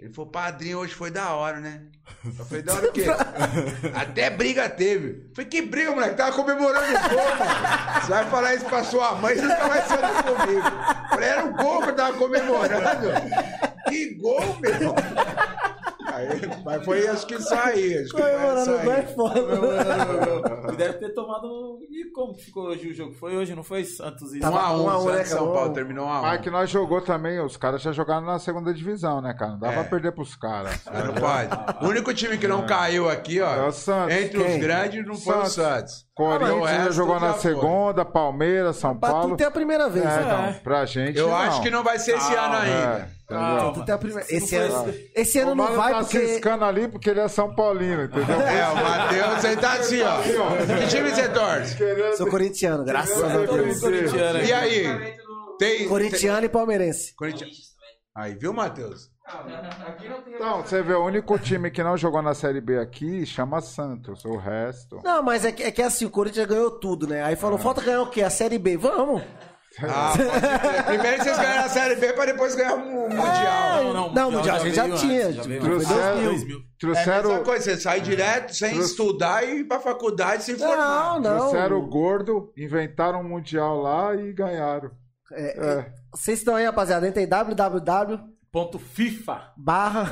Ele 0.00 0.14
falou, 0.14 0.30
padrinho, 0.30 0.78
hoje 0.78 0.94
foi 0.94 1.10
da 1.10 1.34
hora, 1.34 1.60
né? 1.60 1.82
Eu 2.24 2.46
falei, 2.46 2.62
da 2.62 2.74
hora 2.74 2.88
o 2.88 2.92
quê? 2.92 3.04
Até 3.94 4.30
briga 4.30 4.66
teve. 4.66 5.28
Eu 5.28 5.34
falei, 5.34 5.50
que 5.50 5.60
briga, 5.60 5.90
moleque? 5.90 6.16
Tava 6.16 6.34
comemorando 6.34 6.86
o 6.86 7.08
gol, 7.10 7.36
mano. 7.36 8.00
Você 8.00 8.10
vai 8.10 8.30
falar 8.30 8.54
isso 8.54 8.64
pra 8.64 8.82
sua 8.82 9.14
mãe, 9.16 9.34
você 9.34 9.42
nunca 9.42 9.68
vai 9.68 9.82
sair 9.82 10.22
comigo. 10.22 10.66
Eu 10.66 11.08
falei, 11.10 11.28
era 11.28 11.44
o 11.44 11.52
gol 11.52 11.82
que 11.82 11.88
eu 11.90 11.96
tava 11.96 12.16
comemorando. 12.16 13.08
Que 13.90 14.14
gol, 14.14 14.58
meu! 14.60 14.94
Aí, 16.20 16.40
mas 16.64 16.84
foi 16.84 17.06
acho 17.09 17.26
que 17.26 17.34
isso 17.34 17.55
aí. 17.55 17.98
Acho 17.98 18.10
que 18.14 18.20
foi 18.22 18.30
Comemorando 18.30 18.74
o 18.74 18.78
gol 18.82 18.92
é 18.92 19.02
foda. 19.02 20.72
E 20.72 20.76
deve 20.76 20.94
ter 20.98 21.10
tomado. 21.14 21.78
E 21.90 22.10
como 22.12 22.34
ficou 22.34 22.64
hoje 22.68 22.88
o 22.88 22.94
jogo? 22.94 23.12
Foi 23.14 23.36
hoje, 23.36 23.55
não 23.55 23.62
foi? 23.62 23.84
Santos 23.84 24.34
e. 24.34 24.44
A 24.44 24.51
um, 24.72 24.84
Um 24.84 24.90
a 24.90 24.98
um, 24.98 25.02
Santos 25.02 25.16
né, 25.18 25.24
São? 25.24 25.52
Paulo 25.52 25.72
terminou 25.72 26.06
um 26.06 26.10
a 26.10 26.18
um. 26.18 26.22
Mas 26.22 26.40
que 26.40 26.51
nós 26.51 26.68
jogou 26.70 27.01
também, 27.01 27.40
os 27.40 27.56
caras 27.56 27.82
já 27.82 27.92
jogaram 27.92 28.26
na 28.26 28.38
segunda 28.38 28.72
divisão, 28.72 29.20
né, 29.20 29.34
cara? 29.34 29.52
Não 29.52 29.59
dá 29.60 29.72
É. 29.72 29.74
pra 29.74 29.84
perder 29.84 30.12
pros 30.12 30.34
caras. 30.36 30.80
Mas 30.86 31.05
não 31.05 31.14
pode. 31.14 31.84
O 31.84 31.88
único 31.88 32.12
time 32.14 32.36
que 32.38 32.47
não 32.48 32.66
caiu 32.66 33.09
aqui, 33.09 33.40
ó, 33.40 33.55
É 33.55 33.66
o 33.66 33.72
Santos. 33.72 34.14
entre 34.14 34.38
Quem? 34.42 34.55
os 34.56 34.60
grandes, 34.60 35.06
não 35.06 35.14
foi 35.16 35.36
o 35.38 35.47
Santos. 35.47 36.06
Santos. 36.28 36.38
Corinthians 36.48 36.62
O 36.62 36.66
já 36.74 36.78
resto 36.82 36.92
jogou 36.92 37.20
na 37.20 37.32
foi. 37.34 37.40
segunda, 37.40 38.05
Palmeiras, 38.05 38.76
São 38.76 38.97
Pra 38.97 39.10
Paulo. 39.10 39.30
tu 39.30 39.36
ter 39.38 39.44
a 39.44 39.51
primeira 39.51 39.88
vez. 39.88 40.05
É, 40.05 40.09
né? 40.09 40.22
então, 40.24 40.62
pra 40.62 40.84
gente. 40.84 41.18
Eu 41.18 41.28
não. 41.28 41.36
acho 41.36 41.62
que 41.62 41.70
não 41.70 41.82
vai 41.82 41.98
ser 41.98 42.16
esse 42.16 42.34
ano 42.34 42.55
É, 42.56 42.59
ainda. 42.60 43.09
entendeu? 43.30 43.72
Tu 43.72 43.84
tem 43.84 43.94
a 43.94 43.98
primeira... 43.98 44.26
Esse 44.34 44.56
ano, 44.56 44.94
esse- 45.14 45.38
ano 45.38 45.52
o 45.52 45.55
não 45.55 45.76
vai 45.76 45.92
tá 45.92 45.98
porque. 46.01 46.26
ciscando 46.26 46.64
ali 46.64 46.88
porque 46.88 47.10
ele 47.10 47.20
é 47.20 47.28
São 47.28 47.55
Paulino, 47.55 48.05
entendeu? 48.05 48.36
É, 48.40 48.68
o 48.68 48.74
Matheus, 48.76 49.44
ele 49.44 49.56
tá 49.56 49.72
assim, 49.74 50.01
ó. 50.02 50.16
Que 50.20 50.86
time 50.88 51.10
você 51.10 51.28
torce? 51.28 52.16
Sou 52.16 52.26
corintiano, 52.28 52.84
graças 52.84 53.22
a 53.22 53.28
Deus. 53.28 53.80
Corintiano 53.80 54.38
aí. 54.38 54.47
E 54.47 54.52
aí? 54.52 55.14
Tem. 55.59 55.88
Corintiano 55.88 56.44
e 56.44 56.48
palmeirense. 56.48 57.06
tem- 57.09 57.14
Corinthians. 57.16 57.70
Aí, 58.16 58.34
viu, 58.34 58.52
Matheus? 58.52 59.09
Então, 60.35 60.62
você 60.62 60.82
vê, 60.82 60.94
o 60.94 61.05
único 61.05 61.39
time 61.39 61.70
que 61.70 61.82
não 61.82 61.97
jogou 61.97 62.23
na 62.23 62.35
Série 62.35 62.61
B 62.61 62.78
aqui 62.78 63.24
chama 63.27 63.61
Santos. 63.61 64.24
O 64.24 64.36
resto. 64.36 65.01
Não, 65.05 65.23
mas 65.23 65.44
é 65.44 65.52
que, 65.52 65.62
é 65.62 65.70
que 65.70 65.82
assim, 65.82 66.05
o 66.05 66.11
Corinthians 66.11 66.47
ganhou 66.47 66.70
tudo, 66.70 67.07
né? 67.07 67.23
Aí 67.23 67.36
falou, 67.36 67.59
falta 67.59 67.81
ganhar 67.81 68.02
o 68.02 68.11
quê? 68.11 68.23
A 68.23 68.31
Série 68.31 68.59
B. 68.59 68.77
Vamos. 68.77 69.23
Ah, 69.82 70.12
ser. 70.16 70.82
Primeiro 70.85 71.23
vocês 71.23 71.36
ganharam 71.39 71.65
a 71.65 71.69
Série 71.69 71.94
B 71.94 72.12
pra 72.12 72.27
depois 72.27 72.55
ganhar 72.57 72.74
o 72.74 72.78
Mu- 72.81 73.09
Mundial. 73.09 73.85
Não, 73.94 74.12
não, 74.12 74.31
Mundial 74.32 74.57
a 74.57 74.59
gente 74.59 74.74
já 74.74 74.82
veio 74.85 74.97
tinha, 74.97 75.27
antes, 75.27 75.36
já 75.36 75.43
tipo, 75.43 75.55
antes. 75.55 75.65
trouxeram- 75.89 76.24
2000. 76.24 76.59
É 76.97 77.35
a 77.35 77.44
coisa, 77.44 77.65
você 77.65 77.77
sai 77.77 78.01
direto 78.01 78.55
sem 78.55 78.70
Trouxe- 78.73 78.90
estudar 78.90 79.44
e 79.44 79.61
ir 79.61 79.65
pra 79.65 79.78
faculdade 79.78 80.43
se 80.44 80.52
Não, 80.52 80.59
formar. 80.66 81.20
não. 81.20 81.39
trouxeram 81.39 81.78
o 81.78 81.86
gordo, 81.86 82.52
inventaram 82.57 83.20
um 83.20 83.28
Mundial 83.28 83.81
lá 83.81 84.15
e 84.16 84.32
ganharam. 84.32 84.90
É. 85.32 85.86
Vocês 86.12 86.39
estão 86.40 86.57
aí, 86.57 86.65
rapaziada. 86.65 87.07
Entra 87.07 87.23
em 87.23 87.28
www 87.28 88.19
Ponto 88.51 88.78
FIFA. 88.78 89.52
barra. 89.56 90.10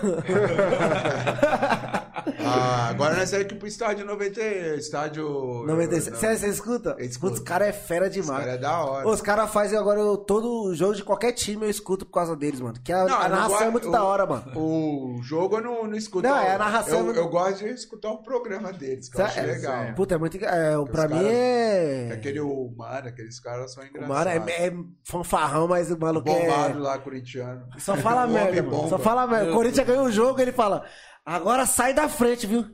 Ah, 2.40 2.88
agora 2.88 3.16
nós 3.16 3.30
temos 3.30 3.46
que 3.46 3.54
ir 3.54 3.58
pro 3.58 3.66
estádio 3.68 4.04
90, 4.06 4.40
estádio... 4.76 5.64
96. 5.66 6.16
Você, 6.18 6.36
você 6.36 6.48
escuta? 6.48 6.96
Escuta, 6.98 7.34
os 7.34 7.40
caras 7.40 7.68
é 7.68 7.72
fera 7.72 8.08
demais. 8.10 8.40
cara 8.40 8.52
é 8.52 8.58
da 8.58 8.84
hora. 8.84 9.08
Os 9.08 9.20
caras 9.20 9.50
fazem 9.50 9.78
agora 9.78 10.00
eu- 10.00 10.16
todo 10.16 10.74
jogo 10.74 10.94
de 10.94 11.04
qualquer 11.04 11.32
time 11.32 11.64
eu 11.66 11.70
escuto 11.70 12.04
por 12.06 12.12
causa 12.12 12.36
deles, 12.36 12.60
mano. 12.60 12.74
Que 12.82 12.92
a, 12.92 13.04
Não, 13.04 13.20
a 13.20 13.28
narração 13.28 13.62
é 13.62 13.70
muito 13.70 13.88
o- 13.88 13.92
da 13.92 14.02
hora, 14.04 14.26
mano. 14.26 14.52
O 14.56 15.20
jogo 15.22 15.56
eu 15.56 15.62
não, 15.62 15.86
não 15.86 15.96
escuto. 15.96 16.26
Não, 16.26 16.36
é 16.36 16.54
a 16.54 16.58
narração- 16.58 17.06
Eu, 17.08 17.14
eu 17.14 17.28
gosto 17.28 17.58
de 17.64 17.70
escutar 17.70 18.10
o 18.10 18.18
programa 18.22 18.72
deles, 18.72 19.08
que 19.08 19.20
eu 19.20 19.24
acho 19.24 19.34
Sério? 19.34 19.52
legal. 19.52 19.94
Puta, 19.94 20.14
é 20.14 20.18
muito. 20.18 20.36
É, 20.44 20.76
o- 20.78 20.86
pra 20.86 21.04
Os 21.04 21.08
mim 21.10 21.16
caras- 21.16 21.32
é. 21.32 22.10
Aquele 22.12 22.40
humano, 22.40 23.08
aqueles 23.08 23.40
caras 23.40 23.72
são 23.72 23.82
O 23.82 23.86
engraçados. 23.86 24.16
mano 24.16 24.30
é, 24.30 24.66
é 24.66 24.72
fanfarrão, 25.04 25.68
mas 25.68 25.90
o 25.90 25.98
maluco 25.98 26.28
é. 26.28 26.40
Bombado 26.46 26.78
lá, 26.80 26.98
corintiano. 26.98 27.66
Só 27.78 27.96
fala 27.96 28.24
O 28.28 28.30
merda, 28.30 28.62
mano. 28.62 28.88
Só 28.88 28.98
fala 28.98 29.26
merda. 29.26 29.50
O 29.50 29.54
Corinthians 29.54 29.86
ganhou 29.86 30.04
o 30.06 30.12
jogo, 30.12 30.40
ele 30.40 30.52
fala. 30.52 30.84
Agora 31.28 31.66
sai 31.66 31.92
da 31.92 32.08
frente, 32.08 32.46
viu? 32.46 32.64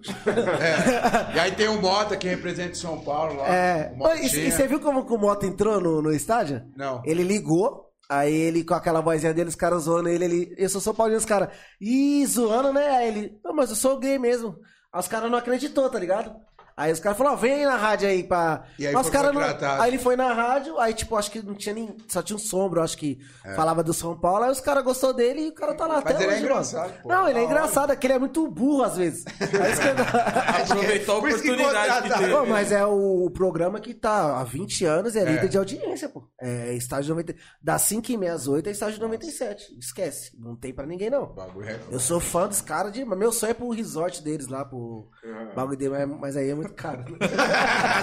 É. 0.62 1.34
E 1.34 1.40
aí 1.40 1.52
tem 1.52 1.66
o 1.66 1.82
Mota 1.82 2.16
que 2.16 2.28
representa 2.28 2.76
São 2.76 3.00
Paulo 3.00 3.36
lá. 3.38 3.48
É. 3.48 3.92
E, 4.22 4.26
e 4.26 4.52
você 4.52 4.68
viu 4.68 4.78
como 4.78 5.04
que 5.04 5.12
o 5.12 5.18
Mota 5.18 5.44
entrou 5.44 5.80
no, 5.80 6.00
no 6.00 6.12
estádio? 6.12 6.62
Não. 6.76 7.02
Ele 7.04 7.24
ligou, 7.24 7.84
Aí 8.08 8.32
ele, 8.32 8.62
com 8.62 8.74
aquela 8.74 9.00
vozinha 9.00 9.34
dele, 9.34 9.48
os 9.48 9.56
caras 9.56 9.84
zoando 9.84 10.08
ele, 10.08 10.24
ele, 10.24 10.54
eu 10.56 10.68
sou 10.68 10.80
São 10.80 10.94
Paulino, 10.94 11.18
os 11.18 11.24
caras, 11.24 11.48
ih, 11.80 12.24
zoando, 12.26 12.72
né? 12.72 12.86
Aí 12.90 13.08
ele, 13.08 13.40
não, 13.42 13.54
mas 13.54 13.70
eu 13.70 13.76
sou 13.76 13.98
gay 13.98 14.18
mesmo. 14.18 14.56
Aí 14.92 15.00
os 15.00 15.08
caras 15.08 15.30
não 15.30 15.38
acreditou, 15.38 15.90
tá 15.90 15.98
ligado? 15.98 16.32
Aí 16.76 16.92
os 16.92 16.98
caras 16.98 17.16
falaram, 17.16 17.36
ó, 17.36 17.40
vem 17.40 17.52
aí 17.54 17.64
na 17.64 17.76
rádio 17.76 18.08
aí 18.08 18.24
pra. 18.24 18.64
E 18.78 18.86
aí 18.86 18.92
Mas 18.92 19.08
cara 19.08 19.32
não... 19.32 19.40
Aí 19.80 19.90
ele 19.90 19.98
foi 19.98 20.16
na 20.16 20.32
rádio, 20.32 20.78
aí 20.78 20.92
tipo, 20.92 21.14
acho 21.16 21.30
que 21.30 21.40
não 21.40 21.54
tinha 21.54 21.74
nem. 21.74 21.96
Só 22.08 22.20
tinha 22.22 22.34
um 22.36 22.38
sombro, 22.38 22.82
acho 22.82 22.96
que 22.98 23.18
falava 23.54 23.82
do 23.82 23.94
São 23.94 24.18
Paulo, 24.18 24.44
aí 24.44 24.50
os 24.50 24.60
caras 24.60 24.82
gostou 24.82 25.12
dele 25.12 25.42
e 25.42 25.48
o 25.50 25.54
cara 25.54 25.74
tá 25.74 25.86
lá 25.86 26.00
É. 26.00 26.02
Mas 26.04 26.14
até 26.14 26.14
ele 26.14 26.24
é 26.24 26.26
hoje, 26.26 26.42
mano. 26.42 26.52
engraçado, 26.52 27.02
pô. 27.02 27.08
Não, 27.08 27.28
ele 27.28 27.38
é 27.38 27.44
engraçado, 27.44 27.92
é 27.92 27.96
que 27.96 28.06
ele 28.06 28.14
é 28.14 28.18
muito 28.18 28.46
burro 28.48 28.82
às 28.82 28.96
vezes. 28.96 29.24
É 29.40 29.70
isso 29.72 29.80
que 29.80 29.88
eu- 29.88 29.94
Aproveitou 30.74 31.18
a 31.18 31.20
que 31.20 31.26
oportunidade 31.28 32.08
que. 32.14 32.28
Pô, 32.30 32.46
mas 32.46 32.72
é 32.72 32.84
o 32.84 33.30
programa 33.30 33.78
que 33.80 33.94
tá 33.94 34.40
há 34.40 34.44
20 34.44 34.84
anos 34.84 35.14
e 35.14 35.18
é 35.18 35.22
É. 35.22 35.24
líder 35.24 35.48
de 35.48 35.58
audiência, 35.58 36.08
pô. 36.08 36.28
É 36.40 36.74
estágio 36.74 37.10
90. 37.14 37.34
Das 37.62 37.82
5 37.82 38.10
e 38.10 38.16
meia 38.16 38.32
às 38.34 38.46
8 38.48 38.68
é 38.68 38.72
estágio 38.72 39.00
97. 39.00 39.76
Esquece. 39.78 40.32
Não 40.38 40.56
tem 40.56 40.72
pra 40.72 40.86
ninguém, 40.86 41.08
não. 41.10 41.24
O 41.24 41.34
bagulho 41.34 41.68
é... 41.68 41.78
Eu 41.90 42.00
sou 42.00 42.18
fã 42.20 42.48
dos 42.48 42.60
caras 42.60 42.92
de. 42.92 43.04
Mas 43.04 43.18
meu 43.18 43.30
sonho 43.32 43.50
é 43.50 43.54
pro 43.54 43.68
resort 43.70 44.22
deles 44.22 44.48
lá, 44.48 44.64
pro 44.64 45.08
É. 45.24 45.54
bagulho 45.54 45.76
dele, 45.76 45.90
mas, 45.90 46.08
mas 46.20 46.36
aí 46.36 46.50
é 46.50 46.54
muito 46.54 46.63
caro. 46.70 47.04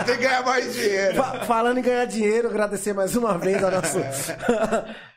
Tem 0.05 0.17
que 0.17 0.23
ganhar 0.23 0.43
mais 0.45 0.73
dinheiro. 0.73 1.15
Fa- 1.15 1.45
Falando 1.45 1.77
em 1.77 1.81
ganhar 1.81 2.05
dinheiro, 2.05 2.47
agradecer 2.49 2.93
mais 2.93 3.15
uma 3.15 3.38
vez 3.38 3.63
ao 3.63 3.71
nosso, 3.71 3.97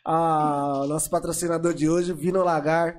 ao 0.04 0.86
nosso 0.88 1.10
patrocinador 1.10 1.74
de 1.74 1.88
hoje, 1.88 2.12
Vino 2.12 2.42
Lagar. 2.42 2.98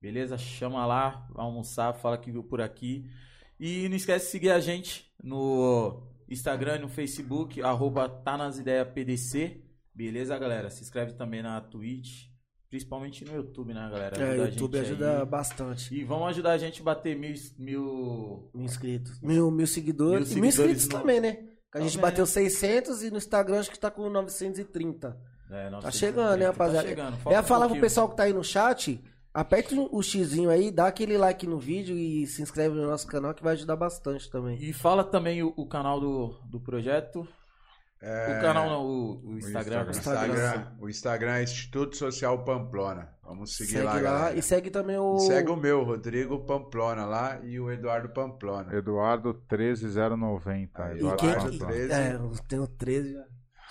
Beleza? 0.00 0.38
Chama 0.38 0.86
lá, 0.86 1.26
vai 1.32 1.44
almoçar, 1.44 1.92
fala 1.94 2.18
que 2.18 2.30
viu 2.30 2.44
por 2.44 2.60
aqui. 2.60 3.08
E 3.58 3.88
não 3.88 3.96
esquece 3.96 4.26
de 4.26 4.30
seguir 4.32 4.50
a 4.50 4.60
gente 4.60 5.10
no 5.22 6.02
Instagram 6.28 6.76
e 6.76 6.80
no 6.80 6.88
Facebook, 6.88 7.60
arroba 7.62 8.08
tá 8.08 8.36
nas 8.36 8.58
ideias 8.58 8.86
PDC. 8.92 9.64
Beleza, 9.92 10.38
galera? 10.38 10.70
Se 10.70 10.82
inscreve 10.82 11.14
também 11.14 11.42
na 11.42 11.60
Twitch, 11.60 12.26
principalmente 12.70 13.24
no 13.24 13.34
YouTube, 13.34 13.74
né, 13.74 13.88
galera? 13.90 14.16
É, 14.16 14.22
Ajuda 14.22 14.38
o 14.42 14.44
a 14.44 14.48
YouTube 14.48 14.78
ajuda 14.78 15.18
aí. 15.20 15.26
bastante. 15.26 15.92
E 15.94 16.04
vamos 16.04 16.28
ajudar 16.28 16.52
a 16.52 16.58
gente 16.58 16.80
a 16.80 16.84
bater 16.84 17.16
mil, 17.18 17.34
mil 17.58 18.50
Mil 18.54 18.64
inscritos. 18.64 19.20
Mil, 19.20 19.50
mil 19.50 19.66
seguidores. 19.66 20.28
Mil 20.28 20.38
e 20.38 20.40
mil 20.42 20.52
seguidores 20.52 20.76
inscritos 20.84 20.94
no- 20.94 21.00
também, 21.00 21.20
né? 21.20 21.48
Que 21.70 21.78
a 21.78 21.80
gente 21.82 21.92
Também. 21.96 22.10
bateu 22.10 22.26
600 22.26 23.02
e 23.02 23.10
no 23.10 23.18
Instagram 23.18 23.60
acho 23.60 23.70
que 23.70 23.78
tá 23.78 23.90
com 23.90 24.08
930. 24.08 25.16
É, 25.50 25.64
Tá 25.64 25.70
930, 25.70 25.92
chegando, 25.92 26.38
né, 26.38 26.46
rapaziada? 26.46 26.82
Tá 26.82 26.88
chegando. 26.88 27.18
Eu 27.26 27.32
ia 27.32 27.40
um 27.40 27.42
falar 27.42 27.60
pro 27.60 27.68
pouquinho. 27.68 27.80
pessoal 27.82 28.08
que 28.08 28.16
tá 28.16 28.22
aí 28.24 28.32
no 28.32 28.44
chat, 28.44 29.02
aperte 29.32 29.74
o 29.90 30.02
xizinho 30.02 30.50
aí, 30.50 30.70
dá 30.70 30.86
aquele 30.86 31.16
like 31.18 31.46
no 31.46 31.58
vídeo 31.58 31.96
e 31.96 32.26
se 32.26 32.42
inscreve 32.42 32.74
no 32.74 32.86
nosso 32.86 33.06
canal 33.06 33.34
que 33.34 33.42
vai 33.42 33.52
ajudar 33.54 33.76
bastante 33.76 34.30
também. 34.30 34.58
E 34.62 34.72
fala 34.72 35.04
também 35.04 35.42
o, 35.42 35.52
o 35.56 35.66
canal 35.66 36.00
do, 36.00 36.34
do 36.50 36.60
projeto. 36.60 37.26
O 38.00 38.40
canal 38.40 38.70
não, 38.70 38.86
o, 38.86 39.26
o 39.26 39.38
Instagram. 39.38 39.86
O 39.86 39.90
Instagram. 39.90 40.34
Instagram, 40.34 40.66
o 40.80 40.88
Instagram 40.88 41.32
é 41.34 41.42
Instituto 41.42 41.96
Social 41.96 42.44
Pamplona. 42.44 43.08
Vamos 43.24 43.56
seguir 43.56 43.72
segue 43.72 43.84
lá, 43.84 43.94
lá, 43.94 44.00
galera. 44.00 44.38
e 44.38 44.42
segue 44.42 44.70
também 44.70 44.96
o... 44.96 45.16
E 45.16 45.20
segue 45.20 45.50
o 45.50 45.56
meu, 45.56 45.84
Rodrigo 45.84 46.38
Pamplona 46.46 47.04
lá 47.04 47.40
e 47.42 47.58
o 47.60 47.70
Eduardo 47.70 48.08
Pamplona. 48.08 48.74
Eduardo 48.74 49.34
13090. 49.48 50.82
Aí, 50.82 50.94
E 50.94 50.98
Eduardo 50.98 51.50
quem... 51.50 51.54
E- 51.54 51.58
13. 51.58 51.92
É, 51.92 52.14
eu 52.14 52.32
tenho 52.48 52.66
13 52.66 53.12
já. 53.12 53.24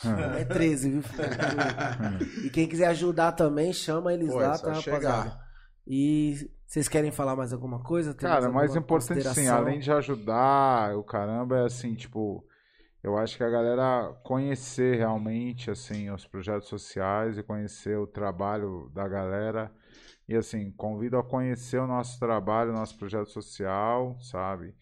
É 0.38 0.46
13, 0.46 0.92
viu? 0.92 1.02
e 2.46 2.50
quem 2.52 2.68
quiser 2.68 2.88
ajudar 2.88 3.32
também, 3.32 3.74
chama 3.74 4.14
eles 4.14 4.32
Pô, 4.32 4.40
é 4.42 4.48
lá, 4.48 4.54
só 4.54 4.68
tá, 4.68 4.74
rapaziada? 4.74 5.40
E 5.88 6.36
vocês 6.68 6.88
querem 6.88 7.12
falar 7.12 7.36
mais 7.36 7.52
alguma 7.52 7.82
coisa? 7.82 8.14
Tem 8.14 8.30
Cara, 8.30 8.52
mais 8.52 8.70
alguma 8.70 8.84
importante 8.84 9.28
sim, 9.34 9.48
além 9.48 9.80
de 9.80 9.92
ajudar 9.92 10.96
o 10.96 11.04
caramba, 11.04 11.60
é 11.60 11.66
assim, 11.66 11.96
tipo, 11.96 12.46
eu 13.04 13.18
acho 13.18 13.38
que 13.38 13.44
a 13.44 13.50
galera 13.50 14.14
conhecer 14.24 14.98
realmente, 14.98 15.72
assim, 15.72 16.10
os 16.10 16.26
projetos 16.28 16.68
sociais 16.68 17.38
e 17.38 17.44
conhecer 17.44 17.98
o 17.98 18.08
trabalho 18.08 18.90
da 18.94 19.08
galera. 19.08 19.72
E 20.28 20.36
assim, 20.36 20.72
convido 20.72 21.18
a 21.18 21.24
conhecer 21.24 21.80
o 21.80 21.88
nosso 21.88 22.20
trabalho, 22.20 22.72
o 22.72 22.74
nosso 22.74 22.98
projeto 22.98 23.30
social, 23.30 24.18
sabe? 24.22 24.76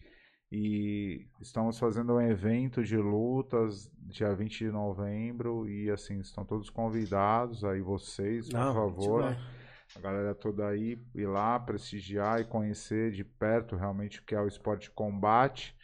E 0.50 1.26
estamos 1.40 1.78
fazendo 1.78 2.14
um 2.14 2.20
evento 2.20 2.82
de 2.84 2.96
lutas 2.96 3.90
dia 3.98 4.34
20 4.34 4.58
de 4.58 4.70
novembro 4.70 5.68
e 5.68 5.90
assim, 5.90 6.20
estão 6.20 6.44
todos 6.44 6.70
convidados 6.70 7.64
aí 7.64 7.80
vocês, 7.80 8.50
por 8.50 8.58
Não, 8.58 8.72
favor 8.72 9.24
a 9.24 9.32
gente 9.32 9.56
a 9.94 10.00
galera 10.00 10.34
toda 10.34 10.66
aí 10.68 10.98
ir 11.14 11.26
lá 11.26 11.58
prestigiar 11.58 12.40
e 12.40 12.44
conhecer 12.44 13.12
de 13.12 13.24
perto 13.24 13.76
realmente 13.76 14.20
o 14.20 14.24
que 14.24 14.34
é 14.34 14.40
o 14.40 14.46
esporte 14.48 14.84
de 14.84 14.90
combate 14.90 15.74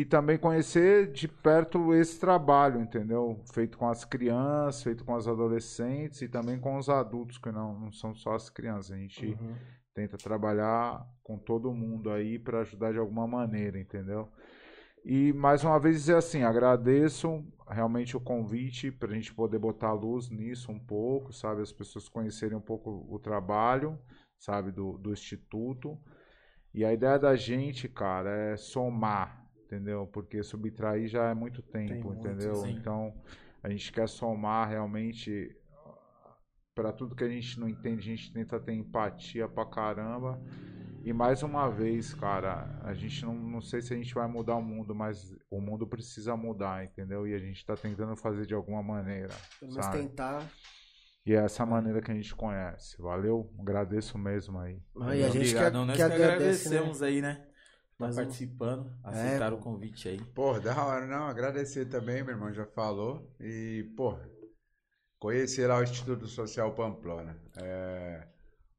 e 0.00 0.04
também 0.04 0.38
conhecer 0.38 1.10
de 1.12 1.28
perto 1.28 1.94
esse 1.94 2.18
trabalho, 2.20 2.80
entendeu? 2.80 3.40
Feito 3.52 3.78
com 3.78 3.88
as 3.88 4.04
crianças, 4.04 4.82
feito 4.82 5.04
com 5.04 5.14
as 5.14 5.26
adolescentes 5.28 6.22
e 6.22 6.28
também 6.28 6.58
com 6.58 6.76
os 6.76 6.88
adultos, 6.88 7.38
que 7.38 7.50
não, 7.52 7.78
não 7.80 7.92
são 7.92 8.14
só 8.14 8.34
as 8.34 8.50
crianças. 8.50 8.92
A 8.92 8.96
gente 8.98 9.38
Uhum. 9.40 9.56
tenta 9.94 10.18
trabalhar 10.18 11.06
com 11.22 11.38
todo 11.38 11.72
mundo 11.74 12.10
aí 12.10 12.38
para 12.38 12.60
ajudar 12.60 12.92
de 12.92 12.98
alguma 12.98 13.26
maneira, 13.26 13.78
entendeu? 13.80 14.28
E 15.04 15.32
mais 15.32 15.62
uma 15.64 15.78
vez 15.78 15.96
dizer 15.96 16.16
assim, 16.16 16.42
agradeço 16.42 17.44
realmente 17.68 18.16
o 18.16 18.20
convite 18.20 18.90
para 18.90 19.10
a 19.12 19.14
gente 19.14 19.32
poder 19.34 19.58
botar 19.58 19.92
luz 19.92 20.28
nisso 20.30 20.72
um 20.72 20.78
pouco, 20.78 21.32
sabe? 21.32 21.62
As 21.62 21.72
pessoas 21.72 22.08
conhecerem 22.08 22.56
um 22.56 22.60
pouco 22.60 23.06
o 23.08 23.18
trabalho, 23.18 23.98
sabe, 24.38 24.72
do, 24.72 24.98
do 24.98 25.12
Instituto. 25.12 25.96
E 26.74 26.84
a 26.84 26.92
ideia 26.92 27.18
da 27.18 27.36
gente, 27.36 27.88
cara, 27.88 28.30
é 28.30 28.56
somar, 28.56 29.45
entendeu? 29.66 30.06
Porque 30.06 30.42
subtrair 30.42 31.08
já 31.08 31.28
é 31.28 31.34
muito 31.34 31.60
tempo, 31.60 32.08
muito, 32.08 32.26
entendeu? 32.26 32.54
sim. 32.56 32.72
Então, 32.72 33.12
a 33.62 33.68
gente 33.68 33.92
quer 33.92 34.08
somar 34.08 34.68
realmente 34.68 35.54
para 36.74 36.92
tudo 36.92 37.16
que 37.16 37.24
a 37.24 37.28
gente 37.28 37.58
não 37.58 37.68
entende, 37.68 38.00
a 38.00 38.16
gente 38.16 38.32
tenta 38.32 38.60
ter 38.60 38.72
empatia 38.72 39.48
pra 39.48 39.64
caramba. 39.64 40.40
E 41.02 41.12
mais 41.12 41.42
uma 41.42 41.68
vez, 41.68 42.12
cara, 42.14 42.80
a 42.82 42.92
gente 42.92 43.24
não, 43.24 43.34
não 43.34 43.60
sei 43.60 43.80
se 43.80 43.94
a 43.94 43.96
gente 43.96 44.12
vai 44.12 44.26
mudar 44.26 44.56
o 44.56 44.62
mundo, 44.62 44.94
mas 44.94 45.34
o 45.48 45.60
mundo 45.60 45.86
precisa 45.86 46.36
mudar, 46.36 46.84
entendeu? 46.84 47.26
E 47.26 47.34
a 47.34 47.38
gente 47.38 47.64
tá 47.64 47.76
tentando 47.76 48.16
fazer 48.16 48.44
de 48.44 48.54
alguma 48.54 48.82
maneira. 48.82 49.32
Sabe? 49.70 49.98
tentar. 49.98 50.44
E 51.24 51.32
é 51.32 51.38
essa 51.38 51.64
maneira 51.64 52.02
que 52.02 52.10
a 52.10 52.14
gente 52.14 52.34
conhece. 52.34 53.00
Valeu? 53.00 53.52
Agradeço 53.58 54.18
mesmo 54.18 54.58
aí. 54.58 54.80
Ah, 55.00 55.14
e 55.14 55.22
a 55.22 55.28
gente 55.28 55.38
Obrigado, 55.38 55.72
que, 55.80 55.86
nós 55.86 55.98
né? 55.98 56.04
agradecemos 56.04 57.02
aí, 57.02 57.22
né? 57.22 57.46
Tá 57.98 58.12
participando, 58.12 58.90
É, 59.04 59.08
aceitaram 59.08 59.56
pô. 59.56 59.56
o 59.58 59.60
convite 59.62 60.08
aí. 60.08 60.20
Pô, 60.34 60.58
da 60.60 60.84
hora, 60.84 61.06
não. 61.06 61.26
Agradecer 61.26 61.86
também, 61.86 62.22
meu 62.22 62.34
irmão 62.34 62.52
já 62.52 62.66
falou. 62.66 63.34
E, 63.40 63.84
pô, 63.96 64.18
conhecer 65.18 65.66
lá 65.66 65.78
o 65.78 65.82
Instituto 65.82 66.26
Social 66.26 66.74
Pamplona. 66.74 67.36
É, 67.56 68.26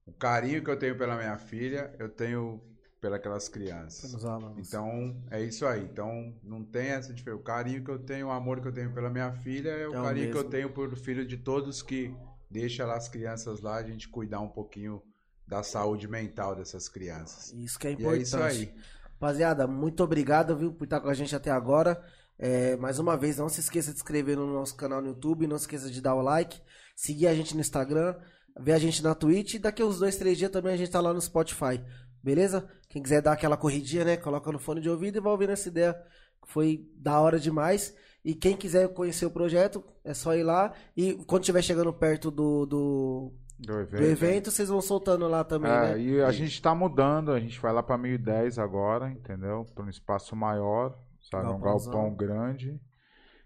o 0.05 0.13
carinho 0.13 0.63
que 0.63 0.69
eu 0.69 0.77
tenho 0.77 0.97
pela 0.97 1.15
minha 1.17 1.37
filha, 1.37 1.93
eu 1.99 2.09
tenho 2.09 2.61
pelas 3.01 3.47
crianças. 3.49 4.09
Pelos 4.11 4.25
alunos. 4.25 4.67
Então, 4.67 5.23
é 5.31 5.41
isso 5.41 5.65
aí. 5.65 5.83
Então, 5.83 6.35
não 6.43 6.63
tem 6.63 6.87
essa 6.89 7.13
diferença. 7.13 7.41
O 7.41 7.43
carinho 7.43 7.83
que 7.83 7.91
eu 7.91 7.99
tenho, 7.99 8.27
o 8.27 8.31
amor 8.31 8.61
que 8.61 8.67
eu 8.67 8.73
tenho 8.73 8.93
pela 8.93 9.09
minha 9.09 9.31
filha 9.33 9.69
é 9.69 9.87
o 9.87 9.93
É 9.93 9.99
o 9.99 10.03
carinho 10.03 10.31
que 10.31 10.37
eu 10.37 10.43
tenho 10.49 10.69
por 10.71 10.95
filho 10.95 11.25
de 11.25 11.37
todos 11.37 11.81
que 11.81 12.13
deixa 12.49 12.85
lá 12.85 12.95
as 12.95 13.07
crianças 13.09 13.61
lá, 13.61 13.75
a 13.77 13.83
gente 13.83 14.07
cuidar 14.07 14.39
um 14.41 14.49
pouquinho 14.49 15.01
da 15.45 15.63
saúde 15.63 16.07
mental 16.07 16.55
dessas 16.55 16.89
crianças. 16.89 17.53
Isso 17.53 17.79
que 17.79 17.87
é 17.87 17.91
E 17.91 17.93
é 17.93 17.95
importante. 17.95 18.21
isso 18.23 18.37
aí. 18.37 18.73
Rapaziada, 19.19 19.65
muito 19.65 20.03
obrigado, 20.03 20.55
viu, 20.55 20.71
por 20.71 20.83
estar 20.83 20.99
com 20.99 21.09
a 21.09 21.13
gente 21.13 21.35
até 21.35 21.49
agora. 21.49 21.99
É, 22.37 22.77
mais 22.77 22.99
uma 22.99 23.17
vez, 23.17 23.37
não 23.37 23.49
se 23.49 23.59
esqueça 23.59 23.89
de 23.89 23.97
se 23.97 24.03
inscrever 24.03 24.37
no 24.37 24.45
nosso 24.45 24.75
canal 24.75 25.01
no 25.01 25.07
YouTube, 25.07 25.47
não 25.47 25.57
se 25.57 25.63
esqueça 25.63 25.89
de 25.89 25.99
dar 25.99 26.13
o 26.13 26.21
like, 26.21 26.61
seguir 26.95 27.25
a 27.25 27.33
gente 27.33 27.55
no 27.55 27.61
Instagram, 27.61 28.15
ver 28.59 28.73
a 28.73 28.77
gente 28.77 29.01
na 29.01 29.15
Twitch 29.15 29.55
e 29.55 29.59
daqui 29.59 29.83
uns 29.83 29.97
dois, 29.97 30.17
três 30.17 30.37
dias 30.37 30.51
também 30.51 30.71
a 30.71 30.77
gente 30.77 30.91
tá 30.91 31.01
lá 31.01 31.11
no 31.11 31.19
Spotify. 31.19 31.83
Beleza? 32.21 32.69
Quem 32.89 33.01
quiser 33.01 33.23
dar 33.23 33.31
aquela 33.31 33.57
corridinha, 33.57 34.05
né? 34.05 34.17
Coloca 34.17 34.51
no 34.51 34.59
fone 34.59 34.81
de 34.81 34.89
ouvido 34.89 35.17
e 35.17 35.21
vai 35.21 35.31
ouvindo 35.31 35.51
essa 35.51 35.67
ideia. 35.67 35.99
Foi 36.45 36.87
da 36.95 37.19
hora 37.19 37.39
demais. 37.39 37.95
E 38.23 38.35
quem 38.35 38.55
quiser 38.55 38.87
conhecer 38.93 39.25
o 39.25 39.31
projeto, 39.31 39.83
é 40.03 40.13
só 40.13 40.35
ir 40.35 40.43
lá. 40.43 40.73
E 40.95 41.13
quando 41.25 41.41
estiver 41.41 41.63
chegando 41.63 41.91
perto 41.91 42.29
do, 42.29 42.67
do, 42.67 43.33
Do 43.59 43.73
do 43.73 43.79
evento. 43.81 44.03
evento, 44.03 44.51
vocês 44.51 44.69
vão 44.69 44.81
soltando 44.81 45.27
lá 45.27 45.43
também, 45.43 45.71
É, 45.71 45.95
né? 45.95 45.99
e 45.99 46.21
a 46.21 46.31
gente 46.31 46.61
tá 46.61 46.75
mudando, 46.75 47.31
a 47.31 47.39
gente 47.39 47.59
vai 47.59 47.73
lá 47.73 47.81
pra 47.81 47.97
1010 47.97 48.59
agora, 48.59 49.09
entendeu? 49.09 49.65
Para 49.73 49.83
um 49.85 49.89
espaço 49.89 50.35
maior, 50.35 50.95
sabe? 51.31 51.47
Um 51.47 51.59
Galpãozão. 51.59 51.91
galpão 51.93 52.15
grande, 52.15 52.79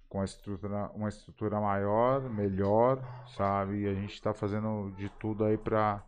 com 0.10 0.18
uma 0.18 0.26
estrutura, 0.26 0.92
uma 0.94 1.08
estrutura 1.10 1.62
maior, 1.62 2.30
melhor, 2.30 3.02
sabe? 3.38 3.84
E 3.84 3.88
a 3.88 3.94
gente 3.94 4.22
tá 4.22 4.34
fazendo 4.34 4.92
de 4.98 5.08
tudo 5.18 5.46
aí 5.46 5.58
pra, 5.58 6.04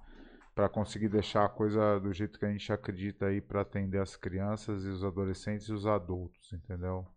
pra 0.53 0.67
conseguir 0.67 1.07
deixar 1.07 1.45
a 1.45 1.49
coisa 1.49 1.97
do 2.01 2.11
jeito 2.11 2.37
que 2.37 2.45
a 2.45 2.51
gente 2.51 2.73
acredita 2.73 3.27
aí 3.27 3.39
pra 3.39 3.61
atender 3.61 4.01
as 4.01 4.17
crianças 4.17 4.83
e 4.83 4.89
os 4.89 5.01
adolescentes 5.05 5.67
e 5.67 5.73
os 5.73 5.87
adultos, 5.87 6.51
entendeu? 6.51 7.07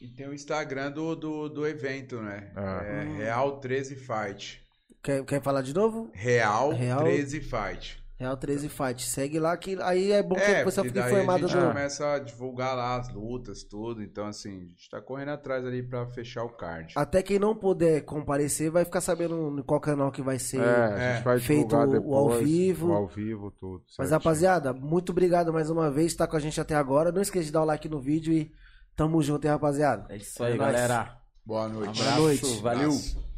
E 0.00 0.08
tem 0.08 0.28
o 0.28 0.34
Instagram 0.34 0.90
do, 0.90 1.14
do, 1.14 1.48
do 1.48 1.66
evento, 1.66 2.20
né? 2.20 2.52
É. 2.56 3.02
É 3.02 3.16
Real 3.18 3.58
13 3.60 3.94
Fight. 3.94 4.63
Quer, 5.04 5.22
quer 5.24 5.42
falar 5.42 5.60
de 5.62 5.74
novo? 5.74 6.10
Real, 6.14 6.70
Real- 6.70 7.00
13 7.04 7.40
Fight. 7.42 8.02
Real 8.16 8.36
13 8.36 8.68
Fight. 8.70 9.02
Segue 9.02 9.38
lá 9.40 9.54
que 9.56 9.76
aí 9.82 10.12
é 10.12 10.22
bom 10.22 10.34
que 10.36 10.40
É, 10.40 10.62
porque 10.64 10.80
fica 10.82 11.00
daí 11.02 11.12
informado 11.12 11.44
a 11.44 11.48
gente 11.48 11.60
do. 11.60 11.66
começa 11.68 12.12
a 12.14 12.18
divulgar 12.20 12.74
lá 12.76 12.96
as 12.96 13.12
lutas, 13.12 13.64
tudo. 13.64 14.02
Então, 14.02 14.26
assim, 14.26 14.56
a 14.56 14.60
gente 14.68 14.88
tá 14.88 15.00
correndo 15.02 15.30
atrás 15.32 15.66
ali 15.66 15.82
pra 15.82 16.06
fechar 16.06 16.44
o 16.44 16.48
card. 16.48 16.94
Até 16.96 17.22
quem 17.22 17.38
não 17.40 17.54
puder 17.54 18.02
comparecer 18.02 18.70
vai 18.70 18.84
ficar 18.84 19.00
sabendo 19.02 19.62
qual 19.66 19.80
canal 19.80 20.10
que 20.12 20.22
vai 20.22 20.38
ser. 20.38 20.60
É, 20.60 20.62
a 20.64 20.98
É. 20.98 21.14
gente 21.16 21.24
vai 21.24 21.38
Feito 21.40 21.66
divulgar 21.68 21.88
o 21.88 21.92
depois, 21.92 22.16
ao 22.16 22.38
vivo. 22.42 22.88
o 22.88 22.92
ao 22.94 23.06
vivo, 23.08 23.50
tudo. 23.50 23.84
Mas 23.98 24.10
rapaziada, 24.10 24.72
muito 24.72 25.10
obrigado 25.10 25.52
mais 25.52 25.68
uma 25.68 25.90
vez 25.90 26.06
por 26.06 26.14
estar 26.14 26.26
com 26.28 26.36
a 26.36 26.40
gente 26.40 26.58
até 26.60 26.76
agora. 26.76 27.12
Não 27.12 27.20
esqueça 27.20 27.44
de 27.46 27.52
dar 27.52 27.62
o 27.62 27.66
like 27.66 27.88
no 27.90 28.00
vídeo 28.00 28.32
e 28.32 28.50
tamo 28.96 29.20
junto, 29.22 29.44
hein, 29.44 29.50
rapaziada. 29.50 30.06
É 30.08 30.16
isso 30.16 30.42
aí, 30.42 30.54
É 30.54 30.56
nóis. 30.56 30.72
galera. 30.72 31.18
Boa 31.44 31.68
noite. 31.68 32.00
Abraço, 32.00 32.20
noite. 32.22 32.60
valeu. 32.62 32.80
Abraço. 32.90 33.33